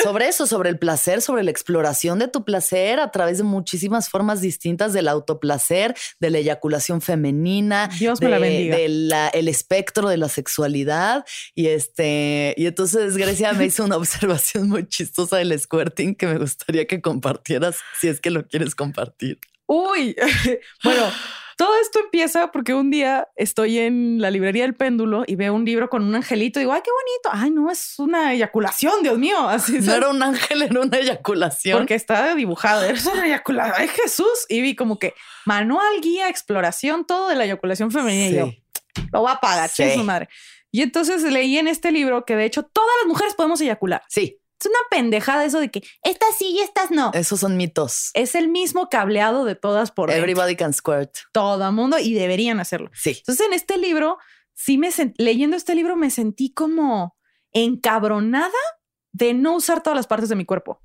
sobre 0.02 0.30
eso, 0.30 0.48
sobre 0.48 0.70
el 0.70 0.80
placer, 0.80 1.22
sobre 1.22 1.44
la 1.44 1.52
exploración 1.52 2.18
de 2.18 2.30
tu 2.30 2.46
placer 2.46 3.02
a 3.02 3.12
través 3.12 3.40
de 3.40 3.44
muchísimas 3.44 4.08
formas 4.08 4.40
distintas 4.40 4.94
del 4.94 5.10
autoplacer, 5.10 5.96
de 6.22 6.30
la 6.30 6.38
eyaculación 6.38 7.02
femenina, 7.02 7.90
Dios 8.00 8.22
me 8.22 8.30
la 8.30 8.40
de- 8.40 8.42
bendiga. 8.42 8.78
del 8.78 9.14
el 9.34 9.48
espectro 9.50 10.08
de 10.08 10.16
la 10.16 10.30
sexualidad. 10.30 11.26
Y 11.54 11.68
este, 11.68 12.54
y 12.58 12.68
entonces 12.68 13.18
Grecia 13.18 13.52
me 13.52 13.66
hizo 13.66 13.84
una 13.84 13.98
observación 13.98 14.70
muy 14.70 14.88
chistosa 14.88 15.38
del 15.38 15.60
squirting 15.60 16.16
que 16.16 16.26
me 16.28 16.38
gustaría 16.38 16.88
que 16.88 17.02
compartieras 17.02 17.80
si 18.00 18.08
es 18.08 18.22
que 18.22 18.32
lo 18.32 18.48
quieres 18.48 18.76
compartir. 18.76 19.40
Uy, 19.66 20.16
bueno, 20.86 21.04
Todo 21.58 21.76
esto 21.82 22.00
empieza 22.00 22.52
porque 22.52 22.76
un 22.76 22.92
día 22.92 23.30
estoy 23.36 23.80
en 23.80 24.22
la 24.22 24.30
librería 24.30 24.62
del 24.62 24.76
péndulo 24.76 25.24
y 25.26 25.36
veo 25.36 25.56
un 25.56 25.66
libro 25.66 25.90
con 25.90 26.04
un 26.04 26.14
angelito 26.14 26.60
y 26.60 26.64
digo, 26.64 26.72
ay, 26.72 26.82
qué 26.84 26.92
bonito. 26.92 27.44
Ay, 27.44 27.50
no, 27.50 27.72
es 27.72 27.98
una 27.98 28.32
eyaculación, 28.34 29.02
Dios 29.02 29.18
mío. 29.18 29.40
Así 29.50 29.80
no 29.80 29.96
era 29.96 30.10
un 30.10 30.22
ángel, 30.22 30.62
era 30.62 30.80
una 30.80 30.98
eyaculación. 30.98 31.80
Porque 31.80 31.96
está 31.96 32.36
dibujado, 32.36 32.84
es 32.86 33.04
una 33.08 33.26
eyaculación. 33.26 33.76
Ay, 33.76 33.88
Jesús. 33.88 34.46
Y 34.50 34.62
vi 34.62 34.76
como 34.76 35.00
que 35.00 35.16
manual, 35.48 36.00
guía, 36.00 36.30
exploración, 36.30 37.06
todo 37.06 37.30
de 37.30 37.36
la 37.36 37.46
eyaculación 37.46 37.90
femenina. 37.90 38.30
Y 38.30 38.36
yo, 38.36 38.52
lo 39.12 39.22
voy 39.22 39.32
a 39.32 39.40
pagar, 39.40 39.68
sí. 39.68 39.92
su 39.96 40.04
madre. 40.04 40.30
Y 40.72 40.84
entonces 40.84 41.24
leí 41.24 41.58
en 41.58 41.68
este 41.68 41.92
libro 41.92 42.24
que 42.24 42.36
de 42.36 42.46
hecho 42.46 42.62
todas 42.62 42.92
las 43.02 43.08
mujeres 43.08 43.34
podemos 43.34 43.60
eyacular. 43.62 44.04
Sí. 44.10 44.40
Es 44.60 44.66
una 44.66 44.80
pendejada 44.90 45.46
eso 45.46 45.60
de 45.60 45.70
que 45.70 45.84
estas 46.02 46.36
sí 46.36 46.48
y 46.50 46.60
estas 46.60 46.90
no. 46.90 47.12
Esos 47.14 47.40
son 47.40 47.58
mitos. 47.58 48.10
Es 48.14 48.34
el 48.34 48.48
mismo 48.48 48.90
cableado 48.90 49.46
de 49.46 49.56
todas 49.56 49.92
por 49.92 50.10
Everybody 50.10 50.56
can 50.56 50.74
squirt. 50.74 51.16
Todo 51.32 51.72
mundo 51.72 52.00
y 52.00 52.14
deberían 52.14 52.60
hacerlo. 52.60 52.90
Sí. 52.94 53.16
Entonces 53.20 53.46
en 53.46 53.54
este 53.54 53.78
libro, 53.78 54.18
sí 54.54 54.78
me 54.78 54.90
leyendo 55.18 55.56
este 55.56 55.76
libro 55.76 55.96
me 55.96 56.10
sentí 56.10 56.54
como 56.54 57.16
encabronada 57.54 58.52
de 59.12 59.34
no 59.34 59.56
usar 59.56 59.82
todas 59.84 59.96
las 59.96 60.08
partes 60.08 60.30
de 60.30 60.36
mi 60.36 60.46
cuerpo. 60.46 60.82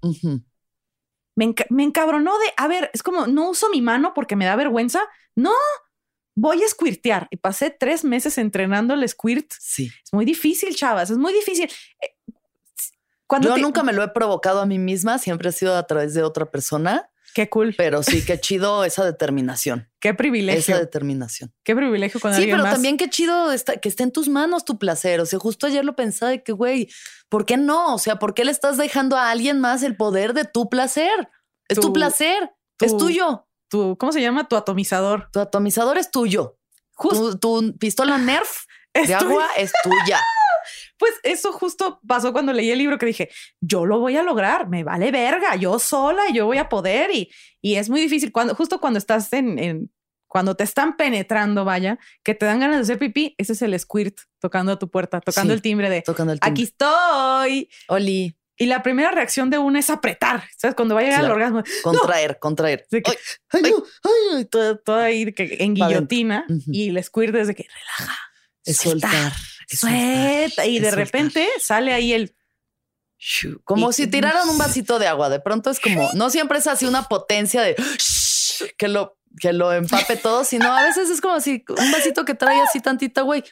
me, 1.34 1.54
me 1.70 1.82
encabronó 1.82 2.38
de, 2.38 2.46
a 2.56 2.68
ver, 2.68 2.90
es 2.92 3.02
como, 3.02 3.26
no 3.26 3.50
uso 3.50 3.68
mi 3.70 3.80
mano 3.80 4.12
porque 4.14 4.36
me 4.36 4.44
da 4.44 4.56
vergüenza. 4.56 5.02
No, 5.34 5.52
voy 6.34 6.62
a 6.62 6.68
squirtear. 6.68 7.28
Y 7.30 7.36
pasé 7.36 7.70
tres 7.70 8.04
meses 8.04 8.38
entrenando 8.38 8.94
el 8.94 9.08
squirt. 9.08 9.52
Sí. 9.58 9.90
Es 10.04 10.12
muy 10.12 10.24
difícil, 10.24 10.74
chavas, 10.74 11.10
es 11.10 11.18
muy 11.18 11.32
difícil. 11.32 11.70
Eh, 12.00 12.14
yo 13.40 13.56
nunca 13.58 13.82
me 13.82 13.92
lo 13.92 14.02
he 14.02 14.08
provocado 14.08 14.60
a 14.60 14.66
mí 14.66 14.78
misma, 14.78 15.18
siempre 15.18 15.48
ha 15.48 15.52
sido 15.52 15.76
a 15.76 15.86
través 15.86 16.14
de 16.14 16.22
otra 16.22 16.50
persona. 16.50 17.08
Qué 17.34 17.48
cool. 17.48 17.74
Pero 17.76 18.02
sí, 18.02 18.24
qué 18.24 18.38
chido 18.38 18.84
esa 18.84 19.04
determinación. 19.04 19.88
Qué 20.00 20.14
privilegio. 20.14 20.74
Esa 20.74 20.78
determinación. 20.78 21.54
Qué 21.64 21.76
privilegio 21.76 22.20
con 22.20 22.34
Sí, 22.34 22.48
pero 22.50 22.64
también 22.64 22.96
qué 22.96 23.08
chido 23.08 23.52
está, 23.52 23.76
que 23.76 23.88
esté 23.88 24.02
en 24.02 24.10
tus 24.10 24.28
manos 24.28 24.64
tu 24.64 24.78
placer. 24.78 25.20
O 25.20 25.26
sea, 25.26 25.38
justo 25.38 25.68
ayer 25.68 25.84
lo 25.84 25.94
pensaba 25.94 26.32
de 26.32 26.42
que, 26.42 26.50
güey, 26.50 26.88
¿por 27.28 27.46
qué 27.46 27.56
no? 27.56 27.94
O 27.94 27.98
sea, 27.98 28.18
¿por 28.18 28.34
qué 28.34 28.44
le 28.44 28.50
estás 28.50 28.76
dejando 28.76 29.16
a 29.16 29.30
alguien 29.30 29.60
más 29.60 29.84
el 29.84 29.96
poder 29.96 30.34
de 30.34 30.44
tu 30.44 30.68
placer? 30.68 31.30
Es 31.68 31.78
tu, 31.78 31.92
placer, 31.92 32.50
es 32.80 32.96
tuyo. 32.96 33.46
Tu, 33.68 33.96
¿Cómo 33.96 34.10
se 34.10 34.20
llama? 34.20 34.48
Tu 34.48 34.56
atomizador. 34.56 35.28
Tu 35.32 35.38
atomizador 35.38 35.98
es 35.98 36.10
tuyo. 36.10 36.58
Tu, 37.00 37.38
tu, 37.38 37.78
pistola 37.78 38.18
Nerf 38.18 38.64
de 38.94 39.14
agua 39.14 39.46
es 39.56 39.72
tuya. 39.84 40.20
Pues 40.98 41.12
eso 41.22 41.52
justo 41.52 42.00
pasó 42.06 42.32
cuando 42.32 42.52
leí 42.52 42.70
el 42.70 42.78
libro 42.78 42.98
que 42.98 43.06
dije, 43.06 43.30
yo 43.60 43.86
lo 43.86 43.98
voy 44.00 44.16
a 44.16 44.22
lograr, 44.22 44.68
me 44.68 44.84
vale 44.84 45.10
verga, 45.10 45.56
yo 45.56 45.78
sola, 45.78 46.22
yo 46.32 46.46
voy 46.46 46.58
a 46.58 46.68
poder 46.68 47.10
y, 47.10 47.30
y 47.60 47.76
es 47.76 47.88
muy 47.88 48.00
difícil 48.00 48.32
cuando 48.32 48.54
justo 48.54 48.80
cuando 48.80 48.98
estás 48.98 49.32
en, 49.32 49.58
en, 49.58 49.90
cuando 50.32 50.54
te 50.54 50.64
están 50.64 50.96
penetrando, 50.96 51.66
vaya, 51.66 51.98
que 52.22 52.34
te 52.34 52.46
dan 52.46 52.58
ganas 52.58 52.76
de 52.76 52.82
hacer 52.82 52.98
pipí, 52.98 53.34
ese 53.36 53.52
es 53.52 53.60
el 53.60 53.78
squirt 53.78 54.18
tocando 54.38 54.72
a 54.72 54.78
tu 54.78 54.90
puerta, 54.90 55.20
tocando 55.20 55.52
el 55.52 55.60
timbre 55.60 55.90
de 55.90 56.00
tocando 56.00 56.32
el 56.32 56.40
timbre. 56.40 56.50
aquí 56.50 56.62
estoy. 56.62 57.68
Oli. 57.88 58.34
Y 58.56 58.66
la 58.66 58.82
primera 58.82 59.10
reacción 59.10 59.50
de 59.50 59.58
uno 59.58 59.78
es 59.78 59.90
apretar, 59.90 60.44
¿sabes? 60.56 60.74
Cuando 60.74 60.94
va 60.94 61.00
a 61.00 61.04
llegar 61.04 61.24
al 61.24 61.30
orgasmo. 61.30 61.62
Contraer, 61.82 62.38
contraer. 62.38 62.86
ay, 62.90 63.02
ay, 63.50 63.72
ay, 64.36 64.44
todo, 64.46 64.94
ahí 64.96 65.32
que 65.32 65.56
en 65.60 65.74
guillotina 65.74 66.46
y 66.66 66.88
el 66.88 67.04
squirt 67.04 67.34
desde 67.34 67.54
que 67.54 67.66
relaja. 67.68 68.18
Es 68.64 68.76
soltar. 68.78 69.32
Y 70.64 70.78
de 70.78 70.90
repente 70.90 71.48
sale 71.60 71.92
ahí 71.92 72.12
el. 72.12 72.34
Como 73.64 73.92
si 73.92 74.08
tiraran 74.08 74.48
un 74.48 74.58
vasito 74.58 74.98
de 74.98 75.06
agua. 75.06 75.28
De 75.28 75.40
pronto 75.40 75.70
es 75.70 75.78
como, 75.78 76.10
no 76.14 76.28
siempre 76.30 76.58
es 76.58 76.66
así 76.66 76.86
una 76.86 77.04
potencia 77.04 77.62
de 77.62 77.76
que 78.76 78.88
lo, 78.88 79.16
que 79.40 79.52
lo 79.52 79.72
empape 79.72 80.16
todo, 80.16 80.44
sino 80.44 80.72
a 80.72 80.82
veces 80.82 81.10
es 81.10 81.20
como 81.20 81.40
si 81.40 81.64
un 81.68 81.92
vasito 81.92 82.24
que 82.24 82.34
trae 82.34 82.60
así 82.60 82.80
tantita, 82.80 83.22
güey. 83.22 83.44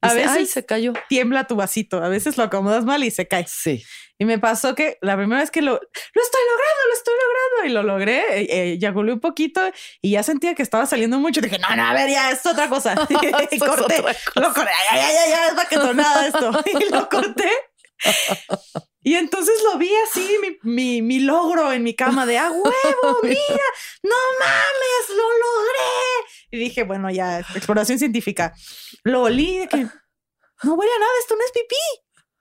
A 0.00 0.14
veces 0.14 0.50
se 0.50 0.66
cayó. 0.66 0.92
Tiembla 1.08 1.46
tu 1.46 1.56
vasito. 1.56 2.02
A 2.02 2.08
veces 2.08 2.36
lo 2.36 2.44
acomodas 2.44 2.84
mal 2.84 3.02
y 3.04 3.10
se 3.10 3.26
cae. 3.26 3.46
Sí. 3.48 3.82
Y 4.18 4.26
me 4.26 4.38
pasó 4.38 4.74
que 4.74 4.98
la 5.00 5.16
primera 5.16 5.40
vez 5.40 5.50
que 5.50 5.60
lo, 5.60 5.72
lo 5.72 6.22
estoy 6.22 6.40
logrando, 6.50 6.86
lo 6.86 6.94
estoy 6.94 7.14
logrando 7.14 7.66
y 7.66 7.72
lo 7.72 7.82
logré, 7.82 8.72
eh, 8.72 8.78
ya 8.78 8.90
un 8.90 9.20
poquito 9.20 9.60
y 10.00 10.12
ya 10.12 10.22
sentía 10.22 10.54
que 10.54 10.62
estaba 10.62 10.86
saliendo 10.86 11.18
mucho. 11.18 11.40
Dije, 11.40 11.58
no, 11.58 11.74
no, 11.74 11.84
a 11.84 11.92
ver, 11.94 12.08
ya 12.08 12.30
es 12.30 12.46
otra 12.46 12.68
cosa. 12.68 12.94
y 13.50 13.58
corté, 13.58 14.02
lo 14.36 14.52
corté, 14.52 14.70
ya, 14.92 14.96
ya, 14.96 15.12
ya, 15.12 15.28
ya, 15.28 15.48
es 15.48 15.56
baquetonada 15.56 16.26
esto. 16.28 16.52
y 16.80 16.92
lo 16.92 17.08
corté. 17.08 17.50
Y 19.06 19.16
entonces 19.16 19.54
lo 19.62 19.76
vi 19.76 19.90
así, 20.08 20.26
mi, 20.40 20.58
mi, 20.62 21.02
mi, 21.02 21.20
logro 21.20 21.70
en 21.74 21.82
mi 21.82 21.94
cama 21.94 22.24
de, 22.24 22.38
ah, 22.38 22.50
huevo, 22.50 23.18
mira, 23.22 23.66
no 24.02 24.16
mames, 24.40 25.08
lo 25.10 25.16
logré. 25.16 26.30
Y 26.50 26.58
dije, 26.58 26.84
bueno, 26.84 27.10
ya, 27.10 27.40
exploración 27.40 27.98
científica. 27.98 28.54
Lo 29.02 29.24
olí 29.24 29.58
de 29.58 29.68
que 29.68 29.76
no 29.76 30.74
huele 30.74 30.90
a 30.90 30.98
nada, 30.98 31.12
esto 31.20 31.36
no 31.36 31.44
es 31.44 31.52
pipí. 31.52 31.76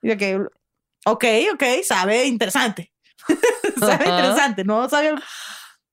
Y 0.04 0.08
de 0.08 0.18
que, 0.18 0.36
ok, 1.06 1.26
ok, 1.54 1.64
sabe 1.84 2.24
interesante. 2.28 2.94
sabe 3.80 4.08
interesante, 4.08 4.64
no 4.64 4.88
sabe, 4.88 5.16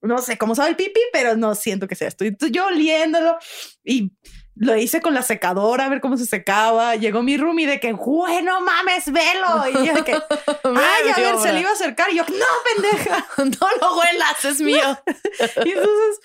no 0.03 0.19
sé 0.19 0.39
cómo 0.39 0.55
sabe 0.55 0.71
el 0.71 0.77
pipí, 0.77 1.01
pero 1.13 1.37
no 1.37 1.57
siento 1.57 1.89
que 1.89 1.97
sea 1.97 2.07
esto. 2.07 2.25
Entonces 2.25 2.55
yo 2.55 2.67
oliéndolo 2.67 3.37
y 3.83 4.13
lo 4.61 4.77
hice 4.77 5.01
con 5.01 5.15
la 5.15 5.23
secadora 5.23 5.87
a 5.87 5.89
ver 5.89 6.03
cómo 6.03 6.19
se 6.19 6.27
secaba. 6.27 6.95
Llegó 6.95 7.23
mi 7.23 7.39
roomie 7.39 7.67
de 7.67 7.81
que, 7.81 7.95
bueno, 7.95 8.61
mames, 8.61 9.11
velo. 9.11 9.67
Y 9.71 9.87
yo 9.87 10.05
que, 10.05 10.13
ay, 10.65 11.11
a 11.15 11.19
ver, 11.19 11.39
se 11.39 11.55
le 11.55 11.61
iba 11.61 11.71
a 11.71 11.73
acercar. 11.73 12.13
Y 12.13 12.19
yo, 12.19 12.25
no, 12.25 12.47
pendeja, 12.75 13.27
no 13.39 13.69
lo 13.81 13.99
huelas, 13.99 14.45
es 14.45 14.61
mío. 14.61 14.99
y 15.65 15.71
entonces, 15.71 16.21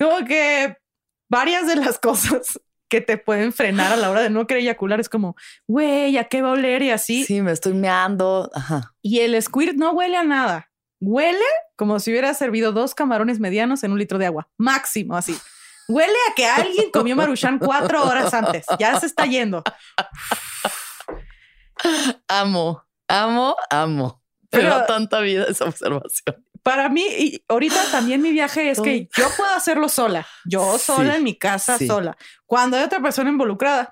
como 0.00 0.24
que 0.26 0.76
varias 1.28 1.68
de 1.68 1.76
las 1.76 2.00
cosas 2.00 2.60
que 2.88 3.00
te 3.00 3.18
pueden 3.18 3.52
frenar 3.52 3.92
a 3.92 3.96
la 3.96 4.10
hora 4.10 4.22
de 4.22 4.30
no 4.30 4.48
querer 4.48 4.64
eyacular 4.64 4.98
es 4.98 5.08
como, 5.08 5.36
güey, 5.68 6.18
¿a 6.18 6.24
qué 6.24 6.42
va 6.42 6.48
a 6.48 6.52
oler? 6.52 6.82
Y 6.82 6.90
así. 6.90 7.24
Sí, 7.24 7.40
me 7.40 7.52
estoy 7.52 7.74
meando. 7.74 8.50
Ajá. 8.52 8.94
Y 9.00 9.20
el 9.20 9.40
squirt 9.40 9.76
no 9.76 9.92
huele 9.92 10.16
a 10.16 10.24
nada. 10.24 10.72
Huele 10.98 11.38
como 11.76 12.00
si 12.00 12.10
hubiera 12.10 12.34
servido 12.34 12.72
dos 12.72 12.96
camarones 12.96 13.38
medianos 13.38 13.84
en 13.84 13.92
un 13.92 13.98
litro 14.00 14.18
de 14.18 14.26
agua. 14.26 14.48
Máximo, 14.58 15.16
así. 15.16 15.36
Huele 15.88 16.16
a 16.30 16.34
que 16.34 16.46
alguien 16.46 16.90
comió 16.90 17.16
maruchan 17.16 17.58
cuatro 17.58 18.04
horas 18.04 18.32
antes. 18.34 18.66
Ya 18.78 18.98
se 18.98 19.06
está 19.06 19.26
yendo. 19.26 19.62
Amo, 22.28 22.84
amo, 23.08 23.56
amo. 23.70 24.22
Pero, 24.50 24.84
tanta 24.86 25.20
vida 25.20 25.44
esa 25.48 25.66
observación. 25.66 26.44
Para 26.62 26.88
mí, 26.88 27.04
y 27.18 27.44
ahorita 27.48 27.90
también 27.92 28.20
mi 28.22 28.32
viaje 28.32 28.70
es 28.70 28.80
que 28.80 29.08
yo 29.16 29.28
puedo 29.36 29.54
hacerlo 29.54 29.88
sola. 29.88 30.26
Yo 30.44 30.78
sola 30.78 31.16
en 31.16 31.22
mi 31.22 31.38
casa, 31.38 31.78
sola. 31.78 32.16
Cuando 32.44 32.76
hay 32.76 32.84
otra 32.84 33.00
persona 33.00 33.30
involucrada, 33.30 33.90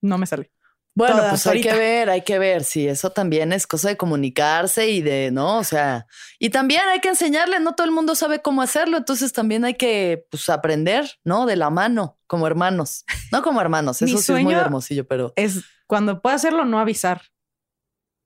no 0.00 0.16
me 0.16 0.26
sale. 0.26 0.50
Bueno, 0.98 1.22
pues 1.28 1.46
hay 1.46 1.60
que 1.60 1.72
ver, 1.72 2.10
hay 2.10 2.22
que 2.22 2.40
ver. 2.40 2.64
Sí, 2.64 2.88
eso 2.88 3.10
también 3.10 3.52
es 3.52 3.68
cosa 3.68 3.88
de 3.88 3.96
comunicarse 3.96 4.88
y 4.88 5.00
de, 5.00 5.30
¿no? 5.30 5.58
O 5.58 5.62
sea, 5.62 6.08
y 6.40 6.50
también 6.50 6.80
hay 6.88 6.98
que 6.98 7.08
enseñarle, 7.08 7.60
no 7.60 7.76
todo 7.76 7.86
el 7.86 7.92
mundo 7.92 8.16
sabe 8.16 8.42
cómo 8.42 8.62
hacerlo, 8.62 8.96
entonces 8.96 9.32
también 9.32 9.64
hay 9.64 9.74
que, 9.74 10.26
pues, 10.28 10.48
aprender, 10.48 11.08
¿no? 11.22 11.46
De 11.46 11.54
la 11.54 11.70
mano, 11.70 12.18
como 12.26 12.48
hermanos. 12.48 13.04
No 13.30 13.42
como 13.44 13.60
hermanos, 13.60 14.02
eso 14.02 14.18
sí 14.18 14.32
es 14.32 14.42
muy 14.42 14.54
hermosillo, 14.54 15.06
pero... 15.06 15.32
Es 15.36 15.60
cuando 15.86 16.20
pueda 16.20 16.34
hacerlo, 16.34 16.64
no 16.64 16.80
avisar. 16.80 17.22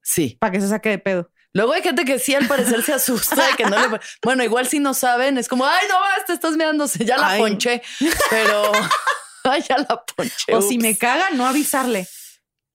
Sí. 0.01 0.39
Para 0.41 0.53
que 0.53 0.63
se 0.63 0.69
saque 0.69 0.89
de 0.89 0.99
pedo. 0.99 1.31
Luego 1.53 1.75
hay 1.75 1.83
gente 1.83 2.07
que 2.07 2.19
sí 2.19 2.35
al 2.35 2.49
parecer 2.49 2.83
se 2.83 2.95
asusta 2.95 3.51
y 3.51 3.57
que 3.57 3.65
no 3.65 3.79
le... 3.79 4.01
Bueno, 4.23 4.45
igual 4.45 4.67
si 4.67 4.79
no 4.79 4.95
saben, 4.95 5.37
es 5.37 5.47
como, 5.47 5.67
ay, 5.67 5.87
no 5.91 6.01
vas, 6.01 6.25
te 6.27 6.33
estás 6.33 6.57
mirándose, 6.57 7.05
ya 7.05 7.19
la 7.19 7.37
ponché, 7.37 7.83
pero... 8.31 8.73
ay, 9.45 9.63
ya 9.69 9.77
la 9.77 10.03
ponché. 10.03 10.55
O 10.55 10.63
si 10.63 10.79
me 10.79 10.97
caga, 10.97 11.29
no 11.35 11.45
avisarle 11.45 12.09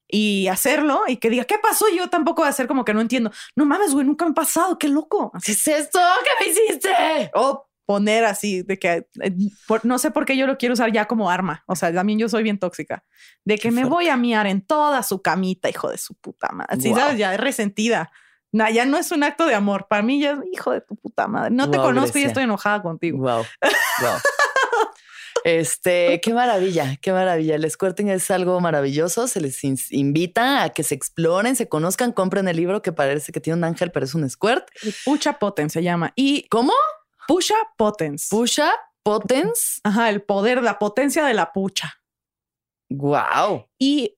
y 0.07 0.47
hacerlo 0.47 1.03
y 1.07 1.17
que 1.17 1.29
diga, 1.29 1.43
¿qué 1.45 1.57
pasó? 1.61 1.85
Yo 1.95 2.09
tampoco 2.09 2.41
voy 2.41 2.47
a 2.47 2.51
hacer 2.51 2.67
como 2.67 2.85
que 2.85 2.93
no 2.93 3.01
entiendo. 3.01 3.31
No 3.55 3.65
mames, 3.65 3.93
güey, 3.93 4.05
nunca 4.05 4.25
me 4.25 4.31
ha 4.31 4.35
pasado, 4.35 4.77
qué 4.77 4.87
loco. 4.87 5.31
¿Qué 5.43 5.51
es 5.51 5.67
esto? 5.67 5.99
¿Qué 6.23 6.45
me 6.45 6.51
hiciste? 6.51 6.89
O 7.33 7.67
poner 7.85 8.25
así 8.25 8.63
de 8.63 8.77
que 8.77 9.07
eh, 9.21 9.35
no 9.83 9.97
sé 9.97 10.11
por 10.11 10.25
qué 10.25 10.35
yo 10.35 10.45
lo 10.45 10.57
quiero 10.57 10.73
usar 10.73 10.91
ya 10.91 11.05
como 11.05 11.29
arma. 11.29 11.63
O 11.67 11.75
sea, 11.75 11.93
también 11.93 12.19
yo 12.19 12.27
soy 12.29 12.43
bien 12.43 12.59
tóxica. 12.59 13.03
De 13.45 13.57
que 13.57 13.71
me 13.71 13.85
voy 13.85 14.09
a 14.09 14.17
miar 14.17 14.45
en 14.47 14.61
toda 14.61 15.03
su 15.03 15.21
camita, 15.21 15.69
hijo 15.69 15.89
de 15.89 15.97
su 15.97 16.13
puta 16.15 16.49
madre. 16.51 16.75
Así, 16.77 16.93
¿sabes? 16.93 17.17
Ya 17.17 17.33
es 17.33 17.39
resentida. 17.39 18.11
ya 18.51 18.85
no 18.85 18.97
es 18.97 19.11
un 19.11 19.23
acto 19.23 19.45
de 19.45 19.55
amor. 19.55 19.87
Para 19.89 20.03
mí 20.03 20.19
ya 20.19 20.31
es 20.31 20.39
hijo 20.51 20.71
de 20.71 20.81
tu 20.81 20.95
puta 20.97 21.27
madre. 21.27 21.51
No 21.51 21.71
te 21.71 21.77
conozco 21.77 22.17
y 22.19 22.23
estoy 22.23 22.43
enojada 22.43 22.81
contigo. 22.81 23.19
Wow. 23.19 23.45
Wow. 24.01 24.17
Este, 25.47 26.19
qué 26.19 26.33
maravilla, 26.33 26.97
qué 26.97 27.13
maravilla. 27.13 27.55
El 27.55 27.71
squirting 27.71 28.09
es 28.09 28.29
algo 28.31 28.59
maravilloso. 28.59 29.27
Se 29.27 29.39
les 29.39 29.63
invita 29.63 30.63
a 30.63 30.69
que 30.71 30.83
se 30.83 30.93
exploren, 30.93 31.55
se 31.55 31.69
conozcan, 31.69 32.11
compren 32.11 32.49
el 32.49 32.57
libro 32.57 32.81
que 32.81 32.91
parece 32.91 33.31
que 33.31 33.39
tiene 33.39 33.57
un 33.57 33.63
ángel, 33.63 33.91
pero 33.91 34.05
es 34.05 34.13
un 34.13 34.29
squirt. 34.29 34.67
Pucha 35.05 35.39
Potens 35.39 35.71
se 35.71 35.83
llama. 35.83 36.11
¿Y 36.17 36.43
cómo? 36.49 36.73
Pusha 37.29 37.55
Potens. 37.77 38.27
Pusha 38.29 38.73
Potens. 39.03 39.79
Ajá, 39.85 40.09
el 40.09 40.21
poder, 40.21 40.61
la 40.61 40.79
potencia 40.79 41.25
de 41.25 41.33
la 41.33 41.53
pucha. 41.53 42.01
Wow. 42.89 43.69
Y 43.79 44.17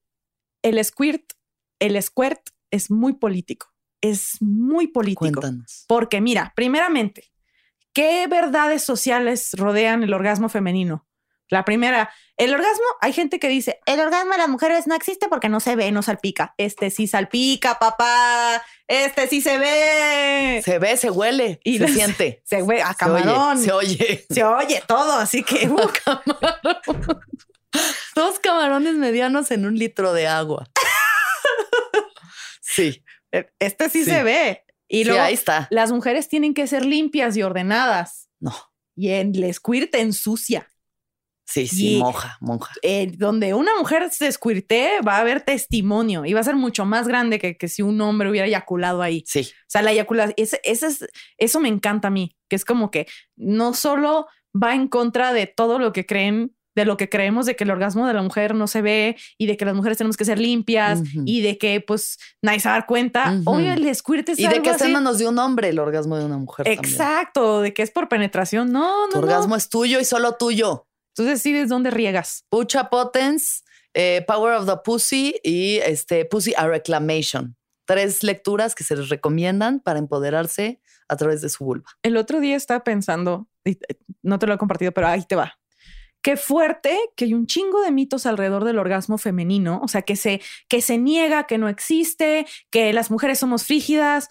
el 0.63 0.83
squirt, 0.83 1.33
el 1.79 2.01
squirt 2.01 2.41
es 2.71 2.89
muy 2.89 3.13
político. 3.13 3.67
Es 4.01 4.41
muy 4.41 4.87
político. 4.87 5.19
Cuéntanos. 5.19 5.85
Porque 5.87 6.21
mira, 6.21 6.53
primeramente, 6.55 7.31
¿qué 7.93 8.25
verdades 8.25 8.83
sociales 8.83 9.51
rodean 9.53 10.01
el 10.01 10.13
orgasmo 10.13 10.49
femenino? 10.49 11.05
La 11.49 11.65
primera, 11.65 12.11
el 12.37 12.53
orgasmo, 12.53 12.85
hay 13.01 13.11
gente 13.11 13.39
que 13.39 13.49
dice, 13.49 13.79
el 13.85 13.99
orgasmo 13.99 14.31
de 14.31 14.37
las 14.37 14.49
mujeres 14.49 14.87
no 14.87 14.95
existe 14.95 15.27
porque 15.27 15.49
no 15.49 15.59
se 15.59 15.75
ve, 15.75 15.91
no 15.91 16.01
salpica. 16.03 16.53
Este 16.57 16.91
sí 16.91 17.07
salpica, 17.07 17.79
papá. 17.79 18.63
Este 18.87 19.27
sí 19.27 19.41
se 19.41 19.57
ve. 19.57 20.61
Se 20.63 20.79
ve, 20.79 20.95
se 20.95 21.09
huele 21.09 21.59
y 21.63 21.79
se 21.79 21.87
siente. 21.87 22.41
Se 22.45 22.61
ve 22.61 22.81
a 22.81 22.93
camarón. 22.93 23.61
Se 23.61 23.71
oye. 23.71 24.25
Se 24.29 24.43
oye, 24.43 24.81
todo, 24.87 25.13
así 25.13 25.43
que... 25.43 25.67
Uh. 25.69 25.89
camarón. 26.03 27.21
Dos 28.15 28.39
camarones 28.39 28.95
medianos 28.95 29.51
en 29.51 29.65
un 29.65 29.77
litro 29.77 30.13
de 30.13 30.27
agua. 30.27 30.65
sí. 32.61 33.03
E, 33.31 33.51
este 33.59 33.89
sí, 33.89 34.05
se 34.05 34.23
ve. 34.23 34.63
Y 34.87 35.03
luego, 35.03 35.21
ahí 35.21 35.33
está. 35.33 35.67
Las 35.69 35.91
mujeres 35.91 36.27
tienen 36.29 36.53
que 36.53 36.67
ser 36.67 36.85
limpias 36.85 37.37
y 37.37 37.43
ordenadas. 37.43 38.29
No. 38.39 38.55
Y 38.95 39.09
en 39.09 39.35
el 39.35 39.53
squirt 39.53 39.93
ensucia. 39.95 40.71
Sí, 41.49 41.67
sí, 41.67 41.97
monja, 41.97 42.37
monja. 42.41 42.73
Eh, 42.83 43.11
donde 43.17 43.55
una 43.55 43.71
mujer 43.75 44.07
se 44.11 44.27
escuirte, 44.27 44.91
va 45.05 45.17
a 45.17 45.21
haber 45.21 45.41
testimonio 45.41 46.23
y 46.25 46.33
va 46.33 46.41
a 46.41 46.43
ser 46.43 46.55
mucho 46.55 46.85
más 46.85 47.07
grande 47.07 47.39
que, 47.39 47.57
que 47.57 47.67
si 47.67 47.81
un 47.81 47.99
hombre 48.01 48.29
hubiera 48.29 48.45
eyaculado 48.45 49.01
ahí. 49.01 49.23
Sí. 49.25 49.41
O 49.41 49.65
sea, 49.67 49.81
la 49.81 49.91
eyaculación, 49.91 50.35
ese, 50.37 50.61
ese 50.63 50.87
es, 50.87 51.07
eso 51.37 51.59
me 51.59 51.69
encanta 51.69 52.09
a 52.09 52.11
mí, 52.11 52.35
que 52.47 52.55
es 52.55 52.65
como 52.65 52.91
que 52.91 53.07
no 53.35 53.73
solo 53.73 54.27
va 54.55 54.75
en 54.75 54.87
contra 54.87 55.33
de 55.33 55.47
todo 55.47 55.79
lo 55.79 55.91
que 55.91 56.05
creen 56.05 56.53
de 56.75 56.85
lo 56.85 56.97
que 56.97 57.09
creemos 57.09 57.45
de 57.45 57.55
que 57.55 57.63
el 57.63 57.71
orgasmo 57.71 58.07
de 58.07 58.13
la 58.13 58.21
mujer 58.21 58.55
no 58.55 58.67
se 58.67 58.81
ve 58.81 59.17
y 59.37 59.47
de 59.47 59.57
que 59.57 59.65
las 59.65 59.75
mujeres 59.75 59.97
tenemos 59.97 60.17
que 60.17 60.23
ser 60.25 60.39
limpias 60.39 61.01
y 61.25 61.41
de 61.41 61.57
que 61.57 61.81
pues 61.81 62.17
nadie 62.41 62.59
se 62.59 62.69
va 62.69 62.75
a 62.75 62.77
dar 62.77 62.87
cuenta. 62.87 63.41
Obvio, 63.45 63.73
el 63.73 63.93
squirt 63.95 64.29
es 64.29 64.39
Y 64.39 64.47
de 64.47 64.61
que 64.61 64.69
está 64.69 64.85
en 64.85 64.93
manos 64.93 65.17
de 65.17 65.27
un 65.27 65.37
hombre 65.39 65.69
el 65.69 65.79
orgasmo 65.79 66.17
de 66.17 66.25
una 66.25 66.37
mujer. 66.37 66.67
Exacto, 66.67 67.61
de 67.61 67.73
que 67.73 67.81
es 67.81 67.91
por 67.91 68.07
penetración. 68.07 68.71
No, 68.71 69.07
no. 69.07 69.13
Tu 69.13 69.19
orgasmo 69.19 69.55
es 69.55 69.67
tuyo 69.69 69.99
y 69.99 70.05
solo 70.05 70.35
tuyo. 70.35 70.88
Tú 71.13 71.23
decides 71.23 71.69
dónde 71.69 71.91
riegas. 71.91 72.45
Pucha 72.49 72.89
Potence, 72.89 73.63
eh, 73.93 74.23
Power 74.27 74.53
of 74.55 74.67
the 74.67 74.77
Pussy 74.83 75.35
y 75.43 75.77
este 75.77 76.25
Pussy 76.25 76.53
a 76.55 76.67
Reclamation. 76.67 77.55
Tres 77.85 78.23
lecturas 78.23 78.75
que 78.75 78.83
se 78.83 78.95
les 78.95 79.09
recomiendan 79.09 79.79
para 79.79 79.99
empoderarse 79.99 80.79
a 81.07 81.15
través 81.15 81.41
de 81.41 81.49
su 81.49 81.65
vulva. 81.65 81.89
El 82.03 82.17
otro 82.17 82.39
día 82.39 82.55
estaba 82.55 82.83
pensando, 82.83 83.49
y 83.65 83.71
eh, 83.71 83.99
no 84.21 84.39
te 84.39 84.47
lo 84.47 84.53
he 84.53 84.57
compartido, 84.57 84.91
pero 84.91 85.07
ahí 85.07 85.23
te 85.25 85.35
va. 85.35 85.59
Qué 86.21 86.35
fuerte 86.35 86.99
que 87.15 87.25
hay 87.25 87.33
un 87.33 87.47
chingo 87.47 87.81
de 87.81 87.91
mitos 87.91 88.25
alrededor 88.25 88.65
del 88.65 88.77
orgasmo 88.77 89.17
femenino, 89.17 89.79
o 89.81 89.87
sea, 89.87 90.01
que 90.01 90.15
se, 90.15 90.41
que 90.67 90.81
se 90.81 90.97
niega, 90.97 91.47
que 91.47 91.57
no 91.57 91.69
existe, 91.69 92.45
que 92.69 92.91
las 92.93 93.09
mujeres 93.09 93.39
somos 93.39 93.63
frígidas 93.63 94.27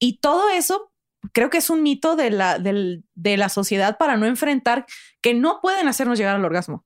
y 0.00 0.18
todo 0.18 0.50
eso 0.50 0.92
creo 1.32 1.50
que 1.50 1.58
es 1.58 1.70
un 1.70 1.82
mito 1.82 2.16
de 2.16 2.30
la, 2.30 2.58
de 2.58 3.36
la 3.36 3.48
sociedad 3.48 3.98
para 3.98 4.16
no 4.16 4.26
enfrentar 4.26 4.86
que 5.20 5.34
no 5.34 5.60
pueden 5.60 5.88
hacernos 5.88 6.18
llegar 6.18 6.36
al 6.36 6.44
orgasmo. 6.44 6.84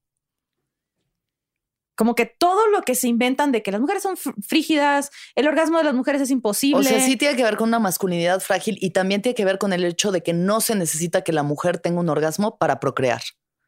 Como 1.94 2.14
que 2.14 2.24
todo 2.24 2.66
lo 2.68 2.80
que 2.80 2.94
se 2.94 3.08
inventan 3.08 3.52
de 3.52 3.62
que 3.62 3.70
las 3.70 3.80
mujeres 3.80 4.02
son 4.02 4.16
frígidas, 4.16 5.10
el 5.34 5.46
orgasmo 5.46 5.76
de 5.76 5.84
las 5.84 5.92
mujeres 5.92 6.22
es 6.22 6.30
imposible. 6.30 6.80
O 6.80 6.82
sea, 6.82 6.98
sí 6.98 7.16
tiene 7.16 7.36
que 7.36 7.42
ver 7.42 7.58
con 7.58 7.68
una 7.68 7.78
masculinidad 7.78 8.40
frágil 8.40 8.78
y 8.80 8.92
también 8.92 9.20
tiene 9.20 9.34
que 9.34 9.44
ver 9.44 9.58
con 9.58 9.74
el 9.74 9.84
hecho 9.84 10.10
de 10.10 10.22
que 10.22 10.32
no 10.32 10.62
se 10.62 10.74
necesita 10.74 11.20
que 11.22 11.32
la 11.32 11.42
mujer 11.42 11.78
tenga 11.78 12.00
un 12.00 12.08
orgasmo 12.08 12.56
para 12.56 12.80
procrear, 12.80 13.20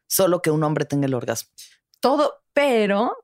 solo 0.07 0.41
que 0.41 0.49
un 0.49 0.63
hombre 0.63 0.85
tenga 0.85 1.05
el 1.05 1.13
orgasmo. 1.13 1.51
Todo, 1.99 2.43
pero 2.53 3.15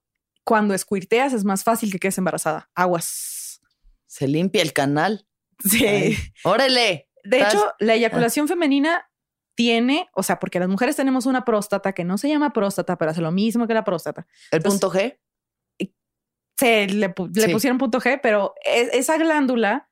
cuando 0.43 0.75
escuirteas 0.75 1.33
es 1.33 1.43
más 1.43 1.63
fácil 1.63 1.91
que 1.91 1.97
quedes 1.97 2.19
embarazada. 2.19 2.69
Aguas. 2.75 3.61
Se 4.05 4.27
limpia 4.27 4.61
el 4.61 4.73
canal. 4.73 5.25
Sí. 5.63 6.17
órale. 6.43 7.08
De 7.29 7.41
hecho, 7.41 7.73
la 7.79 7.95
eyaculación 7.95 8.47
femenina 8.47 9.09
tiene, 9.55 10.09
o 10.13 10.23
sea, 10.23 10.39
porque 10.39 10.59
las 10.59 10.69
mujeres 10.69 10.95
tenemos 10.95 11.25
una 11.25 11.45
próstata 11.45 11.93
que 11.93 12.05
no 12.05 12.17
se 12.17 12.29
llama 12.29 12.53
próstata, 12.53 12.97
pero 12.97 13.11
hace 13.11 13.21
lo 13.21 13.31
mismo 13.31 13.67
que 13.67 13.73
la 13.73 13.83
próstata. 13.83 14.25
¿El 14.51 14.61
punto 14.61 14.91
G? 14.91 15.19
Se 16.57 16.87
le, 16.87 17.09
pusieron 17.09 17.77
punto 17.77 17.99
G, 17.99 18.19
pero 18.21 18.53
e, 18.65 18.89
esa 18.93 19.17
glándula 19.17 19.89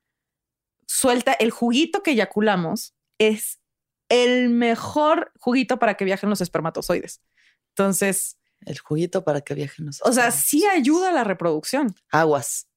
suelta 0.86 1.32
el 1.34 1.50
juguito 1.50 2.02
que 2.02 2.12
eyaculamos, 2.12 2.94
es 3.18 3.60
el 4.08 4.48
mejor 4.48 5.32
juguito 5.38 5.78
para 5.78 5.94
que 5.94 6.04
viajen 6.04 6.30
los 6.30 6.40
espermatozoides. 6.40 7.20
Entonces. 7.70 8.38
El 8.62 8.78
juguito 8.78 9.22
para 9.22 9.40
que 9.42 9.54
viajen 9.54 9.86
los. 9.86 10.00
O 10.02 10.12
sea, 10.12 10.30
sí 10.30 10.66
ayuda 10.66 11.10
a 11.10 11.12
la 11.12 11.24
reproducción. 11.24 11.94
Aguas. 12.10 12.68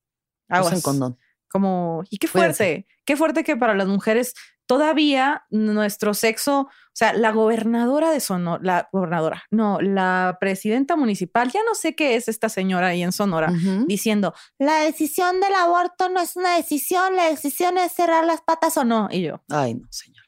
Aguas. 0.47 0.73
en 0.73 0.81
condón. 0.81 1.17
Como, 1.51 2.03
y 2.09 2.17
qué 2.17 2.27
fuerte, 2.27 2.87
qué 3.05 3.17
fuerte 3.17 3.43
que 3.43 3.57
para 3.57 3.75
las 3.75 3.87
mujeres 3.87 4.33
todavía 4.65 5.43
nuestro 5.49 6.13
sexo, 6.13 6.61
o 6.61 6.69
sea, 6.93 7.11
la 7.11 7.31
gobernadora 7.31 8.09
de 8.09 8.21
Sonora, 8.21 8.63
la 8.63 8.89
gobernadora, 8.93 9.43
no, 9.51 9.81
la 9.81 10.37
presidenta 10.39 10.95
municipal, 10.95 11.51
ya 11.51 11.59
no 11.67 11.75
sé 11.75 11.93
qué 11.93 12.15
es 12.15 12.29
esta 12.29 12.47
señora 12.47 12.87
ahí 12.87 13.03
en 13.03 13.11
Sonora, 13.11 13.51
diciendo, 13.85 14.33
la 14.57 14.79
decisión 14.79 15.41
del 15.41 15.53
aborto 15.55 16.07
no 16.07 16.21
es 16.21 16.37
una 16.37 16.55
decisión, 16.55 17.17
la 17.17 17.25
decisión 17.25 17.77
es 17.77 17.91
cerrar 17.91 18.23
las 18.23 18.41
patas 18.41 18.77
o 18.77 18.85
no. 18.85 19.09
Y 19.11 19.23
yo, 19.23 19.43
ay, 19.49 19.73
no, 19.73 19.87
señor. 19.91 20.23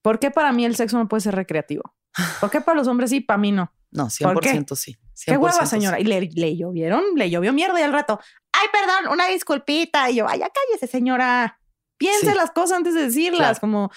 ¿Por 0.00 0.20
qué 0.20 0.30
para 0.30 0.52
mí 0.52 0.64
el 0.64 0.76
sexo 0.76 0.96
no 0.96 1.08
puede 1.08 1.22
ser 1.22 1.34
recreativo? 1.34 1.96
¿Por 2.40 2.50
qué 2.50 2.60
para 2.60 2.76
los 2.76 2.86
hombres 2.86 3.10
sí, 3.10 3.20
para 3.20 3.38
mí 3.38 3.50
no? 3.50 3.72
No, 3.90 4.06
100% 4.06 4.76
sí. 4.76 4.96
qué 5.24 5.36
hueva, 5.36 5.64
señora. 5.66 5.98
Y 5.98 6.04
le, 6.04 6.28
le, 6.32 6.56
llovieron, 6.56 7.02
le 7.16 7.30
llovió 7.30 7.52
mierda 7.52 7.80
y 7.80 7.82
al 7.82 7.92
rato, 7.92 8.20
ay, 8.52 8.68
perdón, 8.72 9.12
una 9.12 9.28
disculpita. 9.28 10.10
Y 10.10 10.16
yo, 10.16 10.24
vaya, 10.24 10.48
cállese, 10.50 10.86
señora. 10.86 11.58
Piense 11.96 12.34
las 12.34 12.50
cosas 12.50 12.78
antes 12.78 12.94
de 12.94 13.06
decirlas, 13.06 13.58
como 13.58 13.90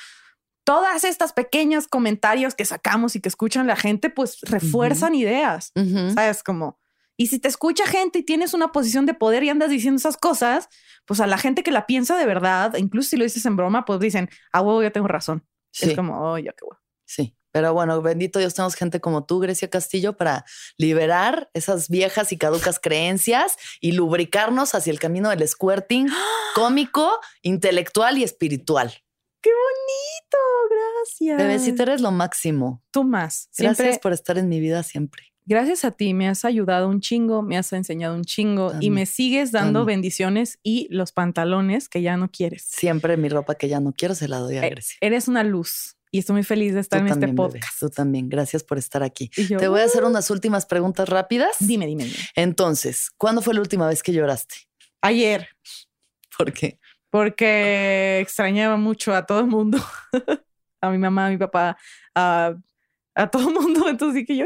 todas 0.63 1.03
estas 1.03 1.33
pequeños 1.33 1.87
comentarios 1.87 2.55
que 2.55 2.65
sacamos 2.65 3.15
y 3.15 3.21
que 3.21 3.29
escuchan 3.29 3.67
la 3.67 3.75
gente, 3.75 4.09
pues 4.09 4.39
refuerzan 4.41 5.13
ideas. 5.13 5.71
¿Sabes? 6.15 6.43
Como, 6.43 6.79
y 7.17 7.27
si 7.27 7.37
te 7.37 7.47
escucha 7.47 7.85
gente 7.85 8.19
y 8.19 8.23
tienes 8.23 8.53
una 8.53 8.71
posición 8.71 9.05
de 9.05 9.13
poder 9.13 9.43
y 9.43 9.49
andas 9.49 9.69
diciendo 9.69 9.99
esas 9.99 10.17
cosas, 10.17 10.69
pues 11.05 11.19
a 11.19 11.27
la 11.27 11.37
gente 11.37 11.61
que 11.61 11.71
la 11.71 11.85
piensa 11.85 12.17
de 12.17 12.25
verdad, 12.25 12.75
incluso 12.77 13.09
si 13.09 13.17
lo 13.17 13.23
dices 13.23 13.45
en 13.45 13.55
broma, 13.55 13.85
pues 13.85 13.99
dicen, 13.99 14.29
ah, 14.51 14.61
huevo, 14.61 14.81
yo 14.81 14.91
tengo 14.91 15.07
razón. 15.07 15.45
Es 15.79 15.95
como, 15.95 16.19
oh, 16.19 16.37
ya 16.37 16.53
qué 16.53 16.63
huevo. 16.63 16.81
Sí. 17.05 17.35
Pero 17.51 17.73
bueno, 17.73 18.01
bendito 18.01 18.39
Dios, 18.39 18.53
tenemos 18.53 18.75
gente 18.75 18.99
como 18.99 19.25
tú, 19.25 19.39
Grecia 19.39 19.69
Castillo, 19.69 20.17
para 20.17 20.45
liberar 20.77 21.49
esas 21.53 21.89
viejas 21.89 22.31
y 22.31 22.37
caducas 22.37 22.79
creencias 22.79 23.57
y 23.79 23.91
lubricarnos 23.93 24.75
hacia 24.75 24.91
el 24.91 24.99
camino 24.99 25.29
del 25.29 25.47
squirting 25.47 26.07
cómico, 26.55 27.19
intelectual 27.41 28.17
y 28.17 28.23
espiritual. 28.23 28.93
¡Qué 29.41 29.49
bonito! 29.49 30.37
Gracias. 30.69 31.37
Bebecita, 31.37 31.83
eres 31.83 32.01
lo 32.01 32.11
máximo. 32.11 32.83
Tú 32.91 33.03
más. 33.03 33.49
Gracias 33.57 33.99
por 33.99 34.13
estar 34.13 34.37
en 34.37 34.47
mi 34.49 34.59
vida 34.59 34.83
siempre. 34.83 35.31
Gracias 35.45 35.83
a 35.85 35.91
ti 35.91 36.13
me 36.13 36.27
has 36.27 36.45
ayudado 36.45 36.87
un 36.87 37.01
chingo, 37.01 37.41
me 37.41 37.57
has 37.57 37.73
enseñado 37.73 38.15
un 38.15 38.23
chingo 38.23 38.73
y 38.79 38.91
me 38.91 39.07
sigues 39.07 39.51
dando 39.51 39.85
bendiciones 39.85 40.59
y 40.61 40.87
los 40.91 41.11
pantalones 41.11 41.89
que 41.89 42.01
ya 42.03 42.15
no 42.15 42.29
quieres. 42.29 42.63
Siempre 42.63 43.17
mi 43.17 43.27
ropa 43.27 43.55
que 43.55 43.67
ya 43.67 43.79
no 43.79 43.91
quiero 43.91 44.13
se 44.13 44.27
la 44.27 44.37
doy 44.37 44.57
a 44.57 44.65
eh, 44.65 44.69
Grecia. 44.69 44.97
Eres 45.01 45.27
una 45.27 45.43
luz 45.43 45.97
y 46.11 46.19
estoy 46.19 46.33
muy 46.33 46.43
feliz 46.43 46.73
de 46.73 46.81
estar 46.81 46.99
en 46.99 47.07
este 47.07 47.29
podcast. 47.29 47.79
tú 47.79 47.89
también, 47.89 48.27
gracias 48.27 48.63
por 48.63 48.77
estar 48.77 49.01
aquí. 49.01 49.29
Te 49.29 49.67
voy 49.69 49.79
a 49.79 49.85
hacer 49.85 50.03
uh". 50.03 50.07
unas 50.07 50.29
últimas 50.29 50.65
preguntas 50.65 51.07
rápidas. 51.07 51.55
Dime, 51.59 51.87
dime, 51.87 52.03
dime. 52.03 52.17
Entonces, 52.35 53.09
¿cuándo 53.17 53.41
fue 53.41 53.53
la 53.53 53.61
última 53.61 53.87
vez 53.87 54.03
que 54.03 54.11
lloraste? 54.11 54.55
Ayer. 55.01 55.47
¿Por 56.37 56.51
qué? 56.51 56.79
Porque 57.09 58.19
extrañaba 58.19 58.75
mucho 58.75 59.15
a 59.15 59.25
todo 59.25 59.39
el 59.39 59.47
mundo, 59.47 59.77
a 60.81 60.89
mi 60.89 60.97
mamá, 60.97 61.27
a 61.27 61.29
mi 61.29 61.37
papá, 61.37 61.77
a, 62.13 62.55
todo 63.31 63.47
el 63.47 63.53
mundo. 63.55 63.87
Entonces 63.89 64.25
dije 64.25 64.35
yo, 64.35 64.45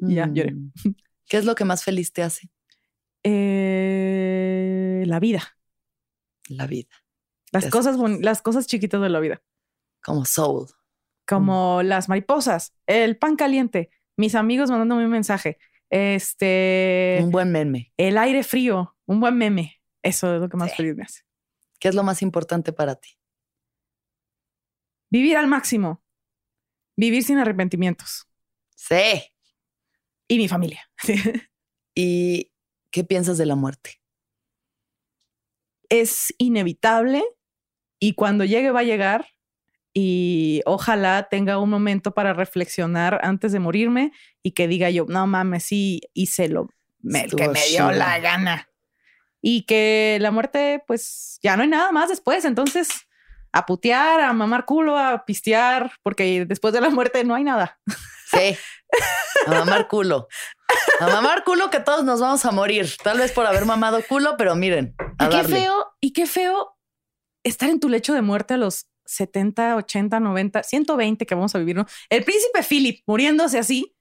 ya, 0.00 0.28
lloré. 0.32 0.52
Mm. 0.52 0.72
¿Qué 1.28 1.36
es 1.36 1.44
lo 1.44 1.54
que 1.54 1.66
más 1.66 1.84
feliz 1.84 2.10
te 2.12 2.22
hace? 2.22 2.48
Eh, 3.22 5.04
la 5.06 5.20
vida. 5.20 5.58
La 6.48 6.66
vida. 6.66 6.88
Las 7.52 7.66
cosas, 7.66 7.98
las 8.20 8.40
cosas 8.40 8.66
chiquitas 8.66 9.00
de 9.02 9.10
la 9.10 9.20
vida. 9.20 9.42
Como 10.02 10.24
soul 10.24 10.68
como 11.26 11.82
las 11.82 12.08
mariposas, 12.08 12.74
el 12.86 13.16
pan 13.16 13.36
caliente, 13.36 13.90
mis 14.16 14.34
amigos 14.34 14.70
mandándome 14.70 15.04
un 15.04 15.10
mensaje, 15.10 15.58
este... 15.90 17.18
Un 17.22 17.30
buen 17.30 17.52
meme. 17.52 17.92
El 17.96 18.18
aire 18.18 18.42
frío, 18.42 18.96
un 19.06 19.20
buen 19.20 19.36
meme. 19.36 19.82
Eso 20.02 20.34
es 20.34 20.40
lo 20.40 20.48
que 20.48 20.56
más 20.56 20.74
feliz 20.74 20.96
me 20.96 21.04
hace. 21.04 21.22
¿Qué 21.78 21.88
es 21.88 21.94
lo 21.94 22.02
más 22.02 22.22
importante 22.22 22.72
para 22.72 22.94
ti? 22.96 23.18
Vivir 25.10 25.36
al 25.36 25.46
máximo. 25.46 26.02
Vivir 26.96 27.22
sin 27.22 27.38
arrepentimientos. 27.38 28.26
Sí. 28.74 29.22
Y 30.28 30.38
mi 30.38 30.48
familia. 30.48 30.90
¿Y 31.94 32.52
qué 32.90 33.04
piensas 33.04 33.36
de 33.36 33.46
la 33.46 33.54
muerte? 33.54 34.00
Es 35.88 36.34
inevitable 36.38 37.22
y 38.00 38.14
cuando 38.14 38.44
llegue 38.44 38.70
va 38.70 38.80
a 38.80 38.84
llegar 38.84 39.28
y 39.94 40.62
ojalá 40.64 41.28
tenga 41.30 41.58
un 41.58 41.68
momento 41.68 42.12
para 42.12 42.32
reflexionar 42.32 43.20
antes 43.22 43.52
de 43.52 43.58
morirme 43.58 44.12
y 44.42 44.52
que 44.52 44.66
diga 44.66 44.90
yo, 44.90 45.04
no 45.06 45.26
mames, 45.26 45.64
sí 45.64 46.00
hice 46.14 46.48
lo 46.48 46.68
que 47.02 47.48
me 47.48 47.66
dio 47.68 47.90
la 47.92 48.18
gana. 48.18 48.68
Y 49.42 49.62
que 49.62 50.18
la 50.20 50.30
muerte, 50.30 50.82
pues 50.86 51.38
ya 51.42 51.56
no 51.56 51.64
hay 51.64 51.68
nada 51.68 51.90
más 51.90 52.08
después. 52.08 52.44
Entonces, 52.44 53.08
a 53.52 53.66
putear, 53.66 54.20
a 54.20 54.32
mamar 54.32 54.64
culo, 54.64 54.96
a 54.96 55.24
pistear, 55.24 55.92
porque 56.02 56.46
después 56.46 56.72
de 56.72 56.80
la 56.80 56.90
muerte 56.90 57.24
no 57.24 57.34
hay 57.34 57.44
nada. 57.44 57.78
Sí. 58.30 58.56
A 59.46 59.50
mamar 59.50 59.88
culo. 59.88 60.28
A 61.00 61.06
mamar 61.08 61.44
culo 61.44 61.68
que 61.70 61.80
todos 61.80 62.04
nos 62.04 62.20
vamos 62.20 62.44
a 62.46 62.50
morir. 62.50 62.88
Tal 63.02 63.18
vez 63.18 63.32
por 63.32 63.44
haber 63.44 63.66
mamado 63.66 64.00
culo, 64.08 64.36
pero 64.38 64.54
miren. 64.54 64.94
y 65.18 65.28
qué 65.28 65.44
feo, 65.44 65.92
y 66.00 66.12
qué 66.12 66.26
feo 66.26 66.78
estar 67.42 67.68
en 67.68 67.80
tu 67.80 67.88
lecho 67.88 68.14
de 68.14 68.22
muerte 68.22 68.54
a 68.54 68.56
los 68.56 68.86
70, 69.14 69.76
80, 69.76 70.20
90, 70.20 70.62
120 70.62 71.26
que 71.26 71.34
vamos 71.34 71.54
a 71.54 71.58
vivir. 71.58 71.76
¿no? 71.76 71.86
El 72.08 72.24
príncipe 72.24 72.62
Philip 72.62 73.02
muriéndose 73.06 73.58
así, 73.58 73.94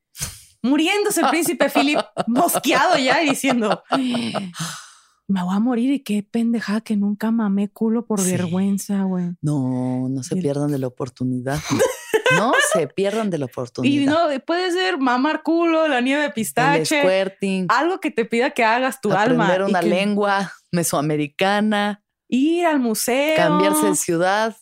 muriéndose 0.61 1.21
el 1.21 1.27
príncipe 1.27 1.69
Philip, 1.69 1.99
mosqueado 2.27 2.97
ya 2.97 3.21
y 3.23 3.29
diciendo 3.29 3.83
me 5.31 5.43
voy 5.43 5.55
a 5.55 5.59
morir 5.59 5.91
y 5.91 5.99
qué 6.01 6.23
pendejada 6.23 6.81
que 6.81 6.95
nunca 6.97 7.31
mamé 7.31 7.69
culo 7.69 8.05
por 8.05 8.23
vergüenza, 8.23 9.03
güey. 9.03 9.31
No, 9.41 10.07
no 10.09 10.23
se 10.23 10.35
pierdan 10.35 10.71
de 10.71 10.77
la 10.77 10.87
oportunidad. 10.87 11.59
No 12.37 12.53
se 12.73 12.87
pierdan 12.87 13.29
de 13.29 13.37
la 13.37 13.45
oportunidad. 13.45 13.91
Y 14.01 14.05
no, 14.05 14.27
puede 14.45 14.71
ser 14.71 14.97
mamar 14.97 15.43
culo, 15.43 15.87
la 15.87 16.01
nieve 16.01 16.23
de 16.23 16.29
pistache. 16.29 17.01
Algo 17.69 17.99
que 17.99 18.11
te 18.11 18.25
pida 18.25 18.51
que 18.51 18.63
hagas 18.63 19.01
tu 19.01 19.11
alma. 19.11 19.45
Aprender 19.45 19.69
una 19.69 19.81
lengua 19.81 20.51
mesoamericana. 20.71 22.03
Ir 22.29 22.65
al 22.65 22.79
museo. 22.79 23.35
Cambiarse 23.35 23.87
de 23.87 23.95
ciudad. 23.95 24.55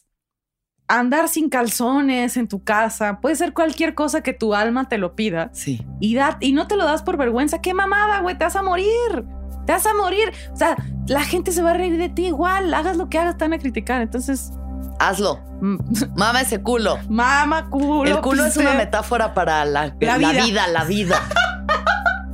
Andar 0.89 1.29
sin 1.29 1.49
calzones 1.49 2.35
en 2.35 2.47
tu 2.47 2.63
casa. 2.63 3.19
Puede 3.21 3.35
ser 3.35 3.53
cualquier 3.53 3.95
cosa 3.95 4.21
que 4.21 4.33
tu 4.33 4.53
alma 4.53 4.89
te 4.89 4.97
lo 4.97 5.15
pida. 5.15 5.49
Sí. 5.53 5.85
Y, 6.01 6.17
y 6.41 6.51
no 6.51 6.67
te 6.67 6.75
lo 6.75 6.83
das 6.83 7.03
por 7.03 7.15
vergüenza. 7.15 7.61
¡Qué 7.61 7.73
mamada, 7.73 8.19
güey! 8.19 8.37
Te 8.37 8.43
vas 8.43 8.55
a 8.55 8.63
morir 8.63 9.25
te 9.69 9.73
vas 9.73 9.85
a 9.85 9.93
morir. 9.93 10.33
O 10.51 10.55
sea, 10.55 10.75
la 11.05 11.23
gente 11.23 11.51
se 11.51 11.61
va 11.61 11.71
a 11.71 11.73
reír 11.75 11.95
de 11.99 12.09
ti 12.09 12.25
igual, 12.25 12.73
hagas 12.73 12.97
lo 12.97 13.07
que 13.07 13.19
hagas, 13.19 13.37
te 13.37 13.43
van 13.43 13.53
a 13.53 13.59
criticar. 13.59 14.01
Entonces, 14.01 14.51
hazlo. 14.99 15.39
Mm. 15.61 15.77
Mama 16.15 16.41
ese 16.41 16.61
culo. 16.61 16.97
Mama 17.07 17.69
culo. 17.69 18.09
El 18.09 18.19
culo 18.21 18.45
es 18.45 18.57
una 18.57 18.73
metáfora 18.73 19.35
para 19.35 19.65
la, 19.65 19.93
la, 19.99 20.17
vida. 20.17 20.67
la 20.67 20.83
vida. 20.85 21.21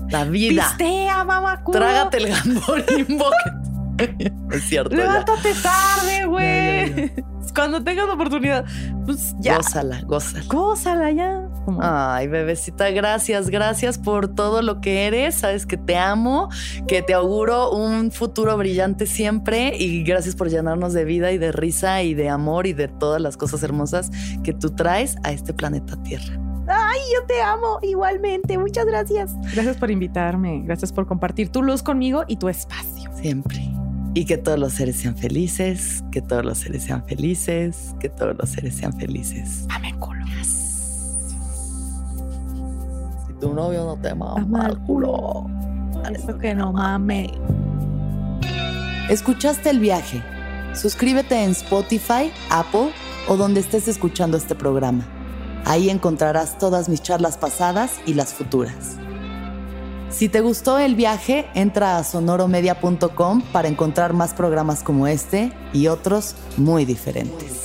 La 0.10 0.24
vida. 0.24 0.68
Pistea, 0.78 1.26
mama 1.26 1.62
culo. 1.62 1.80
Trágate 1.80 2.18
el 2.18 2.28
gamborimbo. 2.30 3.26
es 4.52 4.64
cierto. 4.64 4.96
Levántate 4.96 5.54
tarde, 5.56 6.26
güey. 6.28 7.35
Cuando 7.56 7.84
tengas 7.84 8.10
oportunidad, 8.10 8.66
pues 9.06 9.34
ya. 9.40 9.58
Gózala, 9.58 10.02
gózala. 10.02 10.46
Gózala 10.50 11.12
ya. 11.12 11.50
Ay, 11.80 12.28
bebecita, 12.28 12.92
gracias, 12.92 13.50
gracias 13.50 13.98
por 13.98 14.28
todo 14.28 14.62
lo 14.62 14.82
que 14.82 15.08
eres. 15.08 15.36
Sabes 15.36 15.66
que 15.66 15.78
te 15.78 15.98
amo, 15.98 16.50
que 16.88 17.02
te 17.02 17.14
auguro 17.14 17.72
un 17.72 18.12
futuro 18.12 18.56
brillante 18.58 19.08
siempre 19.08 19.76
y 19.78 20.04
gracias 20.04 20.36
por 20.36 20.50
llenarnos 20.50 20.94
de 20.94 21.06
vida 21.06 21.32
y 21.32 21.38
de 21.38 21.52
risa 21.52 22.04
y 22.04 22.14
de 22.14 22.30
amor 22.30 22.68
y 22.68 22.74
de 22.74 22.88
todas 22.88 23.22
las 23.22 23.38
cosas 23.38 23.64
hermosas 23.64 24.12
que 24.44 24.54
tú 24.54 24.72
traes 24.72 25.18
a 25.24 25.32
este 25.32 25.54
planeta 25.54 25.96
Tierra. 26.04 26.40
Ay, 26.68 27.00
yo 27.14 27.26
te 27.26 27.42
amo 27.42 27.80
igualmente. 27.82 28.58
Muchas 28.58 28.86
gracias. 28.86 29.34
Gracias 29.54 29.78
por 29.78 29.92
invitarme. 29.92 30.62
Gracias 30.66 30.92
por 30.92 31.06
compartir 31.06 31.50
tu 31.50 31.62
luz 31.62 31.84
conmigo 31.84 32.24
y 32.28 32.38
tu 32.38 32.50
espacio. 32.50 33.12
Siempre. 33.16 33.72
Y 34.16 34.26
que 34.26 34.38
todos 34.38 34.58
los 34.58 34.74
seres 34.74 34.96
sean 34.96 35.16
felices, 35.16 36.04
que 36.12 36.22
todos 36.22 36.44
los 36.44 36.58
seres 36.58 36.84
sean 36.84 37.06
felices, 37.06 37.94
que 38.00 38.10
todos 38.10 38.36
los 38.36 38.50
seres 38.50 38.76
sean 38.76 38.94
felices. 38.94 39.68
Amén, 39.70 40.00
culo 40.00 40.26
tu 43.40 43.54
novio 43.54 43.86
no 43.86 43.98
te 43.98 44.16
mama 44.16 44.68
el 44.68 44.78
culo. 44.80 45.48
Eso 46.12 46.38
que 46.38 46.56
no 46.56 46.72
mame. 46.72 47.32
¿Escuchaste 49.10 49.70
el 49.70 49.80
viaje? 49.80 50.24
Suscríbete 50.74 51.44
en 51.44 51.52
Spotify, 51.52 52.32
Apple 52.50 52.92
o 53.28 53.38
donde 53.38 53.60
estés 53.60 53.88
escuchando 53.88 54.38
este 54.38 54.56
programa. 54.56 55.06
Ahí 55.66 55.90
encontrarás 55.90 56.58
todas 56.58 56.90
mis 56.90 57.02
charlas 57.02 57.38
pasadas 57.38 58.00
y 58.06 58.14
las 58.14 58.34
futuras. 58.34 58.98
Si 60.16 60.30
te 60.30 60.40
gustó 60.40 60.80
el 60.80 60.96
viaje, 60.96 61.46
entra 61.56 61.98
a 61.98 62.06
sonoromedia.com 62.06 63.42
para 63.52 63.68
encontrar 63.68 64.14
más 64.14 64.34
programas 64.34 64.82
como 64.82 65.08
este 65.08 65.52
y 65.74 65.88
otros 65.88 66.36
muy 66.56 66.86
diferentes. 66.86 67.65